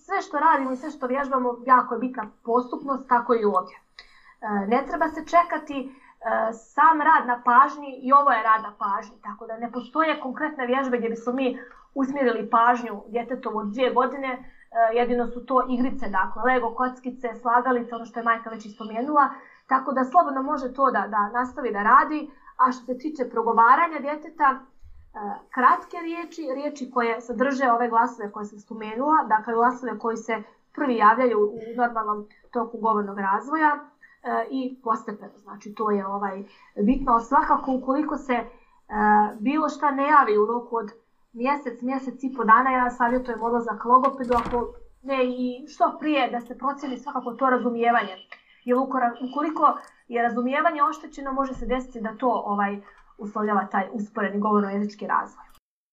Sve 0.05 0.21
što 0.21 0.39
radimo 0.39 0.71
i 0.71 0.75
sve 0.75 0.89
što 0.89 1.07
vježbamo 1.07 1.55
jako 1.65 1.93
je 1.93 1.99
bitna 1.99 2.25
postupnost, 2.43 3.09
tako 3.09 3.33
i 3.33 3.45
ovdje. 3.45 3.75
E, 3.77 4.65
ne 4.67 4.83
treba 4.87 5.07
se 5.07 5.25
čekati 5.25 6.01
E, 6.21 6.53
sam 6.53 7.01
rad 7.01 7.25
na 7.27 7.41
pažnji 7.45 7.99
i 8.01 8.11
ovo 8.11 8.31
je 8.31 8.43
rad 8.43 8.61
na 8.61 8.73
pažnji, 8.77 9.17
tako 9.23 9.47
da 9.47 9.57
ne 9.57 9.71
postoje 9.71 10.19
konkretne 10.19 10.65
vježbe 10.65 10.97
gdje 10.97 11.09
bismo 11.09 11.33
mi 11.33 11.57
usmjerili 11.93 12.49
pažnju 12.49 13.03
djetetovu 13.07 13.57
od 13.57 13.67
dvije 13.67 13.91
godine, 13.93 14.27
e, 14.31 14.41
jedino 14.97 15.27
su 15.27 15.45
to 15.45 15.65
igrice, 15.69 16.09
dakle, 16.09 16.43
lego, 16.43 16.73
kockice, 16.75 17.35
slagalice, 17.41 17.95
ono 17.95 18.05
što 18.05 18.19
je 18.19 18.23
majka 18.23 18.49
već 18.49 18.65
ispomenula, 18.65 19.29
tako 19.73 19.93
da 19.97 20.03
slobodno 20.03 20.41
može 20.51 20.73
to 20.73 20.91
da, 20.91 21.03
da 21.15 21.21
nastavi 21.39 21.71
da 21.71 21.83
radi, 21.83 22.19
a 22.57 22.71
što 22.71 22.85
se 22.85 22.97
tiče 22.97 23.29
progovaranja 23.29 23.99
djeteta, 23.99 24.49
e, 24.53 24.59
kratke 25.55 25.97
riječi, 26.03 26.43
riječi 26.55 26.91
koje 26.93 27.21
sadrže 27.21 27.71
ove 27.71 27.89
glasove 27.89 28.31
koje 28.31 28.45
sam 28.45 28.59
spomenula, 28.59 29.23
dakle 29.35 29.53
glasove 29.53 29.99
koji 29.99 30.17
se 30.17 30.43
prvi 30.75 30.95
javljaju 30.95 31.39
u 31.39 31.59
normalnom 31.77 32.27
toku 32.51 32.77
govornog 32.77 33.17
razvoja, 33.19 33.71
E, 34.23 34.47
i 34.49 34.81
postepeno. 34.83 35.37
Znači 35.37 35.73
to 35.73 35.91
je 35.91 36.07
ovaj 36.07 36.43
bitno. 36.75 37.19
Svakako 37.19 37.73
ukoliko 37.73 38.17
se 38.17 38.33
e, 38.33 38.45
bilo 39.39 39.69
šta 39.69 39.91
ne 39.91 40.07
javi 40.07 40.37
u 40.37 40.45
roku 40.45 40.75
od 40.77 40.91
mjesec, 41.33 41.81
mjesec 41.81 42.23
i 42.23 42.33
po 42.37 42.43
dana, 42.43 42.71
ja 42.71 42.89
savjetujem 42.89 43.43
odlazak 43.43 43.85
logopedu, 43.85 44.33
ako 44.33 44.73
ne 45.03 45.25
i 45.25 45.67
što 45.67 45.97
prije 45.99 46.29
da 46.31 46.41
se 46.41 46.57
procjeni 46.57 46.97
svakako 46.97 47.33
to 47.33 47.49
razumijevanje. 47.49 48.15
Jer 48.63 48.77
ukoliko 49.29 49.79
je 50.07 50.21
razumijevanje 50.21 50.83
oštećeno, 50.83 51.33
može 51.33 51.53
se 51.53 51.65
desiti 51.65 52.01
da 52.01 52.17
to 52.17 52.43
ovaj 52.45 52.77
uslovljava 53.17 53.67
taj 53.67 53.87
usporedni 53.91 54.39
govorno-jezički 54.39 55.07
razvoj. 55.07 55.45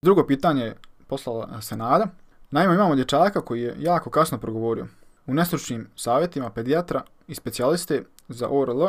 Drugo 0.04 0.26
pitanje 0.26 0.74
poslala 1.06 1.60
Senada. 1.60 2.06
Naime, 2.50 2.74
imamo 2.74 2.94
dječaka 2.94 3.40
koji 3.40 3.62
je 3.62 3.76
jako 3.78 4.10
kasno 4.10 4.38
progovorio. 4.38 4.86
U 5.26 5.34
nestručnim 5.34 5.88
savjetima 5.96 6.50
pedijatra 6.50 7.02
i 7.26 7.34
specijaliste 7.34 8.04
za 8.28 8.48
ORL, 8.50 8.88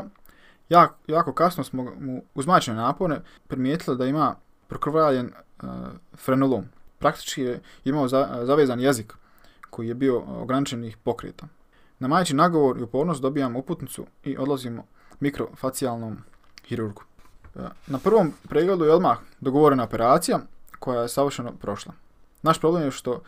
jako, 0.69 0.95
jako 1.07 1.33
kasno 1.33 1.63
smo 1.63 1.83
mu 1.83 2.23
uz 2.35 2.47
mačne 2.47 2.73
napone 2.73 3.21
primijetili 3.47 3.97
da 3.97 4.05
ima 4.05 4.35
prokrvaljen 4.67 5.25
uh, 5.63 5.69
frenulom. 6.17 6.65
Praktički 6.99 7.41
je 7.41 7.61
imao 7.83 8.07
za, 8.07 8.39
zavezan 8.43 8.79
jezik 8.79 9.13
koji 9.69 9.87
je 9.87 9.95
bio 9.95 10.23
ograničenih 10.41 10.97
pokreta. 10.97 11.47
Na 11.99 12.07
majči 12.07 12.35
nagovor 12.35 12.77
i 12.77 12.83
upornost 12.83 13.21
dobijamo 13.21 13.59
uputnicu 13.59 14.05
i 14.23 14.37
odlazimo 14.37 14.83
mikrofacijalnom 15.19 16.17
hirurgu. 16.65 17.01
Uh, 17.55 17.61
na 17.87 17.97
prvom 17.97 18.33
pregledu 18.49 18.85
je 18.85 18.93
odmah 18.93 19.17
dogovorena 19.39 19.83
operacija 19.83 20.39
koja 20.79 21.01
je 21.01 21.09
savršeno 21.09 21.51
prošla. 21.51 21.93
Naš 22.41 22.59
problem 22.59 22.83
je 22.83 22.91
što 22.91 23.21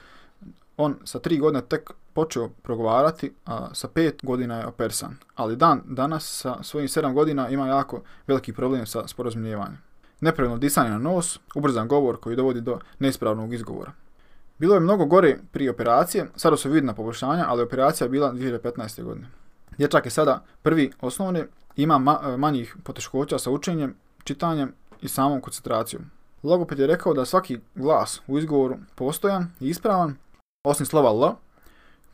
on 0.78 0.96
sa 1.04 1.20
tri 1.20 1.38
godine 1.38 1.62
tek 1.62 1.92
počeo 2.14 2.50
progovarati, 2.50 3.34
a 3.46 3.70
sa 3.74 3.88
pet 3.88 4.20
godina 4.24 4.58
je 4.58 4.68
opersan. 4.68 5.16
Ali 5.36 5.56
dan 5.56 5.82
danas 5.86 6.42
sa 6.42 6.64
svojim 6.64 6.90
sedam 6.90 7.14
godina 7.14 7.50
ima 7.50 7.68
jako 7.68 8.02
veliki 8.28 8.54
problem 8.54 8.86
sa 8.86 9.08
sporazumljivanjem. 9.08 9.78
Nepravilno 10.20 10.58
disanje 10.58 10.90
na 10.90 10.98
nos, 10.98 11.40
ubrzan 11.56 11.88
govor 11.88 12.20
koji 12.20 12.36
dovodi 12.36 12.62
do 12.62 12.80
neispravnog 13.00 13.54
izgovora. 13.54 13.92
Bilo 14.62 14.74
je 14.74 14.80
mnogo 14.80 15.06
gore 15.06 15.38
prije 15.52 15.72
operacije, 15.72 16.28
sada 16.36 16.58
su 16.58 16.70
vidna 16.70 16.94
poboljšanja, 16.94 17.46
ali 17.48 17.64
operacija 17.64 18.06
je 18.06 18.10
bila 18.10 18.34
2015. 18.34 19.04
godine. 19.04 19.28
Dječak 19.78 20.06
je 20.06 20.12
sada 20.12 20.44
prvi 20.62 20.92
osnovni, 21.02 21.44
ima 21.76 21.98
ma 21.98 22.38
manjih 22.38 22.76
poteškoća 22.84 23.40
sa 23.40 23.52
učenjem, 23.52 23.96
čitanjem 24.24 24.74
i 25.02 25.08
samom 25.08 25.42
koncentracijom. 25.42 26.04
Logoped 26.44 26.80
je 26.80 26.88
rekao 26.88 27.14
da 27.14 27.26
svaki 27.26 27.60
glas 27.76 28.22
u 28.28 28.38
izgovoru 28.38 28.78
postojan 28.96 29.48
i 29.60 29.70
ispravan, 29.70 30.16
osim 30.64 30.86
slova 30.86 31.10
L, 31.10 31.34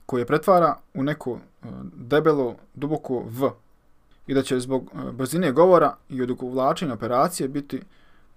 koje 0.06 0.26
pretvara 0.26 0.78
u 0.94 1.04
neko 1.04 1.32
e, 1.32 1.68
debelo, 1.94 2.56
duboko 2.74 3.24
V 3.26 3.50
i 4.28 4.34
da 4.34 4.42
će 4.42 4.60
zbog 4.60 4.92
e, 4.94 5.12
brzine 5.12 5.52
govora 5.52 5.96
i 6.10 6.22
odugovlačenja 6.22 6.94
operacije 6.94 7.50
biti 7.50 7.82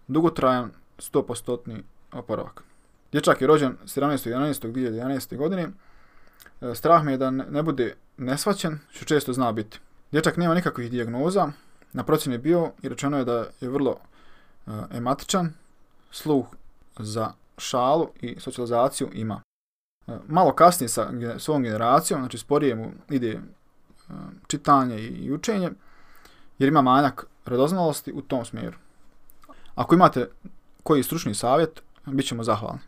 dugotrajan 0.08 0.70
100% 0.98 1.80
oporavak. 2.12 2.69
Dječak 3.12 3.40
je 3.40 3.46
rođen 3.46 3.76
17.11.2011. 3.84 5.36
godine. 5.36 5.68
E, 6.61 6.74
strah 6.74 7.04
me 7.04 7.12
je 7.12 7.18
da 7.18 7.30
ne 7.30 7.62
bude 7.62 7.94
nesvaćen, 8.16 8.78
što 8.90 9.04
često 9.04 9.32
zna 9.32 9.52
biti. 9.52 9.78
Dječak 10.12 10.36
nema 10.36 10.54
nikakvih 10.54 10.90
dijagnoza, 10.90 11.52
na 11.92 12.04
procjeni 12.04 12.34
je 12.34 12.38
bio 12.38 12.72
i 12.82 12.88
rečeno 12.88 13.18
je 13.18 13.24
da 13.24 13.46
je 13.61 13.68
vrlo 13.68 13.96
ematičan, 14.92 15.52
sluh 16.11 16.46
za 16.98 17.32
šalu 17.58 18.08
i 18.20 18.40
socijalizaciju 18.40 19.08
ima 19.12 19.42
malo 20.28 20.52
kasnije 20.52 20.88
sa 20.88 21.11
svojom 21.38 21.62
generacijom, 21.62 22.20
znači 22.20 22.38
sporije 22.38 22.74
mu 22.74 22.92
ide 23.11 23.30
e, 23.30 23.40
čitanje 24.46 24.98
i 25.00 25.32
učenje, 25.32 25.70
jer 26.58 26.68
ima 26.68 26.82
manjak 26.82 27.26
radoznalosti 27.44 28.12
u 28.12 28.22
tom 28.22 28.44
smjeru. 28.44 28.78
Ako 29.74 29.94
imate 29.94 30.28
koji 30.82 31.02
stručni 31.02 31.34
savjet, 31.34 31.82
bit 32.06 32.26
ćemo 32.26 32.44
zahvalni. 32.44 32.80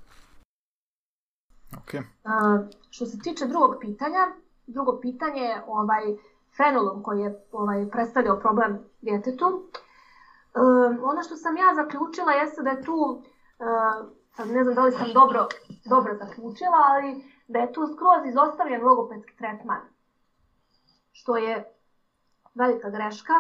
Okay. 1.81 2.03
A, 2.25 2.59
što 2.91 3.07
se 3.07 3.19
tiče 3.19 3.47
drugog 3.47 3.77
pitanja, 3.81 4.29
drugo 4.67 5.01
pitanje 5.01 5.41
je 5.41 5.63
ovaj 5.67 6.03
fenolom 6.57 7.03
koji 7.03 7.21
je 7.21 7.45
ovaj, 7.53 7.91
predstavljao 7.91 8.41
problem 8.41 8.79
djetetu. 9.01 9.47
E, 9.47 10.61
ono 11.03 11.23
što 11.23 11.37
sam 11.37 11.57
ja 11.57 11.75
zaključila 11.75 12.33
jeste 12.33 12.63
da 12.63 12.71
je 12.71 12.83
tu 12.83 13.23
e, 14.39 14.45
ne 14.45 14.65
znam 14.65 14.75
da 14.75 14.83
li 14.83 14.93
sam 14.93 15.13
dobro, 15.15 15.47
dobro 15.85 16.17
zaključila, 16.17 16.79
ali 16.91 17.25
da 17.49 17.59
je 17.59 17.73
tu 17.73 17.81
skroz 17.87 18.27
izostavljen 18.27 18.83
logopedski 18.83 19.37
tretman. 19.37 19.81
Što 21.13 21.37
je 21.37 21.73
velika 22.55 22.91
greška. 22.91 23.33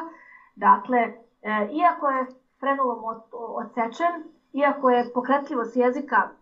Dakle, 0.56 0.98
e, 0.98 1.68
iako 1.72 2.08
je 2.08 2.26
frenulom 2.60 3.04
odsečen, 3.32 4.24
iako 4.52 4.90
je 4.90 5.10
pokretljivost 5.14 5.76
jezika 5.76 6.16
e, 6.16 6.32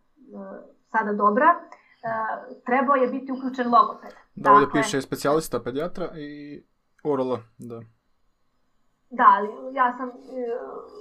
sada 0.93 1.12
dobra, 1.12 1.60
trebao 2.66 2.97
je 2.97 3.09
biti 3.09 3.32
uključen 3.32 3.70
logoped. 3.70 4.10
Da, 4.35 4.52
ovdje 4.52 4.66
dakle, 4.66 4.82
piše 4.82 5.02
specijalista 5.02 5.60
pedijatra 5.60 6.09
i 6.16 6.62
oral, 7.05 7.39
da. 7.59 7.81
Da, 9.10 9.27
ali 9.36 9.74
ja 9.74 9.97
sam, 9.97 10.09
uh, 10.09 10.14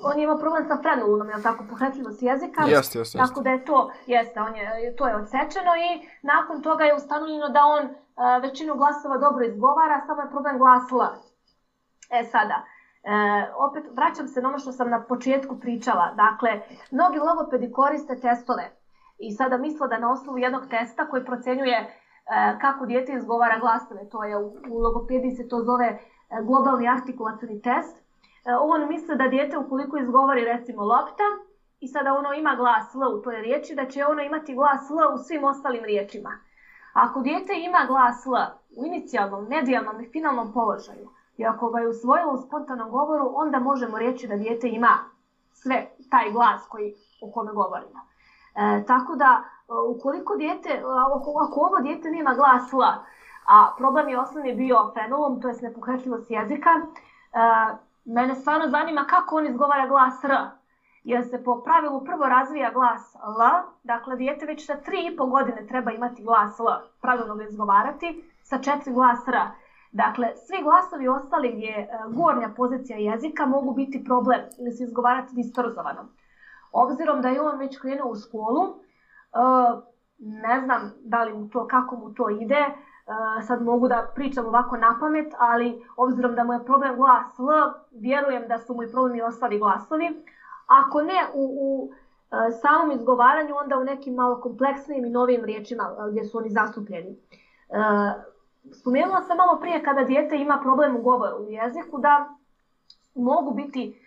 on 0.03 0.17
je 0.17 0.23
imao 0.23 0.37
problem 0.37 0.65
sa 0.67 0.77
frenulom, 0.81 1.29
je 1.29 1.41
tako, 1.43 1.63
pohretljivost 1.69 2.21
jezika. 2.21 2.63
Jeste, 2.67 2.99
jeste. 2.99 3.17
Tako 3.17 3.41
da 3.41 3.49
je 3.49 3.65
to, 3.65 3.91
jeste, 4.07 4.41
on 4.41 4.55
je, 4.55 4.95
to 4.95 5.07
je 5.07 5.15
odsečeno 5.15 5.71
i 5.75 6.07
nakon 6.21 6.61
toga 6.61 6.83
je 6.83 6.95
ustanovljeno 6.95 7.49
da 7.49 7.61
on 7.77 7.85
uh, 7.85 7.93
većinu 8.41 8.75
glasova 8.75 9.17
dobro 9.17 9.45
izgovara, 9.45 10.03
samo 10.07 10.21
je 10.21 10.29
problem 10.29 10.57
glas 10.57 10.91
L. 10.91 11.01
E 12.19 12.23
sada, 12.23 12.65
E, 13.03 13.11
opet 13.55 13.83
vraćam 13.95 14.27
se 14.27 14.41
na 14.41 14.49
ono 14.49 14.59
što 14.59 14.71
sam 14.71 14.89
na 14.89 15.03
početku 15.03 15.59
pričala. 15.59 16.13
Dakle, 16.15 16.61
mnogi 16.91 17.19
logopedi 17.19 17.71
koriste 17.71 18.15
testove 18.19 18.71
i 19.19 19.31
sada 19.31 19.57
misle 19.57 19.87
da 19.87 19.97
na 19.97 20.11
osnovu 20.11 20.37
jednog 20.37 20.65
testa 20.69 21.05
koji 21.05 21.25
procenjuje 21.25 21.77
e, 21.77 21.87
kako 22.61 22.85
dijete 22.85 23.13
izgovara 23.13 23.59
glasove, 23.59 24.09
to 24.09 24.23
je 24.23 24.37
u, 24.37 24.53
logopediji 24.83 25.31
se 25.31 25.47
to 25.47 25.61
zove 25.61 25.99
globalni 26.43 26.87
artikulacioni 26.87 27.61
test, 27.61 27.97
on 28.61 28.87
misli 28.87 29.15
da 29.17 29.27
dijete 29.27 29.57
ukoliko 29.57 29.97
izgovori 29.97 30.45
recimo 30.45 30.83
lopta 30.83 31.23
i 31.79 31.87
sada 31.87 32.13
ono 32.13 32.33
ima 32.33 32.55
glas 32.55 32.95
L 32.95 33.15
u 33.15 33.21
toj 33.21 33.41
riječi, 33.41 33.75
da 33.75 33.85
će 33.85 34.05
ono 34.05 34.21
imati 34.21 34.55
glas 34.55 34.89
L 34.89 35.13
u 35.13 35.17
svim 35.17 35.43
ostalim 35.43 35.83
riječima. 35.83 36.29
Ako 36.93 37.21
dijete 37.21 37.53
ima 37.55 37.85
glas 37.87 38.25
L 38.25 38.33
u 38.77 38.85
inicijalnom, 38.85 39.47
medijalnom 39.47 40.01
i 40.01 40.09
finalnom 40.11 40.53
položaju, 40.53 41.09
i 41.37 41.45
ako 41.45 41.69
ga 41.69 41.79
je 41.79 41.87
usvojilo 41.87 42.33
u 42.33 42.37
spontanom 42.37 42.89
govoru, 42.89 43.31
onda 43.33 43.59
možemo 43.59 43.99
reći 43.99 44.27
da 44.27 44.35
dijete 44.35 44.67
ima 44.67 44.93
sve 45.53 45.87
taj 46.09 46.31
glas 46.31 46.67
koji, 46.69 46.93
o 47.21 47.31
kome 47.31 47.51
govorimo. 47.51 47.99
E, 48.59 48.83
tako 48.87 49.15
da, 49.15 49.43
ukoliko 49.95 50.35
dijete, 50.35 50.83
ako, 51.15 51.33
ako 51.49 51.59
ovo 51.59 51.79
dijete 51.79 52.09
nema 52.09 52.33
glas 52.33 52.73
L, 52.73 52.81
a 53.47 53.73
problem 53.77 54.09
je 54.09 54.19
osnovni 54.19 54.53
bio 54.55 54.91
fenolom, 54.93 55.41
to 55.41 55.47
je 55.47 55.55
nepokretljivost 55.61 56.31
jezika, 56.31 56.69
e, 56.69 56.79
mene 58.05 58.35
stvarno 58.35 58.69
zanima 58.69 59.05
kako 59.09 59.35
on 59.35 59.47
izgovara 59.47 59.87
glas 59.87 60.23
R, 60.23 60.31
jer 61.03 61.23
se 61.29 61.43
po 61.43 61.61
pravilu 61.61 62.03
prvo 62.05 62.25
razvija 62.25 62.71
glas 62.71 63.15
L, 63.15 63.41
dakle 63.83 64.15
dijete 64.15 64.45
već 64.45 64.65
sa 64.65 64.73
3,5 64.73 65.29
godine 65.29 65.67
treba 65.67 65.91
imati 65.91 66.23
glas 66.23 66.59
L, 66.59 66.65
pravilno 67.01 67.35
ga 67.35 67.43
izgovarati, 67.43 68.23
sa 68.43 68.57
4 68.57 68.93
glas 68.93 69.27
R. 69.27 69.37
Dakle, 69.91 70.27
svi 70.47 70.63
glasovi 70.63 71.07
ostali 71.07 71.51
gdje 71.51 71.67
je 71.67 71.89
gornja 72.09 72.49
pozicija 72.57 72.97
jezika 72.97 73.45
mogu 73.45 73.73
biti 73.73 74.03
problem 74.03 74.41
ili 74.59 74.71
se 74.71 74.83
izgovarati 74.83 75.35
distorzovano. 75.35 76.05
Obzirom 76.71 77.21
da 77.21 77.29
je 77.29 77.41
on 77.41 77.57
već 77.57 77.79
krenuo 77.79 78.11
u 78.11 78.15
školu, 78.15 78.79
ne 80.17 80.59
znam 80.59 80.91
da 81.03 81.23
li 81.23 81.33
mu 81.33 81.49
to, 81.49 81.67
kako 81.67 81.95
mu 81.95 82.13
to 82.13 82.29
ide, 82.29 82.65
sad 83.47 83.61
mogu 83.61 83.87
da 83.87 84.11
pričam 84.15 84.47
ovako 84.47 84.77
na 84.77 84.97
pamet, 84.99 85.33
ali 85.39 85.85
obzirom 85.97 86.35
da 86.35 86.43
mu 86.43 86.53
je 86.53 86.65
problem 86.65 86.95
glas 86.95 87.39
L, 87.39 87.73
vjerujem 87.91 88.47
da 88.47 88.57
su 88.57 88.73
mu 88.73 88.83
i 88.83 88.91
problemi 88.91 89.21
ostali 89.21 89.59
glasovi. 89.59 90.23
Ako 90.67 91.01
ne 91.01 91.27
u, 91.33 91.43
u 91.57 91.91
samom 92.61 92.91
izgovaranju, 92.91 93.55
onda 93.55 93.77
u 93.77 93.83
nekim 93.83 94.13
malo 94.13 94.39
kompleksnijim 94.41 95.05
i 95.05 95.09
novim 95.09 95.45
riječima 95.45 95.83
gdje 96.09 96.23
su 96.23 96.37
oni 96.37 96.49
zastupljeni. 96.49 97.15
Spomenula 98.73 99.21
sam 99.21 99.37
malo 99.37 99.59
prije 99.59 99.83
kada 99.83 100.03
dijete 100.03 100.37
ima 100.37 100.59
problem 100.61 100.95
u 100.95 101.01
govoru 101.01 101.37
u 101.37 101.49
jeziku 101.49 101.99
da 101.99 102.29
mogu 103.15 103.51
biti 103.51 104.01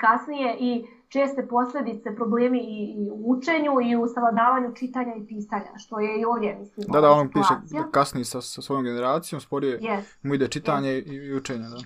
kasnije 0.00 0.56
i 0.58 0.86
česte 1.08 1.46
posljedice, 1.46 2.14
problemi 2.14 2.58
i, 2.58 2.94
i 2.98 3.10
u 3.10 3.30
učenju 3.30 3.72
i 3.82 3.96
u 3.96 4.06
savladavanju 4.06 4.74
čitanja 4.74 5.14
i 5.14 5.26
pisanja, 5.26 5.78
što 5.78 6.00
je 6.00 6.20
i 6.20 6.24
ovdje, 6.24 6.56
mislim, 6.60 6.86
Da, 6.88 7.00
da, 7.00 7.10
on 7.10 7.28
piše 7.28 7.54
kasnije 7.90 8.24
sa, 8.24 8.40
sa 8.40 8.62
svojom 8.62 8.84
generacijom, 8.84 9.40
sporije 9.40 9.80
yes. 9.80 10.02
mu 10.22 10.34
ide 10.34 10.48
čitanje 10.48 10.88
yes. 10.88 11.12
i 11.12 11.34
učenje, 11.34 11.68
da. 11.68 11.78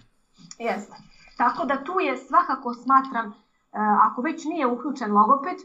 Jeste. 0.65 0.97
Tako 1.37 1.65
da 1.65 1.85
tu 1.85 2.01
je 2.01 2.17
svakako 2.17 2.75
smatram, 2.75 3.35
ako 4.11 4.23
već 4.23 4.45
nije 4.45 4.67
uključen 4.67 5.13
logoped, 5.13 5.57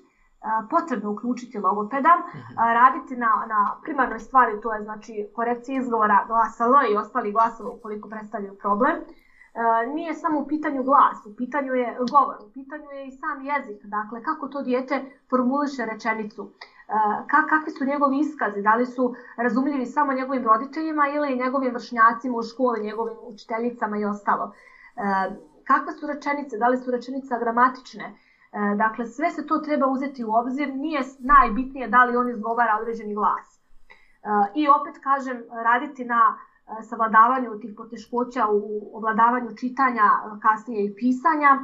potrebno 0.70 1.12
uključiti 1.12 1.60
logopeda, 1.60 2.10
uh-huh. 2.10 2.74
raditi 2.74 3.16
na, 3.16 3.46
na 3.48 3.78
primarnoj 3.84 4.20
stvari, 4.20 4.62
to 4.62 4.74
je 4.74 4.84
znači 4.84 5.30
korekcija 5.36 5.82
izgovora 5.82 6.26
glasa 6.28 6.64
L 6.64 6.94
i 6.94 6.98
ostali 6.98 7.32
glasova 7.32 7.70
ukoliko 7.70 8.10
predstavljaju 8.10 8.58
problem. 8.58 8.96
Nije 9.94 10.14
samo 10.14 10.40
u 10.40 10.48
pitanju 10.48 10.84
glas, 10.84 11.26
u 11.26 11.36
pitanju 11.36 11.74
je 11.74 11.98
govor, 12.12 12.36
u 12.48 12.52
pitanju 12.54 12.90
je 12.92 13.08
i 13.08 13.12
sam 13.12 13.42
jezik, 13.42 13.86
dakle 13.86 14.24
kako 14.24 14.48
to 14.48 14.62
dijete 14.62 15.06
formuliše 15.30 15.86
rečenicu, 15.86 16.52
Ka, 17.28 17.48
kakvi 17.50 17.72
su 17.72 17.86
njegovi 17.86 18.20
iskazi, 18.20 18.62
da 18.62 18.76
li 18.76 18.86
su 18.86 19.16
razumljivi 19.38 19.86
samo 19.86 20.14
njegovim 20.14 20.44
roditeljima 20.44 21.08
ili 21.08 21.36
njegovim 21.36 21.74
vršnjacima 21.74 22.38
u 22.38 22.44
školi, 22.44 22.84
njegovim 22.84 23.18
učiteljicama 23.22 23.98
i 23.98 24.06
ostalo. 24.06 24.54
Kakve 25.64 25.94
su 25.94 26.08
rečenice, 26.08 26.58
da 26.58 26.68
li 26.68 26.78
su 26.78 26.92
rečenice 26.92 27.40
gramatične, 27.40 28.16
E, 28.52 28.76
dakle, 28.76 29.06
sve 29.06 29.32
se 29.32 29.46
to 29.46 29.58
treba 29.58 29.88
uzeti 29.88 30.24
u 30.24 30.34
obzir, 30.34 30.76
nije 30.76 31.02
najbitnije 31.20 31.88
da 31.88 32.04
li 32.04 32.18
on 32.18 32.30
izgovara 32.30 32.78
određeni 32.82 33.14
glas. 33.14 33.60
E, 33.60 33.60
I 34.56 34.68
opet 34.68 35.04
kažem, 35.04 35.44
raditi 35.64 36.06
na 36.06 36.22
e, 36.38 36.47
savladavanju 36.82 37.60
tih 37.60 37.74
poteškoća 37.78 38.48
u 38.52 38.92
ovladavanju 38.94 39.56
čitanja, 39.56 40.10
kasnije 40.42 40.86
i 40.86 40.96
pisanja 40.96 41.60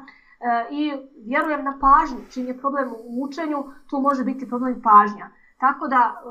i 0.72 0.92
vjerujem 1.26 1.64
na 1.64 1.80
pažnju. 1.82 2.20
Čim 2.32 2.48
je 2.48 2.58
problem 2.58 2.90
u 2.90 3.24
učenju, 3.24 3.64
tu 3.90 4.00
može 4.00 4.24
biti 4.24 4.50
problem 4.50 4.82
pažnja. 4.82 5.30
Tako 5.60 5.88
da, 5.88 6.22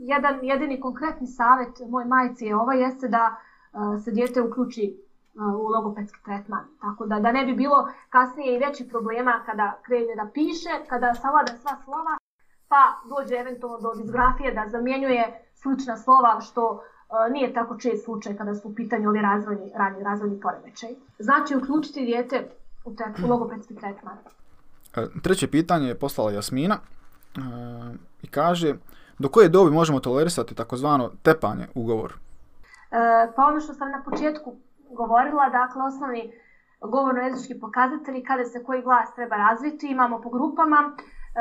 jedan 0.00 0.38
jedini 0.42 0.80
konkretni 0.80 1.26
savjet 1.26 1.80
moj 1.88 2.04
majci 2.04 2.44
je 2.44 2.56
ovo, 2.56 2.72
jeste 2.72 3.08
da 3.08 3.36
se 4.04 4.10
dijete 4.10 4.42
uključi 4.42 4.96
u 5.58 5.68
logopedski 5.68 6.22
tretman. 6.24 6.64
Tako 6.80 7.06
da, 7.06 7.20
da 7.20 7.32
ne 7.32 7.44
bi 7.44 7.54
bilo 7.54 7.88
kasnije 8.08 8.54
i 8.54 8.58
veći 8.58 8.88
problema 8.88 9.42
kada 9.46 9.78
krene 9.82 10.14
da 10.16 10.30
piše, 10.34 10.70
kada 10.88 11.14
savlada 11.14 11.52
sva 11.52 11.76
slova, 11.84 12.16
pa 12.68 12.82
dođe 13.08 13.34
eventualno 13.34 13.78
do 13.80 13.94
disgrafije 13.94 14.54
da 14.54 14.64
zamjenjuje 14.68 15.50
slična 15.54 15.96
slova, 15.96 16.40
što 16.40 16.82
nije 17.30 17.54
tako 17.54 17.78
čest 17.78 18.04
slučaj 18.04 18.36
kada 18.36 18.54
su 18.54 18.68
u 18.68 18.74
pitanju 18.74 19.08
ovi 19.08 19.20
razvojni, 19.20 19.72
ranji 19.74 20.02
razvojni 20.02 20.40
poremećaj. 20.40 20.90
Znači, 21.18 21.56
uključiti 21.56 22.04
dijete 22.04 22.48
u, 22.84 22.94
te, 22.96 23.04
u 23.24 23.28
logopedski 23.28 23.76
tretman. 23.76 24.16
E, 24.96 25.06
treće 25.22 25.50
pitanje 25.50 25.88
je 25.88 25.98
poslala 25.98 26.32
Jasmina 26.32 26.74
e, 26.74 27.40
i 28.22 28.26
kaže 28.26 28.74
do 29.18 29.28
koje 29.28 29.48
dobi 29.48 29.70
možemo 29.70 30.00
tolerisati 30.00 30.54
takozvano 30.54 31.10
tepanje 31.22 31.66
u 31.74 31.82
govoru? 31.82 32.14
E, 32.14 33.32
pa 33.36 33.42
ono 33.42 33.60
što 33.60 33.74
sam 33.74 33.90
na 33.90 34.02
početku 34.10 34.56
govorila, 34.90 35.48
dakle 35.48 35.82
osnovni 35.82 36.32
govorno-jezički 36.80 37.60
pokazatelji 37.60 38.24
kada 38.24 38.44
se 38.44 38.64
koji 38.64 38.82
glas 38.82 39.14
treba 39.14 39.36
razviti, 39.36 39.90
imamo 39.90 40.20
po 40.20 40.30
grupama. 40.30 40.76
E, 40.76 41.40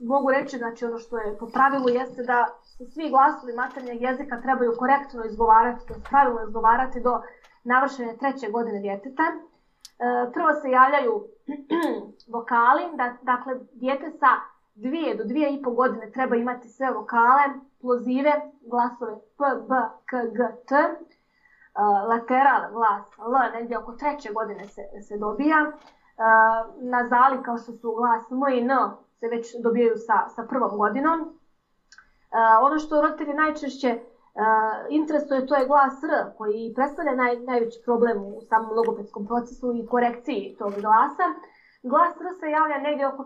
mogu 0.00 0.30
reći, 0.30 0.58
znači 0.58 0.84
ono 0.84 0.98
što 0.98 1.18
je 1.18 1.38
po 1.38 1.46
pravilu 1.46 1.88
jeste 1.88 2.22
da 2.22 2.46
svi 2.94 3.10
glasovi 3.10 3.52
maternjeg 3.52 4.02
jezika 4.02 4.40
trebaju 4.40 4.72
korektno 4.78 5.24
izgovarati, 5.24 5.86
to 5.86 5.94
pravilno 6.10 6.42
izgovarati 6.42 7.00
do 7.00 7.22
navršene 7.64 8.16
treće 8.16 8.50
godine 8.50 8.80
djeteta. 8.80 9.22
E, 9.22 9.36
prvo 10.32 10.52
se 10.52 10.70
javljaju 10.70 11.24
vokali, 12.34 12.82
da, 12.94 13.14
dakle 13.22 13.54
djete 13.72 14.10
sa 14.10 14.32
dvije 14.74 15.14
do 15.14 15.24
dvije 15.24 15.54
i 15.54 15.62
pol 15.62 15.74
godine 15.74 16.10
treba 16.10 16.36
imati 16.36 16.68
sve 16.68 16.90
vokale, 16.90 17.44
plozive, 17.80 18.32
glasove 18.70 19.14
P, 19.38 19.44
B, 19.68 19.74
K, 20.06 20.16
G, 20.36 20.38
T 20.68 20.74
lateral 22.08 22.72
glas 22.72 23.06
L 23.18 23.52
negdje 23.52 23.78
oko 23.78 23.92
treće 23.92 24.32
godine 24.32 24.64
se, 24.64 24.82
se 25.02 25.16
dobija. 25.18 25.72
Uh, 26.16 26.82
nazali 26.90 27.42
kao 27.42 27.58
što 27.58 27.72
su 27.72 27.94
glas 27.94 28.30
M 28.30 28.54
i 28.54 28.60
N 28.60 28.70
se 29.20 29.28
već 29.28 29.54
dobijaju 29.62 29.96
sa, 29.96 30.28
sa 30.28 30.42
prvom 30.42 30.78
godinom. 30.78 31.38
Ono 32.62 32.78
što 32.78 33.00
roditelji 33.00 33.34
najčešće 33.34 33.98
interesuje 34.88 35.46
to 35.46 35.54
je 35.56 35.66
glas 35.66 36.02
R 36.04 36.36
koji 36.38 36.72
predstavlja 36.74 37.14
naj, 37.14 37.36
najveći 37.36 37.82
problem 37.84 38.18
u 38.18 38.40
samom 38.48 38.76
logopedskom 38.76 39.26
procesu 39.26 39.72
i 39.74 39.86
korekciji 39.86 40.56
tog 40.58 40.72
glasa. 40.72 41.26
Glas 41.82 42.20
R 42.20 42.26
se 42.40 42.50
javlja 42.50 42.78
negdje 42.78 43.08
oko 43.08 43.24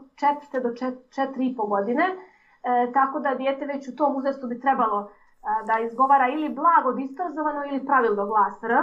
4. 0.52 0.62
do 0.62 0.68
4,5 0.68 1.68
godine, 1.68 2.04
e, 2.04 2.92
tako 2.92 3.20
da 3.20 3.34
dijete 3.34 3.66
već 3.66 3.88
u 3.88 3.96
tom 3.96 4.16
uzrastu 4.16 4.46
bi 4.46 4.60
trebalo 4.60 5.10
da 5.42 5.78
izgovara 5.80 6.28
ili 6.28 6.48
blago 6.48 6.92
distorzovano 6.92 7.64
ili 7.64 7.86
pravilno 7.86 8.26
glas 8.26 8.62
R. 8.62 8.72
E, 8.72 8.82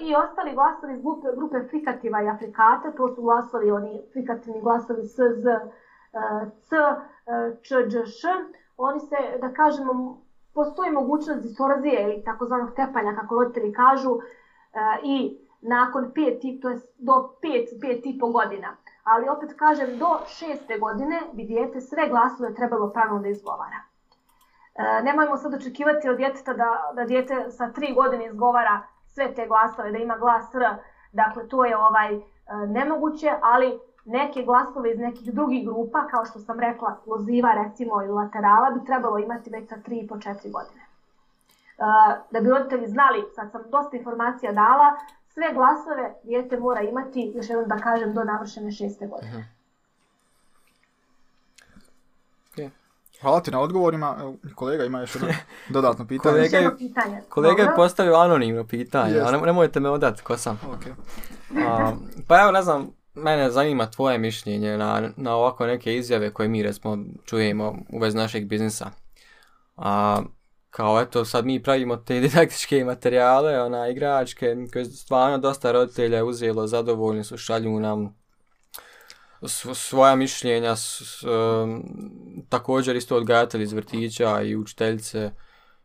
I 0.00 0.14
ostali 0.14 0.54
glasovi 0.54 0.94
iz 0.94 1.02
grupe, 1.02 1.28
grupe 1.36 1.68
frikativa 1.70 2.22
i 2.22 2.28
afrikata, 2.28 2.92
to 2.96 3.14
su 3.14 3.22
glasovi, 3.22 3.70
oni 3.70 4.02
frikativni 4.12 4.60
glasovi 4.60 5.02
S, 5.04 5.16
Z, 5.16 5.46
e, 5.48 5.60
C, 6.60 6.76
e, 6.76 7.56
Č, 7.62 7.82
Đ, 7.86 8.06
Š. 8.06 8.28
Oni 8.78 9.00
se, 9.00 9.16
da 9.40 9.52
kažemo, 9.52 10.22
postoji 10.54 10.90
mogućnost 10.90 11.42
distorzije 11.42 12.02
ili 12.02 12.24
takozvanog 12.24 12.70
tepanja, 12.76 13.16
kako 13.20 13.34
roditelji 13.34 13.72
kažu, 13.72 14.18
i 15.02 15.38
nakon 15.60 16.10
pet, 16.14 16.40
to 16.62 16.68
je 16.68 16.76
do 16.98 17.30
pet, 17.42 17.80
pet 17.80 18.06
i 18.06 18.18
po 18.18 18.28
godina. 18.28 18.76
Ali 19.04 19.28
opet 19.28 19.54
kažem, 19.58 19.98
do 19.98 20.18
šeste 20.26 20.78
godine 20.78 21.20
bi 21.32 21.44
dijete 21.44 21.80
sve 21.80 22.08
glasove 22.08 22.54
trebalo 22.54 22.92
pravilno 22.92 23.22
da 23.22 23.28
izgovara. 23.28 23.80
E, 24.74 25.02
nemojmo 25.02 25.36
sad 25.36 25.54
očekivati 25.54 26.08
od 26.08 26.16
djeteta 26.16 26.54
da, 26.54 26.92
da 26.94 27.04
djete 27.04 27.50
sa 27.50 27.72
tri 27.72 27.94
godine 27.94 28.26
izgovara 28.26 28.82
sve 29.06 29.34
te 29.34 29.46
glasove, 29.46 29.90
da 29.90 29.98
ima 29.98 30.16
glas 30.16 30.54
R. 30.54 30.62
Dakle, 31.12 31.48
to 31.48 31.64
je 31.64 31.76
ovaj 31.76 32.14
e, 32.14 32.20
nemoguće, 32.66 33.32
ali 33.42 33.80
neke 34.08 34.42
glasove 34.42 34.92
iz 34.92 34.98
nekih 34.98 35.34
drugih 35.34 35.66
grupa, 35.66 36.06
kao 36.06 36.24
što 36.24 36.38
sam 36.38 36.60
rekla, 36.60 36.96
loziva 37.06 37.52
recimo 37.54 38.02
ili 38.02 38.12
laterala, 38.12 38.70
bi 38.70 38.86
trebalo 38.86 39.18
imati 39.18 39.50
već 39.50 39.68
sa 39.68 39.76
3 39.76 40.04
i 40.04 40.08
po 40.08 40.14
4 40.14 40.24
godine. 40.50 40.82
E, 41.78 41.84
da 42.30 42.40
bi 42.40 42.50
roditelji 42.50 42.86
znali, 42.86 43.24
sad 43.34 43.50
sam 43.52 43.62
dosta 43.70 43.96
informacija 43.96 44.52
dala, 44.52 44.96
sve 45.28 45.52
glasove 45.54 46.14
djete 46.24 46.60
mora 46.60 46.80
imati, 46.80 47.32
još 47.34 47.48
jednom 47.48 47.68
da 47.68 47.76
kažem, 47.76 48.14
do 48.14 48.24
navršene 48.24 48.72
šeste 48.72 49.06
godine. 49.06 49.32
-huh. 49.32 49.58
Hvala 53.20 53.40
ti 53.40 53.50
na 53.50 53.60
odgovorima. 53.60 54.32
Kolega 54.54 54.84
ima 54.84 55.00
još 55.00 55.14
jedno 55.14 55.28
dodatno 55.68 56.06
pitanje. 56.06 56.34
Kolega 56.34 56.56
je- 56.58 56.76
pitanje. 56.78 57.22
Kolega 57.28 57.62
je 57.62 57.74
postavio 57.76 58.14
anonimno 58.14 58.64
pitanje, 58.66 59.20
a 59.20 59.30
ne- 59.30 59.40
nemojte 59.40 59.80
me 59.80 59.90
odati 59.90 60.22
ko 60.22 60.36
sam. 60.36 60.60
Ok. 60.66 60.86
A, 61.68 61.92
pa 62.28 62.40
evo, 62.40 62.50
ne 62.50 62.62
znam, 62.62 62.90
mene 63.18 63.50
zanima 63.50 63.90
tvoje 63.90 64.18
mišljenje 64.18 64.76
na, 64.76 65.10
na 65.16 65.34
ovako 65.36 65.66
neke 65.66 65.96
izjave 65.96 66.32
koje 66.32 66.48
mi 66.48 66.62
recimo 66.62 66.98
čujemo 67.24 67.76
u 67.92 67.98
vezi 67.98 68.16
našeg 68.16 68.46
biznisa. 68.46 68.90
A, 69.76 70.22
kao 70.70 71.00
eto, 71.00 71.24
sad 71.24 71.46
mi 71.46 71.62
pravimo 71.62 71.96
te 71.96 72.20
didaktičke 72.24 72.84
materijale, 72.84 73.62
ona, 73.62 73.88
igračke, 73.88 74.56
koje 74.72 74.84
stvarno 74.84 75.38
dosta 75.38 75.72
roditelja 75.72 76.24
uzelo, 76.24 76.66
zadovoljni 76.66 77.24
su, 77.24 77.36
šalju 77.36 77.80
nam 77.80 78.18
sv- 79.42 79.74
svoja 79.74 80.16
mišljenja, 80.16 80.76
s, 80.76 81.02
s, 81.02 81.22
um, 81.24 81.84
također 82.48 82.96
isto 82.96 83.16
odgajatelji 83.16 83.62
iz 83.62 83.72
vrtića 83.72 84.42
i 84.42 84.56
učiteljice, 84.56 85.30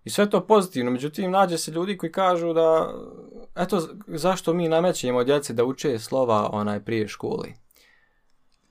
i 0.04 0.10
sve 0.10 0.30
to 0.30 0.46
pozitivno, 0.48 0.92
međutim 0.92 1.32
nađe 1.32 1.58
se 1.58 1.72
ljudi 1.72 1.98
koji 1.98 2.12
kažu 2.12 2.54
da 2.54 2.94
eto 3.56 3.82
zašto 4.08 4.54
mi 4.54 4.68
namećemo 4.68 5.24
djeci 5.24 5.54
da 5.54 5.64
uče 5.64 6.00
slova 6.00 6.50
onaj 6.52 6.80
prije 6.80 7.08
školi. 7.08 7.54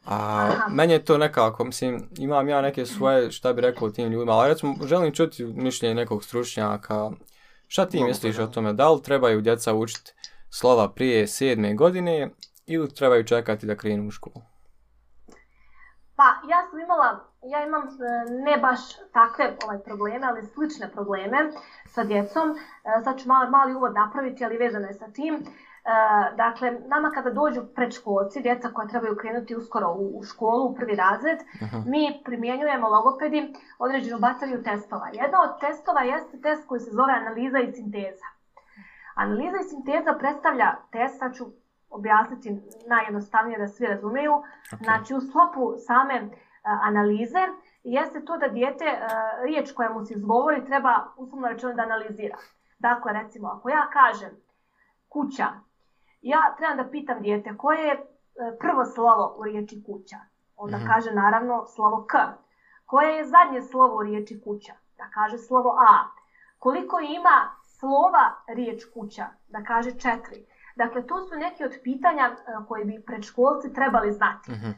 A 0.05 0.17
Aha. 0.17 0.69
meni 0.71 0.93
je 0.93 1.05
to 1.05 1.19
nekako, 1.19 1.65
mislim, 1.65 2.09
imam 2.19 2.49
ja 2.49 2.61
neke 2.61 2.87
svoje, 2.87 3.31
šta 3.31 3.53
bi 3.53 3.61
rekao 3.61 3.91
tim 3.91 4.13
ljudima, 4.13 4.33
ali 4.33 4.49
recimo 4.49 4.77
želim 4.85 5.15
čuti 5.15 5.45
mišljenje 5.45 5.95
nekog 5.95 6.25
stručnjaka. 6.25 7.11
Šta 7.69 7.87
ti 7.87 7.97
Mogu 7.97 8.09
misliš 8.09 8.37
to, 8.37 8.43
o 8.43 8.47
da. 8.47 8.53
tome? 8.53 8.73
Da 8.73 8.91
li 8.91 9.03
trebaju 9.03 9.41
djeca 9.41 9.75
učiti 9.75 10.13
slova 10.51 10.93
prije 10.93 11.27
sedme 11.27 11.75
godine 11.75 12.31
ili 12.67 12.95
trebaju 12.95 13.25
čekati 13.25 13.67
da 13.67 13.77
krenu 13.77 14.09
u 14.09 14.11
školu? 14.11 14.45
Pa 16.17 16.23
ja 16.23 16.69
sam 16.71 16.81
imala, 16.81 17.32
ja 17.43 17.65
imam 17.65 17.83
e, 17.83 17.89
ne 18.45 18.57
baš 18.57 18.81
takve 19.13 19.57
ovaj 19.65 19.79
probleme, 19.79 20.27
ali 20.27 20.43
slične 20.43 20.91
probleme 20.93 21.39
sa 21.87 22.05
djecom. 22.05 22.51
E, 22.51 22.57
Sad 23.05 23.19
ću 23.19 23.29
malo, 23.29 23.51
mali 23.51 23.75
uvod 23.75 23.95
napraviti, 23.95 24.45
ali 24.45 24.57
vezano 24.57 24.87
je 24.87 24.95
sa 24.95 25.09
tim. 25.13 25.35
E, 25.35 25.43
Dakle, 26.37 26.71
nama 26.87 27.11
kada 27.11 27.31
dođu 27.31 27.61
predškolci, 27.75 28.43
djeca 28.43 28.69
koja 28.69 28.89
trebaju 28.89 29.17
krenuti 29.17 29.57
uskoro 29.57 29.89
u, 29.93 30.19
u 30.19 30.23
školu, 30.23 30.65
u 30.65 30.75
prvi 30.75 30.97
razred, 30.97 31.39
Aha. 31.63 31.83
mi 31.87 32.23
primjenjujemo 32.25 32.89
logopedi 32.89 33.55
određenu 33.79 34.19
bateriju 34.19 34.63
testova. 34.63 35.09
Jedna 35.13 35.43
od 35.43 35.61
testova 35.61 36.01
jeste 36.01 36.41
test 36.41 36.69
koji 36.69 36.81
se 36.81 36.91
zove 36.91 37.13
analiza 37.13 37.59
i 37.59 37.73
sinteza. 37.73 38.27
Analiza 39.15 39.57
i 39.61 39.69
sinteza 39.69 40.13
predstavlja 40.19 40.77
test, 40.93 41.19
sad 41.19 41.35
ću 41.35 41.45
objasniti 41.91 42.61
najjednostavnije 42.89 43.59
da 43.59 43.69
svi 43.69 43.87
razumiju. 43.87 44.33
Ok. 44.73 44.79
Znači 44.85 45.15
u 45.15 45.21
sklopu 45.21 45.75
same 45.87 46.31
analize 46.63 47.39
jeste 47.85 48.25
to 48.25 48.37
da 48.39 48.49
dijete 48.49 48.85
e, 48.85 48.99
riječ 49.45 49.73
koja 49.73 49.91
mu 49.91 50.05
se 50.05 50.15
izgovori 50.15 50.65
treba 50.65 51.05
uslovno 51.17 51.49
rečeno 51.49 51.73
da 51.73 51.83
analizira. 51.83 52.37
Dakle, 52.79 53.13
recimo, 53.13 53.49
ako 53.49 53.69
ja 53.69 53.91
kažem 53.93 54.31
kuća, 55.09 55.47
ja 56.23 56.55
trebam 56.59 56.77
da 56.77 56.91
pitam 56.91 57.23
dijete 57.23 57.57
koje 57.57 57.83
je 57.87 57.93
e, 57.93 57.99
prvo 58.61 58.85
slovo 58.85 59.35
u 59.39 59.43
riječi 59.45 59.83
kuća. 59.87 60.17
Onda 60.57 60.77
Mhm. 60.77 60.87
kaže 60.87 61.11
naravno 61.11 61.67
slovo 61.67 62.07
K. 62.07 62.15
Koje 62.87 63.17
je 63.17 63.25
zadnje 63.29 63.63
slovo 63.63 63.97
u 63.97 64.03
riječi 64.03 64.41
kuća? 64.45 64.73
Da 64.99 65.05
kaže 65.15 65.39
slovo 65.39 65.71
A. 65.71 65.95
Koliko 66.59 67.01
ima 67.01 67.51
slova 67.63 68.35
riječ 68.47 68.83
kuća? 68.95 69.27
Da 69.49 69.63
kaže 69.65 69.91
četiri. 69.91 70.47
Dakle, 70.77 71.07
to 71.07 71.21
su 71.21 71.35
neke 71.37 71.65
od 71.65 71.73
pitanja 71.83 72.23
e, 72.25 72.37
koje 72.69 72.85
bi 72.85 73.03
predškolci 73.07 73.73
trebali 73.73 74.13
znati. 74.13 74.51
Mhm. 74.53 74.67
E, 74.67 74.75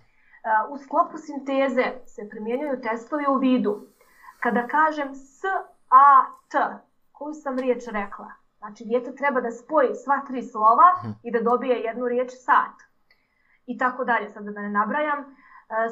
U 0.68 0.78
sklopu 0.78 1.18
sinteze 1.18 1.84
se 2.06 2.28
primjenjuju 2.30 2.80
testovi 2.80 3.24
u 3.28 3.34
vidu. 3.38 3.86
Kada 4.40 4.66
kažem 4.66 5.14
s, 5.14 5.44
a, 5.90 6.24
t, 6.48 6.58
koju 7.12 7.34
sam 7.34 7.58
riječ 7.58 7.82
rekla? 7.86 8.30
Znači, 8.58 8.84
dijete 8.84 9.14
treba 9.14 9.40
da 9.40 9.50
spoji 9.50 9.94
sva 9.94 10.20
tri 10.26 10.42
slova 10.42 10.88
Mhm. 10.98 11.10
i 11.22 11.32
da 11.32 11.40
dobije 11.40 11.80
jednu 11.80 12.08
riječ 12.08 12.30
sat. 12.32 12.76
I 13.66 13.78
tako 13.78 14.04
dalje, 14.04 14.30
sad 14.30 14.44
da 14.44 14.60
ne 14.60 14.70
nabrajam. 14.70 15.36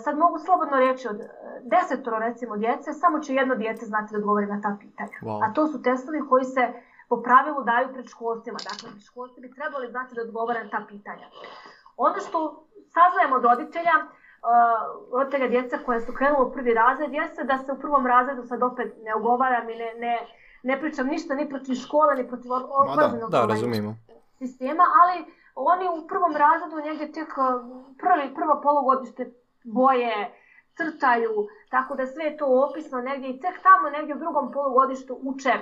Sad 0.04 0.18
mogu 0.18 0.38
slobodno 0.38 0.76
reći 0.76 1.08
od 1.08 1.20
e, 1.20 1.28
desetoro 1.62 2.18
recimo 2.18 2.56
djece, 2.56 2.92
samo 2.92 3.20
će 3.20 3.34
jedno 3.34 3.54
dijete 3.54 3.86
znati 3.86 4.12
da 4.12 4.18
odgovori 4.18 4.46
na 4.46 4.60
ta 4.60 4.76
pitanja. 4.80 5.16
Wow. 5.22 5.44
A 5.44 5.52
to 5.52 5.66
su 5.66 5.82
testovi 5.82 6.20
koji 6.28 6.44
se 6.44 6.72
po 7.08 7.22
pravilu 7.22 7.62
daju 7.64 7.88
predškolcima. 7.92 8.58
Dakle, 8.70 8.90
predškolci 8.90 9.40
bi 9.40 9.54
trebali 9.54 9.88
znati 9.90 10.14
da 10.14 10.22
odgovore 10.22 10.64
na 10.64 10.70
ta 10.70 10.84
pitanja. 10.88 11.26
Ono 11.96 12.18
što 12.28 12.64
saznajemo 12.94 13.36
od 13.36 13.44
roditelja, 13.44 13.96
uh, 14.42 15.12
roditelja 15.12 15.48
djece 15.48 15.78
koje 15.84 16.00
su 16.00 16.12
krenule 16.12 16.44
u 16.44 16.52
prvi 16.52 16.74
razred, 16.74 17.12
jeste 17.12 17.44
da 17.44 17.58
se 17.58 17.72
u 17.72 17.78
prvom 17.78 18.06
razredu 18.06 18.42
sad 18.42 18.62
opet 18.62 18.94
ne 19.04 19.14
ugovaram 19.14 19.70
i 19.70 19.76
ne, 19.76 19.94
ne, 19.94 20.18
ne 20.62 20.80
pričam 20.80 21.06
ništa 21.06 21.34
ni 21.34 21.48
protiv 21.48 21.74
škole, 21.74 22.14
ni 22.14 22.28
protiv 22.28 22.50
Ma 22.50 22.58
da, 22.58 22.66
obrazovnog, 22.92 23.30
Da, 23.30 23.42
ovaj, 23.42 23.56
sistema, 24.38 24.84
ali 25.02 25.24
oni 25.54 25.88
u 25.88 26.06
prvom 26.06 26.36
razredu 26.36 26.76
negdje 26.76 27.12
tek 27.12 27.28
uh, 27.28 27.44
prvi, 27.98 28.34
prvo 28.34 28.60
polugodište 28.62 29.32
boje, 29.64 30.14
crtaju, 30.76 31.48
tako 31.70 31.94
da 31.94 32.06
sve 32.06 32.24
je 32.24 32.36
to 32.36 32.46
opisno 32.70 33.00
negdje 33.00 33.30
i 33.30 33.40
tek 33.40 33.62
tamo 33.62 33.90
negdje 33.90 34.14
u 34.14 34.18
drugom 34.18 34.52
polugodištu 34.52 35.18
uče, 35.22 35.54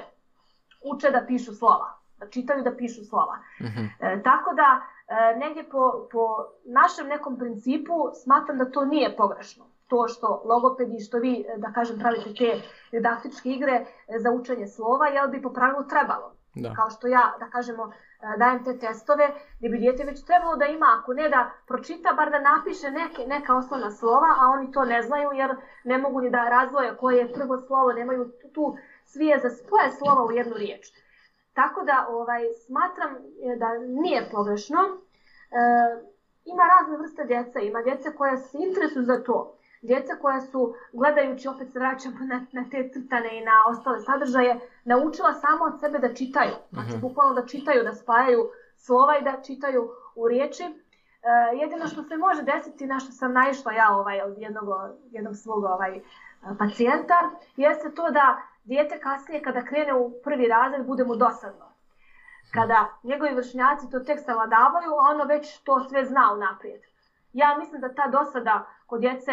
uče 0.93 1.11
da 1.11 1.25
pišu 1.27 1.55
slova, 1.55 2.00
čitaju 2.31 2.63
da 2.63 2.77
pišu 2.77 3.05
slova. 3.05 3.39
Mhm. 3.61 3.85
E, 4.01 4.23
tako 4.23 4.55
da 4.55 4.81
e, 4.81 5.37
negdje 5.39 5.65
po, 5.71 6.09
po 6.13 6.37
našem 6.65 7.07
nekom 7.07 7.39
principu 7.39 7.95
smatram 8.23 8.59
da 8.59 8.71
to 8.71 8.85
nije 8.85 9.17
pogrešno. 9.17 9.65
To 9.89 10.09
što 10.09 10.43
logopedi, 10.45 11.01
što 11.01 11.19
vi, 11.19 11.45
e, 11.49 11.59
da 11.59 11.73
kažem, 11.73 11.99
pravite 11.99 12.35
te 12.35 12.61
didaktičke 12.93 13.49
igre 13.51 13.73
e, 13.73 13.87
za 14.19 14.31
učenje 14.31 14.67
slova, 14.67 15.07
jel 15.07 15.29
bi 15.29 15.43
po 15.43 15.51
pravilu 15.51 15.85
trebalo. 15.89 16.33
Da. 16.55 16.75
Kao 16.75 16.91
što 16.91 17.07
ja, 17.07 17.35
da 17.39 17.47
kažemo, 17.47 17.93
e, 18.23 18.39
dajem 18.39 18.65
te 18.65 18.79
testove, 18.79 19.31
gdje 19.59 19.69
bi 19.69 19.79
dijete 19.79 20.05
već 20.05 20.25
trebalo 20.25 20.57
da 20.57 20.65
ima, 20.65 20.87
ako 21.01 21.15
ne 21.15 21.29
da 21.29 21.51
pročita, 21.67 22.13
bar 22.13 22.31
da 22.31 22.41
napiše 22.41 22.91
neke, 22.91 23.27
neka 23.27 23.57
osnovna 23.57 23.91
slova, 23.91 24.31
a 24.41 24.49
oni 24.49 24.73
to 24.73 24.85
ne 24.85 25.03
znaju 25.03 25.31
jer 25.33 25.51
ne 25.85 25.99
mogu 25.99 26.21
ni 26.21 26.31
da 26.31 26.49
razvoje 26.49 26.97
koje 26.97 27.19
je 27.19 27.33
prvo 27.33 27.59
slovo, 27.59 27.93
nemaju 27.93 28.25
tu, 28.25 28.49
tu 28.49 28.77
svije 29.05 29.39
za 29.39 29.51
spoje 29.51 29.91
slova 29.99 30.25
u 30.25 30.33
jednu 30.33 30.55
riječ. 30.55 30.87
Tako 31.61 31.83
da 31.83 32.07
ovaj 32.09 32.43
smatram 32.67 33.11
e, 33.13 33.57
da 33.57 33.69
nije 34.03 34.29
pogrešno. 34.33 34.79
E, 34.79 35.61
ima 36.45 36.63
razne 36.75 36.97
vrste 36.97 37.25
djece, 37.25 37.67
ima 37.67 37.83
djece 37.83 38.09
koja 38.19 38.37
se 38.37 38.59
interesuju 38.59 39.05
za 39.05 39.23
to. 39.23 39.39
Djeca 39.83 40.13
koja 40.23 40.41
su, 40.41 40.61
gledajući, 40.93 41.49
opet 41.49 41.73
se 41.73 41.79
vraćamo 41.79 42.17
na, 42.21 42.47
na 42.53 42.65
te 42.71 42.91
crtane 42.93 43.39
i 43.39 43.45
na 43.45 43.57
ostale 43.69 43.99
sadržaje, 44.01 44.53
naučila 44.85 45.33
samo 45.33 45.65
od 45.65 45.81
sebe 45.81 45.99
da 45.99 46.15
čitaju. 46.15 46.55
Znači, 46.71 46.89
Mhm. 46.91 47.01
bukvalno 47.01 47.35
da 47.35 47.47
čitaju, 47.47 47.83
da 47.85 47.93
spajaju 47.93 48.41
slova 48.77 49.19
i 49.19 49.23
da 49.23 49.43
čitaju 49.47 49.83
u 50.15 50.29
riječi. 50.29 50.65
E, 51.23 51.57
jedino 51.57 51.87
što 51.87 52.03
se 52.03 52.17
može 52.17 52.43
desiti, 52.43 52.87
na 52.87 53.01
što 53.01 53.13
sam 53.13 53.33
naišla 53.33 53.73
ja 53.73 53.97
ovaj, 53.97 54.21
od 54.21 54.39
jednog, 54.39 54.69
jednog 55.11 55.37
svog 55.37 55.65
ovaj, 55.65 56.01
pacijenta, 56.59 57.31
jeste 57.57 57.95
to 57.95 58.11
da 58.11 58.43
dijete 58.65 59.01
kasnije 59.01 59.43
kada 59.43 59.65
krene 59.65 59.95
u 59.95 60.13
prvi 60.25 60.49
razred 60.49 60.87
bude 60.87 61.05
mu 61.05 61.17
dosadno. 61.17 61.71
Kada 62.55 62.89
njegovi 63.03 63.35
vršnjaci 63.35 63.91
to 63.91 64.01
tek 64.01 64.21
savladavaju, 64.25 64.91
a 64.91 65.11
ono 65.11 65.25
već 65.25 65.59
to 65.59 65.81
sve 65.89 66.05
zna 66.05 66.33
unaprijed. 66.35 66.81
Ja 67.33 67.57
mislim 67.59 67.81
da 67.81 67.95
ta 67.95 68.07
dosada 68.07 68.67
kod 68.87 69.01
djece 69.01 69.33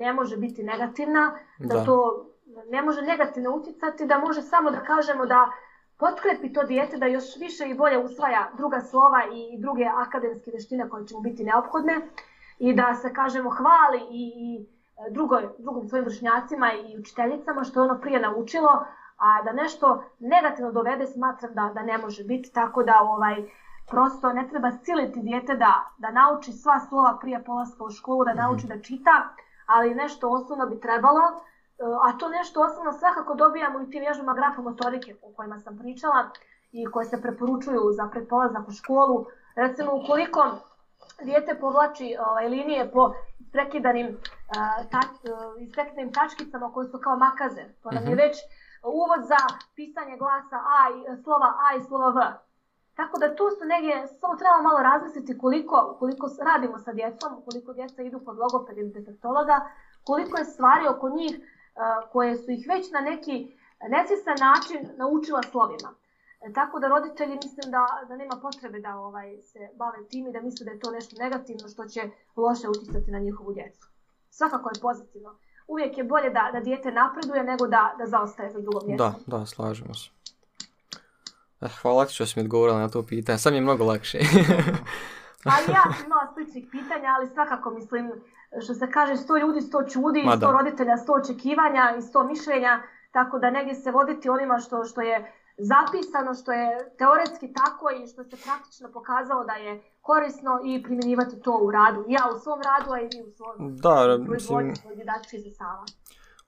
ne 0.00 0.12
može 0.12 0.36
biti 0.36 0.62
negativna, 0.62 1.38
da, 1.58 1.74
Da. 1.74 1.84
to 1.84 2.26
ne 2.70 2.82
može 2.82 3.02
negativno 3.02 3.50
uticati, 3.50 4.06
da 4.06 4.18
može 4.18 4.42
samo 4.42 4.70
da 4.70 4.80
kažemo 4.80 5.26
da 5.26 5.50
potkrepi 5.98 6.52
to 6.52 6.62
dijete 6.62 6.96
da 6.96 7.06
još 7.06 7.36
više 7.36 7.68
i 7.68 7.74
bolje 7.74 7.98
usvaja 7.98 8.50
druga 8.56 8.80
slova 8.80 9.22
i 9.32 9.58
druge 9.58 9.84
akademske 9.84 10.50
veštine 10.50 10.88
koje 10.88 11.06
će 11.06 11.14
mu 11.14 11.20
biti 11.20 11.44
neophodne 11.44 12.00
i 12.58 12.74
da 12.74 12.94
se 12.94 13.12
kažemo 13.12 13.50
hvali 13.50 13.98
i, 14.10 14.32
i 14.36 14.66
drugoj, 15.10 15.48
drugim 15.58 15.88
svojim 15.88 16.04
vršnjacima 16.04 16.72
i 16.72 16.98
učiteljicama 16.98 17.64
što 17.64 17.80
je 17.80 17.84
ono 17.90 18.00
prije 18.00 18.20
naučilo, 18.20 18.84
a 19.16 19.42
da 19.42 19.52
nešto 19.52 20.04
negativno 20.18 20.72
dovede 20.72 21.06
smatram 21.06 21.54
da, 21.54 21.70
da 21.74 21.82
ne 21.82 21.98
može 21.98 22.24
biti, 22.24 22.52
tako 22.52 22.82
da 22.82 23.00
ovaj, 23.02 23.36
prosto 23.90 24.32
ne 24.32 24.48
treba 24.48 24.70
siliti 24.72 25.20
dijete 25.20 25.54
da, 25.56 25.90
da 25.98 26.10
nauči 26.10 26.52
sva 26.52 26.80
slova 26.80 27.18
prije 27.20 27.44
polaska 27.44 27.84
u 27.84 27.90
školu, 27.90 28.24
da 28.24 28.34
nauči 28.34 28.66
da 28.66 28.80
čita, 28.80 29.28
ali 29.66 29.94
nešto 29.94 30.30
osnovno 30.30 30.66
bi 30.66 30.80
trebalo, 30.80 31.20
e, 31.20 31.47
a 32.06 32.18
to 32.18 32.28
nešto 32.28 32.62
osnovno 32.62 32.92
svakako 32.92 33.34
dobijamo 33.34 33.80
i 33.80 33.90
tim 33.90 34.00
vježbama 34.00 34.34
grafomotorike 34.34 35.14
o 35.22 35.32
kojima 35.36 35.58
sam 35.58 35.78
pričala 35.78 36.30
i 36.72 36.86
koje 36.86 37.06
se 37.06 37.22
preporučuju 37.22 37.92
za 37.92 38.08
predpolazak 38.12 38.68
u 38.68 38.72
školu. 38.72 39.26
Recimo, 39.54 39.90
ukoliko 39.96 40.42
dijete 41.22 41.54
povlači 41.60 42.16
ovaj, 42.28 42.48
linije 42.48 42.90
po 42.92 43.12
prekidanim, 43.52 44.06
uh, 44.06 44.90
ta, 44.90 45.00
uh, 45.00 45.62
isprekidanim 45.62 46.12
tačkicama 46.12 46.72
koje 46.72 46.88
su 46.88 46.98
kao 46.98 47.16
makaze, 47.16 47.64
to 47.82 47.90
nam 47.90 48.04
je 48.04 48.14
Mhm. 48.14 48.18
već 48.22 48.36
uvod 48.84 49.26
za 49.26 49.40
pisanje 49.76 50.16
glasa 50.16 50.58
A 50.78 50.80
i 50.90 51.22
slova 51.22 51.50
A 51.64 51.76
i 51.76 51.84
slova 51.84 52.10
V. 52.10 52.20
Tako 52.96 53.18
da 53.18 53.34
tu 53.36 53.44
su 53.58 53.64
negdje, 53.64 54.06
samo 54.20 54.36
trebamo 54.36 54.62
malo 54.62 54.78
razmisliti 54.78 55.38
koliko, 55.38 55.96
koliko 55.98 56.26
radimo 56.52 56.78
sa 56.78 56.92
djecom, 56.92 57.42
koliko 57.44 57.72
djeca 57.72 58.02
idu 58.02 58.20
kod 58.24 58.36
logopeda 58.38 58.80
ili 58.80 58.90
defektologa, 58.92 59.60
koliko 60.04 60.38
je 60.38 60.44
stvari 60.44 60.86
oko 60.88 61.08
njih 61.08 61.40
koje 62.12 62.36
su 62.36 62.50
ih 62.50 62.66
već 62.68 62.90
na 62.90 63.00
neki 63.00 63.56
nesvjestan 63.88 64.36
način 64.48 64.80
naučila 64.96 65.42
slovima. 65.42 65.94
E, 66.40 66.52
tako 66.52 66.80
da 66.80 66.88
roditelji 66.88 67.34
mislim 67.34 67.70
da, 67.70 67.86
da 68.08 68.16
nema 68.16 68.36
potrebe 68.42 68.80
da 68.80 68.96
ovaj 68.96 69.42
se 69.42 69.58
bave 69.76 70.08
tim 70.10 70.26
i 70.26 70.32
da 70.32 70.40
misle 70.40 70.64
da 70.64 70.70
je 70.70 70.80
to 70.80 70.90
nešto 70.90 71.16
negativno 71.22 71.68
što 71.68 71.84
će 71.84 72.02
loše 72.36 72.68
uticati 72.68 73.10
na 73.10 73.18
njihovu 73.18 73.52
djecu. 73.52 73.86
Svakako 74.30 74.68
je 74.68 74.80
pozitivno. 74.82 75.38
Uvijek 75.68 75.98
je 75.98 76.04
bolje 76.04 76.30
da, 76.30 76.50
da 76.52 76.60
dijete 76.60 76.92
napreduje 76.92 77.42
nego 77.42 77.66
da, 77.66 77.94
da 77.98 78.06
zaostaje 78.06 78.50
za 78.50 78.60
drugom 78.60 78.82
mjestu. 78.86 79.04
Da, 79.04 79.38
da, 79.38 79.46
slažemo 79.46 79.94
se. 79.94 80.10
Eh, 81.60 81.68
hvala 81.82 82.04
ti 82.04 82.14
što 82.14 82.26
si 82.26 82.38
mi 82.38 82.44
odgovorila 82.44 82.78
na 82.78 82.88
to 82.88 83.02
pitanje. 83.02 83.38
Sam 83.38 83.54
je 83.54 83.60
mnogo 83.60 83.84
lakše. 83.84 84.18
A 85.44 85.54
i 85.68 85.70
ja 85.70 85.82
sam 85.82 86.06
imala 86.06 86.32
sličnih 86.34 86.64
pitanja, 86.70 87.08
ali 87.16 87.26
svakako 87.34 87.70
mislim, 87.70 88.12
što 88.58 88.74
se 88.74 88.90
kaže, 88.90 89.16
sto 89.16 89.38
ljudi, 89.38 89.60
sto 89.60 89.82
čudi, 89.84 90.22
Ma 90.22 90.30
sto 90.32 90.46
da. 90.46 90.52
roditelja, 90.52 90.96
sto 90.96 91.12
očekivanja 91.14 91.94
i 91.98 92.02
sto 92.02 92.24
mišljenja, 92.24 92.82
tako 93.12 93.38
da 93.38 93.50
negdje 93.50 93.74
se 93.74 93.90
voditi 93.90 94.28
onima 94.28 94.58
što, 94.58 94.84
što 94.84 95.00
je 95.00 95.32
zapisano, 95.58 96.34
što 96.34 96.52
je 96.52 96.66
teoretski 96.98 97.52
tako 97.54 97.86
i 97.92 98.06
što 98.06 98.24
se 98.24 98.36
praktično 98.44 98.88
pokazalo 98.92 99.44
da 99.44 99.52
je 99.54 99.70
korisno 100.02 100.60
i 100.64 100.82
primjenjivati 100.82 101.40
to 101.40 101.58
u 101.62 101.70
radu. 101.70 102.04
Ja 102.08 102.22
u 102.28 102.40
svom 102.40 102.60
radu, 102.62 102.92
a 102.92 103.00
i 103.00 103.04
vi 103.04 103.22
u 103.22 103.30
svom 103.30 103.76
Da, 103.76 104.18
sredstava. 105.28 105.84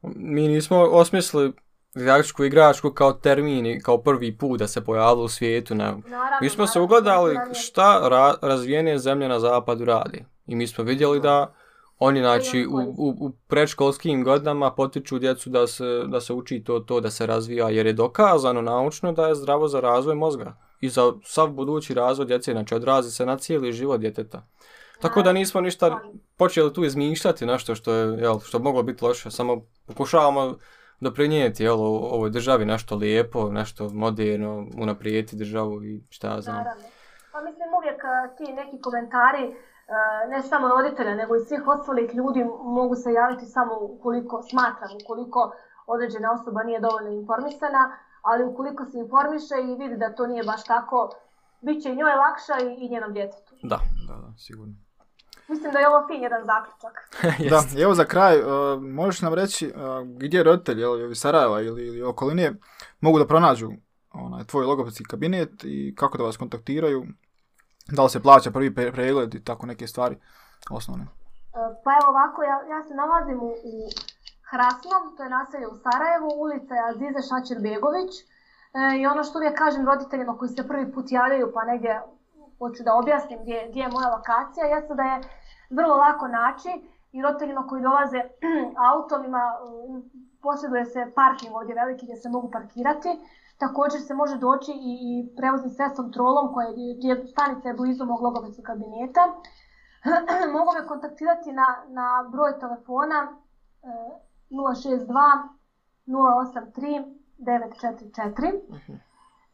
mi 0.02 0.48
nismo 0.48 0.78
osmislili 0.78 1.52
didaktičku 1.94 2.44
igračku 2.44 2.90
kao 2.90 3.12
termin 3.12 3.66
i 3.66 3.80
kao 3.80 3.98
prvi 3.98 4.38
put 4.38 4.58
da 4.58 4.68
se 4.68 4.84
pojavilo 4.84 5.24
u 5.24 5.28
svijetu. 5.28 5.74
Ne. 5.74 5.84
Naravno, 5.84 6.38
Mi 6.40 6.48
smo 6.48 6.66
se 6.66 6.78
naravno, 6.78 6.84
ugledali 6.84 7.34
naravno. 7.34 7.54
šta 7.54 8.00
ra 8.02 8.34
razvijenije 8.42 8.98
zemlje 8.98 9.28
na 9.28 9.40
zapadu 9.40 9.84
radi. 9.84 10.24
I 10.46 10.56
mi 10.56 10.66
smo 10.66 10.84
vidjeli 10.84 11.20
da 11.20 11.54
oni 12.02 12.20
znači 12.20 12.66
u, 12.66 12.78
u, 12.78 13.26
u 13.26 13.30
predškolskim 13.48 14.24
godinama 14.24 14.70
potiču 14.70 15.18
djecu 15.18 15.50
da 15.50 15.66
se, 15.66 16.02
da 16.06 16.20
se 16.20 16.32
uči 16.32 16.64
to, 16.64 16.80
to, 16.80 17.00
da 17.00 17.10
se 17.10 17.26
razvija, 17.26 17.70
jer 17.70 17.86
je 17.86 17.92
dokazano 17.92 18.62
naučno 18.62 19.12
da 19.12 19.26
je 19.26 19.34
zdravo 19.34 19.68
za 19.68 19.80
razvoj 19.80 20.14
mozga 20.14 20.56
i 20.80 20.88
za 20.88 21.12
sav 21.24 21.48
budući 21.48 21.94
razvoj 21.94 22.26
djece, 22.26 22.52
znači 22.52 22.74
odrazi 22.74 23.10
se 23.10 23.26
na 23.26 23.38
cijeli 23.38 23.72
život 23.72 24.00
djeteta. 24.00 24.46
Tako 25.00 25.22
da 25.22 25.32
nismo 25.32 25.60
ništa 25.60 26.00
počeli 26.36 26.72
tu 26.72 26.84
izmišljati 26.84 27.46
nešto 27.46 27.74
što 27.74 27.92
je, 27.92 28.18
jel, 28.20 28.40
što 28.40 28.58
je 28.58 28.62
moglo 28.62 28.82
biti 28.82 29.04
loše, 29.04 29.30
samo 29.30 29.62
pokušavamo 29.86 30.56
doprinijeti 31.00 31.62
jel, 31.62 31.80
ovoj 31.80 32.30
državi 32.30 32.64
nešto 32.64 32.96
lijepo, 32.96 33.50
nešto 33.50 33.88
moderno, 33.88 34.66
unaprijediti 34.76 35.36
državu 35.36 35.84
i 35.84 36.00
šta 36.08 36.28
ja 36.28 36.40
znam. 36.40 36.56
Naravno. 36.56 36.84
Pa 37.32 37.42
mislim 37.42 37.68
uvijek 37.78 38.00
ti 38.38 38.52
neki 38.52 38.82
komentari, 38.82 39.54
ne 40.28 40.42
samo 40.42 40.68
roditelja, 40.68 41.14
nego 41.14 41.36
i 41.36 41.44
svih 41.44 41.68
ostalih 41.68 42.14
ljudi 42.14 42.44
mogu 42.62 42.94
se 42.94 43.12
javiti 43.12 43.46
samo 43.46 43.72
ukoliko 43.80 44.42
smatram, 44.42 44.90
ukoliko 45.04 45.52
određena 45.86 46.32
osoba 46.32 46.62
nije 46.62 46.80
dovoljno 46.80 47.10
informisana, 47.10 47.96
ali 48.22 48.44
ukoliko 48.44 48.84
se 48.84 48.98
informiše 48.98 49.54
i 49.62 49.76
vidi 49.82 49.96
da 49.96 50.14
to 50.14 50.26
nije 50.26 50.44
baš 50.44 50.64
tako, 50.64 51.10
bit 51.60 51.82
će 51.82 51.88
i 51.90 51.96
njoj 51.96 52.12
lakša 52.12 52.56
i, 52.66 52.86
i 52.86 52.88
njenom 52.90 53.12
djetetu. 53.12 53.54
Da. 53.62 53.78
Da, 54.08 54.14
da, 54.14 54.32
sigurno. 54.38 54.74
Mislim 55.48 55.72
da 55.72 55.78
je 55.78 55.88
ovo 55.88 56.06
fin 56.06 56.22
jedan 56.22 56.42
zaključak. 56.44 56.94
Da, 57.50 57.78
i 57.78 57.82
evo 57.82 57.94
za 57.94 58.04
kraj, 58.04 58.38
uh, 58.40 58.82
možeš 58.82 59.22
nam 59.22 59.34
reći 59.34 59.66
uh, 59.66 60.08
gdje 60.18 60.42
roditelji, 60.42 60.82
ili 60.82 61.14
Sarajeva 61.14 61.60
ili, 61.60 61.86
ili 61.86 62.02
okoline, 62.02 62.52
mogu 63.00 63.18
da 63.18 63.26
pronađu 63.26 63.70
onaj, 64.12 64.44
tvoj 64.44 64.64
logopedski 64.64 65.04
kabinet 65.04 65.64
i 65.64 65.94
kako 65.96 66.18
da 66.18 66.24
vas 66.24 66.36
kontaktiraju, 66.36 67.04
da 67.96 68.02
li 68.02 68.10
se 68.10 68.22
plaća 68.22 68.50
prvi 68.50 68.70
pre- 68.74 68.92
pregled 68.92 69.34
i 69.34 69.44
tako 69.44 69.66
neke 69.66 69.86
stvari 69.86 70.16
osnovne. 70.70 71.04
E, 71.04 71.08
Pa 71.84 71.90
evo 71.98 72.06
ovako, 72.08 72.42
ja, 72.42 72.76
ja 72.76 72.82
se 72.82 72.94
nalazim 72.94 73.38
u, 73.42 73.50
u 73.72 73.76
Hrasnom, 74.50 75.02
to 75.16 75.22
je 75.22 75.30
naselje 75.30 75.66
u 75.68 75.76
Sarajevu, 75.84 76.28
ulica 76.44 76.74
je 76.74 76.88
Azize 76.90 77.20
Šačer-Begović. 77.28 78.12
E, 78.20 78.98
I 79.00 79.06
ono 79.06 79.24
što 79.24 79.38
uvijek 79.38 79.58
kažem 79.58 79.86
roditeljima 79.86 80.38
koji 80.38 80.48
se 80.48 80.68
prvi 80.68 80.92
put 80.92 81.06
javljaju, 81.12 81.52
pa 81.54 81.64
negdje 81.64 82.00
hoću 82.58 82.82
da 82.82 82.94
objasnim 82.94 83.38
gdje, 83.42 83.66
gdje 83.70 83.80
je 83.82 83.88
moja 83.88 84.08
lokacija, 84.16 84.66
jeste 84.66 84.94
da 84.94 85.02
je 85.02 85.20
vrlo 85.70 85.94
lako 85.96 86.28
naći 86.28 86.72
i 87.12 87.22
roditeljima 87.22 87.66
koji 87.66 87.82
dolaze 87.82 88.20
autom 88.90 89.24
ima, 89.24 89.44
posjeduje 90.42 90.84
se 90.84 91.12
parking 91.14 91.54
ovdje 91.56 91.74
veliki 91.74 92.06
gdje 92.06 92.16
se 92.16 92.28
mogu 92.28 92.50
parkirati. 92.50 93.08
Također 93.64 94.00
se 94.00 94.14
može 94.14 94.36
doći 94.36 94.72
i, 94.72 94.92
i 95.10 95.36
prevoznim 95.36 95.70
sredstvom 95.70 96.12
trolom 96.12 96.52
koje 96.54 96.68
je 97.06 97.26
stanica 97.26 97.68
je 97.68 97.74
blizu 97.74 98.04
mog 98.04 98.20
logopedskog 98.20 98.64
kabineta. 98.64 99.22
mogu 100.56 100.70
me 100.76 100.86
kontaktirati 100.86 101.52
na, 101.52 101.68
na 101.88 102.06
broj 102.32 102.58
telefona 102.58 103.18
e, 103.82 103.88
062 104.50 105.06
083 106.06 107.20
944. 107.38 108.60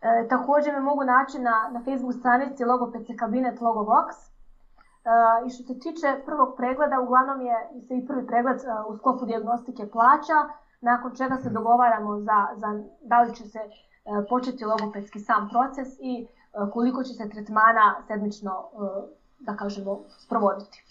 E, 0.01 0.29
također 0.29 0.75
me 0.75 0.81
mogu 0.81 1.05
naći 1.05 1.39
na, 1.39 1.69
na 1.73 1.81
Facebook 1.85 2.15
stranici 2.15 2.65
Logopedski 2.65 3.17
kabinet 3.17 3.61
Logovox. 3.61 4.09
E, 4.11 5.11
I 5.47 5.51
što 5.51 5.63
se 5.63 5.79
tiče 5.79 6.23
prvog 6.27 6.57
pregleda, 6.57 7.01
uglavnom 7.01 7.41
je 7.41 7.57
se 7.89 7.95
i 7.97 8.07
prvi 8.07 8.27
pregled 8.27 8.57
e, 8.57 8.63
u 8.89 8.97
sklopu 8.97 9.25
dijagnostike 9.27 9.91
plaća, 9.91 10.39
nakon 10.81 11.15
čega 11.15 11.37
se 11.37 11.51
dogovaramo 11.51 12.21
za, 12.21 12.39
za 12.57 12.69
da 13.01 13.23
li 13.23 13.35
će 13.35 13.45
se 13.45 13.61
početi 14.29 14.65
logopedski 14.65 15.21
sam 15.21 15.49
proces 15.49 15.89
i 16.01 16.27
e, 16.27 16.27
koliko 16.73 17.03
će 17.03 17.13
se 17.13 17.29
tretmana 17.31 18.03
sedmično, 18.07 18.51
e, 18.51 18.77
da 19.39 19.57
kažemo, 19.57 20.05
sprovoditi. 20.19 20.85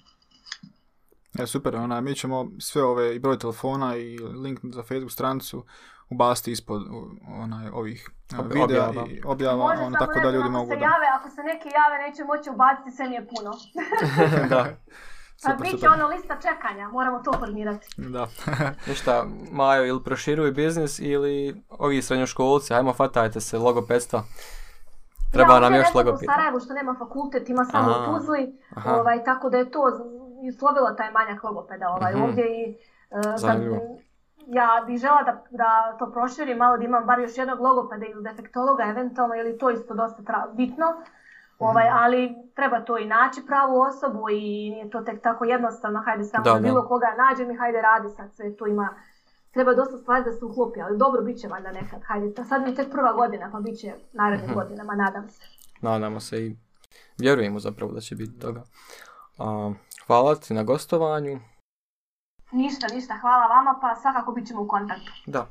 E, 1.40 1.48
super, 1.48 1.76
onaj, 1.76 2.02
mi 2.02 2.16
ćemo 2.16 2.48
sve 2.60 2.84
ove 2.84 3.16
i 3.16 3.20
broj 3.20 3.40
telefona 3.40 3.98
i 3.98 4.18
link 4.18 4.60
za 4.64 4.84
Facebook 4.84 5.12
stranicu 5.12 5.66
ubaciti 6.10 6.52
ispod 6.52 6.82
onaj, 7.28 7.70
ovih 7.70 8.10
videa 8.44 8.64
objava. 8.64 9.08
i 9.08 9.22
objava, 9.26 9.58
Može 9.58 9.82
ono, 9.82 9.98
samo 9.98 10.06
tako 10.06 10.20
da 10.20 10.32
ljudi 10.32 10.48
ako 10.50 10.52
mogu 10.52 10.72
se 10.72 10.76
da... 10.76 10.82
jave, 10.86 11.08
ako 11.20 11.30
se 11.30 11.44
neki 11.44 11.70
jave, 11.78 12.08
neće 12.08 12.24
moći 12.24 12.50
ubaciti, 12.50 12.92
sve 12.92 13.10
mi 13.10 13.16
je 13.16 13.28
puno. 13.28 13.52
da. 14.54 14.66
Super, 15.38 15.57
bit 15.57 15.72
će 15.72 15.78
super. 15.78 15.90
ono 15.90 16.07
lista 16.07 16.36
čekanja, 16.38 16.90
moramo 16.90 17.20
to 17.20 17.34
formirati. 17.34 17.88
Da. 17.98 18.28
Ništa, 18.88 19.26
Majo, 19.52 19.86
ili 19.86 20.03
proširuj 20.03 20.52
biznis 20.52 20.99
ili 20.99 21.62
ovi 21.70 22.02
srednjoškolci, 22.02 22.74
ajmo 22.74 22.94
fatajte 22.94 23.41
se 23.41 23.57
logopedstva. 23.57 24.24
Treba 25.34 25.53
ja, 25.53 25.60
nam 25.60 25.76
još 25.76 25.94
logopeda. 25.94 26.32
U 26.32 26.36
Sarajevu 26.36 26.60
što 26.60 26.74
nema 26.74 26.95
fakultet, 26.99 27.49
ima 27.49 27.66
samo 27.66 27.90
Aha, 27.90 28.02
u 28.02 28.14
Tuzli, 28.14 28.60
aha. 28.76 28.95
ovaj, 28.95 29.24
tako 29.24 29.49
da 29.49 29.57
je 29.57 29.72
to 29.72 29.82
islovilo 30.44 30.91
taj 30.91 31.12
manjak 31.12 31.44
logopeda 31.44 31.90
ovaj, 31.90 32.14
Mhm. 32.14 32.24
ovdje 32.24 32.45
i 32.62 32.78
kad, 33.24 33.38
Zanimljivo. 33.40 33.78
ja 34.48 34.84
bih 34.88 34.99
žela 34.99 35.24
da, 35.24 35.44
da 35.52 35.95
to 35.99 36.12
proširim 36.12 36.57
malo, 36.57 36.78
da 36.78 36.84
imam 36.84 37.06
bar 37.06 37.20
još 37.20 37.38
jednog 37.38 37.60
logopeda 37.60 38.06
ili 38.06 38.24
defektologa 38.24 38.84
eventualno, 38.84 39.36
ili 39.36 39.57
to 39.57 39.70
isto 39.70 39.94
dosta 39.94 40.22
bitno. 40.53 40.86
Ovaj, 41.60 41.86
Mhm. 41.86 41.94
ali 41.95 42.19
treba 42.56 42.80
to 42.80 42.98
i 42.98 43.06
naći 43.07 43.45
pravu 43.45 43.82
osobu 43.82 44.30
i 44.32 44.36
nije 44.69 44.90
to 44.90 45.02
tek 45.02 45.22
tako 45.22 45.45
jednostavno, 45.45 46.02
hajde 46.02 46.23
samo 46.23 46.44
Da, 46.44 46.49
da, 46.49 46.56
da. 46.56 46.61
bilo 46.61 46.88
koga 46.88 47.07
nađem 47.19 47.52
i 47.52 47.57
hajde 47.57 47.82
radi 47.82 48.10
sad 48.10 48.34
sve 48.34 48.56
tu 48.56 48.68
ima 48.68 48.90
treba 49.52 49.73
dosta 49.73 49.98
stvari 49.98 50.23
da 50.23 50.32
se 50.32 50.45
uklopi, 50.45 50.82
ali 50.82 50.98
dobro 50.98 51.22
bit 51.22 51.38
će 51.38 51.48
valjda 51.48 51.72
nekad, 51.72 52.02
hajde, 52.03 52.34
ta- 52.34 52.44
sad 52.44 52.61
mi 52.61 52.69
je 52.69 52.76
tek 52.76 52.91
prva 52.91 53.14
godina, 53.14 53.49
pa 53.52 53.60
bit 53.60 53.77
će 53.77 53.94
narednim 54.14 54.45
Mhm. 54.45 54.56
godinama, 54.56 54.95
nadam 54.95 55.30
se. 55.30 55.44
Nadamo 55.82 56.19
se 56.19 56.38
i 56.38 56.56
vjerujemo 57.18 57.60
zapravo 57.60 57.91
da 57.91 57.99
će 57.99 58.15
biti 58.15 58.40
toga. 58.40 58.64
A, 59.40 59.72
hvala 60.07 60.36
ti 60.36 60.53
na 60.53 60.64
gostovanju. 60.64 61.40
Ništa, 62.52 62.88
ništa, 62.88 63.14
hvala 63.15 63.45
vama, 63.48 63.80
pa 63.82 63.95
svakako 63.95 64.32
bit 64.32 64.48
ćemo 64.48 64.61
u 64.61 64.68
kontaktu. 64.68 65.11
Da, 65.26 65.45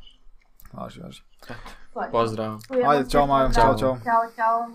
Važi, 0.72 1.00
važi. 1.00 1.22
To 1.40 1.54
to. 1.94 2.00
pozdrav. 2.12 2.58
Ajde, 2.86 3.10
čao, 3.10 3.26
Majo, 3.26 3.50
čao, 3.50 3.64
čao. 3.70 3.96
Ćao, 3.96 4.22
čao. 4.36 4.68